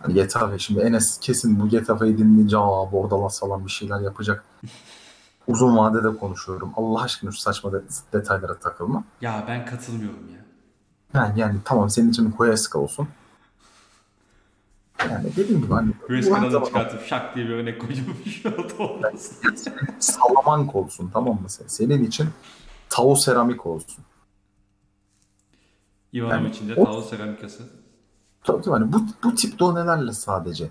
Hani 0.00 0.14
Getafe 0.14 0.58
şimdi 0.58 0.80
Enes 0.80 1.18
kesin 1.20 1.60
bu 1.60 1.68
Getafe'yi 1.68 2.18
dinleyince 2.18 2.58
aa 2.58 2.92
Bordalas 2.92 3.40
falan 3.40 3.66
bir 3.66 3.70
şeyler 3.70 4.00
yapacak. 4.00 4.44
Uzun 5.46 5.76
vadede 5.76 6.16
konuşuyorum. 6.16 6.72
Allah 6.76 7.02
aşkına 7.02 7.30
şu 7.32 7.38
saçma 7.38 7.72
de- 7.72 7.82
detaylara 8.12 8.58
takılma. 8.58 9.04
Ya 9.20 9.44
ben 9.48 9.66
katılmıyorum 9.66 10.28
ya. 10.32 10.40
Yani, 11.14 11.40
yani 11.40 11.56
tamam 11.64 11.90
senin 11.90 12.10
için 12.10 12.30
Koyaska 12.30 12.78
olsun. 12.78 13.08
Yani 15.10 15.36
dediğim 15.36 15.62
gibi 15.62 15.72
hani 15.72 15.92
Chris 16.06 16.28
zaman 16.28 16.64
çıkartıp 16.64 17.06
şak 17.06 17.34
diye 17.34 17.46
bir 17.46 17.50
örnek 17.50 17.80
koyacağım 17.80 18.16
bir 18.24 18.30
şey 18.30 18.52
oldu 18.54 18.72
olmasın. 18.78 19.36
Salamank 19.98 20.74
olsun 20.74 21.10
tamam 21.12 21.42
mı 21.42 21.48
sen? 21.48 21.66
Senin 21.66 22.04
için 22.04 22.28
Tao 22.88 23.14
seramik 23.16 23.66
olsun. 23.66 24.04
Ivanovic'in 26.14 26.68
de 26.68 26.72
Yani 26.72 26.80
o- 26.80 26.84
tavuk 26.84 27.04
seramikası. 27.04 27.62
Tabii 28.44 28.62
tabii 28.62 28.74
hani 28.78 28.92
bu, 28.92 29.02
bu 29.24 29.34
tip 29.34 29.58
donelerle 29.58 30.12
sadece 30.12 30.70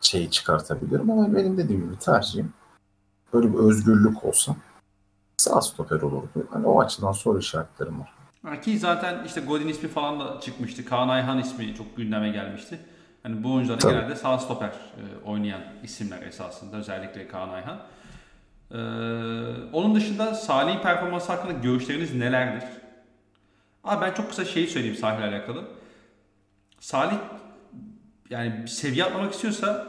şeyi 0.00 0.30
çıkartabilirim 0.30 1.10
ama 1.10 1.34
benim 1.34 1.56
dediğim 1.58 1.84
gibi 1.84 1.98
tercihim 1.98 2.52
böyle 3.32 3.52
bir 3.52 3.58
özgürlük 3.58 4.24
olsa 4.24 4.56
sağ 5.36 5.60
stoper 5.60 6.00
olurdu. 6.00 6.46
Hani 6.50 6.66
o 6.66 6.80
açıdan 6.80 7.12
soru 7.12 7.38
işaretlerim 7.38 8.00
var. 8.00 8.14
Ki 8.64 8.78
zaten 8.78 9.24
işte 9.24 9.40
Godin 9.40 9.68
ismi 9.68 9.88
falan 9.88 10.20
da 10.20 10.40
çıkmıştı. 10.40 10.84
Kaan 10.84 11.08
Ayhan 11.08 11.38
ismi 11.38 11.74
çok 11.74 11.96
gündeme 11.96 12.28
gelmişti. 12.28 12.78
Hani 13.22 13.44
bu 13.44 13.54
oyuncular 13.54 13.78
Tabii. 13.78 13.92
genelde 13.92 14.16
sağ 14.16 14.38
stoper 14.38 14.68
e, 14.68 15.24
oynayan 15.24 15.62
isimler 15.82 16.22
esasında. 16.22 16.76
Özellikle 16.76 17.28
Kaan 17.28 17.48
Ayhan. 17.48 17.78
Ee, 18.72 18.76
onun 19.72 19.94
dışında 19.94 20.34
Salih'in 20.34 20.78
performansı 20.78 21.32
hakkında 21.32 21.52
görüşleriniz 21.52 22.14
nelerdir? 22.14 22.68
Abi 23.84 24.04
ben 24.04 24.14
çok 24.14 24.28
kısa 24.28 24.44
şeyi 24.44 24.68
söyleyeyim 24.68 24.96
Salih'le 24.96 25.24
alakalı. 25.24 25.64
Salih 26.80 27.16
yani 28.30 28.68
seviye 28.68 29.04
atlamak 29.04 29.32
istiyorsa 29.32 29.88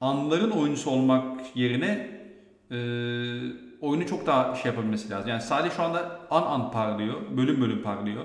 anların 0.00 0.50
oyuncusu 0.50 0.90
olmak 0.90 1.56
yerine 1.56 2.20
e, 2.70 2.76
oyunu 3.80 4.06
çok 4.06 4.26
daha 4.26 4.54
şey 4.54 4.70
yapabilmesi 4.70 5.10
lazım. 5.10 5.28
Yani 5.30 5.42
Salih 5.42 5.70
şu 5.76 5.82
anda 5.82 6.18
an 6.30 6.42
an 6.42 6.70
parlıyor, 6.70 7.14
bölüm 7.36 7.60
bölüm 7.60 7.82
parlıyor. 7.82 8.24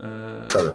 E, 0.00 0.06
Tabii. 0.48 0.68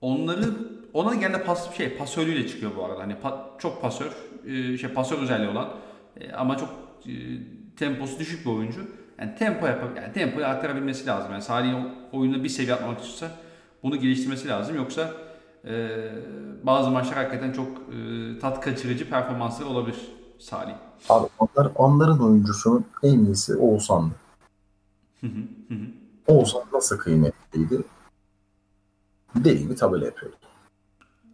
onları 0.00 0.44
ona 0.92 1.14
genelde 1.14 1.44
pas 1.44 1.76
şey 1.76 1.96
pasörlüğüyle 1.96 2.48
çıkıyor 2.48 2.72
bu 2.76 2.84
arada. 2.84 3.00
Hani 3.02 3.12
pa- 3.12 3.58
çok 3.58 3.82
pasör, 3.82 4.10
e, 4.46 4.78
şey 4.78 4.90
pasör 4.90 5.18
özelliği 5.22 5.48
olan 5.50 5.68
e, 6.20 6.32
ama 6.32 6.56
çok 6.58 6.68
e, 7.06 7.12
temposu 7.76 8.18
düşük 8.18 8.46
bir 8.46 8.50
oyuncu. 8.50 8.80
Yani 9.18 9.34
tempo 9.34 9.66
yap 9.66 9.84
yani 9.96 10.12
tempoyu 10.12 10.46
arttarabilmesi 10.46 11.06
lazım. 11.06 11.32
Yani 11.32 11.42
Salih'in 11.42 11.74
o- 11.74 11.90
oyununa 12.18 12.44
bir 12.44 12.48
seviye 12.48 12.74
atmak 12.74 13.00
istiyorsa 13.00 13.36
bunu 13.82 13.96
geliştirmesi 13.96 14.48
lazım. 14.48 14.76
Yoksa 14.76 15.10
e, 15.64 15.88
bazı 16.62 16.90
maçlar 16.90 17.14
hakikaten 17.14 17.52
çok 17.52 17.68
e, 17.68 18.38
tat 18.38 18.60
kaçırıcı 18.60 19.10
performansları 19.10 19.68
olabilir 19.68 19.98
Salih. 20.38 20.74
Abi 21.08 21.28
onlar, 21.38 21.72
onların 21.74 22.22
oyuncusunun 22.24 22.84
en 23.02 23.24
iyisi 23.24 23.56
Oğuzhan'dı. 23.56 24.14
Oğuzhan 26.26 26.62
nasıl 26.72 26.98
kıymetliydi? 26.98 27.82
Deli 29.34 29.58
gibi 29.58 29.74
tabela 29.74 30.04
yapıyordu. 30.04 30.36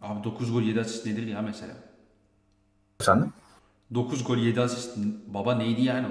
Abi 0.03 0.25
9 0.25 0.53
gol 0.53 0.63
7 0.63 0.81
asist 0.81 1.07
nedir 1.07 1.27
ya 1.27 1.43
mesela? 1.43 1.75
Efendim? 3.01 3.33
9 3.95 4.25
gol 4.25 4.37
7 4.37 4.61
asist 4.61 4.97
baba 5.35 5.55
neydi 5.55 5.83
yani 5.83 6.07
o? 6.07 6.11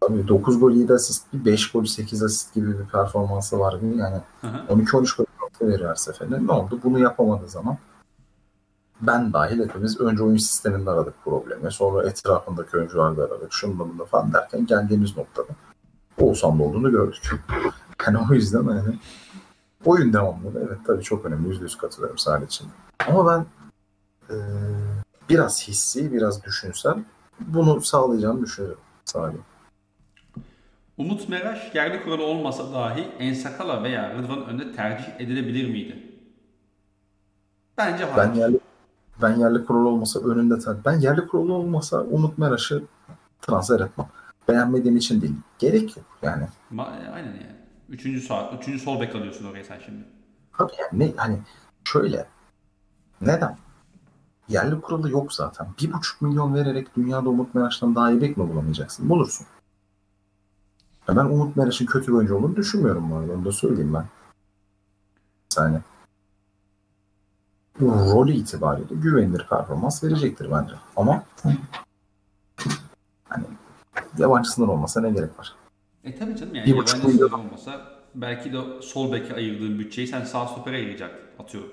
Tabii 0.00 0.28
9 0.28 0.60
gol 0.60 0.72
7 0.72 0.92
asist, 0.92 1.26
5 1.32 1.70
gol 1.70 1.84
8 1.84 2.22
asist 2.22 2.54
gibi 2.54 2.78
bir 2.78 2.84
performansı 2.86 3.58
vardı. 3.58 3.86
Yani 3.96 4.20
Hı 4.40 4.46
hı. 4.46 4.72
12-13 4.72 5.16
gol 5.16 5.26
veriyor 5.68 5.90
her 5.90 5.94
seferinde. 5.94 6.46
Ne 6.46 6.52
oldu? 6.52 6.80
Bunu 6.84 6.98
yapamadığı 6.98 7.48
zaman 7.48 7.78
ben 9.02 9.32
dahil 9.32 9.64
hepimiz 9.64 10.00
önce 10.00 10.22
oyun 10.22 10.36
sisteminde 10.36 10.90
aradık 10.90 11.14
problemi. 11.24 11.72
Sonra 11.72 12.08
etrafındaki 12.08 12.76
oyuncularda 12.76 13.24
aradık. 13.24 13.52
Şunda 13.52 13.78
bunda 13.78 14.04
falan 14.04 14.32
derken 14.32 14.66
geldiğimiz 14.66 15.16
noktada 15.16 15.48
Oğuzhan'da 16.18 16.62
olduğunu 16.62 16.90
gördük. 16.90 17.30
Yani 18.06 18.18
o 18.30 18.34
yüzden 18.34 18.64
hani 18.64 18.98
oyun 19.84 20.12
devamlılığı 20.12 20.64
evet 20.66 20.78
tabii 20.86 21.02
çok 21.02 21.24
önemli. 21.24 21.48
Yüzde 21.48 21.64
yüz 21.64 21.78
katılıyorum 21.78 22.18
Salih 22.18 22.46
için. 22.46 22.68
Ama 23.08 23.26
ben 23.26 23.46
e, 24.34 24.36
biraz 25.28 25.68
hissi, 25.68 26.12
biraz 26.12 26.44
düşünsel 26.44 26.94
bunu 27.40 27.80
sağlayacağını 27.80 28.42
düşünüyorum 28.42 28.80
Salih. 29.04 29.38
Umut 30.96 31.28
Meraş 31.28 31.74
yerli 31.74 32.04
kuralı 32.04 32.22
olmasa 32.22 32.72
dahi 32.72 33.08
Ensakala 33.18 33.82
veya 33.82 34.14
Rıdvan 34.14 34.46
önde 34.46 34.72
tercih 34.72 35.20
edilebilir 35.20 35.70
miydi? 35.70 36.02
Bence 37.78 38.04
hayır. 38.04 38.30
Ben 38.30 38.34
yerli 38.34 38.60
ben 39.22 39.36
yerli 39.36 39.64
kurulu 39.64 39.88
olmasa 39.88 40.20
önünde 40.20 40.54
tar- 40.54 40.84
ben 40.84 41.00
yerli 41.00 41.26
kurulu 41.26 41.54
olmasa 41.54 42.02
Umut 42.02 42.38
Meraş'ı 42.38 42.82
transfer 43.42 43.80
etmem. 43.80 44.08
Beğenmediğim 44.48 44.96
için 44.96 45.20
değil. 45.20 45.34
Gerek 45.58 45.96
yok 45.96 46.06
yani. 46.22 46.48
Ma- 46.72 47.12
aynen 47.12 47.28
yani. 47.32 47.56
Üçüncü 47.88 48.20
sağ, 48.20 48.50
üçüncü 48.60 48.78
sol 48.78 49.00
bek 49.00 49.14
alıyorsun 49.14 49.44
oraya 49.44 49.64
sen 49.64 49.78
şimdi. 49.84 50.04
Tabii 50.58 50.72
yani 50.78 51.04
ne, 51.08 51.12
hani 51.16 51.38
şöyle 51.84 52.26
neden? 53.20 53.58
Yerli 54.48 54.80
kuralı 54.80 55.10
yok 55.10 55.32
zaten. 55.32 55.66
Bir 55.82 55.92
buçuk 55.92 56.22
milyon 56.22 56.54
vererek 56.54 56.96
dünyada 56.96 57.28
Umut 57.28 57.54
Meraş'tan 57.54 57.94
daha 57.94 58.10
iyi 58.10 58.20
bek 58.20 58.36
mi 58.36 58.48
bulamayacaksın? 58.48 59.08
Bulursun. 59.08 59.46
Ya 61.08 61.16
ben 61.16 61.24
Umut 61.24 61.56
Meraş'ın 61.56 61.86
kötü 61.86 62.06
bir 62.06 62.16
oyuncu 62.16 62.36
olduğunu 62.36 62.56
düşünmüyorum 62.56 63.10
bu 63.10 63.16
arada. 63.16 63.32
Onu 63.32 63.44
da 63.44 63.52
söyleyeyim 63.52 63.94
ben. 63.94 64.04
Yani 65.56 65.78
rolü 67.80 68.32
itibariyle 68.32 68.94
güvenilir 68.94 69.46
performans 69.50 70.04
verecektir 70.04 70.50
bence. 70.52 70.74
Ama 70.96 71.24
hani 73.28 73.44
yabancı 74.18 74.50
sınır 74.50 74.68
olmasa 74.68 75.00
ne 75.00 75.10
gerek 75.10 75.38
var? 75.38 75.54
E 76.04 76.18
tabii 76.18 76.36
canım 76.36 76.54
yani 76.54 76.66
Bir 76.66 76.70
yabancı 76.70 76.92
sınır 76.92 77.32
olmasa 77.32 77.80
belki 78.14 78.52
de 78.52 78.82
sol 78.82 79.12
beke 79.12 79.34
ayırdığın 79.34 79.78
bütçeyi 79.78 80.06
sen 80.06 80.24
sağ 80.24 80.46
stopere 80.46 80.76
ayıracaktın 80.76 81.44
atıyorum. 81.44 81.70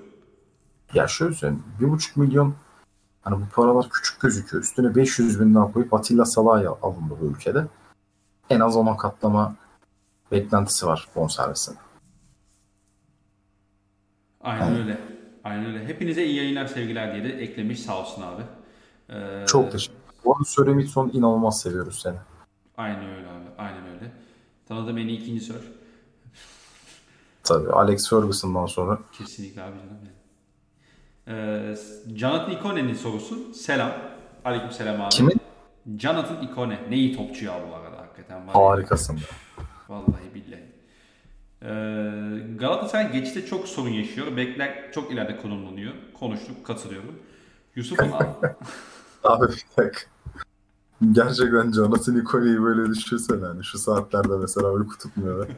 Ya 0.94 1.08
şöyle 1.08 1.34
söyleyeyim. 1.34 1.64
Bir 1.80 1.90
buçuk 1.90 2.16
milyon 2.16 2.54
hani 3.22 3.36
bu 3.36 3.48
paralar 3.54 3.88
küçük 3.90 4.20
gözüküyor. 4.20 4.62
Üstüne 4.62 4.94
500 4.94 5.40
bin 5.40 5.54
daha 5.54 5.72
koyup 5.72 5.94
Atilla 5.94 6.24
Salah'a 6.24 6.78
alındı 6.82 7.14
bu 7.20 7.26
ülkede. 7.26 7.66
En 8.50 8.60
az 8.60 8.76
ona 8.76 8.96
katlama 8.96 9.54
beklentisi 10.32 10.86
var 10.86 11.08
bonservisine. 11.16 11.76
Aynen 14.40 14.62
Aynen. 14.66 14.78
öyle. 14.78 15.09
Aynen 15.44 15.66
öyle. 15.66 15.88
Hepinize 15.88 16.24
iyi 16.26 16.36
yayınlar 16.36 16.66
sevgiler 16.66 17.12
diye 17.14 17.24
de 17.24 17.42
eklemiş 17.42 17.80
sağ 17.80 18.00
olsun 18.00 18.22
abi. 18.22 18.42
Ee, 19.10 19.46
Çok 19.46 19.72
teşekkür 19.72 19.94
ederim. 19.98 20.10
Bu 20.24 20.32
arada 20.32 20.44
Söremitson 20.44 21.10
inanılmaz 21.12 21.60
seviyoruz 21.60 22.00
seni. 22.02 22.16
Aynen 22.76 23.04
öyle 23.04 23.26
abi. 23.26 23.46
Aynen 23.58 23.86
öyle. 23.94 24.12
Tanıdığım 24.68 24.98
en 24.98 25.06
iyi 25.08 25.18
ikinci 25.20 25.40
sör. 25.44 25.60
Tabii 27.42 27.70
Alex 27.70 28.10
Ferguson'dan 28.10 28.66
sonra 28.66 28.98
Kesinlikle 29.12 29.62
abi 29.62 29.72
canım. 29.78 29.98
Ee, 31.28 31.74
Jonathan 32.16 32.50
Ikone'nin 32.52 32.94
sorusu. 32.94 33.54
Selam. 33.54 33.92
Aleyküm 34.44 34.70
selam 34.70 35.00
abi. 35.00 35.10
kimin? 35.10 35.40
Jonathan 35.98 36.42
Ikone. 36.42 36.78
Ne 36.90 36.96
iyi 36.96 37.16
topçu 37.16 37.44
ya 37.44 37.54
bu 37.70 37.74
arada 37.74 37.98
hakikaten. 38.02 38.46
Var 38.48 38.54
ya. 38.54 38.60
Harikasın. 38.68 39.18
Vallahi 39.88 40.34
billahi. 40.34 40.49
Ee, 41.62 41.66
Galatasaray 42.58 43.12
geçişte 43.12 43.46
çok 43.46 43.68
sorun 43.68 43.88
yaşıyor. 43.90 44.36
Bekler 44.36 44.92
çok 44.92 45.12
ileride 45.12 45.36
konumlanıyor. 45.36 45.92
Konuştuk, 46.20 46.66
katılıyorum. 46.66 47.14
Yusuf'un 47.76 48.10
Abi 49.24 49.46
bir 49.46 49.82
dakika. 49.82 50.00
Gerçekten 51.12 51.72
Jonathan 51.72 52.16
Ikone'yi 52.16 52.62
böyle 52.62 52.90
düşünsene. 52.90 53.44
Hani 53.46 53.64
şu 53.64 53.78
saatlerde 53.78 54.36
mesela 54.40 54.70
uyku 54.70 54.98
tutmuyor. 54.98 55.48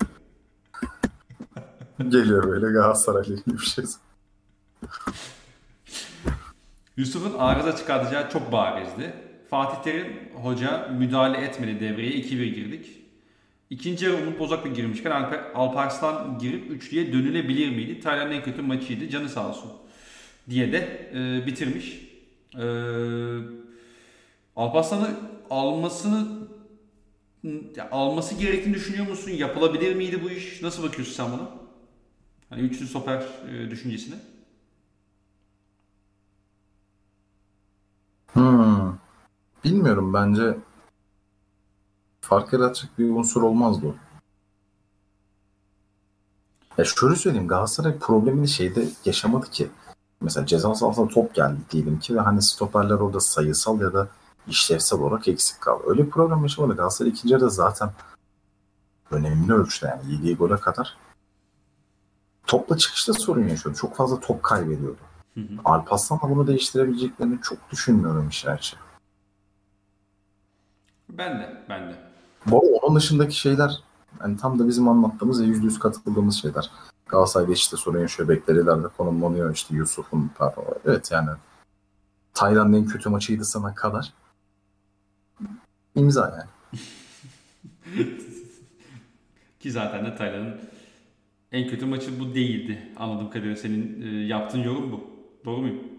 Geliyor 2.08 2.48
böyle 2.48 2.66
Galatasaraylı 2.66 3.36
gibi 3.36 3.58
bir 3.58 3.58
şey. 3.58 3.84
Yusuf'un 6.96 7.38
arıza 7.38 7.76
çıkartacağı 7.76 8.30
çok 8.30 8.52
barizdi. 8.52 9.14
Fatih 9.50 9.82
Terim 9.82 10.12
hoca 10.42 10.88
müdahale 10.98 11.38
etmedi 11.38 11.80
devreye 11.80 12.10
2-1 12.10 12.44
girdik. 12.44 13.01
İkinci 13.72 14.04
yarı 14.04 14.16
Umut 14.16 14.38
Bozak'la 14.38 14.70
girmişken 14.70 15.10
Alper, 15.10 15.40
Alparslan 15.54 16.38
girip 16.38 16.70
üçlüye 16.70 17.12
dönülebilir 17.12 17.70
miydi? 17.70 18.00
Taylan'ın 18.00 18.30
en 18.30 18.42
kötü 18.42 18.62
maçıydı. 18.62 19.08
Canı 19.08 19.28
sağ 19.28 19.48
olsun. 19.48 19.72
Diye 20.50 20.72
de 20.72 21.10
e, 21.14 21.46
bitirmiş. 21.46 22.00
E, 22.58 22.64
Alparslan'ı 24.56 25.10
almasını 25.50 26.48
alması 27.90 28.34
gerektiğini 28.34 28.74
düşünüyor 28.74 29.08
musun? 29.08 29.30
Yapılabilir 29.30 29.94
miydi 29.96 30.20
bu 30.24 30.30
iş? 30.30 30.62
Nasıl 30.62 30.82
bakıyorsun 30.82 31.14
sen 31.14 31.32
buna? 31.32 31.48
Hani 32.50 32.62
üçlü 32.62 32.86
stoper 32.86 33.22
e, 33.48 33.70
düşüncesine. 33.70 34.16
Hmm. 38.32 38.92
Bilmiyorum 39.64 40.14
bence 40.14 40.56
fark 42.22 42.52
yaratacak 42.52 42.98
bir 42.98 43.10
unsur 43.10 43.42
olmazdı 43.42 43.86
o. 43.86 43.94
Ya 46.78 46.84
şöyle 46.84 47.16
söyleyeyim 47.16 47.48
Galatasaray 47.48 47.98
problemini 47.98 48.48
şeyde 48.48 48.88
yaşamadı 49.04 49.50
ki. 49.50 49.70
Mesela 50.20 50.46
ceza 50.46 50.74
sahasına 50.74 51.08
top 51.08 51.34
geldi 51.34 51.60
diyelim 51.70 51.98
ki 51.98 52.16
ve 52.16 52.20
hani 52.20 52.42
stoperler 52.42 52.94
orada 52.94 53.20
sayısal 53.20 53.80
ya 53.80 53.92
da 53.92 54.08
işlevsel 54.46 55.00
olarak 55.00 55.28
eksik 55.28 55.60
kaldı. 55.60 55.82
Öyle 55.86 56.06
bir 56.06 56.10
problem 56.10 56.42
yaşamadı. 56.42 56.76
Galatasaray 56.76 57.10
ikinci 57.10 57.32
yarıda 57.32 57.48
zaten 57.48 57.90
önemli 59.10 59.52
ölçüde 59.52 59.86
yani 59.86 60.12
yediği 60.12 60.36
gole 60.36 60.56
kadar 60.56 60.96
topla 62.46 62.76
çıkışta 62.76 63.12
sorun 63.12 63.48
yaşıyordu. 63.48 63.78
Çok 63.78 63.96
fazla 63.96 64.20
top 64.20 64.42
kaybediyordu. 64.42 64.98
Hı 65.34 65.40
hı. 65.40 65.46
Alparslan'la 65.64 66.30
bunu 66.30 66.46
değiştirebileceklerini 66.46 67.40
çok 67.42 67.70
düşünmüyorum 67.70 68.28
işlerçi. 68.28 68.76
Ben 71.08 71.40
de, 71.40 71.64
ben 71.68 71.90
de. 71.90 72.11
Bu 72.46 72.58
onun 72.58 72.96
dışındaki 72.96 73.40
şeyler 73.40 73.82
yani 74.20 74.36
tam 74.36 74.58
da 74.58 74.68
bizim 74.68 74.88
anlattığımız 74.88 75.42
ve 75.42 75.46
yüzde 75.46 75.64
yüz 75.64 75.78
katıldığımız 75.78 76.34
şeyler. 76.34 76.70
Galatasaray'da 77.08 77.52
işte 77.52 77.76
sorun 77.76 78.00
yaşıyor. 78.00 78.28
Beklerilerle 78.28 78.88
konumlanıyor 78.96 79.54
işte 79.54 79.74
Yusuf'un 79.74 80.30
performansı. 80.38 80.80
Evet 80.84 81.10
yani 81.10 81.30
Tayland'ın 82.34 82.72
en 82.72 82.86
kötü 82.86 83.08
maçıydı 83.08 83.44
sana 83.44 83.74
kadar. 83.74 84.12
İmza 85.94 86.38
yani. 86.38 86.80
Ki 89.60 89.70
zaten 89.70 90.04
de 90.04 90.16
Taylan'ın 90.16 90.60
en 91.52 91.68
kötü 91.68 91.86
maçı 91.86 92.20
bu 92.20 92.34
değildi. 92.34 92.92
Anladığım 92.96 93.30
kadarıyla 93.30 93.56
senin 93.56 94.02
e, 94.02 94.26
yaptığın 94.26 94.62
yorum 94.62 94.92
bu. 94.92 95.00
Doğru 95.44 95.60
muyum? 95.60 95.91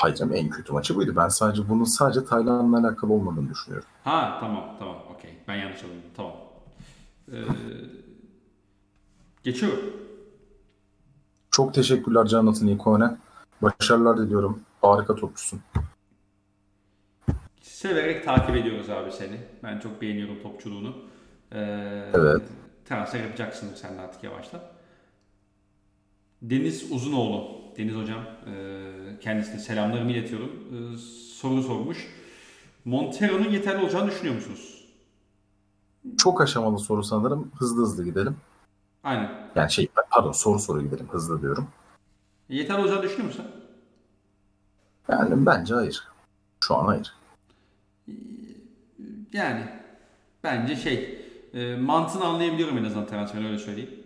Hayır 0.00 0.16
canım 0.16 0.34
en 0.34 0.50
kötü 0.50 0.72
maçı 0.72 0.96
buydu. 0.96 1.12
Ben 1.16 1.28
sadece 1.28 1.68
bunun 1.68 1.84
sadece 1.84 2.24
Tayland'la 2.24 2.78
alakalı 2.78 3.12
olmadığını 3.12 3.50
düşünüyorum. 3.50 3.88
Ha 4.04 4.36
tamam 4.40 4.76
tamam 4.78 4.96
okey. 5.14 5.30
Ben 5.48 5.54
yanlış 5.56 5.84
anladım. 5.84 6.00
Tamam. 6.16 6.32
Ee, 7.32 7.36
geçiyorum. 9.42 9.80
Çok 11.50 11.74
teşekkürler 11.74 12.26
Canat'ın 12.26 12.66
ikone. 12.66 13.16
Başarılar 13.62 14.18
diliyorum. 14.18 14.60
Harika 14.82 15.14
topçusun. 15.14 15.60
Severek 17.62 18.24
takip 18.24 18.56
ediyoruz 18.56 18.90
abi 18.90 19.12
seni. 19.12 19.40
Ben 19.62 19.78
çok 19.78 20.02
beğeniyorum 20.02 20.42
topçuluğunu. 20.42 20.96
Ee, 21.52 21.58
Evet. 22.14 22.42
Transfer 22.84 23.20
yapacaksındır 23.20 23.76
sen 23.76 23.98
de 23.98 24.00
artık 24.00 24.24
yavaştan. 24.24 24.60
Deniz 26.42 26.92
Uzunoğlu, 26.92 27.60
Deniz 27.76 27.94
Hocam, 27.94 28.20
e, 28.46 29.20
kendisine 29.20 29.58
selamlarımı 29.58 30.12
iletiyorum. 30.12 30.50
E, 30.94 30.98
soru 31.40 31.62
sormuş. 31.62 32.06
Montero'nun 32.84 33.50
yeterli 33.50 33.84
olacağını 33.84 34.10
düşünüyor 34.10 34.34
musunuz? 34.34 34.84
Çok 36.18 36.40
aşamalı 36.40 36.78
soru 36.78 37.02
sanırım. 37.02 37.50
Hızlı 37.58 37.82
hızlı 37.82 38.04
gidelim. 38.04 38.36
Aynen. 39.04 39.30
Yani 39.54 39.72
şey 39.72 39.88
pardon 40.10 40.32
soru 40.32 40.58
soru 40.58 40.82
gidelim. 40.82 41.08
Hızlı 41.10 41.42
diyorum. 41.42 41.68
Yeterli 42.48 42.80
olacağını 42.80 43.02
düşünüyor 43.02 43.26
musun? 43.26 43.46
Yani 45.08 45.46
bence 45.46 45.74
hayır. 45.74 46.04
Şu 46.64 46.76
an 46.76 46.84
hayır. 46.86 47.14
Yani 49.32 49.64
bence 50.44 50.76
şey 50.76 51.24
e, 51.54 51.76
mantığını 51.76 52.24
anlayabiliyorum 52.24 52.78
en 52.78 52.84
azından 52.84 53.06
transferin 53.06 53.44
öyle 53.44 53.58
söyleyeyim. 53.58 53.99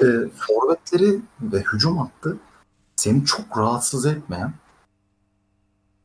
E, 0.00 0.06
forvetleri 0.34 1.20
ve 1.42 1.62
hücum 1.72 1.98
hattı 1.98 2.36
seni 2.96 3.24
çok 3.24 3.58
rahatsız 3.58 4.06
etmeyen 4.06 4.52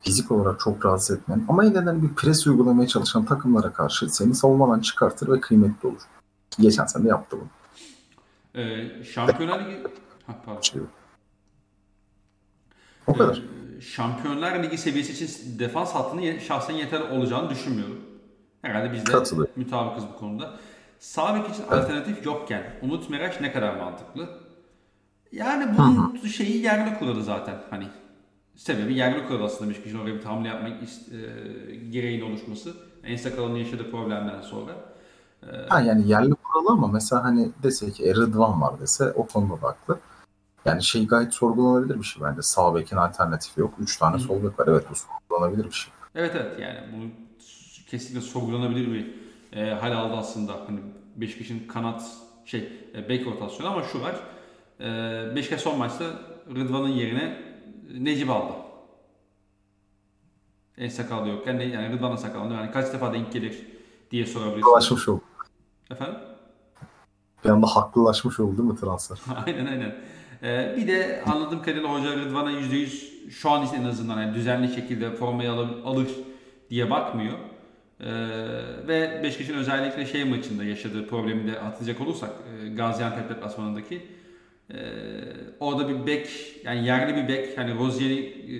fizik 0.00 0.30
olarak 0.30 0.60
çok 0.60 0.84
rahatsız 0.84 1.18
etmeyen 1.18 1.44
ama 1.48 1.64
yine 1.64 2.02
bir 2.02 2.14
pres 2.14 2.46
uygulamaya 2.46 2.88
çalışan 2.88 3.24
takımlara 3.24 3.72
karşı 3.72 4.08
seni 4.08 4.34
savunmadan 4.34 4.80
çıkartır 4.80 5.28
ve 5.28 5.40
kıymetli 5.40 5.88
olur. 5.88 6.02
Geçen 6.60 6.86
sene 6.86 7.04
de 7.04 7.08
yaptı 7.08 7.36
bunu. 7.40 7.48
E, 8.62 9.04
Şampiyonlar 9.04 9.60
Ligi 9.60 9.82
ha, 10.26 10.36
pardon. 10.46 10.60
Şey, 10.60 10.82
o 13.06 13.12
kadar. 13.12 13.42
Ee, 13.78 13.80
Şampiyonlar 13.80 14.62
Ligi 14.62 14.78
seviyesi 14.78 15.24
için 15.24 15.58
defans 15.58 15.94
hattının 15.94 16.38
şahsen 16.38 16.74
yeterli 16.74 17.04
olacağını 17.04 17.50
düşünmüyorum. 17.50 18.00
Herhalde 18.62 18.92
biz 18.92 19.06
de 19.06 19.46
mutabıkız 19.56 20.04
bu 20.14 20.18
konuda. 20.18 20.58
Sağ 21.00 21.34
bek 21.34 21.54
için 21.54 21.62
alternatif 21.62 22.26
yokken 22.26 22.62
Umut 22.82 23.10
Meraş 23.10 23.40
ne 23.40 23.52
kadar 23.52 23.76
mantıklı? 23.76 24.28
Yani 25.32 25.78
bunun 25.78 26.16
şeyi 26.26 26.62
yerli 26.62 26.98
kuralı 26.98 27.24
zaten. 27.24 27.54
Hani 27.70 27.88
sebebi 28.56 28.94
yerli 28.94 29.26
kuralı 29.28 29.44
aslında 29.44 29.70
Beşiktaş'ın 29.70 29.98
oraya 29.98 30.14
bir 30.14 30.24
hamle 30.24 30.48
yapmak 30.48 30.72
e, 30.72 31.74
gereğinin 31.74 32.30
oluşması. 32.30 32.74
En 33.04 33.16
sakalının 33.16 33.56
yaşadığı 33.56 33.90
problemden 33.90 34.40
sonra. 34.40 34.72
Ha 35.68 35.80
yani 35.80 36.08
yerli 36.08 36.34
kuralı 36.34 36.70
ama 36.70 36.86
mesela 36.86 37.24
hani 37.24 37.50
dese 37.62 37.90
ki 37.90 38.04
e, 38.04 38.14
Rıdvan 38.14 38.60
var 38.60 38.80
dese 38.80 39.12
o 39.12 39.26
konuda 39.26 39.62
da 39.62 39.66
haklı. 39.66 39.98
Yani 40.64 40.82
şey 40.82 41.06
gayet 41.06 41.34
sorgulanabilir 41.34 41.98
bir 41.98 42.04
şey 42.04 42.22
bence. 42.22 42.42
Sağ 42.42 42.74
bekin 42.74 42.96
alternatifi 42.96 43.60
yok. 43.60 43.74
Üç 43.80 43.96
tane 43.96 44.18
sol 44.18 44.44
bek 44.44 44.60
var. 44.60 44.68
Evet 44.68 44.84
bu 44.90 44.94
sorgulanabilir 44.94 45.64
bir 45.64 45.74
şey. 45.74 45.92
Evet 46.14 46.32
evet 46.34 46.60
yani 46.60 46.78
bunu 46.96 47.04
kesinlikle 47.86 48.20
sorgulanabilir 48.20 48.92
bir 48.92 49.29
e, 49.52 49.70
hal 49.70 49.92
aldı 49.92 50.16
aslında. 50.16 50.52
Hani 50.66 50.80
Beşiktaş'ın 51.16 51.66
kanat 51.68 52.02
şey 52.44 52.72
e, 52.94 53.08
bek 53.08 53.26
rotasyonu 53.26 53.70
ama 53.70 53.82
şu 53.82 54.00
var. 54.00 54.16
E, 54.80 54.86
Beşiktaş 55.36 55.60
son 55.60 55.78
maçta 55.78 56.04
Rıdvan'ın 56.54 56.88
yerine 56.88 57.50
Necip 57.98 58.30
aldı. 58.30 58.52
En 60.78 60.88
sakallı 60.88 61.28
yokken 61.28 61.58
ne, 61.58 61.64
yani 61.64 61.92
Rıdvan'ın 61.92 62.16
sakallı. 62.16 62.54
Yani 62.54 62.70
kaç 62.70 62.92
defa 62.92 63.12
denk 63.12 63.32
gelir 63.32 63.66
diye 64.10 64.26
sorabilirsiniz. 64.26 64.66
Haklılaşmış 64.66 65.08
oldu. 65.08 65.22
Efendim? 65.90 66.14
Bir 67.44 67.50
anda 67.50 67.66
haklılaşmış 67.66 68.40
oldu 68.40 68.58
değil 68.58 68.68
mi 68.68 68.76
transfer? 68.76 69.18
aynen 69.46 69.66
aynen. 69.66 69.94
Ee, 70.42 70.74
bir 70.76 70.88
de 70.88 71.24
anladığım 71.26 71.62
kadarıyla 71.62 71.94
hoca 71.94 72.16
Rıdvan'a 72.16 72.52
%100 72.52 73.30
şu 73.30 73.50
an 73.50 73.66
için 73.66 73.76
en 73.76 73.84
azından 73.84 74.22
yani 74.22 74.34
düzenli 74.34 74.74
şekilde 74.74 75.10
formayı 75.10 75.52
alır, 75.52 75.68
alır 75.84 76.08
diye 76.70 76.90
bakmıyor. 76.90 77.38
Ee, 78.04 78.08
ve 78.88 79.20
Beşiktaş'ın 79.22 79.58
özellikle 79.58 80.06
şey 80.06 80.24
maçında 80.24 80.64
yaşadığı 80.64 81.06
problemi 81.06 81.52
de 81.52 81.58
hatırlayacak 81.58 82.08
olursak 82.08 82.30
e, 82.30 82.68
Gaziantep 82.68 83.28
deplasmanındaki 83.28 84.02
e, 84.70 84.76
orada 85.60 85.88
bir 85.88 86.06
bek 86.06 86.28
yani 86.64 86.86
yerli 86.86 87.16
bir 87.16 87.28
bek 87.28 87.58
hani 87.58 87.78
Rozier'i 87.78 88.24
e, 88.24 88.56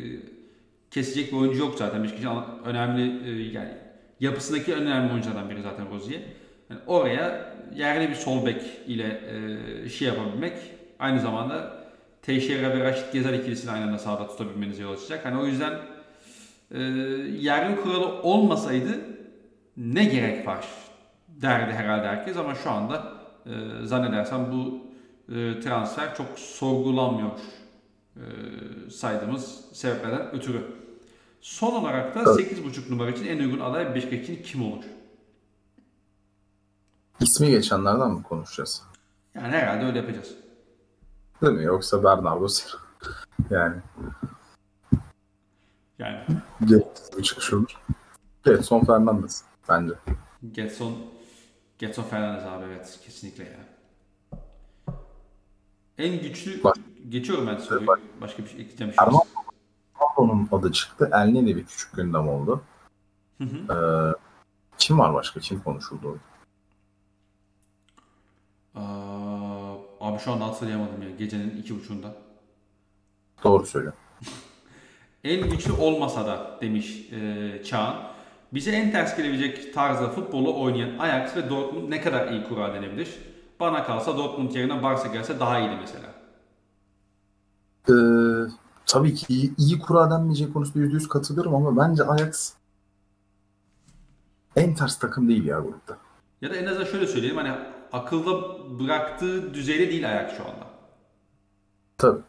kesecek 0.90 1.32
bir 1.32 1.36
oyuncu 1.36 1.58
yok 1.58 1.74
zaten 1.78 2.02
Beşiktaş'ın 2.02 2.44
önemli 2.64 3.30
e, 3.30 3.52
yani 3.52 3.70
yapısındaki 4.20 4.74
önemli 4.74 5.12
oyunculardan 5.12 5.50
biri 5.50 5.62
zaten 5.62 5.90
Rozier. 5.90 6.20
Yani 6.70 6.80
oraya 6.86 7.54
yerli 7.76 8.08
bir 8.08 8.14
sol 8.14 8.46
bek 8.46 8.62
ile 8.86 9.20
e, 9.84 9.88
şey 9.88 10.08
yapabilmek 10.08 10.52
aynı 10.98 11.20
zamanda 11.20 11.80
Teixeira 12.22 12.78
ve 12.78 12.84
Raşit 12.84 13.12
Gezer 13.12 13.32
ikilisini 13.32 13.70
aynı 13.70 13.84
anda 13.84 13.98
sahada 13.98 14.26
tutabilmenize 14.26 14.82
yol 14.82 14.92
açacak. 14.92 15.24
Hani 15.24 15.40
o 15.40 15.46
yüzden 15.46 15.78
e, 16.74 16.82
yerli 17.38 17.76
kuralı 17.76 18.22
olmasaydı 18.22 19.19
ne 19.80 20.04
gerek 20.04 20.46
var 20.46 20.68
derdi 21.28 21.72
herhalde 21.72 22.06
herkes 22.08 22.36
ama 22.36 22.54
şu 22.54 22.70
anda 22.70 23.12
e, 23.46 23.50
zannedersem 23.86 24.52
bu 24.52 24.80
e, 25.34 25.60
transfer 25.60 26.14
çok 26.14 26.38
sorgulanmıyor 26.38 27.30
e, 28.16 28.24
saydığımız 28.90 29.64
sebeplerden 29.72 30.34
ötürü. 30.34 30.66
Son 31.40 31.72
olarak 31.72 32.14
da 32.14 32.20
Evet. 32.20 32.52
8.5 32.52 32.90
numara 32.90 33.10
için 33.10 33.26
en 33.26 33.38
uygun 33.38 33.60
aday 33.60 33.94
Beşiktaş 33.94 34.18
için 34.18 34.42
kim 34.42 34.72
olur? 34.72 34.84
İsmi 37.20 37.50
geçenlerden 37.50 38.10
mi 38.10 38.22
konuşacağız? 38.22 38.82
Yani 39.34 39.48
herhalde 39.48 39.84
öyle 39.84 39.98
yapacağız. 39.98 40.34
Değil 41.42 41.52
mi? 41.52 41.64
Yoksa 41.64 42.04
Bernardo 42.04 42.48
Silva. 42.48 42.80
yani 43.50 43.76
Yani 45.98 46.18
bir 46.60 47.22
çıkış 47.22 47.52
olur. 47.52 47.80
Getson 48.44 48.84
Fernandes 48.84 49.44
bence. 49.70 49.94
Getson 50.52 50.96
Getson 51.78 52.02
Fernandes 52.02 52.44
abi 52.44 52.64
evet 52.64 52.98
kesinlikle 53.04 53.44
ya. 53.44 53.60
En 55.98 56.20
güçlü 56.22 56.64
Bak. 56.64 56.76
geçiyorum 57.08 57.46
ben 57.46 57.56
soruyu. 57.56 57.86
Başka 58.20 58.42
bir 58.42 58.48
şey 58.48 58.60
ekleyeceğim. 58.60 58.92
bir 58.92 58.96
şey. 58.96 59.06
Erman 59.06 59.22
Ronaldo'nun 60.00 60.48
adı 60.52 60.72
çıktı. 60.72 61.10
Elneni 61.12 61.56
bir 61.56 61.66
küçük 61.66 61.96
gündem 61.96 62.28
oldu. 62.28 62.62
Hı 63.38 63.44
hı. 63.44 63.56
Ee, 63.56 64.16
kim 64.78 64.98
var 64.98 65.14
başka? 65.14 65.40
Kim 65.40 65.60
konuşuldu? 65.62 66.18
Aa, 68.74 69.74
abi 70.00 70.18
şu 70.18 70.32
anda 70.32 70.46
hatırlayamadım 70.46 71.02
ya 71.02 71.10
gecenin 71.10 71.56
iki 71.56 71.76
buçuğunda. 71.80 72.14
Doğru 73.44 73.66
söylüyor. 73.66 73.92
En 75.24 75.50
güçlü 75.50 75.72
olmasa 75.72 76.26
da 76.26 76.58
demiş 76.60 77.12
e, 77.12 77.62
Çağan. 77.64 78.09
Bize 78.52 78.70
en 78.70 78.92
ters 78.92 79.16
gelebilecek 79.16 79.74
tarzda 79.74 80.08
futbolu 80.08 80.60
oynayan 80.62 80.98
Ajax 80.98 81.36
ve 81.36 81.50
Dortmund 81.50 81.90
ne 81.90 82.00
kadar 82.00 82.28
iyi 82.28 82.44
kura 82.44 82.74
denebilir? 82.74 83.18
Bana 83.60 83.84
kalsa 83.84 84.18
Dortmund 84.18 84.50
yerine 84.50 84.82
Barça 84.82 85.08
gelse 85.08 85.40
daha 85.40 85.58
iyiydi 85.58 85.74
mesela. 85.80 86.06
Ee, 87.88 88.50
tabii 88.86 89.14
ki 89.14 89.26
iyi, 89.28 89.56
iyi 89.56 89.78
kura 89.78 90.10
denmeyecek 90.10 90.52
konusunda 90.52 90.78
yüzde 90.78 90.94
yüz 90.94 91.08
katılıyorum 91.08 91.54
ama 91.54 91.76
bence 91.76 92.04
Ajax 92.04 92.52
en 94.56 94.74
ters 94.74 94.98
takım 94.98 95.28
değil 95.28 95.44
ya 95.44 95.60
grupta. 95.60 95.98
Ya 96.42 96.50
da 96.50 96.56
en 96.56 96.66
azından 96.66 96.84
şöyle 96.84 97.06
söyleyelim 97.06 97.36
hani 97.36 97.52
akılda 97.92 98.30
bıraktığı 98.80 99.54
düzeyde 99.54 99.90
değil 99.90 100.08
Ajax 100.08 100.36
şu 100.36 100.42
anda. 100.42 100.66
Tabii. 101.98 102.20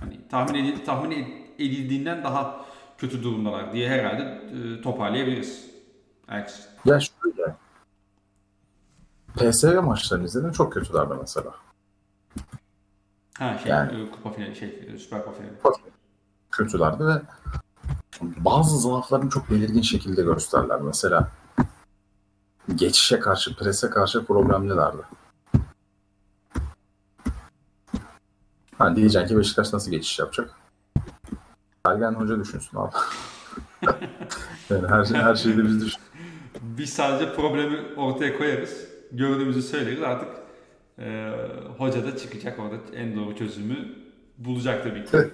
Hani 0.00 0.28
tahmin, 0.28 0.54
edil, 0.54 0.84
tahmin 0.84 1.28
edildiğinden 1.58 2.24
daha 2.24 2.64
kötü 2.98 3.22
durumdalar 3.22 3.72
diye 3.72 3.88
herhalde 3.88 4.22
e, 4.22 4.82
toparlayabiliriz. 4.82 5.69
Ajax. 6.30 6.60
Ya 6.84 7.00
şöyle. 7.00 7.54
PSV 9.36 9.82
maçlarını 9.82 10.24
izledim 10.24 10.52
çok 10.52 10.72
kötülerdi 10.72 11.14
mesela. 11.20 11.54
Ha 13.38 13.58
şey 13.58 13.72
Yani- 13.72 14.02
e, 14.02 14.10
kupa 14.10 14.30
finali 14.30 14.56
şey 14.56 14.88
e, 14.94 14.98
Süper 14.98 15.24
Kupa 15.24 15.36
finali. 15.36 15.52
Kötülerdi 16.50 17.06
ve 17.06 17.22
bazı 18.20 18.78
zaaflarını 18.78 19.30
çok 19.30 19.50
belirgin 19.50 19.82
şekilde 19.82 20.22
gösterdiler. 20.22 20.80
Mesela 20.80 21.28
geçişe 22.74 23.20
karşı, 23.20 23.56
prese 23.56 23.90
karşı 23.90 24.26
problemlilerdi. 24.26 25.02
Ha 28.78 28.96
diyeceksin 28.96 29.28
ki 29.28 29.38
Beşiktaş 29.38 29.72
nasıl 29.72 29.90
geçiş 29.90 30.18
yapacak? 30.18 30.50
Sergen 31.86 32.12
Hoca 32.12 32.40
düşünsün 32.40 32.78
abi. 32.78 32.92
yani 34.70 34.88
her, 34.88 35.04
her 35.04 35.34
şeyi 35.34 35.56
de 35.56 35.64
biz 35.64 35.80
düşün. 35.86 36.00
Biz 36.78 36.92
sadece 36.92 37.32
problemi 37.32 37.78
ortaya 37.96 38.38
koyarız. 38.38 38.88
Gördüğümüzü 39.12 39.62
söyleriz. 39.62 40.02
Artık 40.02 40.28
e, 40.98 41.32
hoca 41.78 42.06
da 42.06 42.16
çıkacak 42.16 42.58
orada 42.58 42.76
en 42.96 43.16
doğru 43.16 43.36
çözümü 43.36 43.88
bulacak 44.38 44.84
tabii 44.84 45.04
ki. 45.04 45.10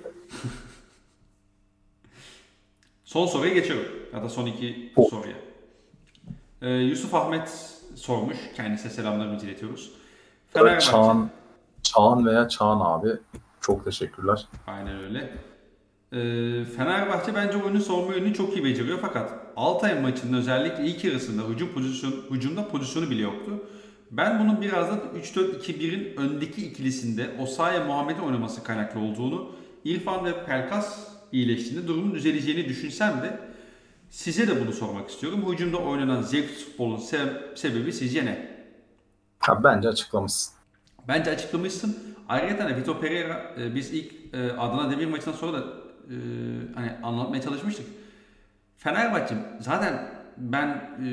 son 3.05 3.27
soruya 3.27 3.55
geçiyorum. 3.55 3.93
Ya 4.15 4.23
da 4.23 4.29
son 4.29 4.47
iki 4.47 4.93
soruya. 5.11 5.37
E, 6.63 6.71
Yusuf 6.71 7.15
Ahmet 7.15 7.49
sormuş. 7.95 8.37
Kendisine 8.57 8.93
selamlarımızı 8.93 9.47
iletiyoruz. 9.47 9.93
Fenerbahçe. 10.53 10.91
Çağan, 10.91 11.31
Çağan 11.83 12.27
veya 12.27 12.49
Çağan 12.49 12.81
abi 12.81 13.09
çok 13.61 13.85
teşekkürler. 13.85 14.49
Aynen 14.67 15.05
öyle. 15.05 15.37
Ee, 16.17 16.65
Fenerbahçe 16.77 17.35
bence 17.35 17.57
oyunu 17.59 17.81
savunma 17.81 18.15
yönünü 18.15 18.35
çok 18.35 18.57
iyi 18.57 18.65
beceriyor 18.65 18.99
fakat 19.03 19.31
Altay 19.57 20.01
maçının 20.01 20.39
özellikle 20.39 20.85
ilk 20.85 21.05
yarısında 21.05 21.49
hücum 21.49 21.69
pozisyon, 21.69 22.13
hücumda 22.31 22.69
pozisyonu 22.69 23.11
bile 23.11 23.23
yoktu. 23.23 23.65
Ben 24.11 24.41
bunun 24.41 24.61
biraz 24.61 24.89
da 24.89 24.95
3-4-2-1'in 24.95 26.17
öndeki 26.17 26.67
ikilisinde 26.67 27.31
Osayi 27.41 27.81
Muhammed'in 27.81 28.21
oynaması 28.21 28.63
kaynaklı 28.65 29.01
olduğunu, 29.01 29.53
İrfan 29.85 30.25
ve 30.25 30.45
Pelkas 30.45 31.09
iyileştiğinde 31.33 31.89
durumun 31.89 32.15
düzeleceğini 32.15 32.69
düşünsem 32.69 33.23
de 33.23 33.41
size 34.11 34.49
de 34.49 34.61
bunu 34.61 34.73
sormak 34.73 35.11
istiyorum. 35.11 35.53
Hücumda 35.53 35.77
oynanan 35.77 36.23
zevk 36.23 36.49
futbolun 36.49 36.97
se- 36.97 37.57
sebebi 37.57 37.93
sizce 37.93 38.25
ne? 38.27 38.57
Ha, 39.39 39.65
bence 39.65 39.89
açıklamışsın. 39.89 40.55
Bence 41.09 41.31
açıklamışsın. 41.31 41.99
Ayrıca 42.29 42.69
de 42.69 42.77
Vitor 42.77 43.01
Pereira 43.01 43.55
e, 43.61 43.75
biz 43.75 43.93
ilk 43.93 44.13
e, 44.35 44.53
Adana 44.53 44.91
Demir 44.91 45.07
maçından 45.07 45.37
sonra 45.37 45.53
da 45.59 45.65
e, 46.11 46.15
hani 46.75 46.91
anlatmaya 47.03 47.43
çalışmıştık. 47.43 47.87
Fenerbahçe 48.77 49.35
zaten 49.61 50.09
ben 50.39 50.69
e, 50.69 51.09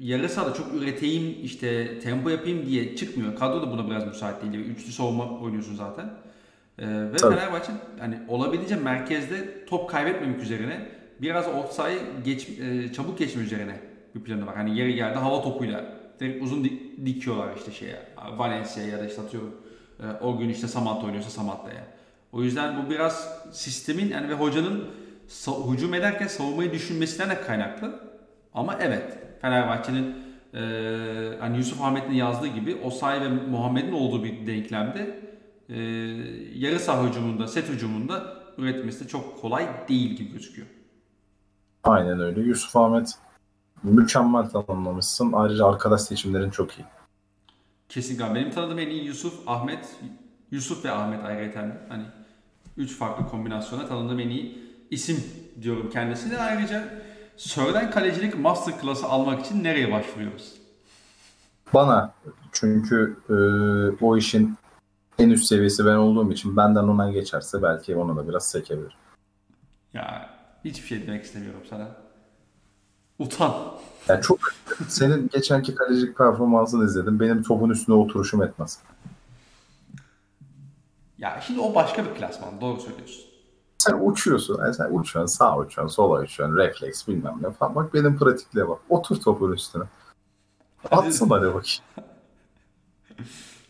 yarı 0.00 0.28
sahada 0.28 0.54
çok 0.54 0.74
üreteyim 0.74 1.36
işte 1.42 1.98
tempo 1.98 2.28
yapayım 2.28 2.66
diye 2.66 2.96
çıkmıyor. 2.96 3.36
Kadro 3.36 3.62
da 3.62 3.70
buna 3.70 3.90
biraz 3.90 4.06
müsait 4.06 4.42
değil. 4.42 4.54
Üçlü 4.66 4.92
savunma 4.92 5.38
oynuyorsun 5.40 5.74
zaten. 5.74 6.10
E, 6.78 6.86
ve 7.12 7.16
Tabii. 7.16 7.34
Fenerbahçe 7.34 7.72
hani 7.98 8.18
olabildiğince 8.28 8.76
merkezde 8.76 9.64
top 9.66 9.90
kaybetmemek 9.90 10.42
üzerine 10.42 10.88
biraz 11.22 11.46
orta 11.48 11.72
sahayı 11.72 11.98
geç, 12.24 12.48
e, 12.48 12.92
çabuk 12.92 13.18
geçme 13.18 13.42
üzerine 13.42 13.80
bir 14.14 14.20
planı 14.20 14.46
var. 14.46 14.56
Hani 14.56 14.78
yeri 14.78 14.94
geldi 14.94 15.18
hava 15.18 15.42
topuyla 15.42 15.84
direkt 16.20 16.42
uzun 16.44 16.64
di- 16.64 17.06
dikiyorlar 17.06 17.56
işte 17.56 17.72
şeye 17.72 17.96
Valencia'ya 18.36 18.88
ya 18.90 18.98
da 18.98 19.06
işte 19.06 19.22
atıyorum 19.22 19.54
e, 20.00 20.24
o 20.24 20.38
gün 20.38 20.48
işte 20.48 20.66
Samat 20.68 21.04
oynuyorsa 21.04 21.30
Samatta'ya. 21.30 21.86
O 22.32 22.42
yüzden 22.42 22.84
bu 22.84 22.90
biraz 22.90 23.38
sistemin 23.52 24.08
yani 24.08 24.28
ve 24.28 24.34
hocanın 24.34 24.84
hücum 25.72 25.94
ederken 25.94 26.26
savunmayı 26.26 26.72
düşünmesinden 26.72 27.30
de 27.30 27.40
kaynaklı. 27.40 28.00
Ama 28.54 28.78
evet 28.80 29.18
Fenerbahçe'nin 29.40 30.14
e, 30.54 30.60
hani 31.40 31.56
Yusuf 31.56 31.82
Ahmet'in 31.82 32.12
yazdığı 32.12 32.46
gibi 32.46 32.74
Osay 32.74 33.20
ve 33.20 33.28
Muhammed'in 33.28 33.92
olduğu 33.92 34.24
bir 34.24 34.46
denklemde 34.46 35.20
e, 35.68 35.78
yarı 36.54 36.80
saha 36.80 37.08
hücumunda, 37.08 37.48
set 37.48 37.68
hücumunda 37.68 38.36
üretmesi 38.58 39.04
de 39.04 39.08
çok 39.08 39.40
kolay 39.40 39.68
değil 39.88 40.10
gibi 40.10 40.32
gözüküyor. 40.32 40.68
Aynen 41.84 42.20
öyle. 42.20 42.40
Yusuf 42.40 42.76
Ahmet 42.76 43.18
mükemmel 43.82 44.48
tanımlamışsın. 44.48 45.32
Ayrıca 45.32 45.66
arkadaş 45.66 46.00
seçimlerin 46.00 46.50
çok 46.50 46.78
iyi. 46.78 46.84
Kesinlikle. 47.88 48.34
Benim 48.34 48.50
tanıdığım 48.50 48.78
en 48.78 48.88
iyi 48.88 49.04
Yusuf, 49.04 49.48
Ahmet, 49.48 49.96
Yusuf 50.50 50.84
ve 50.84 50.90
Ahmet 50.90 51.24
ayrıca 51.24 51.76
hani 51.88 52.04
üç 52.76 52.98
farklı 52.98 53.28
kombinasyona 53.28 53.88
tanıdığım 53.88 54.20
en 54.20 54.28
iyi 54.28 54.58
isim 54.90 55.24
diyorum 55.62 55.90
kendisine. 55.90 56.38
Ayrıca 56.38 56.84
Sörden 57.36 57.90
kalecilik 57.90 58.38
master 58.38 58.80
klası 58.80 59.06
almak 59.06 59.46
için 59.46 59.64
nereye 59.64 59.92
başvuruyoruz? 59.92 60.54
Bana 61.74 62.14
çünkü 62.52 63.16
e, 63.28 63.34
o 64.04 64.16
işin 64.16 64.56
en 65.18 65.30
üst 65.30 65.46
seviyesi 65.46 65.86
ben 65.86 65.96
olduğum 65.96 66.32
için 66.32 66.56
benden 66.56 66.84
ona 66.84 67.10
geçerse 67.10 67.62
belki 67.62 67.96
onu 67.96 68.16
da 68.16 68.28
biraz 68.28 68.50
sekebilir. 68.50 68.96
Ya 69.94 70.30
hiçbir 70.64 70.88
şey 70.88 71.06
demek 71.06 71.24
istemiyorum 71.24 71.60
sana. 71.70 71.88
Utan. 73.18 73.54
Yani 74.08 74.22
çok 74.22 74.38
senin 74.88 75.28
geçenki 75.32 75.74
kalecilik 75.74 76.18
performansını 76.18 76.84
izledim. 76.84 77.20
Benim 77.20 77.42
topun 77.42 77.70
üstüne 77.70 77.96
oturuşum 77.96 78.42
etmez. 78.42 78.78
Ya 81.18 81.40
şimdi 81.46 81.60
o 81.60 81.74
başka 81.74 82.04
bir 82.04 82.14
klasman. 82.14 82.60
Doğru 82.60 82.80
söylüyorsun. 82.80 83.24
Sen 83.78 83.98
uçuyorsun. 84.02 84.58
Yani 84.64 84.74
sen 84.74 84.84
uçuyorsun, 84.84 85.36
sağa 85.36 85.58
uçuyorsun, 85.58 85.94
sola 85.94 86.20
uçuyorsun, 86.20 86.56
refleks 86.56 87.08
bilmem 87.08 87.38
ne 87.40 87.50
falan. 87.50 87.74
Bak 87.74 87.94
benim 87.94 88.18
pratikliğe 88.18 88.68
bak. 88.68 88.78
Otur 88.88 89.20
topun 89.20 89.52
üstüne. 89.52 89.84
Atsın 90.90 91.28
hadi 91.28 91.46
bakayım. 91.46 91.64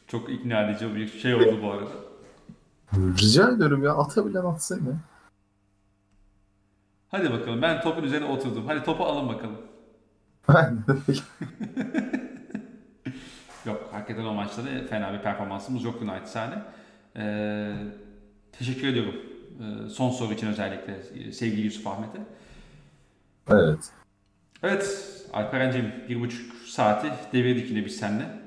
Çok 0.07 0.31
ikna 0.31 0.63
edici 0.63 0.95
bir 0.95 1.09
şey 1.09 1.35
oldu 1.35 1.59
bu 1.63 1.71
arada. 1.71 1.91
Rica 2.95 3.51
ediyorum 3.51 3.85
ya 3.85 3.95
atabilen 3.95 4.45
atsın 4.45 4.87
ya. 4.87 4.93
Hadi 7.09 7.33
bakalım 7.33 7.63
ben 7.63 7.81
topun 7.81 8.03
üzerine 8.03 8.27
oturdum. 8.27 8.65
Hadi 8.67 8.85
topu 8.85 9.05
alın 9.05 9.29
bakalım. 9.29 9.57
Yok 13.67 13.89
hakikaten 13.93 14.25
o 14.25 14.35
maçta 14.35 14.65
da 14.65 14.69
fena 14.91 15.13
bir 15.13 15.23
performansımız 15.23 15.85
yoktu 15.85 16.07
naçizane. 16.07 16.63
Ee, 17.17 17.75
teşekkür 18.53 18.89
ediyorum. 18.89 19.15
Ee, 19.61 19.89
son 19.89 20.11
soru 20.11 20.33
için 20.33 20.47
özellikle 20.47 20.97
e, 21.15 21.33
sevgili 21.33 21.61
Yusuf 21.61 21.87
Ahmet'e. 21.87 22.19
Evet. 23.49 23.93
Evet 24.63 25.13
Alperen'cim 25.33 25.93
bir 26.09 26.21
buçuk 26.21 26.57
saati 26.57 27.13
devirdik 27.33 27.71
yine 27.71 27.85
biz 27.85 27.97
seninle. 27.97 28.47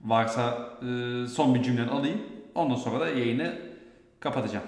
Varsa 0.00 0.70
e, 0.82 1.26
son 1.26 1.54
bir 1.54 1.62
cümlen 1.62 1.88
alayım. 1.88 2.20
Ondan 2.54 2.74
sonra 2.74 3.00
da 3.00 3.08
yayını 3.08 3.58
kapatacağım. 4.20 4.66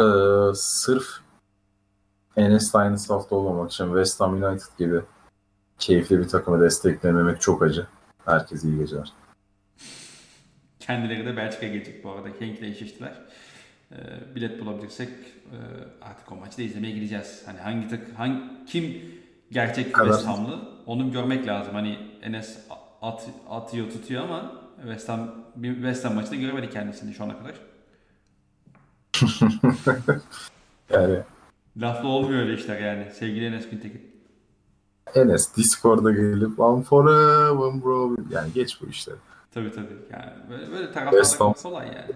Ee, 0.00 0.04
sırf 0.54 1.06
Enes 2.36 2.74
aynı 2.74 2.98
safta 2.98 3.36
olmamak 3.36 3.72
için 3.72 3.84
West 3.84 4.20
Ham 4.20 4.42
United 4.42 4.78
gibi 4.78 5.00
keyifli 5.78 6.18
bir 6.18 6.28
takımı 6.28 6.60
desteklememek 6.60 7.40
çok 7.40 7.62
acı. 7.62 7.86
Herkese 8.24 8.68
iyi 8.68 8.78
geceler. 8.78 9.12
Kendileri 10.80 11.26
de 11.26 11.36
Belçika'ya 11.36 11.72
gelecek 11.72 12.04
bu 12.04 12.10
arada. 12.10 12.28
Henk'le 12.38 12.62
eşleştiler. 12.62 13.12
Ee, 13.92 13.96
bilet 14.34 14.60
bulabilirsek 14.60 15.08
e, 15.08 15.56
artık 16.02 16.32
o 16.32 16.36
maçı 16.36 16.58
da 16.58 16.62
izlemeye 16.62 16.94
gideceğiz. 16.94 17.42
Hani 17.46 17.58
hangi 17.58 17.88
tak 17.88 18.00
hangi 18.16 18.40
kim 18.66 19.02
gerçek. 19.52 19.86
West 19.86 20.26
Ham'lı 20.26 20.68
onu 20.86 21.12
görmek 21.12 21.46
lazım. 21.46 21.74
Hani 21.74 21.98
Enes 22.22 22.58
at, 23.02 23.28
atıyor 23.50 23.90
tutuyor 23.90 24.22
ama 24.24 24.52
West 24.82 25.08
Ham 25.08 25.34
bir 25.56 25.74
West 25.74 26.04
Ham 26.04 26.14
maçında 26.14 26.36
göremedik 26.36 26.72
kendisini 26.72 27.14
şu 27.14 27.24
ana 27.24 27.38
kadar. 27.38 27.54
Yani 30.90 31.18
Laflı 31.76 32.08
olmuyor 32.08 32.42
öyle 32.42 32.54
işler 32.54 32.80
yani. 32.80 33.10
Sevgili 33.12 33.46
Enes 33.46 33.70
Güntekin. 33.70 34.13
Enes 35.14 35.56
Discord'a 35.56 36.10
gelip 36.12 36.60
One 36.60 36.82
forever 36.82 37.82
bro. 37.84 38.16
Yani 38.30 38.52
geç 38.52 38.80
bu 38.80 38.86
işleri. 38.86 39.16
Tabii 39.54 39.72
tabii. 39.72 39.96
Yani 40.12 40.32
böyle, 40.50 40.72
böyle 40.72 40.92
Ham. 41.38 41.52
kolay 41.52 41.86
yani. 41.86 42.12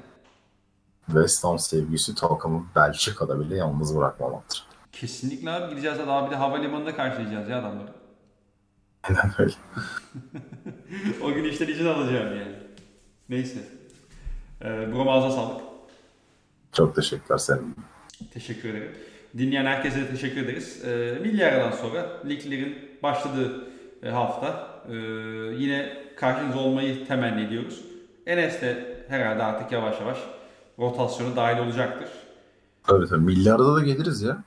West 1.06 1.44
Ham 1.44 1.58
sevgisi 1.58 2.14
takımı 2.14 2.66
Belçika'da 2.76 3.40
bile 3.40 3.56
yalnız 3.56 3.96
bırakmamaktır. 3.96 4.66
Kesinlikle 4.92 5.50
abi 5.50 5.70
gideceğiz 5.70 5.98
daha 5.98 6.26
bir 6.26 6.30
de 6.30 6.36
havalimanında 6.36 6.96
karşılayacağız 6.96 7.48
ya 7.48 7.58
adamları. 7.58 7.92
Aynen 9.02 9.32
öyle. 9.38 9.52
o 11.22 11.32
gün 11.32 11.44
işten 11.44 11.68
izin 11.68 11.86
alacağım 11.86 12.36
yani. 12.36 12.56
Neyse. 13.28 13.58
Ee, 14.62 14.92
Brom 14.92 15.08
ağzına 15.08 15.30
sağlık. 15.30 15.60
Çok 16.72 16.94
teşekkürler 16.94 17.38
senin. 17.38 17.76
Teşekkür 18.32 18.68
ederim. 18.68 18.94
Dinleyen 19.38 19.66
herkese 19.66 20.10
teşekkür 20.10 20.42
ederiz. 20.42 20.84
Ee, 20.84 21.18
milli 21.22 21.46
aradan 21.46 21.70
sonra 21.70 22.22
liglerin 22.28 22.78
başladığı 23.02 23.68
e, 24.02 24.10
hafta 24.10 24.68
e, 24.88 24.94
yine 25.58 25.92
karşınızda 26.16 26.58
olmayı 26.58 27.06
temenni 27.06 27.42
ediyoruz. 27.42 27.84
Enes 28.26 28.62
de 28.62 28.96
herhalde 29.08 29.42
artık 29.42 29.72
yavaş 29.72 30.00
yavaş 30.00 30.18
rotasyona 30.78 31.36
dahil 31.36 31.58
olacaktır. 31.58 32.08
Tabii 32.84 33.06
tabii. 33.06 33.24
Milli 33.24 33.52
arada 33.52 33.76
da 33.76 33.80
geliriz 33.80 34.22
ya. 34.22 34.44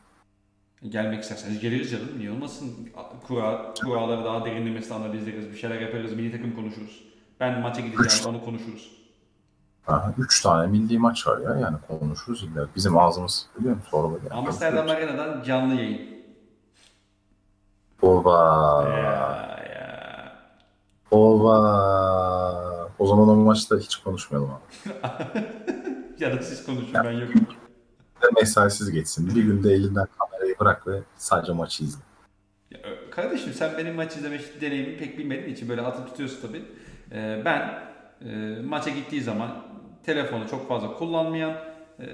Gelmek 0.89 1.23
isterseniz 1.23 1.59
geliriz 1.59 1.91
canım. 1.91 2.07
Niye 2.17 2.31
olmasın? 2.31 2.89
Kura, 3.27 3.73
kuralları 3.85 4.25
daha 4.25 4.45
derinlemesine 4.45 4.93
analizleriz. 4.97 5.51
Bir 5.51 5.57
şeyler 5.57 5.81
yaparız. 5.81 6.13
Milli 6.13 6.31
takım 6.31 6.55
konuşuruz. 6.55 7.03
Ben 7.39 7.59
maça 7.61 7.81
gideceğim. 7.81 8.25
Onu 8.27 8.45
konuşuruz. 8.45 9.00
Aha, 9.87 10.13
üç 10.17 10.41
tane 10.41 10.67
milli 10.67 10.99
maç 10.99 11.27
var 11.27 11.37
ya 11.37 11.59
yani 11.59 11.77
konuşuruz 11.87 12.43
illa. 12.43 12.67
Bizim 12.75 12.97
ağzımız 12.97 13.47
biliyor 13.59 13.75
musun? 13.75 13.89
Sorma 13.91 14.17
ya. 14.29 14.35
Amsterdam 14.37 14.89
Arena'dan 14.89 15.43
canlı 15.43 15.75
yayın. 15.75 16.01
Ova. 18.01 18.83
Ya, 18.89 19.63
ya. 19.75 20.33
Ova. 21.11 22.91
O 22.99 23.07
zaman 23.07 23.29
o 23.29 23.35
maçta 23.35 23.77
hiç 23.77 23.95
konuşmayalım 23.95 24.49
abi. 24.49 24.61
ya 26.19 26.37
da 26.37 26.41
siz 26.43 26.65
konuşun 26.65 26.93
ben 26.93 27.11
yokum. 27.11 27.47
Mesaisiz 28.39 28.91
geçsin. 28.91 29.35
Bir 29.35 29.43
günde 29.43 29.73
elinden 29.73 30.07
kamerayı 30.19 30.59
bırak 30.59 30.87
ve 30.87 31.01
sadece 31.17 31.53
maçı 31.53 31.83
izle. 31.83 32.01
Ya, 32.71 32.79
kardeşim 33.11 33.53
sen 33.53 33.77
benim 33.77 33.95
maç 33.95 34.15
izleme 34.15 34.39
deneyimimi 34.61 34.97
pek 34.97 35.17
bilmediğin 35.17 35.55
için 35.55 35.69
böyle 35.69 35.81
atıp 35.81 36.07
tutuyorsun 36.07 36.47
tabii. 36.47 36.65
Ee, 37.11 37.41
ben 37.45 37.83
e, 38.25 38.61
maça 38.61 38.89
gittiği 38.89 39.21
zaman 39.21 39.70
telefonu 40.05 40.49
çok 40.49 40.67
fazla 40.67 40.93
kullanmayan, 40.93 41.57
e, 41.99 42.05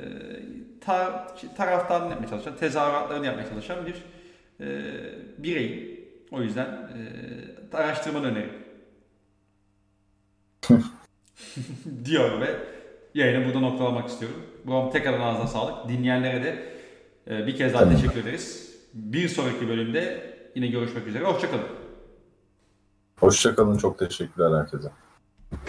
tar 0.82 1.28
taraftarını 1.58 2.10
yapmaya 2.10 2.30
çalışan, 2.30 2.58
tezahüratlarını 2.58 3.26
yapmaya 3.26 3.50
çalışan 3.50 3.78
bir 3.86 4.04
e, 4.66 4.68
bireyim. 5.38 6.00
O 6.32 6.42
yüzden 6.42 6.66
e, 7.74 7.78
araştırmanı 7.78 8.26
öneririm. 8.26 8.68
diyor 12.06 12.42
ve 12.42 12.56
yayını 13.14 13.46
burada 13.46 13.60
noktalamak 13.60 14.10
istiyorum. 14.10 14.44
Buram 14.66 14.92
tekrardan 14.92 15.20
ağzına 15.20 15.48
sağlık. 15.48 15.90
Dinleyenlere 15.90 16.44
de 16.44 16.64
e, 17.28 17.48
bir 17.48 17.56
kez 17.56 17.74
daha 17.74 17.84
Tamam. 17.84 17.96
teşekkür 17.96 18.22
ederiz. 18.22 18.76
Bir 18.94 19.28
sonraki 19.28 19.68
bölümde 19.68 20.34
yine 20.56 20.68
görüşmek 20.68 21.08
üzere. 21.08 21.24
Hoşçakalın. 21.24 21.68
Hoşçakalın. 23.20 23.78
Çok 23.78 24.00
teşekkürler 24.00 24.60
herkese. 24.60 24.90